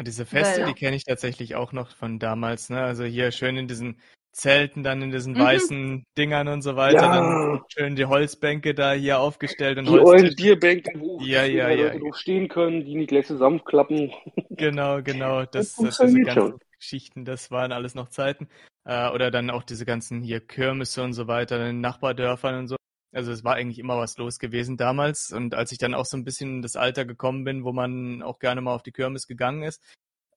Diese 0.00 0.24
Feste, 0.24 0.60
Ja, 0.60 0.66
ja. 0.68 0.72
die 0.72 0.78
kenne 0.78 0.96
ich 0.96 1.04
tatsächlich 1.04 1.54
auch 1.54 1.72
noch 1.72 1.90
von 1.94 2.18
damals, 2.18 2.70
ne? 2.70 2.80
Also 2.82 3.04
hier 3.04 3.30
schön 3.30 3.56
in 3.58 3.66
diesen 3.68 4.00
Zelten, 4.32 4.82
dann 4.82 5.02
in 5.02 5.10
diesen 5.10 5.34
Mhm. 5.34 5.38
weißen 5.40 6.06
Dingern 6.16 6.48
und 6.48 6.62
so 6.62 6.76
weiter, 6.76 7.02
Ja. 7.02 7.14
dann 7.16 7.62
schön 7.68 7.96
die 7.96 8.06
Holzbänke 8.06 8.72
da 8.74 8.92
hier 8.92 9.18
aufgestellt 9.18 9.76
und 9.78 9.86
Die 9.88 9.90
Holztische. 9.98 10.34
Bierbänke, 10.36 10.98
wo 10.98 11.20
Ja, 11.20 11.44
ja, 11.44 11.68
ja. 11.68 11.92
Leute 11.92 12.16
stehen 12.16 12.48
können, 12.48 12.86
die 12.86 12.94
nicht 12.94 13.08
gleich 13.08 13.26
zusammenklappen. 13.26 14.12
Genau, 14.50 15.02
genau. 15.02 15.44
Das, 15.44 15.74
Das 15.74 15.98
das, 15.98 15.98
diese 15.98 16.20
ganzen 16.22 16.32
schon. 16.52 16.58
Geschichten, 16.78 17.24
das 17.26 17.50
waren 17.50 17.72
alles 17.72 17.94
noch 17.94 18.08
Zeiten. 18.08 18.48
Äh, 18.84 19.10
oder 19.10 19.30
dann 19.30 19.50
auch 19.50 19.62
diese 19.62 19.84
ganzen 19.86 20.22
hier 20.22 20.40
Kirmesse 20.40 21.02
und 21.02 21.12
so 21.12 21.28
weiter 21.28 21.56
in 21.56 21.66
den 21.66 21.80
Nachbardörfern 21.80 22.56
und 22.56 22.68
so. 22.68 22.76
Also 23.12 23.30
es 23.30 23.44
war 23.44 23.54
eigentlich 23.54 23.78
immer 23.78 23.98
was 23.98 24.16
los 24.16 24.38
gewesen 24.38 24.76
damals. 24.76 25.32
Und 25.32 25.54
als 25.54 25.72
ich 25.72 25.78
dann 25.78 25.94
auch 25.94 26.06
so 26.06 26.16
ein 26.16 26.24
bisschen 26.24 26.56
in 26.56 26.62
das 26.62 26.76
Alter 26.76 27.04
gekommen 27.04 27.44
bin, 27.44 27.64
wo 27.64 27.72
man 27.72 28.22
auch 28.22 28.38
gerne 28.38 28.60
mal 28.60 28.74
auf 28.74 28.82
die 28.82 28.92
Kirmes 28.92 29.26
gegangen 29.26 29.62
ist, 29.62 29.82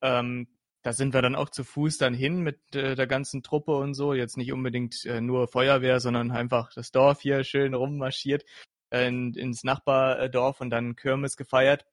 ähm, 0.02 0.48
da 0.82 0.92
sind 0.92 1.14
wir 1.14 1.22
dann 1.22 1.34
auch 1.34 1.50
zu 1.50 1.64
Fuß 1.64 1.98
dann 1.98 2.14
hin 2.14 2.42
mit 2.42 2.60
äh, 2.76 2.94
der 2.94 3.08
ganzen 3.08 3.42
Truppe 3.42 3.76
und 3.76 3.94
so. 3.94 4.14
Jetzt 4.14 4.36
nicht 4.36 4.52
unbedingt 4.52 5.04
äh, 5.06 5.20
nur 5.20 5.48
Feuerwehr, 5.48 5.98
sondern 6.00 6.30
einfach 6.30 6.72
das 6.74 6.92
Dorf 6.92 7.22
hier 7.22 7.42
schön 7.44 7.74
rummarschiert 7.74 8.44
äh, 8.90 9.08
in, 9.08 9.34
ins 9.34 9.64
Nachbardorf 9.64 10.60
und 10.60 10.70
dann 10.70 10.94
Kirmes 10.94 11.36
gefeiert. 11.36 11.86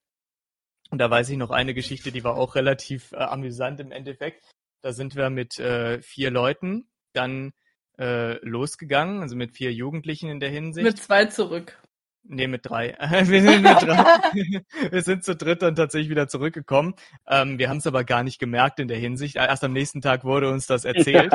Und 0.91 0.99
da 0.99 1.09
weiß 1.09 1.29
ich 1.29 1.37
noch 1.37 1.49
eine 1.49 1.73
Geschichte, 1.73 2.11
die 2.11 2.23
war 2.23 2.35
auch 2.35 2.53
relativ 2.53 3.13
äh, 3.13 3.17
amüsant 3.17 3.79
im 3.79 3.91
Endeffekt. 3.91 4.43
Da 4.83 4.91
sind 4.91 5.15
wir 5.15 5.29
mit 5.29 5.59
äh, 5.59 6.01
vier 6.01 6.29
Leuten 6.29 6.89
dann 7.13 7.53
äh, 7.97 8.33
losgegangen, 8.45 9.21
also 9.21 9.35
mit 9.35 9.53
vier 9.55 9.71
Jugendlichen 9.71 10.29
in 10.29 10.39
der 10.41 10.49
Hinsicht. 10.49 10.83
Mit 10.85 10.97
zwei 11.01 11.25
zurück. 11.25 11.79
Nee, 12.25 12.47
mit 12.47 12.65
drei. 12.65 12.95
Wir 13.25 13.41
sind 13.41 13.61
mit 13.63 13.81
drei. 13.81 14.05
Wir 14.91 15.01
sind 15.01 15.23
zu 15.23 15.35
dritt 15.35 15.61
dann 15.61 15.75
tatsächlich 15.75 16.09
wieder 16.09 16.27
zurückgekommen. 16.27 16.95
Ähm, 17.27 17.59
wir 17.59 17.69
haben 17.69 17.77
es 17.77 17.87
aber 17.87 18.03
gar 18.05 18.23
nicht 18.23 18.39
gemerkt 18.39 18.79
in 18.79 18.87
der 18.87 18.97
Hinsicht. 18.97 19.35
Erst 19.35 19.63
am 19.63 19.73
nächsten 19.73 19.99
Tag 20.01 20.23
wurde 20.23 20.49
uns 20.49 20.65
das 20.65 20.85
erzählt. 20.85 21.33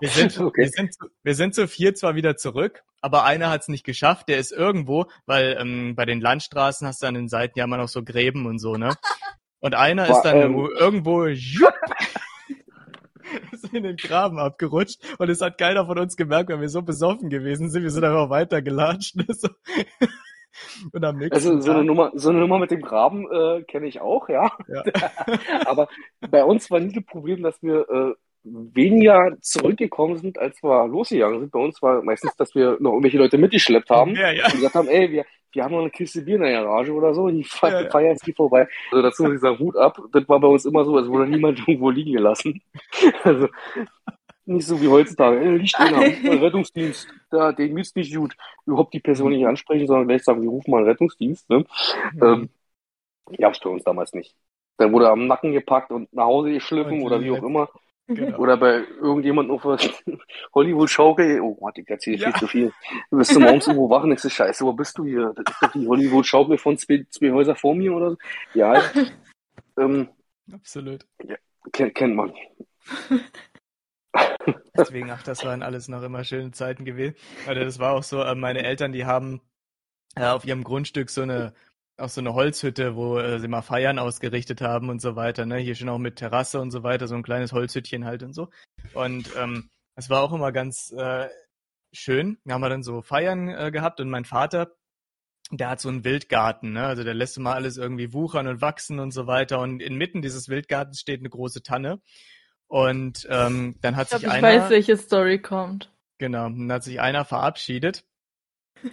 Wir 0.00 0.08
sind, 0.08 0.38
Okay. 0.40 0.62
wir 0.62 0.68
sind, 0.70 0.94
zu- 0.94 1.08
wir 1.22 1.34
sind 1.36 1.54
zu 1.54 1.68
vier 1.68 1.94
zwar 1.94 2.16
wieder 2.16 2.36
zurück, 2.36 2.82
aber 3.00 3.24
einer 3.24 3.50
hat 3.50 3.62
es 3.62 3.68
nicht 3.68 3.84
geschafft. 3.84 4.28
Der 4.28 4.38
ist 4.38 4.50
irgendwo, 4.52 5.06
weil 5.26 5.56
ähm, 5.60 5.94
bei 5.96 6.04
den 6.04 6.20
Landstraßen 6.20 6.86
hast 6.86 7.02
du 7.02 7.06
an 7.06 7.14
den 7.14 7.28
Seiten 7.28 7.58
ja 7.58 7.64
immer 7.64 7.76
noch 7.76 7.88
so 7.88 8.02
Gräben 8.04 8.46
und 8.46 8.58
so, 8.58 8.74
ne? 8.76 8.94
Und 9.60 9.74
einer 9.76 10.06
Boah, 10.06 10.16
ist 10.16 10.22
dann 10.22 10.36
ähm. 10.40 10.68
irgendwo 10.78 11.26
ist 13.52 13.72
in 13.72 13.82
den 13.82 13.96
Graben 13.96 14.38
abgerutscht 14.38 15.00
und 15.18 15.28
es 15.28 15.40
hat 15.40 15.58
keiner 15.58 15.86
von 15.86 15.98
uns 15.98 16.16
gemerkt, 16.16 16.50
weil 16.50 16.60
wir 16.60 16.68
so 16.68 16.82
besoffen 16.82 17.30
gewesen 17.30 17.70
sind. 17.70 17.82
Wir 17.82 17.90
sind 17.90 18.04
einfach 18.04 18.30
weitergelatscht. 18.30 19.16
So. 19.28 19.48
Und 20.92 21.04
am 21.04 21.18
nächsten 21.18 21.34
Also 21.34 21.60
so 21.60 21.70
eine 21.70 21.80
Tag, 21.80 21.86
Nummer, 21.86 22.10
so 22.14 22.30
eine 22.30 22.40
Nummer 22.40 22.58
mit 22.58 22.70
dem 22.72 22.80
Graben 22.80 23.30
äh, 23.30 23.62
kenne 23.62 23.86
ich 23.86 24.00
auch, 24.00 24.28
ja. 24.28 24.50
ja. 24.66 24.82
Aber 25.66 25.88
bei 26.20 26.42
uns 26.42 26.68
war 26.70 26.80
nie 26.80 26.92
das 26.92 27.04
Problem, 27.04 27.42
dass 27.42 27.62
wir 27.62 27.88
äh, 27.88 28.14
weniger 28.42 29.36
zurückgekommen 29.40 30.16
sind, 30.16 30.38
als 30.38 30.62
wir 30.62 30.88
losgegangen 30.88 31.40
sind. 31.40 31.52
Bei 31.52 31.60
uns 31.60 31.80
war 31.82 32.02
meistens, 32.02 32.34
dass 32.36 32.54
wir 32.54 32.76
noch 32.80 32.92
irgendwelche 32.92 33.18
Leute 33.18 33.38
mitgeschleppt 33.38 33.90
haben 33.90 34.14
Ja, 34.16 34.30
ja. 34.30 34.46
und 34.46 34.52
gesagt 34.52 34.74
haben, 34.74 34.88
ey, 34.88 35.10
wir, 35.10 35.24
wir 35.52 35.64
haben 35.64 35.72
noch 35.72 35.80
eine 35.80 35.90
Kiste 35.90 36.22
Bier 36.22 36.36
in 36.36 36.42
der 36.42 36.52
Garage 36.52 36.92
oder 36.92 37.14
so, 37.14 37.28
die 37.28 37.44
fe 37.44 37.68
Ja, 37.68 37.80
ja. 37.82 37.90
feiern 37.90 38.12
jetzt 38.12 38.26
die 38.26 38.32
vorbei. 38.32 38.68
Also 38.90 39.02
dazu 39.02 39.22
muss 39.24 39.34
ich 39.34 39.40
sagen, 39.40 39.58
Hut 39.58 39.76
ab. 39.76 39.98
Das 40.12 40.28
war 40.28 40.40
bei 40.40 40.48
uns 40.48 40.64
immer 40.64 40.84
so, 40.84 40.96
als 40.96 41.08
wurde 41.08 41.28
niemand 41.28 41.58
irgendwo 41.66 41.90
liegen 41.90 42.12
gelassen. 42.12 42.62
Also 43.24 43.48
nicht 44.46 44.66
so 44.66 44.80
wie 44.80 44.88
heutzutage. 44.88 45.40
Ey, 45.40 45.56
Licht 45.58 45.78
einen 45.78 46.42
Rettungsdienst. 46.42 47.08
Da, 47.30 47.52
den 47.52 47.76
geht's 47.76 47.94
nicht 47.94 48.14
gut. 48.14 48.34
Überhaupt 48.64 48.94
die 48.94 49.00
Person 49.00 49.30
nicht 49.30 49.46
ansprechen, 49.46 49.86
sondern 49.86 50.08
gleich 50.08 50.24
sagen, 50.24 50.42
wir 50.42 50.48
rufen 50.48 50.70
mal 50.70 50.78
einen 50.78 50.88
Rettungsdienst. 50.88 51.48
Ne? 51.50 51.64
Ähm, 52.20 52.48
gab's 53.38 53.60
bei 53.60 53.68
uns 53.68 53.84
damals 53.84 54.14
nicht. 54.14 54.34
Dann 54.78 54.92
wurde 54.92 55.06
er 55.06 55.12
am 55.12 55.26
Nacken 55.26 55.52
gepackt 55.52 55.90
und 55.90 56.12
nach 56.14 56.24
Hause 56.24 56.52
geschliffen 56.52 57.02
oder 57.02 57.20
wie 57.20 57.30
auch 57.30 57.42
immer. 57.42 57.68
Genau. 58.08 58.38
Oder 58.38 58.56
bei 58.56 58.84
irgendjemandem 59.00 59.54
auf 59.54 59.62
der 60.06 60.18
Hollywood-Schaukel. 60.54 61.40
Oh 61.40 61.54
Gott, 61.54 61.78
ich 61.78 61.88
erzähle 61.88 62.16
Ja. 62.18 62.30
viel 62.30 62.40
zu 62.40 62.46
viel. 62.46 62.72
Du 63.10 63.18
bist 63.18 63.34
du 63.34 63.40
morgens 63.40 63.66
irgendwo 63.66 63.88
wach 63.90 64.02
und 64.02 64.10
denkst, 64.10 64.28
scheiße, 64.28 64.64
wo 64.64 64.72
bist 64.72 64.98
du 64.98 65.04
hier? 65.04 65.32
Das 65.36 65.54
ist 65.54 65.62
doch 65.62 65.72
die 65.72 65.86
Hollywood-Schaukel 65.86 66.58
von 66.58 66.76
zwei, 66.78 67.06
zwei 67.10 67.30
Häuser 67.32 67.54
vor 67.54 67.74
mir 67.74 67.94
oder 67.94 68.10
so. 68.10 68.16
Ja, 68.54 68.82
ähm, 69.78 70.08
Absolut. 70.52 71.06
kennt, 71.72 71.94
kennt 71.94 72.16
man. 72.16 72.32
Deswegen, 74.76 75.10
ach, 75.10 75.22
das 75.22 75.44
waren 75.44 75.62
alles 75.62 75.88
noch 75.88 76.02
immer 76.02 76.24
schöne 76.24 76.50
Zeiten 76.52 76.84
gewesen. 76.84 77.14
Also 77.46 77.62
das 77.62 77.78
war 77.78 77.92
auch 77.92 78.02
so, 78.02 78.22
äh, 78.22 78.34
meine 78.34 78.64
Eltern, 78.64 78.92
die 78.92 79.04
haben 79.04 79.40
äh, 80.16 80.24
auf 80.26 80.44
ihrem 80.44 80.64
Grundstück 80.64 81.10
so 81.10 81.22
eine, 81.22 81.52
auch 81.98 82.08
so 82.08 82.20
eine 82.20 82.34
Holzhütte, 82.34 82.96
wo 82.96 83.18
äh, 83.18 83.40
sie 83.40 83.48
mal 83.48 83.62
Feiern 83.62 83.98
ausgerichtet 83.98 84.60
haben 84.60 84.88
und 84.88 85.00
so 85.00 85.16
weiter. 85.16 85.46
Ne? 85.46 85.56
Hier 85.58 85.74
schon 85.74 85.88
auch 85.88 85.98
mit 85.98 86.16
Terrasse 86.16 86.60
und 86.60 86.70
so 86.70 86.82
weiter, 86.82 87.06
so 87.08 87.14
ein 87.14 87.22
kleines 87.22 87.52
Holzhüttchen 87.52 88.04
halt 88.04 88.22
und 88.22 88.32
so. 88.34 88.48
Und 88.94 89.30
ähm, 89.36 89.70
es 89.96 90.08
war 90.08 90.22
auch 90.22 90.32
immer 90.32 90.52
ganz 90.52 90.92
äh, 90.96 91.28
schön. 91.92 92.38
Da 92.44 92.54
haben 92.54 92.60
wir 92.60 92.68
dann 92.68 92.82
so 92.82 93.02
Feiern 93.02 93.48
äh, 93.48 93.70
gehabt 93.70 94.00
und 94.00 94.10
mein 94.10 94.24
Vater, 94.24 94.72
der 95.50 95.70
hat 95.70 95.80
so 95.80 95.88
einen 95.88 96.04
Wildgarten, 96.04 96.72
ne? 96.72 96.84
Also 96.84 97.04
der 97.04 97.14
lässt 97.14 97.38
immer 97.38 97.54
alles 97.54 97.78
irgendwie 97.78 98.12
wuchern 98.12 98.46
und 98.48 98.60
wachsen 98.60 99.00
und 99.00 99.12
so 99.12 99.26
weiter. 99.26 99.60
Und 99.60 99.80
inmitten 99.80 100.20
dieses 100.22 100.48
Wildgartens 100.48 101.00
steht 101.00 101.20
eine 101.20 101.30
große 101.30 101.62
Tanne. 101.62 102.00
Und 102.66 103.26
ähm, 103.30 103.76
dann 103.80 103.96
hat 103.96 104.06
Ich 104.06 104.10
glaube, 104.10 104.20
sich 104.20 104.28
ich 104.28 104.44
einer. 104.44 104.62
weiß, 104.62 104.70
welche 104.70 104.96
Story 104.98 105.40
kommt. 105.40 105.90
Genau, 106.18 106.44
dann 106.44 106.70
hat 106.70 106.84
sich 106.84 107.00
einer 107.00 107.24
verabschiedet 107.24 108.04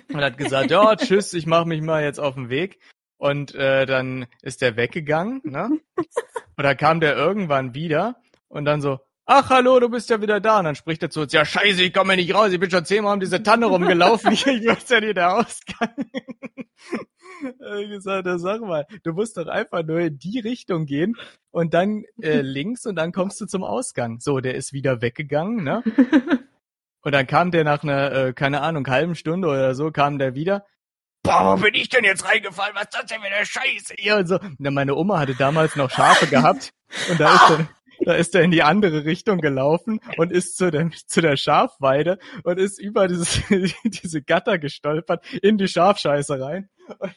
und 0.09 0.21
hat 0.21 0.37
gesagt, 0.37 0.71
ja, 0.71 0.95
tschüss, 0.95 1.33
ich 1.33 1.45
mache 1.45 1.67
mich 1.67 1.81
mal 1.81 2.03
jetzt 2.03 2.19
auf 2.19 2.35
den 2.35 2.49
Weg. 2.49 2.79
Und 3.17 3.55
äh, 3.55 3.85
dann 3.85 4.25
ist 4.41 4.61
der 4.61 4.75
weggegangen, 4.75 5.41
ne? 5.43 5.69
Und 6.57 6.63
dann 6.63 6.77
kam 6.77 6.99
der 6.99 7.15
irgendwann 7.15 7.73
wieder 7.73 8.15
und 8.47 8.63
dann 8.63 8.79
so, 8.79 8.99
ach 9.25 9.49
hallo, 9.49 9.79
du 9.79 9.89
bist 9.89 10.09
ja 10.09 10.21
wieder 10.21 10.39
da. 10.39 10.59
Und 10.59 10.65
dann 10.65 10.75
spricht 10.75 11.03
er 11.03 11.09
zu 11.09 11.21
uns, 11.21 11.33
ja 11.33 11.43
scheiße, 11.43 11.83
ich 11.83 11.93
komme 11.93 12.15
nicht 12.15 12.33
raus, 12.33 12.51
ich 12.53 12.59
bin 12.59 12.71
schon 12.71 12.85
zehnmal 12.85 13.13
um 13.13 13.19
diese 13.19 13.43
Tanne 13.43 13.65
rumgelaufen, 13.65 14.31
ich, 14.31 14.45
weiß 14.45 14.87
ja 14.89 15.01
nicht 15.01 15.17
der 15.17 15.35
Ausgang. 15.35 15.89
Ich 17.77 17.89
gesagt, 17.89 18.27
sag 18.37 18.61
mal, 18.61 18.87
du 19.03 19.11
musst 19.11 19.35
doch 19.35 19.47
einfach 19.47 19.83
nur 19.83 19.99
in 19.99 20.17
die 20.17 20.39
Richtung 20.39 20.85
gehen 20.85 21.17
und 21.51 21.73
dann 21.73 22.03
äh, 22.21 22.39
links 22.41 22.85
und 22.85 22.95
dann 22.95 23.11
kommst 23.11 23.41
du 23.41 23.45
zum 23.45 23.63
Ausgang. 23.63 24.19
So, 24.19 24.39
der 24.39 24.55
ist 24.55 24.71
wieder 24.71 25.01
weggegangen, 25.01 25.63
ne? 25.63 25.83
Und 27.01 27.11
dann 27.11 27.27
kam 27.27 27.51
der 27.51 27.63
nach 27.63 27.83
einer, 27.83 28.11
äh, 28.11 28.33
keine 28.33 28.61
Ahnung, 28.61 28.87
halben 28.87 29.13
Stunde 29.13 29.47
oder 29.47 29.75
so, 29.75 29.91
kam 29.91 30.17
der 30.17 30.33
wieder. 30.33 30.65
Boah, 31.25 31.57
wo 31.57 31.63
bin 31.63 31.73
ich 31.73 31.89
denn 31.89 32.03
jetzt 32.03 32.23
reingefallen? 32.23 32.75
Was 32.75 32.83
ist 32.83 32.93
das 32.93 33.05
denn 33.05 33.21
für 33.21 33.27
eine 33.27 33.45
Scheiße 33.45 33.95
hier? 33.97 34.17
Und 34.17 34.27
so. 34.27 34.37
Dann 34.59 34.73
meine 34.73 34.95
Oma 34.95 35.19
hatte 35.19 35.33
damals 35.33 35.75
noch 35.75 35.89
Schafe 35.89 36.27
gehabt 36.27 36.71
und 37.09 37.19
da 37.19 37.33
ist 37.33 37.49
er, 37.49 37.67
da 38.05 38.13
ist 38.13 38.35
er 38.35 38.41
in 38.43 38.51
die 38.51 38.61
andere 38.61 39.05
Richtung 39.05 39.39
gelaufen 39.39 39.99
und 40.17 40.31
ist 40.31 40.55
zu 40.55 40.69
der, 40.69 40.91
zu 41.07 41.21
der 41.21 41.35
Schafweide 41.35 42.19
und 42.43 42.59
ist 42.59 42.79
über 42.79 43.07
dieses, 43.07 43.41
diese 43.83 44.21
Gatter 44.21 44.59
gestolpert 44.59 45.25
in 45.41 45.57
die 45.57 45.67
Schafscheiße 45.67 46.39
rein. 46.39 46.69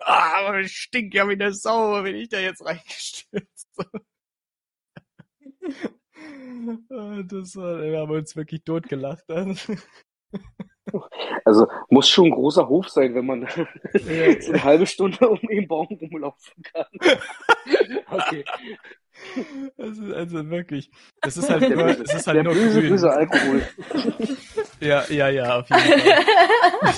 Ah, 0.00 0.46
aber 0.46 0.60
ich 0.60 0.72
stink 0.72 1.14
ja 1.14 1.28
wie 1.28 1.32
eine 1.32 1.52
Sau, 1.52 2.02
bin 2.02 2.14
ich 2.14 2.28
da 2.28 2.38
jetzt 2.38 2.64
reingestürzt. 2.64 3.68
Ah, 6.90 7.22
das 7.24 7.56
war, 7.56 7.82
wir 7.82 7.98
haben 7.98 8.12
uns 8.12 8.36
wirklich 8.36 8.62
totgelacht. 8.62 9.24
Also 11.44 11.66
muss 11.90 12.08
schon 12.08 12.26
ein 12.26 12.30
großer 12.32 12.68
Hof 12.68 12.88
sein, 12.88 13.14
wenn 13.14 13.26
man 13.26 13.46
so 14.40 14.52
eine 14.52 14.64
halbe 14.64 14.86
Stunde 14.86 15.28
um 15.28 15.38
den 15.38 15.68
Baum 15.68 15.86
rumlaufen 15.88 16.62
kann. 16.62 16.86
Okay. 18.10 18.44
Also, 19.78 20.14
also 20.14 20.50
wirklich, 20.50 20.90
das 21.20 21.36
ist 21.36 21.48
halt 21.48 21.62
Der 21.62 21.70
nur, 21.76 21.84
böse, 21.84 22.02
es 22.02 22.14
ist 22.14 22.26
der 22.26 22.34
halt 22.34 22.44
nur 22.44 22.54
böse, 22.54 22.80
grün. 22.80 22.90
böse 22.90 23.10
Alkohol. 23.12 23.62
Ja, 24.80 25.04
ja, 25.10 25.28
ja, 25.28 25.60
auf 25.60 25.68
jeden 25.70 26.00
Fall. 26.00 26.94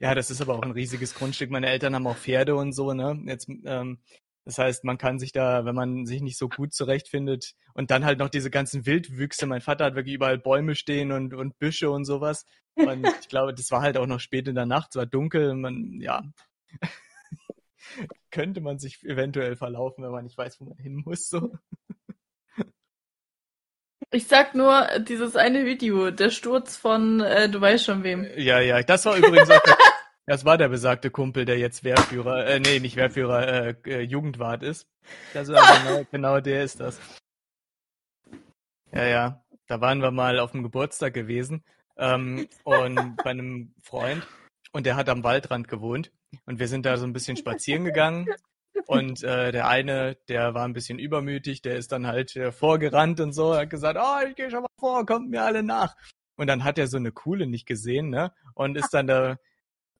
Ja, 0.00 0.14
das 0.14 0.30
ist 0.30 0.40
aber 0.40 0.54
auch 0.54 0.62
ein 0.62 0.70
riesiges 0.70 1.14
Grundstück. 1.14 1.50
Meine 1.50 1.66
Eltern 1.68 1.94
haben 1.94 2.06
auch 2.06 2.16
Pferde 2.16 2.54
und 2.54 2.72
so, 2.72 2.92
ne? 2.92 3.20
Jetzt, 3.26 3.48
ähm, 3.64 3.98
das 4.44 4.58
heißt, 4.58 4.84
man 4.84 4.98
kann 4.98 5.18
sich 5.18 5.32
da, 5.32 5.64
wenn 5.64 5.74
man 5.74 6.06
sich 6.06 6.22
nicht 6.22 6.38
so 6.38 6.48
gut 6.48 6.72
zurechtfindet 6.72 7.54
und 7.74 7.90
dann 7.90 8.04
halt 8.04 8.18
noch 8.18 8.30
diese 8.30 8.50
ganzen 8.50 8.86
Wildwüchse. 8.86 9.46
Mein 9.46 9.60
Vater 9.60 9.84
hat 9.84 9.94
wirklich 9.94 10.14
überall 10.14 10.38
Bäume 10.38 10.74
stehen 10.74 11.12
und, 11.12 11.34
und 11.34 11.58
Büsche 11.58 11.90
und 11.90 12.04
sowas. 12.04 12.44
Und 12.74 13.06
ich 13.20 13.28
glaube, 13.28 13.54
das 13.54 13.70
war 13.70 13.82
halt 13.82 13.96
auch 13.96 14.06
noch 14.06 14.20
spät 14.20 14.48
in 14.48 14.54
der 14.54 14.66
Nacht, 14.66 14.90
es 14.90 14.96
war 14.96 15.06
dunkel, 15.06 15.54
man, 15.54 16.00
ja. 16.00 16.22
Könnte 18.30 18.60
man 18.60 18.78
sich 18.78 19.02
eventuell 19.04 19.56
verlaufen, 19.56 20.04
wenn 20.04 20.12
man 20.12 20.24
nicht 20.24 20.38
weiß, 20.38 20.60
wo 20.60 20.66
man 20.66 20.78
hin 20.78 21.02
muss, 21.04 21.28
so. 21.28 21.52
Ich 24.12 24.26
sag 24.26 24.56
nur, 24.56 24.88
dieses 25.00 25.36
eine 25.36 25.64
Video, 25.66 26.10
der 26.10 26.30
Sturz 26.30 26.76
von, 26.76 27.20
äh, 27.20 27.48
du 27.48 27.60
weißt 27.60 27.84
schon 27.84 28.02
wem. 28.02 28.26
Ja, 28.36 28.58
ja, 28.58 28.82
das 28.82 29.04
war 29.04 29.16
übrigens 29.16 29.50
auch 29.50 29.62
der, 29.62 29.76
das 30.30 30.44
war 30.44 30.56
der 30.56 30.68
besagte 30.68 31.10
Kumpel, 31.10 31.44
der 31.44 31.58
jetzt 31.58 31.82
Wehrführer, 31.82 32.46
äh, 32.46 32.60
nee, 32.60 32.78
nicht 32.78 32.94
Wehrführer, 32.94 33.48
äh, 33.48 33.74
äh, 33.84 34.00
Jugendwart 34.02 34.62
ist. 34.62 34.86
War 35.32 35.42
genau, 35.42 36.06
genau 36.12 36.40
der 36.40 36.62
ist 36.62 36.78
das. 36.78 37.00
Ja, 38.92 39.06
ja, 39.06 39.44
da 39.66 39.80
waren 39.80 40.00
wir 40.00 40.12
mal 40.12 40.38
auf 40.38 40.52
dem 40.52 40.62
Geburtstag 40.62 41.14
gewesen 41.14 41.64
ähm, 41.96 42.46
und 42.62 43.16
bei 43.16 43.30
einem 43.30 43.74
Freund 43.82 44.24
und 44.70 44.86
der 44.86 44.94
hat 44.94 45.08
am 45.08 45.24
Waldrand 45.24 45.66
gewohnt 45.66 46.12
und 46.46 46.60
wir 46.60 46.68
sind 46.68 46.86
da 46.86 46.96
so 46.96 47.06
ein 47.06 47.12
bisschen 47.12 47.36
spazieren 47.36 47.84
gegangen 47.84 48.28
und 48.86 49.24
äh, 49.24 49.50
der 49.50 49.66
eine, 49.66 50.16
der 50.28 50.54
war 50.54 50.64
ein 50.64 50.74
bisschen 50.74 51.00
übermütig, 51.00 51.60
der 51.60 51.74
ist 51.74 51.90
dann 51.90 52.06
halt 52.06 52.36
äh, 52.36 52.52
vorgerannt 52.52 53.18
und 53.18 53.32
so, 53.32 53.56
hat 53.56 53.70
gesagt, 53.70 53.98
oh, 54.00 54.28
ich 54.28 54.36
gehe 54.36 54.48
schon 54.48 54.62
mal 54.62 54.68
vor, 54.78 55.04
kommt 55.06 55.28
mir 55.28 55.42
alle 55.42 55.64
nach. 55.64 55.96
Und 56.36 56.46
dann 56.46 56.62
hat 56.62 56.78
er 56.78 56.86
so 56.86 56.98
eine 56.98 57.10
Kuhle 57.10 57.48
nicht 57.48 57.66
gesehen, 57.66 58.08
ne? 58.08 58.32
Und 58.54 58.78
ist 58.78 58.94
dann 58.94 59.06
da 59.06 59.36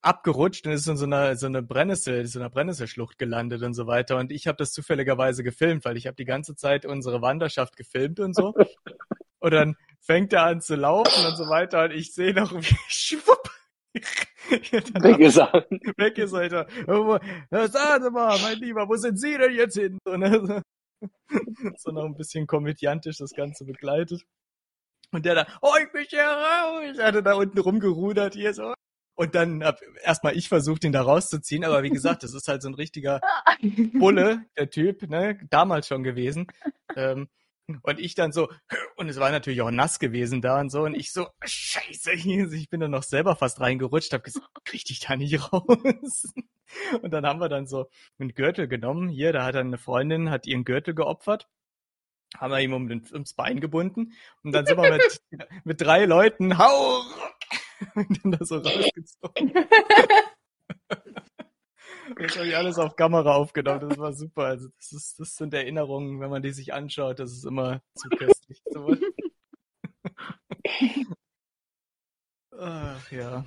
abgerutscht 0.03 0.67
und 0.67 0.73
ist 0.73 0.87
in 0.87 0.97
so 0.97 1.05
einer 1.05 1.37
so 1.37 1.47
eine 1.47 1.63
Brennnessel, 1.63 2.27
so 2.27 2.39
einer 2.41 2.51
Brennnesselschlucht 2.51 3.19
gelandet 3.19 3.63
und 3.63 3.75
so 3.75 3.87
weiter. 3.87 4.17
Und 4.17 4.33
ich 4.33 4.47
habe 4.47 4.57
das 4.57 4.73
zufälligerweise 4.73 5.43
gefilmt, 5.43 5.85
weil 5.85 5.97
ich 5.97 6.07
habe 6.07 6.17
die 6.17 6.25
ganze 6.25 6.57
Zeit 6.57 6.87
unsere 6.87 7.23
Wanderschaft 7.23 7.77
gefilmt 7.77 8.21
und 8.21 8.35
so. 8.35 8.55
Und 9.43 9.53
dann 9.53 9.75
fängt 10.01 10.35
er 10.35 10.45
an 10.45 10.61
zu 10.61 10.75
laufen 10.77 11.25
und 11.25 11.35
so 11.35 11.49
weiter 11.49 11.85
und 11.85 11.93
ich 11.93 12.13
sehe 12.13 12.35
noch, 12.35 12.53
wie 12.55 12.77
schwupp. 12.89 13.51
Dann 13.95 15.03
Weg 15.03 15.19
ist 15.21 15.39
er. 15.39 15.67
weg 15.97 16.19
ist. 16.19 16.35
Oh, 16.89 17.19
Sagen 17.69 18.13
mal, 18.13 18.39
mein 18.41 18.59
Lieber, 18.59 18.89
wo 18.89 18.97
sind 18.97 19.19
Sie 19.19 19.37
denn 19.37 19.55
jetzt 19.55 19.79
hin? 19.79 19.99
So, 20.05 20.17
ne? 20.17 20.63
so 21.77 21.91
noch 21.91 22.05
ein 22.05 22.17
bisschen 22.17 22.47
komödiantisch 22.47 23.17
das 23.17 23.33
Ganze 23.33 23.65
begleitet. 23.65 24.23
Und 25.13 25.25
der 25.25 25.35
da, 25.35 25.47
oh, 25.63 25.73
ich 25.83 25.91
bin 25.91 26.05
hier 26.09 26.23
raus, 26.23 26.99
hatte 26.99 27.23
da 27.23 27.35
unten 27.35 27.59
rumgerudert 27.59 28.35
hier 28.35 28.55
so. 28.55 28.75
Und 29.21 29.35
dann 29.35 29.63
hab 29.63 29.83
erstmal 30.03 30.35
ich 30.35 30.49
versucht, 30.49 30.83
ihn 30.83 30.93
da 30.93 31.03
rauszuziehen, 31.03 31.63
aber 31.63 31.83
wie 31.83 31.91
gesagt, 31.91 32.23
das 32.23 32.33
ist 32.33 32.49
halt 32.49 32.63
so 32.63 32.71
ein 32.71 32.75
richtiger 32.75 33.21
Bulle, 33.93 34.47
der 34.57 34.71
Typ, 34.71 35.11
ne, 35.11 35.39
damals 35.51 35.89
schon 35.89 36.03
gewesen. 36.03 36.47
Ähm, 36.97 37.29
und 37.83 38.01
ich 38.01 38.15
dann 38.15 38.33
so, 38.33 38.49
und 38.97 39.11
es 39.11 39.21
war 39.21 39.31
natürlich 39.31 39.61
auch 39.61 39.71
nass 39.71 39.99
gewesen 39.99 40.41
da 40.41 40.59
und 40.59 40.71
so, 40.71 40.85
und 40.85 40.95
ich 40.95 41.13
so, 41.13 41.27
scheiße, 41.45 42.13
ich 42.13 42.71
bin 42.71 42.81
dann 42.81 42.93
noch 42.93 43.03
selber 43.03 43.37
fast 43.37 43.61
reingerutscht, 43.61 44.15
hab 44.15 44.25
gesagt, 44.25 44.49
krieg 44.65 44.87
dich 44.87 45.01
da 45.01 45.17
nicht 45.17 45.35
raus. 45.53 46.33
Und 47.03 47.11
dann 47.11 47.27
haben 47.27 47.41
wir 47.41 47.51
dann 47.51 47.67
so 47.67 47.91
einen 48.19 48.33
Gürtel 48.33 48.69
genommen, 48.69 49.11
hier, 49.11 49.35
da 49.35 49.45
hat 49.45 49.55
dann 49.55 49.67
eine 49.67 49.77
Freundin, 49.77 50.31
hat 50.31 50.47
ihren 50.47 50.65
Gürtel 50.65 50.95
geopfert, 50.95 51.47
haben 52.39 52.53
wir 52.53 52.61
ihm 52.61 52.73
um 52.73 52.89
den, 52.89 53.05
ums 53.13 53.35
Bein 53.35 53.61
gebunden, 53.61 54.15
und 54.45 54.53
dann 54.53 54.65
sind 54.65 54.79
wir 54.79 54.91
mit, 54.91 55.21
mit 55.65 55.79
drei 55.83 56.07
Leuten, 56.07 56.57
hau, 56.57 57.03
und 57.95 58.25
dann 58.25 58.33
da 58.33 58.45
so 58.45 58.57
rausgezogen. 58.59 59.55
Das 62.17 62.37
habe 62.37 62.49
ich 62.49 62.57
alles 62.57 62.79
auf 62.79 62.97
Kamera 62.97 63.35
aufgenommen. 63.35 63.89
Das 63.89 63.99
war 63.99 64.13
super. 64.13 64.45
Also 64.47 64.69
das, 64.77 64.93
ist, 64.93 65.21
das 65.21 65.37
sind 65.37 65.55
Erinnerungen, 65.55 66.21
wenn 66.21 66.29
man 66.31 66.43
die 66.43 66.51
sich 66.51 66.75
anschaut, 66.75 67.21
das 67.21 67.33
ist 67.33 67.45
immer 67.45 67.83
zu 67.95 68.09
köstlich. 68.09 68.61
Ach 72.59 73.13
ja. 73.13 73.45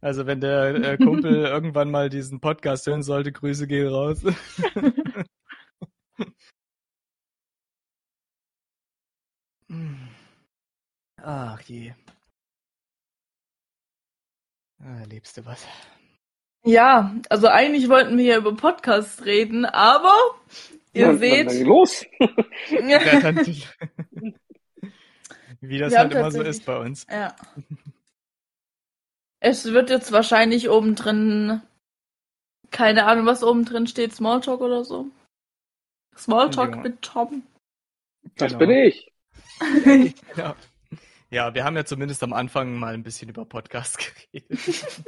Also 0.00 0.26
wenn 0.26 0.40
der 0.40 0.74
äh, 0.74 0.96
Kumpel 0.96 1.44
irgendwann 1.44 1.90
mal 1.90 2.08
diesen 2.08 2.40
Podcast 2.40 2.86
hören 2.86 3.02
sollte, 3.02 3.30
Grüße 3.32 3.66
gehen 3.66 3.88
raus. 3.88 4.22
Ach 11.22 11.60
je. 11.62 11.92
Ah, 14.80 15.02
liebst 15.08 15.36
du 15.36 15.44
was? 15.44 15.66
Ja, 16.64 17.14
also 17.30 17.48
eigentlich 17.48 17.88
wollten 17.88 18.16
wir 18.18 18.24
ja 18.24 18.36
über 18.38 18.54
Podcasts 18.54 19.24
reden, 19.24 19.64
aber 19.64 20.14
ihr 20.92 21.06
Dann- 21.06 21.18
seht, 21.18 21.48
Dann, 21.48 21.62
los. 21.64 22.04
Ja, 22.70 23.20
dann, 23.20 23.36
wie 25.60 25.78
das 25.78 25.92
Wir 25.92 25.98
halt 25.98 26.12
immer 26.12 26.30
so 26.30 26.42
ist 26.42 26.64
bei 26.64 26.78
uns. 26.78 27.06
ja. 27.10 27.34
Es 29.40 29.64
wird 29.66 29.88
jetzt 29.90 30.10
wahrscheinlich 30.10 30.68
oben 30.68 30.94
drin, 30.96 31.62
keine 32.70 33.06
Ahnung, 33.06 33.26
was 33.26 33.44
oben 33.44 33.64
drin 33.64 33.86
steht, 33.86 34.12
Smalltalk 34.12 34.60
oder 34.60 34.84
so. 34.84 35.06
Smalltalk 36.16 36.74
Ja. 36.76 36.82
mit 36.82 37.02
Tom. 37.02 37.44
Das 38.36 38.52
Genau. 38.52 38.58
bin 38.58 38.70
ich. 38.70 39.12
Ja. 40.36 40.54
Ja, 41.30 41.54
wir 41.54 41.64
haben 41.64 41.76
ja 41.76 41.84
zumindest 41.84 42.22
am 42.22 42.32
Anfang 42.32 42.74
mal 42.76 42.94
ein 42.94 43.02
bisschen 43.02 43.28
über 43.28 43.44
Podcast 43.44 43.98
geredet, 44.32 45.02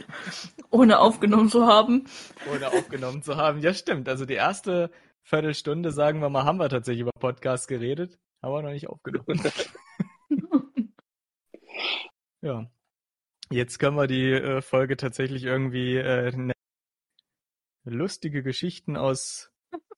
Ohne 0.71 0.99
aufgenommen 0.99 1.49
zu 1.49 1.67
haben. 1.67 2.05
ohne 2.53 2.69
aufgenommen 2.69 3.23
zu 3.23 3.37
haben. 3.37 3.61
Ja, 3.61 3.73
stimmt. 3.73 4.09
Also 4.09 4.27
die 4.27 4.35
erste 4.35 4.91
Viertelstunde, 5.23 5.93
sagen 5.93 6.21
wir 6.21 6.29
mal, 6.29 6.45
haben 6.45 6.59
wir 6.59 6.69
tatsächlich 6.69 7.03
über 7.03 7.13
Podcast 7.19 7.69
geredet, 7.69 8.19
haben 8.43 8.53
wir 8.53 8.63
noch 8.63 8.71
nicht 8.71 8.89
aufgenommen. 8.89 9.41
ja. 12.43 12.71
Jetzt 13.53 13.79
können 13.79 13.97
wir 13.97 14.07
die 14.07 14.31
äh, 14.31 14.63
Folge 14.63 14.97
tatsächlich 14.97 15.45
irgendwie 15.45 15.97
äh, 15.97 16.31
nennen. 16.31 16.53
lustige 17.85 18.43
Geschichten 18.45 18.97
aus 18.97 19.51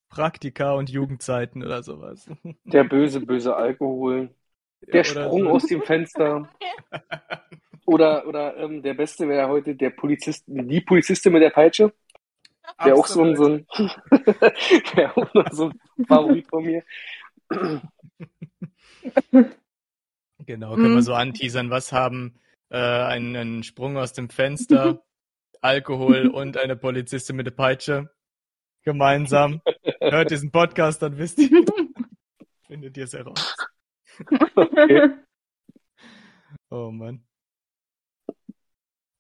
Praktika 0.09 0.73
und 0.73 0.89
Jugendzeiten 0.91 1.63
oder 1.63 1.83
sowas. 1.83 2.31
Der 2.65 2.85
böse, 2.85 3.21
böse 3.21 3.55
Alkohol. 3.57 4.35
Der 4.93 5.05
Sprung 5.05 5.45
so. 5.45 5.51
aus 5.51 5.67
dem 5.67 5.83
Fenster. 5.83 6.49
Oder, 7.85 8.27
oder 8.29 8.57
ähm, 8.59 8.81
der 8.81 8.95
Beste 8.95 9.29
wäre 9.29 9.49
heute 9.49 9.75
der 9.75 9.91
Polizist, 9.91 10.45
die 10.47 10.81
Polizistin 10.81 11.33
mit 11.33 11.43
der 11.43 11.51
Peitsche. 11.51 11.93
Wäre 12.81 12.95
auch 12.97 13.09
so 13.09 13.25
ein, 13.25 13.35
so 13.37 13.47
ein, 13.47 13.67
wäre 14.95 15.17
auch 15.17 15.35
noch 15.35 15.51
so 15.53 15.71
ein 15.71 16.07
Favorit 16.07 16.47
von 16.49 16.65
mir. 16.65 16.85
Genau, 20.47 20.75
können 20.75 20.91
wir 20.91 20.97
Mhm. 20.97 21.03
so 21.03 21.15
anteasern. 21.15 21.71
Was 21.71 21.93
haben 21.93 22.35
äh, 22.71 22.77
einen, 22.79 23.37
einen 23.37 23.63
Sprung 23.63 23.97
aus 23.97 24.13
dem 24.13 24.29
Fenster, 24.29 25.03
Alkohol 25.61 26.29
und 26.29 26.57
eine 26.57 26.77
Polizistin 26.77 27.37
mit 27.37 27.47
der 27.47 27.53
Peitsche 27.53 28.11
gemeinsam? 28.83 29.61
Hört 30.01 30.31
diesen 30.31 30.51
Podcast, 30.51 31.03
dann 31.03 31.19
wisst 31.19 31.39
ihr, 31.39 31.65
findet 32.67 32.97
ihr 32.97 33.05
es 33.05 33.13
heraus. 33.13 33.55
Okay. 34.57 35.11
Oh 36.71 36.91
Mann. 36.91 37.23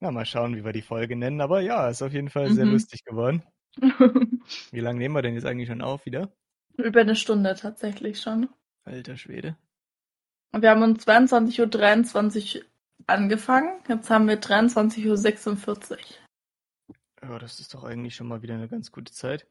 Na, 0.01 0.11
mal 0.11 0.25
schauen, 0.25 0.57
wie 0.57 0.65
wir 0.65 0.73
die 0.73 0.81
Folge 0.83 1.17
nennen. 1.17 1.41
Aber 1.43 1.61
ja, 1.61 1.89
ist 1.89 2.01
auf 2.03 2.13
jeden 2.13 2.31
Fall 2.31 2.51
sehr 2.53 2.65
Mhm. 2.65 2.73
lustig 2.73 3.05
geworden. 3.05 3.43
Wie 4.71 4.81
lange 4.81 4.99
nehmen 4.99 5.15
wir 5.15 5.23
denn 5.23 5.35
jetzt 5.35 5.45
eigentlich 5.47 5.69
schon 5.69 5.83
auf 5.83 6.05
wieder? 6.07 6.35
Über 6.79 7.01
eine 7.03 7.15
Stunde 7.15 7.55
tatsächlich 7.55 8.21
schon. 8.21 8.49
Alter 8.85 9.17
Schwede. 9.19 9.57
Wir 10.59 10.71
haben 10.71 10.83
um 10.83 10.95
22.23 10.95 12.59
Uhr 12.61 12.65
angefangen. 13.07 13.83
Jetzt 13.89 14.09
haben 14.11 14.29
wir 14.29 14.41
23.46 14.41 15.91
Uhr. 15.93 15.99
Ja, 17.23 17.39
das 17.39 17.61
ist 17.61 17.73
doch 17.75 17.85
eigentlich 17.85 18.15
schon 18.15 18.29
mal 18.29 18.41
wieder 18.43 18.55
eine 18.55 18.69
ganz 18.69 18.93
gute 18.93 19.13
Zeit. 19.13 19.47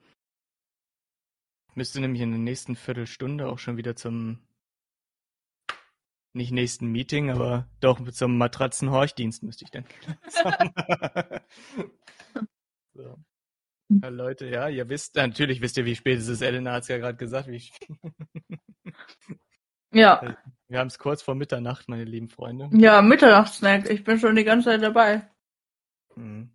Müsste 1.76 2.02
nämlich 2.02 2.22
in 2.22 2.32
der 2.32 2.40
nächsten 2.40 2.76
Viertelstunde 2.76 3.48
auch 3.48 3.60
schon 3.60 3.78
wieder 3.78 3.96
zum 3.96 4.40
nicht 6.34 6.52
nächsten 6.52 6.88
Meeting, 6.88 7.30
aber 7.30 7.68
doch 7.80 8.00
zum 8.12 8.38
Matratzenhorchdienst 8.38 9.44
müsste 9.44 9.66
ich 9.66 9.72
dann. 9.72 9.86
so. 12.94 13.18
Leute, 14.10 14.48
ja, 14.48 14.70
ihr 14.70 14.88
wisst, 14.88 15.16
natürlich 15.16 15.62
wisst 15.62 15.78
ihr, 15.78 15.86
wie 15.86 15.96
spät 15.96 16.20
es 16.20 16.30
ist. 16.30 16.42
Elena 16.42 16.74
hat 16.74 16.84
es 16.84 16.88
ja 16.88 16.98
gerade 16.98 17.18
gesagt. 17.18 17.48
Wie 17.50 17.62
Ja. 19.94 20.38
Wir 20.70 20.80
haben 20.80 20.88
es 20.88 21.00
kurz 21.00 21.22
vor 21.22 21.36
Mitternacht, 21.36 21.90
meine 21.90 22.06
lieben 22.06 22.30
Freunde. 22.30 22.70
Ja, 22.72 23.02
Mitternachtssnack. 23.02 23.90
Ich 23.90 24.04
bin 24.04 24.20
schon 24.20 24.36
die 24.36 24.46
ganze 24.46 24.70
Zeit 24.70 24.82
dabei. 24.82 25.30
Mhm. 26.16 26.52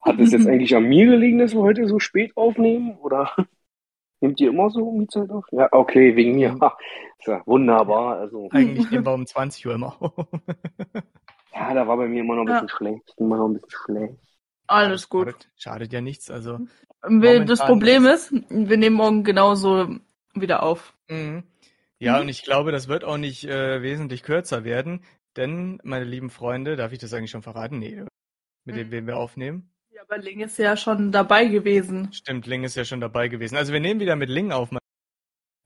Hat 0.00 0.18
es 0.18 0.32
jetzt 0.32 0.46
eigentlich 0.46 0.74
an 0.74 0.84
mir 0.84 1.06
gelegen, 1.06 1.38
dass 1.38 1.52
wir 1.52 1.60
heute 1.60 1.86
so 1.86 1.98
spät 1.98 2.34
aufnehmen? 2.36 2.96
Oder 2.98 3.34
nehmt 4.20 4.40
ihr 4.40 4.50
immer 4.50 4.70
so 4.70 4.88
um 4.88 5.00
die 5.00 5.06
Zeit 5.08 5.30
auf? 5.30 5.44
Ja, 5.52 5.68
okay, 5.72 6.14
wegen 6.16 6.36
mir. 6.36 6.50
Ist 7.18 7.26
ja 7.28 7.42
wunderbar. 7.46 8.18
Also, 8.18 8.48
Eigentlich 8.52 8.88
nehmen 8.90 9.04
wir 9.06 9.12
um 9.14 9.26
20 9.26 9.66
Uhr 9.66 9.74
immer 9.74 9.96
auf. 10.00 10.12
ja, 11.54 11.74
da 11.74 11.86
war 11.86 11.96
bei 11.96 12.06
mir 12.08 12.20
immer 12.22 12.36
noch 12.36 12.42
ein 12.42 12.48
Ja. 12.48 12.54
bisschen 12.60 12.68
schlecht. 12.76 13.14
Immer 13.16 13.36
noch 13.38 13.48
ein 13.48 13.54
bisschen 13.54 13.70
schlecht. 13.70 14.18
Alles 14.66 15.08
gut. 15.08 15.26
Schadet, 15.28 15.48
schadet 15.56 15.92
ja 15.92 16.00
nichts, 16.00 16.30
also. 16.30 16.58
Wir, 17.08 17.44
das 17.44 17.60
Problem 17.64 18.04
ist, 18.06 18.32
wir 18.50 18.76
nehmen 18.76 18.96
morgen 18.96 19.24
genauso 19.24 19.96
wieder 20.34 20.62
auf. 20.62 20.94
Mhm. 21.08 21.44
Ja, 22.00 22.16
Mhm. 22.16 22.20
und 22.22 22.28
ich 22.28 22.42
glaube, 22.42 22.70
das 22.70 22.86
wird 22.88 23.02
auch 23.04 23.16
nicht 23.16 23.44
äh, 23.44 23.82
wesentlich 23.82 24.22
kürzer 24.22 24.64
werden, 24.64 25.04
denn, 25.36 25.80
meine 25.84 26.04
lieben 26.04 26.30
Freunde, 26.30 26.76
darf 26.76 26.92
ich 26.92 26.98
das 26.98 27.14
eigentlich 27.14 27.30
schon 27.30 27.42
verraten? 27.42 27.78
Nee, 27.78 28.04
mit 28.64 28.74
Mhm. 28.74 28.78
dem, 28.78 28.90
wen 28.90 29.06
wir 29.06 29.16
aufnehmen. 29.16 29.70
Ja, 29.98 30.04
aber 30.04 30.18
Ling 30.18 30.38
ist 30.38 30.56
ja 30.58 30.76
schon 30.76 31.10
dabei 31.10 31.46
gewesen. 31.46 32.12
Stimmt, 32.12 32.46
Ling 32.46 32.62
ist 32.62 32.76
ja 32.76 32.84
schon 32.84 33.00
dabei 33.00 33.26
gewesen. 33.26 33.56
Also 33.56 33.72
wir 33.72 33.80
nehmen 33.80 33.98
wieder 33.98 34.14
mit 34.14 34.28
Ling 34.28 34.52
auf. 34.52 34.68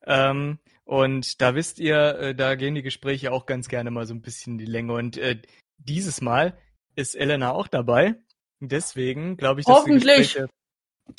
Ähm, 0.07 0.59
und 0.85 1.43
da 1.43 1.55
wisst 1.55 1.79
ihr, 1.79 2.19
äh, 2.19 2.35
da 2.35 2.55
gehen 2.55 2.75
die 2.75 2.81
Gespräche 2.81 3.31
auch 3.31 3.45
ganz 3.45 3.69
gerne 3.69 3.91
mal 3.91 4.07
so 4.07 4.15
ein 4.15 4.23
bisschen 4.23 4.55
in 4.55 4.59
die 4.59 4.65
Länge. 4.65 4.95
Und 4.95 5.19
äh, 5.19 5.43
dieses 5.77 6.23
Mal 6.23 6.57
ist 6.97 7.15
Elena 7.15 7.53
auch 7.53 7.69
dabei. 7.69 8.15
Deswegen 8.59 9.37
glaube 9.37 9.61
ich, 9.61 9.67
dass 9.67 9.77
Hoffentlich. 9.77 10.41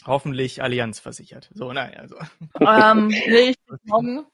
Hoffentlich 0.07 0.63
Allianz 0.63 0.99
versichert. 0.99 1.51
So, 1.53 1.71
nein, 1.71 1.95
also. 1.95 2.15
ähm, 2.61 3.07
nee, 3.27 3.51
ich 3.51 3.57
morgen 3.83 4.25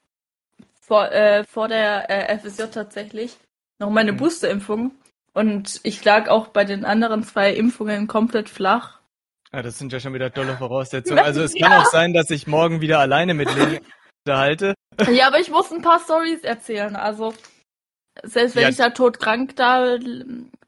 vor, 0.80 1.12
äh, 1.12 1.44
vor 1.44 1.68
der 1.68 2.08
äh, 2.08 2.38
FSJ 2.38 2.62
tatsächlich 2.72 3.36
noch 3.78 3.90
meine 3.90 4.12
Mhm. 4.12 4.16
Boosterimpfung. 4.16 4.92
Und 5.32 5.80
ich 5.84 6.04
lag 6.04 6.28
auch 6.28 6.48
bei 6.48 6.64
den 6.64 6.84
anderen 6.84 7.22
zwei 7.22 7.52
Impfungen 7.54 8.06
komplett 8.08 8.48
flach. 8.48 8.98
Ja, 9.52 9.62
das 9.62 9.78
sind 9.78 9.92
ja 9.92 10.00
schon 10.00 10.14
wieder 10.14 10.32
tolle 10.32 10.56
Voraussetzungen. 10.56 11.18
Also 11.24 11.42
es 11.42 11.54
kann 11.54 11.72
auch 11.72 11.86
sein, 11.86 12.12
dass 12.12 12.30
ich 12.30 12.46
morgen 12.46 12.80
wieder 12.80 12.98
alleine 13.00 13.34
mit 13.34 13.52
Ling 13.54 13.80
unterhalte. 14.26 14.74
Ja, 15.10 15.28
aber 15.28 15.38
ich 15.38 15.50
muss 15.50 15.72
ein 15.72 15.80
paar 15.82 16.00
Stories 16.00 16.42
erzählen. 16.42 16.94
Also, 16.94 17.32
selbst 18.22 18.54
wenn 18.54 18.64
Ja. 18.64 18.68
ich 18.68 18.76
da 18.76 18.90
todkrank 18.90 19.56
da 19.56 19.96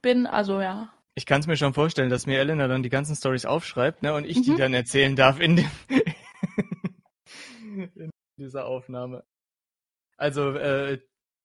bin, 0.01 0.27
also 0.27 0.61
ja. 0.61 0.91
Ich 1.17 1.27
kann 1.27 1.41
es 1.41 1.47
mir 1.47 1.57
schon 1.59 1.75
vorstellen, 1.75 2.09
dass 2.09 2.25
mir 2.27 2.39
Elena 2.39 2.67
dann 2.67 2.83
die 2.83 2.89
ganzen 2.89 3.15
Stories 3.15 3.45
aufschreibt, 3.45 4.03
ne, 4.03 4.15
und 4.15 4.25
ich 4.25 4.41
die 4.41 4.53
Mhm. 4.53 4.57
dann 4.59 4.75
erzählen 4.75 5.17
darf 5.17 5.39
in, 5.39 5.57
dem 5.57 5.71
in 7.95 8.11
dieser 8.39 8.65
Aufnahme. 8.67 9.25
Also, 10.17 10.53
äh, 10.55 10.99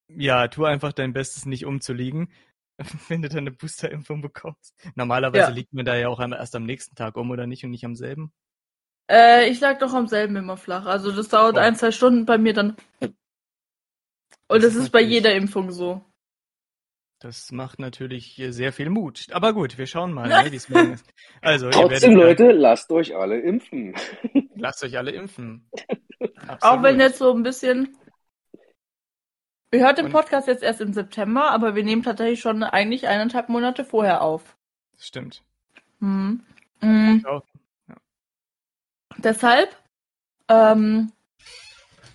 ja, 0.08 0.48
tu 0.48 0.64
einfach 0.64 0.94
dein 0.94 1.12
Bestes, 1.14 1.46
nicht 1.46 1.66
umzuliegen, 1.66 2.32
wenn 3.08 3.22
du 3.22 3.30
deine 3.30 3.52
Boosterimpfung 3.52 4.22
bekommst. 4.22 4.76
Normalerweise 4.96 5.50
Ja. 5.50 5.56
liegt 5.56 5.74
man 5.74 5.86
da 5.86 5.96
ja 5.96 6.10
auch 6.10 6.20
einmal 6.20 6.40
erst 6.40 6.56
am 6.56 6.64
nächsten 6.66 6.96
Tag 6.96 7.18
um, 7.18 7.32
oder 7.32 7.48
nicht, 7.48 7.64
und 7.64 7.72
nicht 7.72 7.86
am 7.86 7.96
selben. 7.96 8.32
Äh, 9.10 9.50
ich 9.50 9.60
lag 9.62 9.80
doch 9.80 9.94
am 9.94 10.08
selben 10.08 10.36
immer 10.36 10.58
flach. 10.58 10.86
Also 10.86 11.12
das 11.12 11.30
dauert 11.30 11.56
Oh. 11.56 11.60
ein, 11.60 11.76
zwei 11.76 11.92
Stunden 11.92 12.26
bei 12.26 12.38
mir 12.38 12.54
dann. 12.54 12.76
Und 14.50 14.64
Das 14.64 14.74
das 14.74 14.76
ist 14.76 14.84
ist 14.84 14.90
bei 14.92 15.02
jeder 15.02 15.34
Impfung 15.34 15.72
so. 15.72 16.04
Das 17.20 17.52
macht 17.52 17.80
natürlich 17.80 18.38
äh, 18.40 18.52
sehr 18.52 18.72
viel 18.72 18.90
Mut. 18.90 19.26
Aber 19.32 19.54
gut, 19.54 19.78
wir 19.78 19.88
schauen 19.88 20.14
mal, 20.14 20.28
ne, 20.30 20.52
wie 20.52 20.56
es 20.56 20.70
morgen 20.70 20.94
ist. 20.94 21.06
Also, 21.42 21.70
Trotzdem, 21.72 22.16
werdet, 22.16 22.40
Leute, 22.40 22.52
lasst 22.52 22.92
euch 22.92 23.16
alle 23.16 23.40
impfen. 23.40 23.96
lasst 24.56 24.84
euch 24.84 24.98
alle 24.98 25.12
impfen. 25.12 25.68
Auch 26.62 26.84
wenn 26.84 26.96
Absolut. 26.96 27.00
jetzt 27.00 27.18
so 27.18 27.34
ein 27.34 27.44
bisschen. 27.44 27.98
Ihr 29.72 29.82
hört 29.82 29.98
den 29.98 30.12
Podcast 30.12 30.48
jetzt 30.48 30.64
erst 30.64 30.80
im 30.80 30.94
September, 30.94 31.52
aber 31.52 31.76
wir 31.76 31.84
nehmen 31.84 32.04
tatsächlich 32.04 32.40
schon 32.40 32.64
eigentlich 32.64 33.08
eineinhalb 33.08 33.50
Monate 33.50 33.84
vorher 33.84 34.22
auf. 34.22 34.56
Stimmt. 34.98 35.44
Hm. 36.00 36.42
Hm. 36.80 37.26
Auch. 37.26 37.44
Deshalb, 39.18 39.76
ähm, 40.48 41.12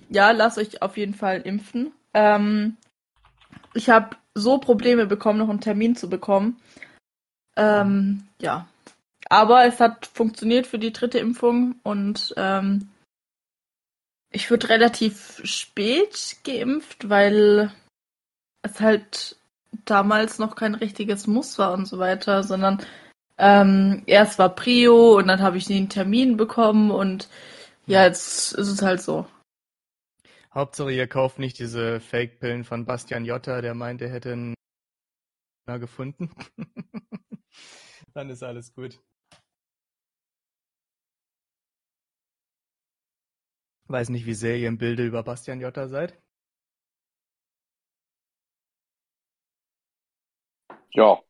ja, 0.08 0.30
lasst 0.30 0.58
euch 0.58 0.80
auf 0.80 0.96
jeden 0.96 1.14
Fall 1.14 1.40
impfen. 1.42 1.92
Ähm, 2.14 2.76
ich 3.74 3.90
habe 3.90 4.16
so 4.34 4.58
Probleme 4.58 5.06
bekommen, 5.06 5.38
noch 5.38 5.50
einen 5.50 5.60
Termin 5.60 5.94
zu 5.94 6.08
bekommen. 6.08 6.58
Ähm, 7.56 8.24
ja. 8.40 8.66
Aber 9.28 9.66
es 9.66 9.80
hat 9.80 10.06
funktioniert 10.06 10.66
für 10.66 10.78
die 10.78 10.92
dritte 10.92 11.18
Impfung 11.18 11.76
und 11.82 12.32
ähm, 12.36 12.88
ich 14.32 14.50
wurde 14.50 14.68
relativ 14.70 15.40
spät 15.44 16.36
geimpft, 16.44 17.08
weil 17.08 17.72
es 18.62 18.80
halt 18.80 19.36
damals 19.84 20.38
noch 20.38 20.56
kein 20.56 20.74
richtiges 20.74 21.26
Muss 21.26 21.58
war 21.58 21.72
und 21.72 21.86
so 21.86 21.98
weiter, 21.98 22.42
sondern 22.42 22.84
ähm, 23.38 24.02
erst 24.06 24.38
war 24.38 24.54
Prio 24.54 25.16
und 25.18 25.28
dann 25.28 25.40
habe 25.40 25.58
ich 25.58 25.68
nie 25.68 25.78
einen 25.78 25.88
Termin 25.88 26.36
bekommen 26.36 26.90
und 26.90 27.28
ja, 27.86 28.04
jetzt 28.04 28.52
ist 28.52 28.68
es 28.68 28.82
halt 28.82 29.02
so. 29.02 29.26
Hauptsache, 30.54 30.92
ihr 30.92 31.06
kauft 31.06 31.38
nicht 31.38 31.58
diese 31.58 32.00
Fake-Pillen 32.00 32.64
von 32.64 32.84
Bastian 32.84 33.24
Jotta, 33.24 33.62
der 33.62 33.74
meint, 33.74 34.02
er 34.02 34.10
hätte 34.10 34.32
einen 34.32 34.54
gefunden. 35.66 36.30
Dann 38.14 38.28
ist 38.28 38.42
alles 38.42 38.74
gut. 38.74 39.00
Weiß 43.92 44.08
nicht, 44.08 44.24
wie 44.24 44.32
sehr 44.32 44.56
ihr 44.56 44.68
im 44.68 44.78
Bilde 44.78 45.04
über 45.04 45.22
Bastian 45.22 45.60
Jotta 45.60 45.86
seid. 45.86 46.18
Ja. 50.94 51.20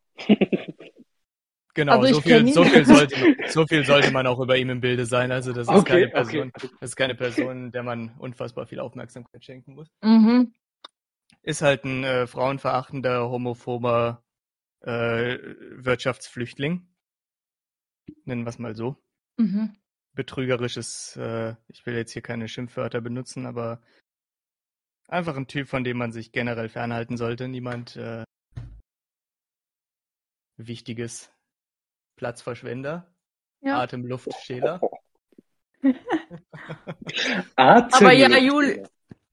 Genau, 1.74 1.93
Also 1.94 2.06
ich 2.06 2.14
so, 2.14 2.20
viel, 2.20 2.52
so, 2.52 2.64
viel 2.64 2.84
sollte, 2.84 3.18
man- 3.18 3.36
so 3.48 3.66
viel 3.66 3.84
sollte 3.84 4.12
man 4.12 4.26
auch 4.28 4.39
über 4.39 4.56
ihm 4.59 4.70
im 4.70 4.80
Bilde 4.80 5.06
sein. 5.06 5.32
Also 5.32 5.52
das 5.52 5.66
ist 5.66 5.74
Okay, 5.74 6.02
keine 6.02 6.09
Person, 6.09 6.52
okay. 6.55 6.68
das 6.80 6.90
ist 6.90 6.97
keine 6.97 7.14
Person, 7.16 7.72
der 7.72 7.82
man 7.82 8.14
unfassbar 8.18 8.66
viel 8.66 8.78
Aufmerksamkeit 8.78 9.44
schenken 9.44 9.74
muss. 9.74 9.89
Mhm. 10.02 10.55
Ist 11.43 11.62
halt 11.62 11.82
ein 11.84 12.05
äh, 12.05 12.26
frauenverachtender, 12.28 13.28
homophober 13.28 14.22
äh, 14.82 15.39
Wirtschaftsflüchtling. 15.82 16.86
Nennen 18.24 18.44
wir 18.44 18.51
es 18.51 18.59
mal 18.60 18.76
so. 18.76 19.02
Mhm. 19.39 19.74
Betrügerisches, 20.14 21.16
äh, 21.16 21.55
ich 21.68 21.86
will 21.86 21.94
jetzt 21.94 22.12
hier 22.12 22.22
keine 22.22 22.48
Schimpfwörter 22.48 23.01
benutzen, 23.01 23.47
aber 23.47 23.80
einfach 25.09 25.36
ein 25.36 25.47
Typ, 25.47 25.68
von 25.68 25.84
dem 25.84 25.97
man 25.98 26.12
sich 26.12 26.32
generell 26.32 26.68
fernhalten 26.68 27.16
sollte. 27.16 27.48
Niemand 27.48 27.97
äh, 27.97 28.24
Wichtiges. 30.56 31.30
Platzverschwender. 32.16 33.10
Ja. 33.62 33.80
Atemluftschäler. 33.80 34.80
Atem 35.82 35.97
Aber 37.56 38.12
ja, 38.12 38.28
Juli- 38.39 38.86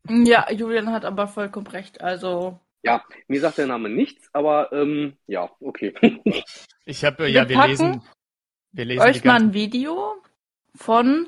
Ja, 0.08 0.52
Julian 0.52 0.92
hat 0.92 1.06
aber 1.06 1.28
vollkommen 1.28 1.68
recht. 1.68 2.02
Also, 2.02 2.60
Ja, 2.84 3.04
mir 3.28 3.42
sagt 3.42 3.58
der 3.58 3.68
Name 3.68 3.90
nichts, 3.90 4.30
aber 4.34 4.72
ähm, 4.72 5.18
ja, 5.28 5.52
okay. 5.60 5.94
Ich 6.86 7.04
habe, 7.06 7.24
Wir 7.26 7.30
ja, 7.30 7.50
wir 7.50 7.56
packen 7.56 7.70
lesen, 7.70 8.04
wir 8.72 8.86
lesen 8.86 9.02
euch 9.02 9.24
mal 9.24 9.36
ein 9.40 9.54
Video 9.54 10.16
von 10.76 11.28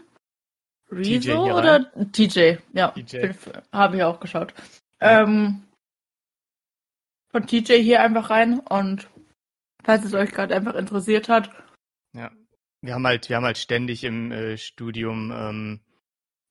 TJ 0.89 0.95
Rezo 0.95 1.45
hier 1.45 1.55
oder 1.55 1.91
TJ? 2.11 2.57
Ja, 2.73 2.89
TJ. 2.89 3.33
habe 3.71 3.97
ich 3.97 4.03
auch 4.03 4.19
geschaut. 4.19 4.53
Ja. 5.01 5.23
Ähm, 5.23 5.63
von 7.31 7.47
TJ 7.47 7.81
hier 7.81 8.01
einfach 8.01 8.29
rein 8.29 8.59
und 8.59 9.09
falls 9.83 10.03
es 10.03 10.13
euch 10.13 10.31
gerade 10.31 10.55
einfach 10.55 10.75
interessiert 10.75 11.29
hat, 11.29 11.49
Ja. 12.13 12.31
Wir 12.83 12.95
haben 12.95 13.05
halt, 13.05 13.29
wir 13.29 13.35
haben 13.35 13.45
halt 13.45 13.59
ständig 13.59 14.03
im 14.03 14.31
äh, 14.31 14.57
Studium 14.57 15.31
ähm, 15.31 15.81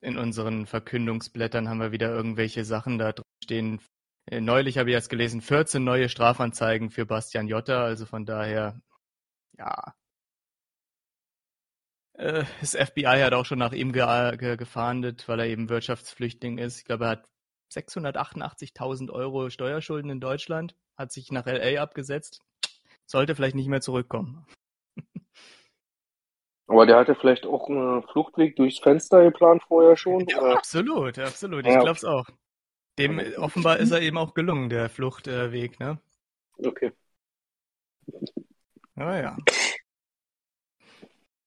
in 0.01 0.17
unseren 0.17 0.67
Verkündungsblättern 0.67 1.69
haben 1.69 1.81
wir 1.81 1.93
wieder 1.93 2.09
irgendwelche 2.09 2.65
Sachen 2.65 2.99
da 2.99 3.13
drin 3.13 3.25
stehen. 3.43 3.81
Äh, 4.27 4.41
neulich 4.41 4.79
habe 4.79 4.91
ich 4.91 4.95
jetzt 4.95 5.11
gelesen, 5.11 5.41
14 5.43 5.83
neue 5.83 6.09
Strafanzeigen 6.09 6.91
für 6.91 7.05
Bastian 7.05 7.49
Jotta, 7.49 7.83
also 7.83 8.07
von 8.07 8.25
daher, 8.27 8.81
ja. 9.59 9.93
Äh, 12.21 12.45
das 12.61 12.77
FBI 12.77 13.23
hat 13.23 13.33
auch 13.33 13.47
schon 13.47 13.59
nach 13.59 13.73
ihm 13.73 13.93
ge 13.93 14.37
ge 14.37 14.57
gefahndet, 14.57 15.27
weil 15.27 15.41
er 15.41 15.47
eben 15.47 15.71
Wirtschaftsflüchtling 15.71 16.59
ist. 16.59 16.79
Ich 16.79 16.85
glaube, 16.85 17.05
er 17.05 17.11
hat 17.11 17.29
688.000 17.73 19.11
Euro 19.11 19.49
Steuerschulden 19.49 20.11
in 20.11 20.21
Deutschland, 20.21 20.77
hat 20.99 21.13
sich 21.13 21.33
nach 21.33 21.47
LA 21.47 21.81
abgesetzt, 21.81 22.43
sollte 23.07 23.35
vielleicht 23.35 23.57
nicht 23.57 23.69
mehr 23.69 23.81
zurückkommen. 23.81 24.45
Aber 26.67 26.87
der 26.87 26.99
hatte 26.99 27.15
vielleicht 27.15 27.47
auch 27.47 27.69
einen 27.69 28.03
Fluchtweg 28.05 28.55
durchs 28.57 28.79
Fenster 28.79 29.25
geplant 29.25 29.63
vorher 29.67 29.97
schon. 29.97 30.27
Ja, 30.29 30.41
Oder? 30.41 30.57
absolut, 30.59 31.19
absolut. 31.19 31.67
Ich 31.67 31.73
Ja. 31.73 31.81
glaub's 31.81 32.05
auch. 32.05 32.27
Dem 32.99 33.19
offenbar 33.39 33.79
ist 33.79 33.93
er 33.93 34.03
eben 34.03 34.19
auch 34.19 34.35
gelungen, 34.35 34.69
der 34.69 34.91
Fluchtweg, 34.91 35.81
ne? 35.81 35.99
Okay. 36.59 36.93
Aber 38.95 39.21
ja. 39.21 39.37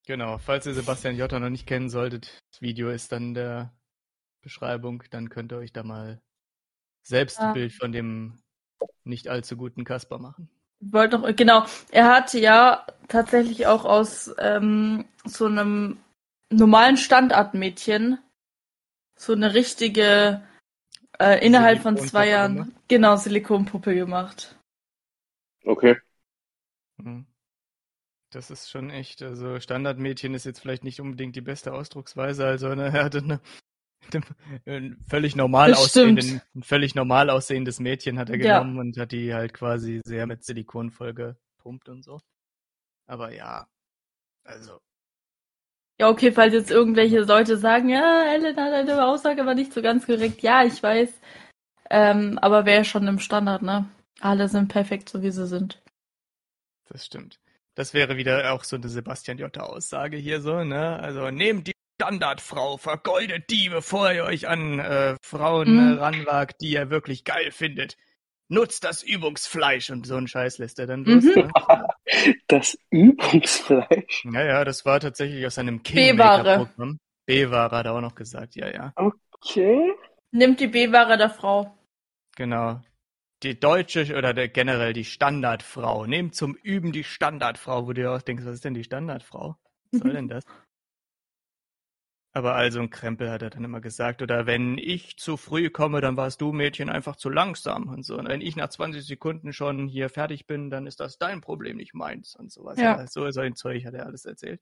Genau, 0.05 0.37
falls 0.37 0.65
ihr 0.65 0.73
Sebastian 0.73 1.15
Jotta 1.15 1.39
noch 1.39 1.49
nicht 1.49 1.65
kennen 1.65 1.89
solltet, 1.89 2.41
das 2.51 2.61
Video 2.61 2.89
ist 2.89 3.11
dann 3.11 3.29
in 3.29 3.33
der 3.35 3.73
Beschreibung, 4.41 5.03
dann 5.11 5.29
könnt 5.29 5.53
ihr 5.53 5.57
euch 5.57 5.71
da 5.71 5.83
mal 5.83 6.21
selbst 7.03 7.39
Ja. 7.39 7.47
ein 7.47 7.53
Bild 7.53 7.73
von 7.73 7.91
dem 7.91 8.39
nicht 9.05 9.29
allzu 9.29 9.55
guten 9.55 9.85
Kasper 9.85 10.19
machen. 10.19 10.49
wollte 10.79 11.17
noch, 11.17 11.35
genau, 11.35 11.65
er 11.91 12.13
hatte 12.13 12.39
ja 12.39 12.85
tatsächlich 13.07 13.67
auch 13.67 13.85
aus 13.85 14.33
ähm, 14.37 15.05
so 15.23 15.45
einem 15.45 15.97
normalen 16.49 16.97
Standardmädchen 16.97 18.19
so 19.15 19.31
eine 19.31 19.53
richtige, 19.53 20.45
äh, 21.19 21.45
innerhalb 21.45 21.81
von 21.81 21.97
zwei 21.97 22.27
Jahren, 22.27 22.55
gemacht? 22.55 22.71
genau, 22.89 23.15
Silikonpuppe 23.15 23.95
gemacht. 23.95 24.57
Okay. 25.65 25.95
Mhm. 26.97 27.25
Das 28.33 28.49
ist 28.49 28.69
schon 28.69 28.89
echt, 28.89 29.21
also 29.21 29.59
Standardmädchen 29.59 30.33
ist 30.33 30.45
jetzt 30.45 30.59
vielleicht 30.59 30.83
nicht 30.83 30.99
unbedingt 30.99 31.35
die 31.35 31.41
beste 31.41 31.71
Ausdrucksweise, 31.73 32.45
also 32.45 32.67
er 32.69 32.91
hatte 32.93 33.19
eine, 33.19 33.39
ein 34.65 34.97
völlig 35.07 35.35
normal 35.35 35.73
aussehenden, 35.75 36.41
ein 36.55 36.63
völlig 36.63 36.95
normal 36.95 37.29
aussehendes 37.29 37.79
Mädchen 37.79 38.17
hat 38.17 38.29
er 38.29 38.37
Ja. 38.37 38.59
genommen 38.59 38.79
und 38.79 38.97
hat 38.97 39.11
die 39.11 39.33
halt 39.33 39.53
quasi 39.53 40.01
sehr 40.03 40.25
mit 40.25 40.43
Silikon 40.43 40.89
vollgepumpt 40.89 41.89
und 41.89 42.03
so. 42.03 42.19
Aber 43.05 43.31
ja, 43.33 43.67
also 44.43 44.79
Ja, 45.99 46.09
okay, 46.09 46.31
falls 46.31 46.53
jetzt 46.53 46.71
irgendwelche 46.71 47.19
Leute 47.21 47.57
sagen, 47.57 47.87
ja, 47.89 48.23
Elena, 48.33 48.71
deine 48.71 49.05
Aussage 49.05 49.45
war 49.45 49.53
nicht 49.53 49.73
so 49.73 49.81
ganz 49.81 50.05
korrekt. 50.07 50.41
Ja, 50.41 50.63
ich 50.63 50.81
weiß. 50.81 51.13
Ähm, 51.91 52.39
aber 52.39 52.65
wäre 52.65 52.83
schon 52.83 53.07
im 53.07 53.19
Standard, 53.19 53.61
ne? 53.61 53.89
Alle 54.19 54.47
sind 54.47 54.69
perfekt, 54.69 55.09
so 55.09 55.21
wie 55.21 55.31
sie 55.31 55.45
sind. 55.45 55.81
Das 56.89 57.05
stimmt. 57.05 57.39
Das 57.75 57.93
wäre 57.93 58.17
wieder 58.17 58.53
auch 58.53 58.63
so 58.63 58.75
eine 58.75 58.87
Sebastian 58.89 59.37
Jotta 59.37 59.61
Aussage 59.63 60.17
hier 60.17 60.41
so, 60.41 60.63
ne? 60.63 60.99
Also 60.99 61.29
nehmt 61.31 61.67
die 61.67 61.73
Standardfrau, 62.01 62.77
vergoldet 62.77 63.49
die, 63.49 63.69
bevor 63.69 64.11
ihr 64.11 64.25
euch 64.25 64.47
an 64.47 64.79
äh, 64.79 65.15
Frauen 65.23 65.73
Mhm. 65.75 65.97
äh, 65.97 65.99
ranwagt, 66.01 66.61
die 66.61 66.71
ihr 66.73 66.89
wirklich 66.89 67.23
geil 67.23 67.51
findet. 67.51 67.97
Nutzt 68.49 68.83
das 68.83 69.01
Übungsfleisch 69.03 69.89
und 69.89 70.05
so 70.05 70.15
einen 70.15 70.27
Scheiß 70.27 70.57
lässt 70.59 70.77
er 70.79 70.87
dann. 70.87 71.01
Mhm. 71.01 71.31
Ne? 71.35 71.51
Das 72.47 72.77
Übungsfleisch. 72.91 74.25
Ja, 74.31 74.43
ja, 74.43 74.65
das 74.65 74.85
war 74.85 74.99
tatsächlich 74.99 75.45
aus 75.47 75.57
einem 75.57 75.81
B-Ware. 75.81 76.43
Kingmaker-Programm. 76.43 76.99
B-Ware 77.25 77.77
hat 77.77 77.85
er 77.85 77.93
auch 77.93 78.01
noch 78.01 78.13
gesagt, 78.15 78.55
ja, 78.55 78.69
ja. 78.69 78.93
Okay. 78.95 79.93
Nimmt 80.31 80.59
die 80.59 80.67
B-Ware 80.67 81.17
der 81.17 81.29
Frau. 81.29 81.75
Genau. 82.35 82.81
Die 83.43 83.59
deutsche 83.59 84.15
oder 84.17 84.33
der, 84.33 84.47
generell 84.47 84.93
die 84.93 85.03
Standardfrau. 85.03 86.05
Nehmt 86.05 86.33
zum 86.33 86.55
Üben 86.55 86.93
die 86.93 87.03
Standardfrau, 87.03 87.83
wo 87.83 87.87
du 87.87 88.01
dir 88.01 88.11
auch 88.13 88.21
denkst, 88.21 88.45
was 88.45 88.55
ist 88.55 88.65
denn 88.65 88.73
die 88.73 88.85
Standardfrau? 88.85 89.57
Was 89.91 89.99
soll 89.99 90.13
denn 90.13 90.29
das? 90.29 90.45
Aber 92.35 92.55
also 92.55 92.79
ein 92.79 92.89
Krempel 92.89 93.29
hat 93.29 93.43
er 93.43 93.51
dann 93.51 93.63
immer 93.63 93.81
gesagt. 93.81 94.21
Oder 94.21 94.45
wenn 94.47 94.77
ich 94.77 95.17
zu 95.17 95.37
früh 95.37 95.69
komme, 95.69 96.01
dann 96.01 96.17
warst 96.17 96.41
du 96.41 96.51
Mädchen 96.51 96.89
einfach 96.89 97.15
zu 97.15 97.29
langsam 97.29 97.89
und 97.89 98.03
so. 98.03 98.17
Und 98.17 98.27
wenn 98.27 98.41
ich 98.41 98.55
nach 98.55 98.69
20 98.69 99.05
Sekunden 99.05 99.53
schon 99.53 99.87
hier 99.87 100.09
fertig 100.09 100.47
bin, 100.47 100.71
dann 100.71 100.87
ist 100.87 100.99
das 100.99 101.19
dein 101.19 101.41
Problem, 101.41 101.77
nicht 101.77 101.93
meins 101.93 102.35
und 102.35 102.51
sowas. 102.51 102.79
Ja. 102.79 102.97
Ja. 102.97 103.07
So, 103.07 103.29
so 103.29 103.41
ein 103.41 103.55
Zeug 103.55 103.85
hat 103.85 103.93
er 103.93 104.05
alles 104.07 104.25
erzählt. 104.25 104.61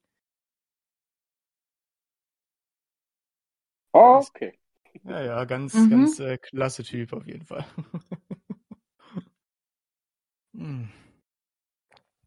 Okay. 3.94 4.58
Ja, 5.04 5.22
ja, 5.22 5.46
ganz, 5.46 5.76
Mhm. 5.76 5.90
ganz 5.90 6.20
äh, 6.20 6.38
klasse 6.38 6.84
Typ 6.84 7.14
auf 7.14 7.26
jeden 7.26 7.46
Fall. 7.46 7.66
Hm. 10.54 10.90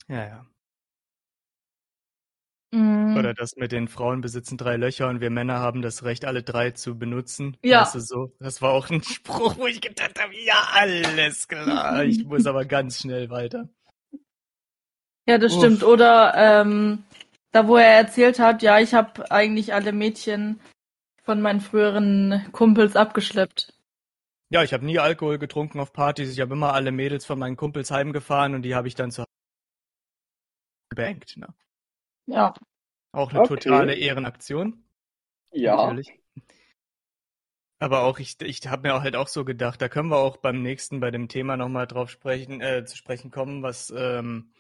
Ja, 0.08 0.26
ja. 0.26 0.46
Mhm. 2.74 3.16
Oder 3.16 3.34
das 3.34 3.54
mit 3.56 3.70
den 3.70 3.86
Frauen 3.86 4.20
besitzen 4.20 4.58
drei 4.58 4.76
Löcher 4.76 5.08
und 5.08 5.20
wir 5.20 5.30
Männer 5.30 5.60
haben 5.60 5.80
das 5.80 6.02
Recht, 6.02 6.24
alle 6.24 6.42
drei 6.42 6.72
zu 6.72 6.98
benutzen. 6.98 7.56
Ja. 7.62 7.82
Weißt 7.82 7.94
du, 7.94 8.00
so. 8.00 8.32
Das 8.40 8.60
war 8.62 8.72
auch 8.72 8.90
ein 8.90 9.02
Spruch, 9.04 9.56
wo 9.56 9.66
ich 9.66 9.80
gedacht 9.80 10.20
habe, 10.20 10.34
ja, 10.36 10.68
alles 10.72 11.46
klar. 11.46 12.02
Ich 12.04 12.24
muss 12.26 12.46
aber 12.46 12.64
ganz 12.64 13.00
schnell 13.00 13.30
weiter. 13.30 13.68
Ja, 15.26 15.38
das 15.38 15.52
Uff. 15.52 15.60
stimmt. 15.60 15.84
Oder 15.84 16.34
ähm, 16.36 17.04
da, 17.52 17.68
wo 17.68 17.76
er 17.76 17.96
erzählt 17.96 18.40
hat, 18.40 18.62
ja, 18.62 18.80
ich 18.80 18.92
habe 18.92 19.30
eigentlich 19.30 19.72
alle 19.72 19.92
Mädchen 19.92 20.60
von 21.22 21.40
meinen 21.40 21.60
früheren 21.60 22.44
Kumpels 22.52 22.96
abgeschleppt. 22.96 23.73
Ja, 24.50 24.62
ich 24.62 24.72
habe 24.72 24.84
nie 24.84 24.98
Alkohol 24.98 25.38
getrunken 25.38 25.80
auf 25.80 25.92
Partys. 25.92 26.30
Ich 26.30 26.40
habe 26.40 26.54
immer 26.54 26.74
alle 26.74 26.92
Mädels 26.92 27.24
von 27.24 27.38
meinen 27.38 27.56
Kumpels 27.56 27.90
heimgefahren 27.90 28.54
und 28.54 28.62
die 28.62 28.74
habe 28.74 28.88
ich 28.88 28.94
dann 28.94 29.10
zu 29.10 29.22
Hause 29.22 29.30
gebankt. 30.90 31.36
Ne? 31.36 31.48
Ja. 32.26 32.54
Auch 33.12 33.30
eine 33.30 33.40
Okay. 33.40 33.56
totale 33.56 33.94
Ehrenaktion. 33.94 34.84
Ja. 35.52 35.76
Natürlich. 35.76 36.20
Aber 37.80 38.02
auch, 38.04 38.18
ich, 38.18 38.40
ich 38.40 38.66
habe 38.66 38.88
mir 38.88 38.94
auch 38.94 39.02
halt 39.02 39.16
auch 39.16 39.28
so 39.28 39.44
gedacht, 39.44 39.82
da 39.82 39.88
können 39.88 40.08
wir 40.08 40.16
auch 40.16 40.36
beim 40.38 40.62
nächsten, 40.62 41.00
bei 41.00 41.10
dem 41.10 41.28
Thema 41.28 41.56
nochmal 41.56 41.86
drauf 41.86 42.10
sprechen, 42.10 42.60
äh, 42.60 42.84
zu 42.84 42.96
sprechen 42.96 43.30
kommen, 43.30 43.62
was 43.62 43.92
ähm, 43.94 44.52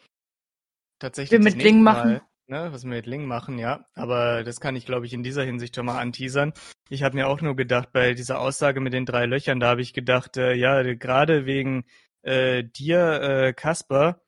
tatsächlich 0.98 1.38
Wir 1.38 1.44
mit 1.44 1.56
nächste 1.56 1.78
machen. 1.78 2.20
Ne, 2.46 2.70
was 2.72 2.84
wir 2.84 2.90
mit 2.90 3.06
Ling 3.06 3.24
machen, 3.24 3.58
ja. 3.58 3.86
Aber 3.94 4.44
das 4.44 4.60
kann 4.60 4.76
ich, 4.76 4.84
glaube 4.84 5.06
ich, 5.06 5.14
in 5.14 5.22
dieser 5.22 5.44
Hinsicht 5.44 5.74
schon 5.74 5.86
mal 5.86 5.98
anteasern. 5.98 6.52
Ich 6.90 7.02
habe 7.02 7.16
mir 7.16 7.26
auch 7.28 7.40
nur 7.40 7.56
gedacht, 7.56 7.90
bei 7.92 8.12
dieser 8.12 8.38
Aussage 8.40 8.80
mit 8.80 8.92
den 8.92 9.06
drei 9.06 9.24
Löchern, 9.24 9.60
da 9.60 9.68
habe 9.68 9.80
ich 9.80 9.94
gedacht, 9.94 10.36
äh, 10.36 10.52
ja, 10.54 10.82
gerade 10.94 11.46
wegen 11.46 11.84
äh, 12.22 12.62
dir, 12.64 13.20
äh, 13.22 13.52
Kasper, 13.54 14.20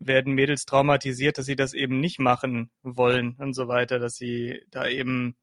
werden 0.00 0.34
Mädels 0.34 0.64
traumatisiert, 0.66 1.38
dass 1.38 1.46
sie 1.46 1.56
das 1.56 1.74
eben 1.74 2.00
nicht 2.00 2.20
machen 2.20 2.70
wollen 2.82 3.34
und 3.38 3.54
so 3.54 3.68
weiter, 3.68 3.98
dass 3.98 4.16
sie 4.16 4.62
da 4.70 4.86
eben 4.86 5.36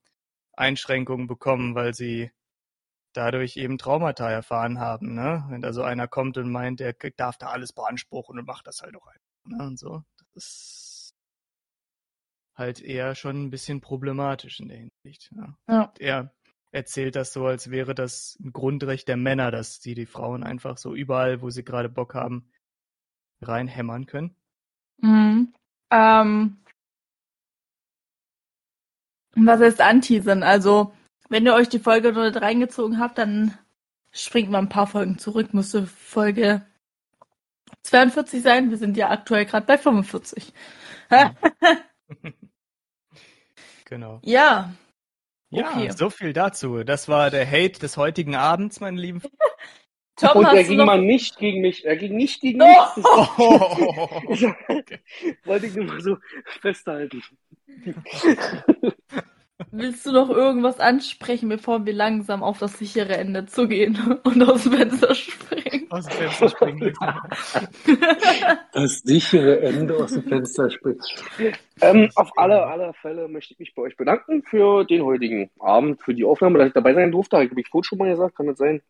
Einschränkungen 0.54 1.28
bekommen, 1.28 1.76
weil 1.76 1.94
sie 1.94 2.32
dadurch 3.14 3.58
eben 3.58 3.78
Traumata 3.78 4.30
erfahren 4.30 4.80
haben, 4.80 5.14
ne? 5.16 5.46
Wenn 5.50 5.62
da 5.62 5.74
so 5.74 5.84
einer 5.84 6.08
kommt 6.08 6.38
und 6.38 6.52
meint, 6.52 6.82
er 6.82 6.94
darf 7.18 7.38
da 7.38 7.48
alles 7.50 7.74
beanspruchen 7.74 8.40
und 8.40 8.48
macht 8.48 8.68
das 8.68 8.82
halt 8.82 8.96
auch 8.96 9.08
einfach, 9.08 9.46
ne? 9.46 9.68
Und 9.68 9.80
so. 9.80 10.04
Das 10.34 10.46
ist 10.46 10.85
halt 12.56 12.82
eher 12.82 13.16
schon 13.16 13.44
ein 13.44 13.50
bisschen 13.50 13.82
problematisch 13.82 14.60
in 14.60 14.70
der 14.70 14.78
Hinsicht. 14.78 15.32
Ja. 15.36 15.58
Ja. 15.68 15.94
Er 16.00 16.34
erzählt 16.72 17.16
das 17.16 17.34
so, 17.34 17.46
als 17.46 17.70
wäre 17.70 17.96
das 17.96 18.38
ein 18.44 18.52
Grundrecht 18.52 19.08
der 19.08 19.18
Männer, 19.18 19.52
dass 19.52 19.82
sie 19.82 19.94
die 19.94 20.06
Frauen 20.06 20.44
einfach 20.44 20.78
so 20.78 20.96
überall, 20.96 21.42
wo 21.42 21.50
sie 21.50 21.64
gerade 21.64 21.90
Bock 21.90 22.16
haben, 22.16 22.50
reinhämmern 23.42 24.06
können. 24.06 24.36
Mhm. 25.02 25.54
Ähm, 25.92 26.58
was 29.36 29.60
heißt 29.60 29.82
anteasern? 29.82 30.44
Also, 30.44 30.94
wenn 31.30 31.46
ihr 31.46 31.54
euch 31.54 31.70
die 31.70 31.80
Folge 31.80 32.14
nicht 32.14 32.42
reingezogen 32.42 33.00
habt, 33.00 33.18
dann 33.18 33.58
springt 34.12 34.50
mal 34.50 34.60
ein 34.60 34.70
paar 34.70 34.88
Folgen 34.88 35.18
zurück. 35.18 35.54
Müsste 35.54 35.86
Folge 35.86 36.66
42 37.84 38.42
sein. 38.42 38.70
Wir 38.70 38.78
sind 38.78 38.96
ja 38.96 39.10
aktuell 39.10 39.46
gerade 39.46 39.66
bei 39.66 39.78
45. 39.78 40.54
Genau. 43.86 44.20
ja, 44.24 44.74
Ja, 45.52 45.70
Okay. 45.70 45.92
so 45.92 46.10
viel 46.10 46.34
dazu. 46.34 46.84
Das 46.84 47.08
war 47.08 47.30
der 47.30 47.46
Hate 47.50 47.80
des 47.80 47.98
heutigen 47.98 48.36
Abends, 48.36 48.80
meine 48.80 49.00
lieben 49.00 49.22
Tom, 50.18 50.30
Und 50.38 50.46
er 50.46 50.64
ging 50.64 50.78
noch... 50.78 50.86
mal 50.86 51.02
nicht 51.02 51.38
gegen 51.40 51.62
mich. 51.62 51.86
Er 51.86 51.98
ging 51.98 52.16
nicht 52.16 52.42
gegen 52.42 52.62
Oh! 52.62 52.66
mich. 52.96 53.06
Oh, 53.38 54.22
Das 54.70 55.46
wollte 55.46 55.66
ich 55.68 55.76
nur 55.76 55.86
mal 55.86 56.02
so 56.02 56.18
festhalten. 56.62 57.22
Willst 59.78 60.06
du 60.06 60.14
noch 60.14 60.30
irgendwas 60.30 60.80
ansprechen, 60.80 61.50
bevor 61.50 61.86
wir 61.86 61.94
langsam 61.94 62.44
auf 62.44 62.60
das 62.60 62.80
sichere 62.80 63.18
Ende 63.18 63.46
zugehen 63.46 64.20
und 64.24 64.42
aus 64.44 64.64
dem 64.64 64.72
Fenster 64.74 65.14
springen? 65.14 65.88
aus 65.90 66.06
dem 66.06 66.30
Fenster 66.30 66.50
springen. 66.50 66.94
Das 68.74 69.00
sichere 69.00 69.60
Ende 69.62 69.98
aus 69.98 70.14
dem 70.14 70.24
Fenster 70.24 70.70
springt. 70.70 71.04
Ähm, 71.82 72.10
auf 72.16 72.32
alle, 72.38 72.66
alle 72.68 72.94
Fälle 72.94 73.28
möchte 73.28 73.54
ich 73.54 73.60
mich 73.60 73.76
bei 73.76 73.82
euch 73.84 73.98
bedanken 73.98 74.44
für 74.44 74.86
den 74.86 75.04
heutigen 75.04 75.50
Abend, 75.60 76.02
für 76.02 76.14
die 76.14 76.24
Aufnahme, 76.24 76.58
dass 76.60 76.68
ich 76.68 76.74
dabei 76.74 76.94
sein 76.94 77.12
durfte. 77.12 77.38
Habe 77.38 77.46
ich 77.46 77.68
vorhin 77.68 77.84
schon 77.84 77.98
mal 77.98 78.10
gesagt, 78.10 78.36
kann 78.36 78.48
das 78.48 78.58
sein? 78.58 78.82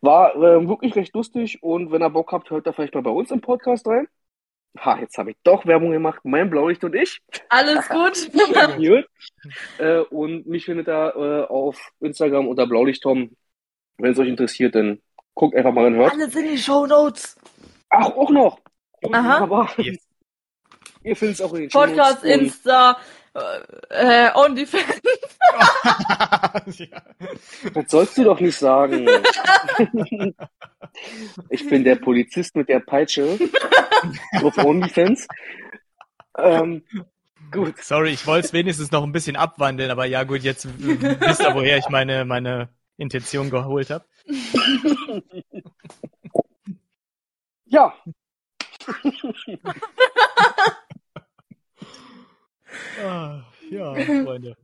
War 0.00 0.34
ähm, 0.36 0.68
wirklich 0.68 0.94
recht 0.94 1.14
lustig 1.14 1.62
und 1.62 1.90
wenn 1.90 2.02
ihr 2.02 2.10
Bock 2.10 2.32
habt, 2.32 2.50
hört 2.50 2.66
da 2.66 2.72
vielleicht 2.72 2.94
mal 2.94 3.02
bei 3.02 3.10
uns 3.10 3.30
im 3.30 3.40
Podcast 3.40 3.86
rein. 3.86 4.08
Ha, 4.78 4.98
jetzt 4.98 5.18
habe 5.18 5.30
ich 5.30 5.36
doch 5.44 5.66
Werbung 5.66 5.92
gemacht. 5.92 6.20
Mein 6.24 6.50
Blaulicht 6.50 6.82
und 6.84 6.94
ich. 6.94 7.20
Alles 7.48 7.88
gut? 7.88 8.30
Gut. 8.32 9.06
Äh, 9.78 9.98
und 10.00 10.46
mich 10.46 10.64
findet 10.64 10.88
ihr 10.88 11.14
äh, 11.16 11.52
auf 11.52 11.78
Instagram 12.00 12.48
unter 12.48 12.66
Blaulichttom. 12.66 13.30
Wenn 13.98 14.12
es 14.12 14.18
euch 14.18 14.28
interessiert, 14.28 14.74
dann 14.74 15.00
guckt 15.34 15.54
einfach 15.56 15.72
mal 15.72 15.86
und 15.86 15.94
hört. 15.94 16.12
Alles 16.12 16.34
in 16.34 16.48
die 16.48 16.58
Show 16.58 16.86
Notes. 16.86 17.36
Ach, 17.90 18.06
auch 18.06 18.30
noch. 18.30 18.60
Aha. 19.12 19.40
Wunderbar. 19.40 19.70
Yes. 19.78 19.98
Ihr 21.04 21.16
findet 21.16 21.36
es 21.36 21.42
auch 21.42 21.52
in 21.52 21.60
den 21.62 21.70
Podcast, 21.70 22.24
Insta, 22.24 22.96
äh, 23.34 24.28
äh, 24.28 24.30
OnlyFans. 24.34 25.00
ja. 26.78 27.02
Das 27.74 27.90
sollst 27.90 28.18
du 28.18 28.24
doch 28.24 28.40
nicht 28.40 28.56
sagen. 28.56 29.08
ich 31.48 31.68
bin 31.68 31.84
der 31.84 31.96
Polizist 31.96 32.54
mit 32.56 32.68
der 32.68 32.80
Peitsche 32.80 33.38
auf 34.42 34.58
OnlyFans. 34.58 35.26
Ähm, 36.38 36.82
Gut. 37.50 37.78
Sorry, 37.78 38.10
ich 38.10 38.26
wollte 38.26 38.46
es 38.46 38.52
wenigstens 38.52 38.90
noch 38.90 39.04
ein 39.04 39.12
bisschen 39.12 39.36
abwandeln, 39.36 39.90
aber 39.90 40.06
ja 40.06 40.24
gut, 40.24 40.42
jetzt 40.42 40.66
wisst 40.78 41.40
ihr, 41.40 41.54
woher 41.54 41.78
ich 41.78 41.88
meine, 41.88 42.24
meine 42.24 42.68
Intention 42.96 43.50
geholt 43.50 43.90
habe. 43.90 44.04
Ja, 47.66 47.94
Ah, 53.02 53.42
ja, 53.70 53.94
Freunde. 53.94 54.56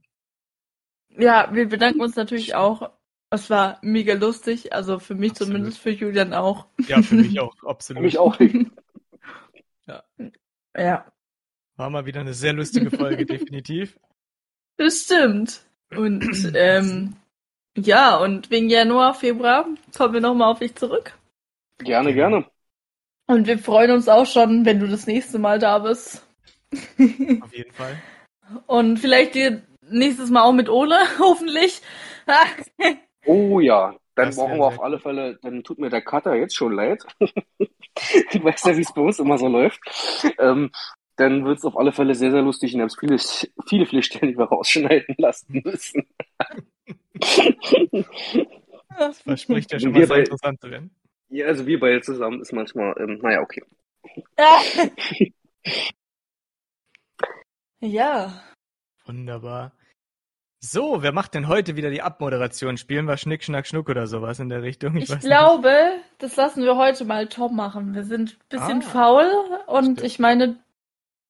Ja, 1.11 1.49
wir 1.53 1.69
bedanken 1.69 2.01
uns 2.01 2.17
natürlich 2.17 2.55
auch. 2.55 2.91
Es 3.31 3.49
war 3.51 3.79
mega 3.83 4.15
lustig, 4.15 4.73
also 4.73 4.99
für 4.99 5.15
mich 5.15 5.33
Absolut. 5.33 5.53
zumindest, 5.53 5.79
für 5.79 5.91
Julian 5.91 6.35
auch. 6.35 6.67
Ja, 6.89 7.01
für 7.03 7.15
mich 7.17 7.39
auch, 7.41 7.57
für 7.61 7.69
absolut. 7.69 8.03
mich 8.03 8.19
auch. 8.19 8.39
Ja, 10.77 11.13
War 11.77 11.91
mal 11.91 12.07
wieder 12.07 12.21
eine 12.21 12.35
sehr 12.35 12.53
lustige 12.53 12.91
Folge, 12.91 13.27
definitiv. 13.27 13.99
das 14.77 15.03
stimmt. 15.03 15.63
Und 15.97 16.53
ähm, 16.55 17.17
ja, 17.77 18.17
und 18.19 18.51
wegen 18.51 18.69
Januar, 18.71 19.15
Februar 19.15 19.67
kommen 19.97 20.15
wir 20.15 20.21
nochmal 20.21 20.53
auf 20.53 20.61
dich 20.61 20.75
zurück. 20.77 21.13
Gerne, 21.79 22.15
gerne. 22.15 22.47
Und 23.27 23.47
wir 23.47 23.59
freuen 23.59 23.91
uns 23.93 24.09
auch 24.09 24.27
schon, 24.27 24.65
wenn 24.65 24.81
du 24.81 24.89
das 24.89 25.07
nächste 25.07 25.39
Mal 25.39 25.59
da 25.59 25.79
bist. 25.79 26.27
Auf 26.73 27.53
jeden 27.55 27.73
Fall. 27.73 28.01
Und 28.67 28.99
vielleicht 28.99 29.35
dir 29.35 29.63
nächstes 29.89 30.31
Mal 30.31 30.43
auch 30.43 30.53
mit 30.53 30.69
Ole, 30.69 30.97
hoffentlich. 31.19 31.81
Oh 33.27 33.61
ja, 33.61 33.95
dann 34.15 34.29
Das 34.29 34.37
brauchen 34.37 34.57
wir 34.59 34.65
auf 34.65 34.81
alle 34.83 34.99
Fälle, 34.99 35.39
dann 35.43 35.63
tut 35.63 35.79
mir 35.79 35.91
der 35.91 36.01
Cutter 36.01 36.35
jetzt 36.35 36.57
schon 36.57 36.73
leid. 36.73 37.05
du 37.19 38.43
weißt 38.45 38.67
ja, 38.67 38.77
wie 38.77 38.81
es 38.81 38.95
bei 38.95 39.03
uns 39.03 39.19
immer 39.19 39.37
so 39.37 39.47
läuft. 39.47 39.79
Ähm, 40.39 40.71
dann 41.17 41.45
wird 41.45 41.59
es 41.59 41.65
auf 41.67 41.77
alle 41.77 41.93
Fälle 41.93 42.15
sehr, 42.15 42.31
sehr 42.31 42.41
lustig 42.41 42.75
und 42.75 42.81
haben 42.81 42.91
viele, 42.91 43.19
viele, 43.69 43.85
viele 43.85 44.03
Stellen, 44.03 44.33
die 44.33 44.39
wir 44.39 44.47
rausschneiden 44.47 45.17
lassen 45.19 45.61
müssen. 45.63 46.07
Das 48.99 49.21
verspricht 49.21 49.71
ja 49.73 49.79
schon 49.81 49.93
Wir 49.95 50.01
mal 50.01 50.07
sehr 50.07 50.17
bei- 50.17 50.21
interessant 50.21 50.63
werden. 50.63 50.91
Ja, 51.29 51.47
also 51.47 51.67
wir 51.67 51.79
beide 51.79 52.01
zusammen 52.01 52.41
ist 52.41 52.53
manchmal, 52.53 52.95
ähm, 52.99 53.19
naja, 53.23 53.43
okay. 53.43 53.63
Ja. 57.81 58.43
Wunderbar. 59.07 59.73
So, 60.63 61.03
wer 61.03 61.13
macht 61.13 61.33
denn 61.35 61.49
heute 61.49 61.77
wieder 61.77 61.91
die 61.91 62.03
Abmoderation? 62.03 62.77
Spielen 62.77 63.07
wir 63.07 63.17
Schnick, 63.17 63.43
Schnack, 63.43 63.67
Schnuck 63.67 63.89
oder 63.89 64.07
sowas 64.07 64.39
in 64.41 64.51
der 64.51 64.63
Richtung? 64.63 64.95
Ich 64.97 65.09
weiß 65.09 65.21
glaube, 65.21 65.75
das 66.19 66.37
lassen 66.37 66.63
wir 66.65 66.77
heute 66.77 67.07
mal 67.07 67.27
Tom 67.29 67.57
machen. 67.57 67.95
Wir 67.95 68.05
sind 68.05 68.33
ein 68.33 68.49
bisschen 68.51 68.83
Ah, 68.83 68.87
faul 68.87 69.31
und 69.67 69.85
stimmt. 69.85 70.03
ich 70.03 70.19
meine, 70.19 70.63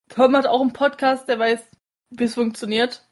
Tom 0.08 0.36
hat 0.36 0.46
auch 0.46 0.60
einen 0.60 0.72
Podcast, 0.72 1.28
der 1.28 1.38
weiß, 1.38 1.64
wie 2.10 2.24
es 2.24 2.34
funktioniert. 2.34 2.90
nicht. 2.90 3.06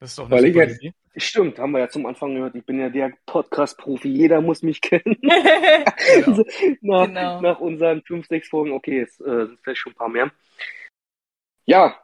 Das 0.00 0.10
ist 0.10 0.18
doch 0.18 0.28
Weil 0.28 0.38
eine 0.38 0.48
ich 0.48 0.54
super 0.54 0.66
jetzt- 0.66 0.82
Idee. 0.82 0.94
Stimmt, 1.18 1.58
haben 1.58 1.70
wir 1.72 1.78
ja 1.78 1.88
zum 1.88 2.04
Anfang 2.04 2.34
gehört. 2.34 2.54
Ich 2.56 2.66
bin 2.66 2.78
ja 2.78 2.90
der 2.90 3.10
Podcast-Profi. 3.24 4.08
Jeder 4.08 4.42
muss 4.42 4.62
mich 4.62 4.82
kennen. 4.82 5.16
Genau. 5.22 6.44
nach, 6.82 7.06
Genau. 7.06 7.40
nach 7.40 7.58
unseren 7.60 8.02
fünf, 8.02 8.26
sechs 8.26 8.48
Folgen. 8.48 8.72
Okay, 8.72 9.00
es 9.00 9.18
äh, 9.20 9.46
sind 9.46 9.58
vielleicht 9.62 9.80
schon 9.80 9.92
ein 9.92 9.96
paar 9.96 10.10
mehr. 10.10 10.30
Ja, 11.64 11.98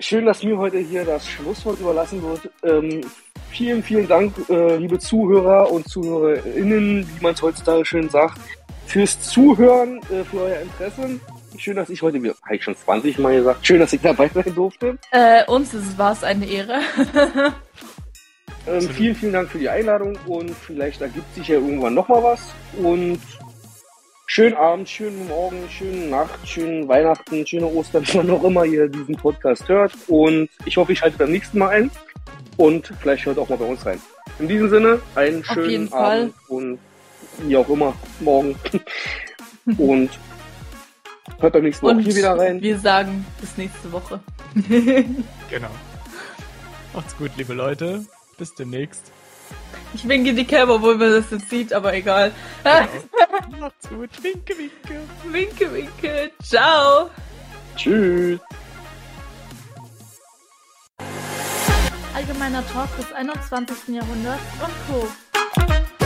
schön, 0.00 0.26
dass 0.26 0.42
mir 0.42 0.56
heute 0.58 0.78
hier 0.78 1.04
das 1.04 1.28
Schlusswort 1.28 1.80
überlassen 1.80 2.22
wird. 2.22 2.50
Ähm, 2.62 3.02
vielen, 3.50 3.82
vielen 3.82 4.08
Dank, 4.08 4.34
äh, 4.48 4.76
liebe 4.76 4.98
Zuhörer 4.98 5.70
und 5.70 5.88
ZuhörerInnen, 5.88 7.06
wie 7.06 7.22
man 7.22 7.34
es 7.34 7.42
heutzutage 7.42 7.84
schön 7.84 8.08
sagt, 8.08 8.38
fürs 8.86 9.20
Zuhören, 9.20 9.98
äh, 10.10 10.24
für 10.24 10.42
euer 10.42 10.60
Interesse. 10.60 11.20
Schön, 11.58 11.76
dass 11.76 11.88
ich 11.88 12.02
heute 12.02 12.22
wieder, 12.22 12.34
habe 12.42 12.56
ich 12.56 12.64
schon 12.64 12.76
20 12.76 13.18
Mal 13.18 13.36
gesagt, 13.36 13.66
schön, 13.66 13.80
dass 13.80 13.92
ich 13.92 14.00
dabei 14.00 14.28
sein 14.28 14.54
durfte. 14.54 14.98
äh, 15.10 15.44
uns 15.46 15.74
war 15.96 16.12
es 16.12 16.22
eine 16.22 16.46
Ehre. 16.46 16.80
Ähm, 18.68 18.80
vielen, 18.80 19.14
vielen 19.14 19.32
Dank 19.32 19.48
für 19.48 19.58
die 19.58 19.68
Einladung 19.68 20.18
und 20.26 20.50
vielleicht 20.50 21.00
ergibt 21.00 21.32
sich 21.36 21.46
ja 21.46 21.54
irgendwann 21.54 21.94
nochmal 21.94 22.22
was. 22.22 22.52
Und 22.82 23.20
schönen 24.26 24.54
Abend, 24.54 24.88
schönen 24.88 25.28
Morgen, 25.28 25.68
schönen 25.70 26.10
Nacht, 26.10 26.46
schönen 26.46 26.88
Weihnachten, 26.88 27.46
schöne 27.46 27.66
Ostern, 27.66 28.04
wann 28.12 28.30
auch 28.30 28.44
immer 28.44 28.64
ihr 28.64 28.88
diesen 28.88 29.16
Podcast 29.16 29.68
hört. 29.68 29.92
Und 30.08 30.50
ich 30.64 30.76
hoffe, 30.76 30.92
ich 30.92 30.98
schalte 30.98 31.16
beim 31.16 31.30
nächsten 31.30 31.58
Mal 31.58 31.68
ein 31.68 31.90
und 32.56 32.92
vielleicht 33.00 33.24
hört 33.24 33.38
auch 33.38 33.48
mal 33.48 33.56
bei 33.56 33.64
uns 33.64 33.86
rein. 33.86 34.00
In 34.38 34.48
diesem 34.48 34.68
Sinne, 34.68 35.00
einen 35.14 35.40
Auf 35.40 35.54
schönen 35.54 35.70
jeden 35.70 35.88
Fall. 35.88 36.22
Abend 36.22 36.34
und 36.48 36.78
wie 37.38 37.56
auch 37.56 37.68
immer, 37.68 37.94
morgen. 38.20 38.56
und 39.78 40.10
hört 41.38 41.52
beim 41.52 41.62
nächsten 41.62 41.86
Mal 41.86 41.96
auch 41.96 42.00
hier 42.00 42.16
wieder 42.16 42.38
rein. 42.38 42.60
wir 42.60 42.78
sagen 42.78 43.24
bis 43.40 43.56
nächste 43.56 43.90
Woche. 43.92 44.20
Genau. 45.50 45.70
Macht's 46.92 47.16
gut, 47.16 47.30
liebe 47.36 47.54
Leute. 47.54 48.04
Bis 48.38 48.54
demnächst. 48.54 49.12
Ich 49.94 50.06
winke 50.06 50.34
die 50.34 50.44
Cam, 50.44 50.70
obwohl 50.70 50.96
man 50.96 51.12
das 51.12 51.30
jetzt 51.30 51.48
sieht, 51.48 51.72
aber 51.72 51.94
egal. 51.94 52.32
Genau. 52.62 53.60
Macht's 53.60 53.88
gut. 53.88 54.10
Winke, 54.22 54.54
winke. 54.58 55.00
winke, 55.24 55.72
winke. 55.72 56.30
Ciao. 56.42 57.10
Tschüss. 57.76 58.40
Allgemeiner 62.14 62.66
Talk 62.68 62.96
des 62.96 63.12
21. 63.12 63.94
Jahrhunderts 63.94 64.42
und 64.64 64.74
Co. 64.88 66.05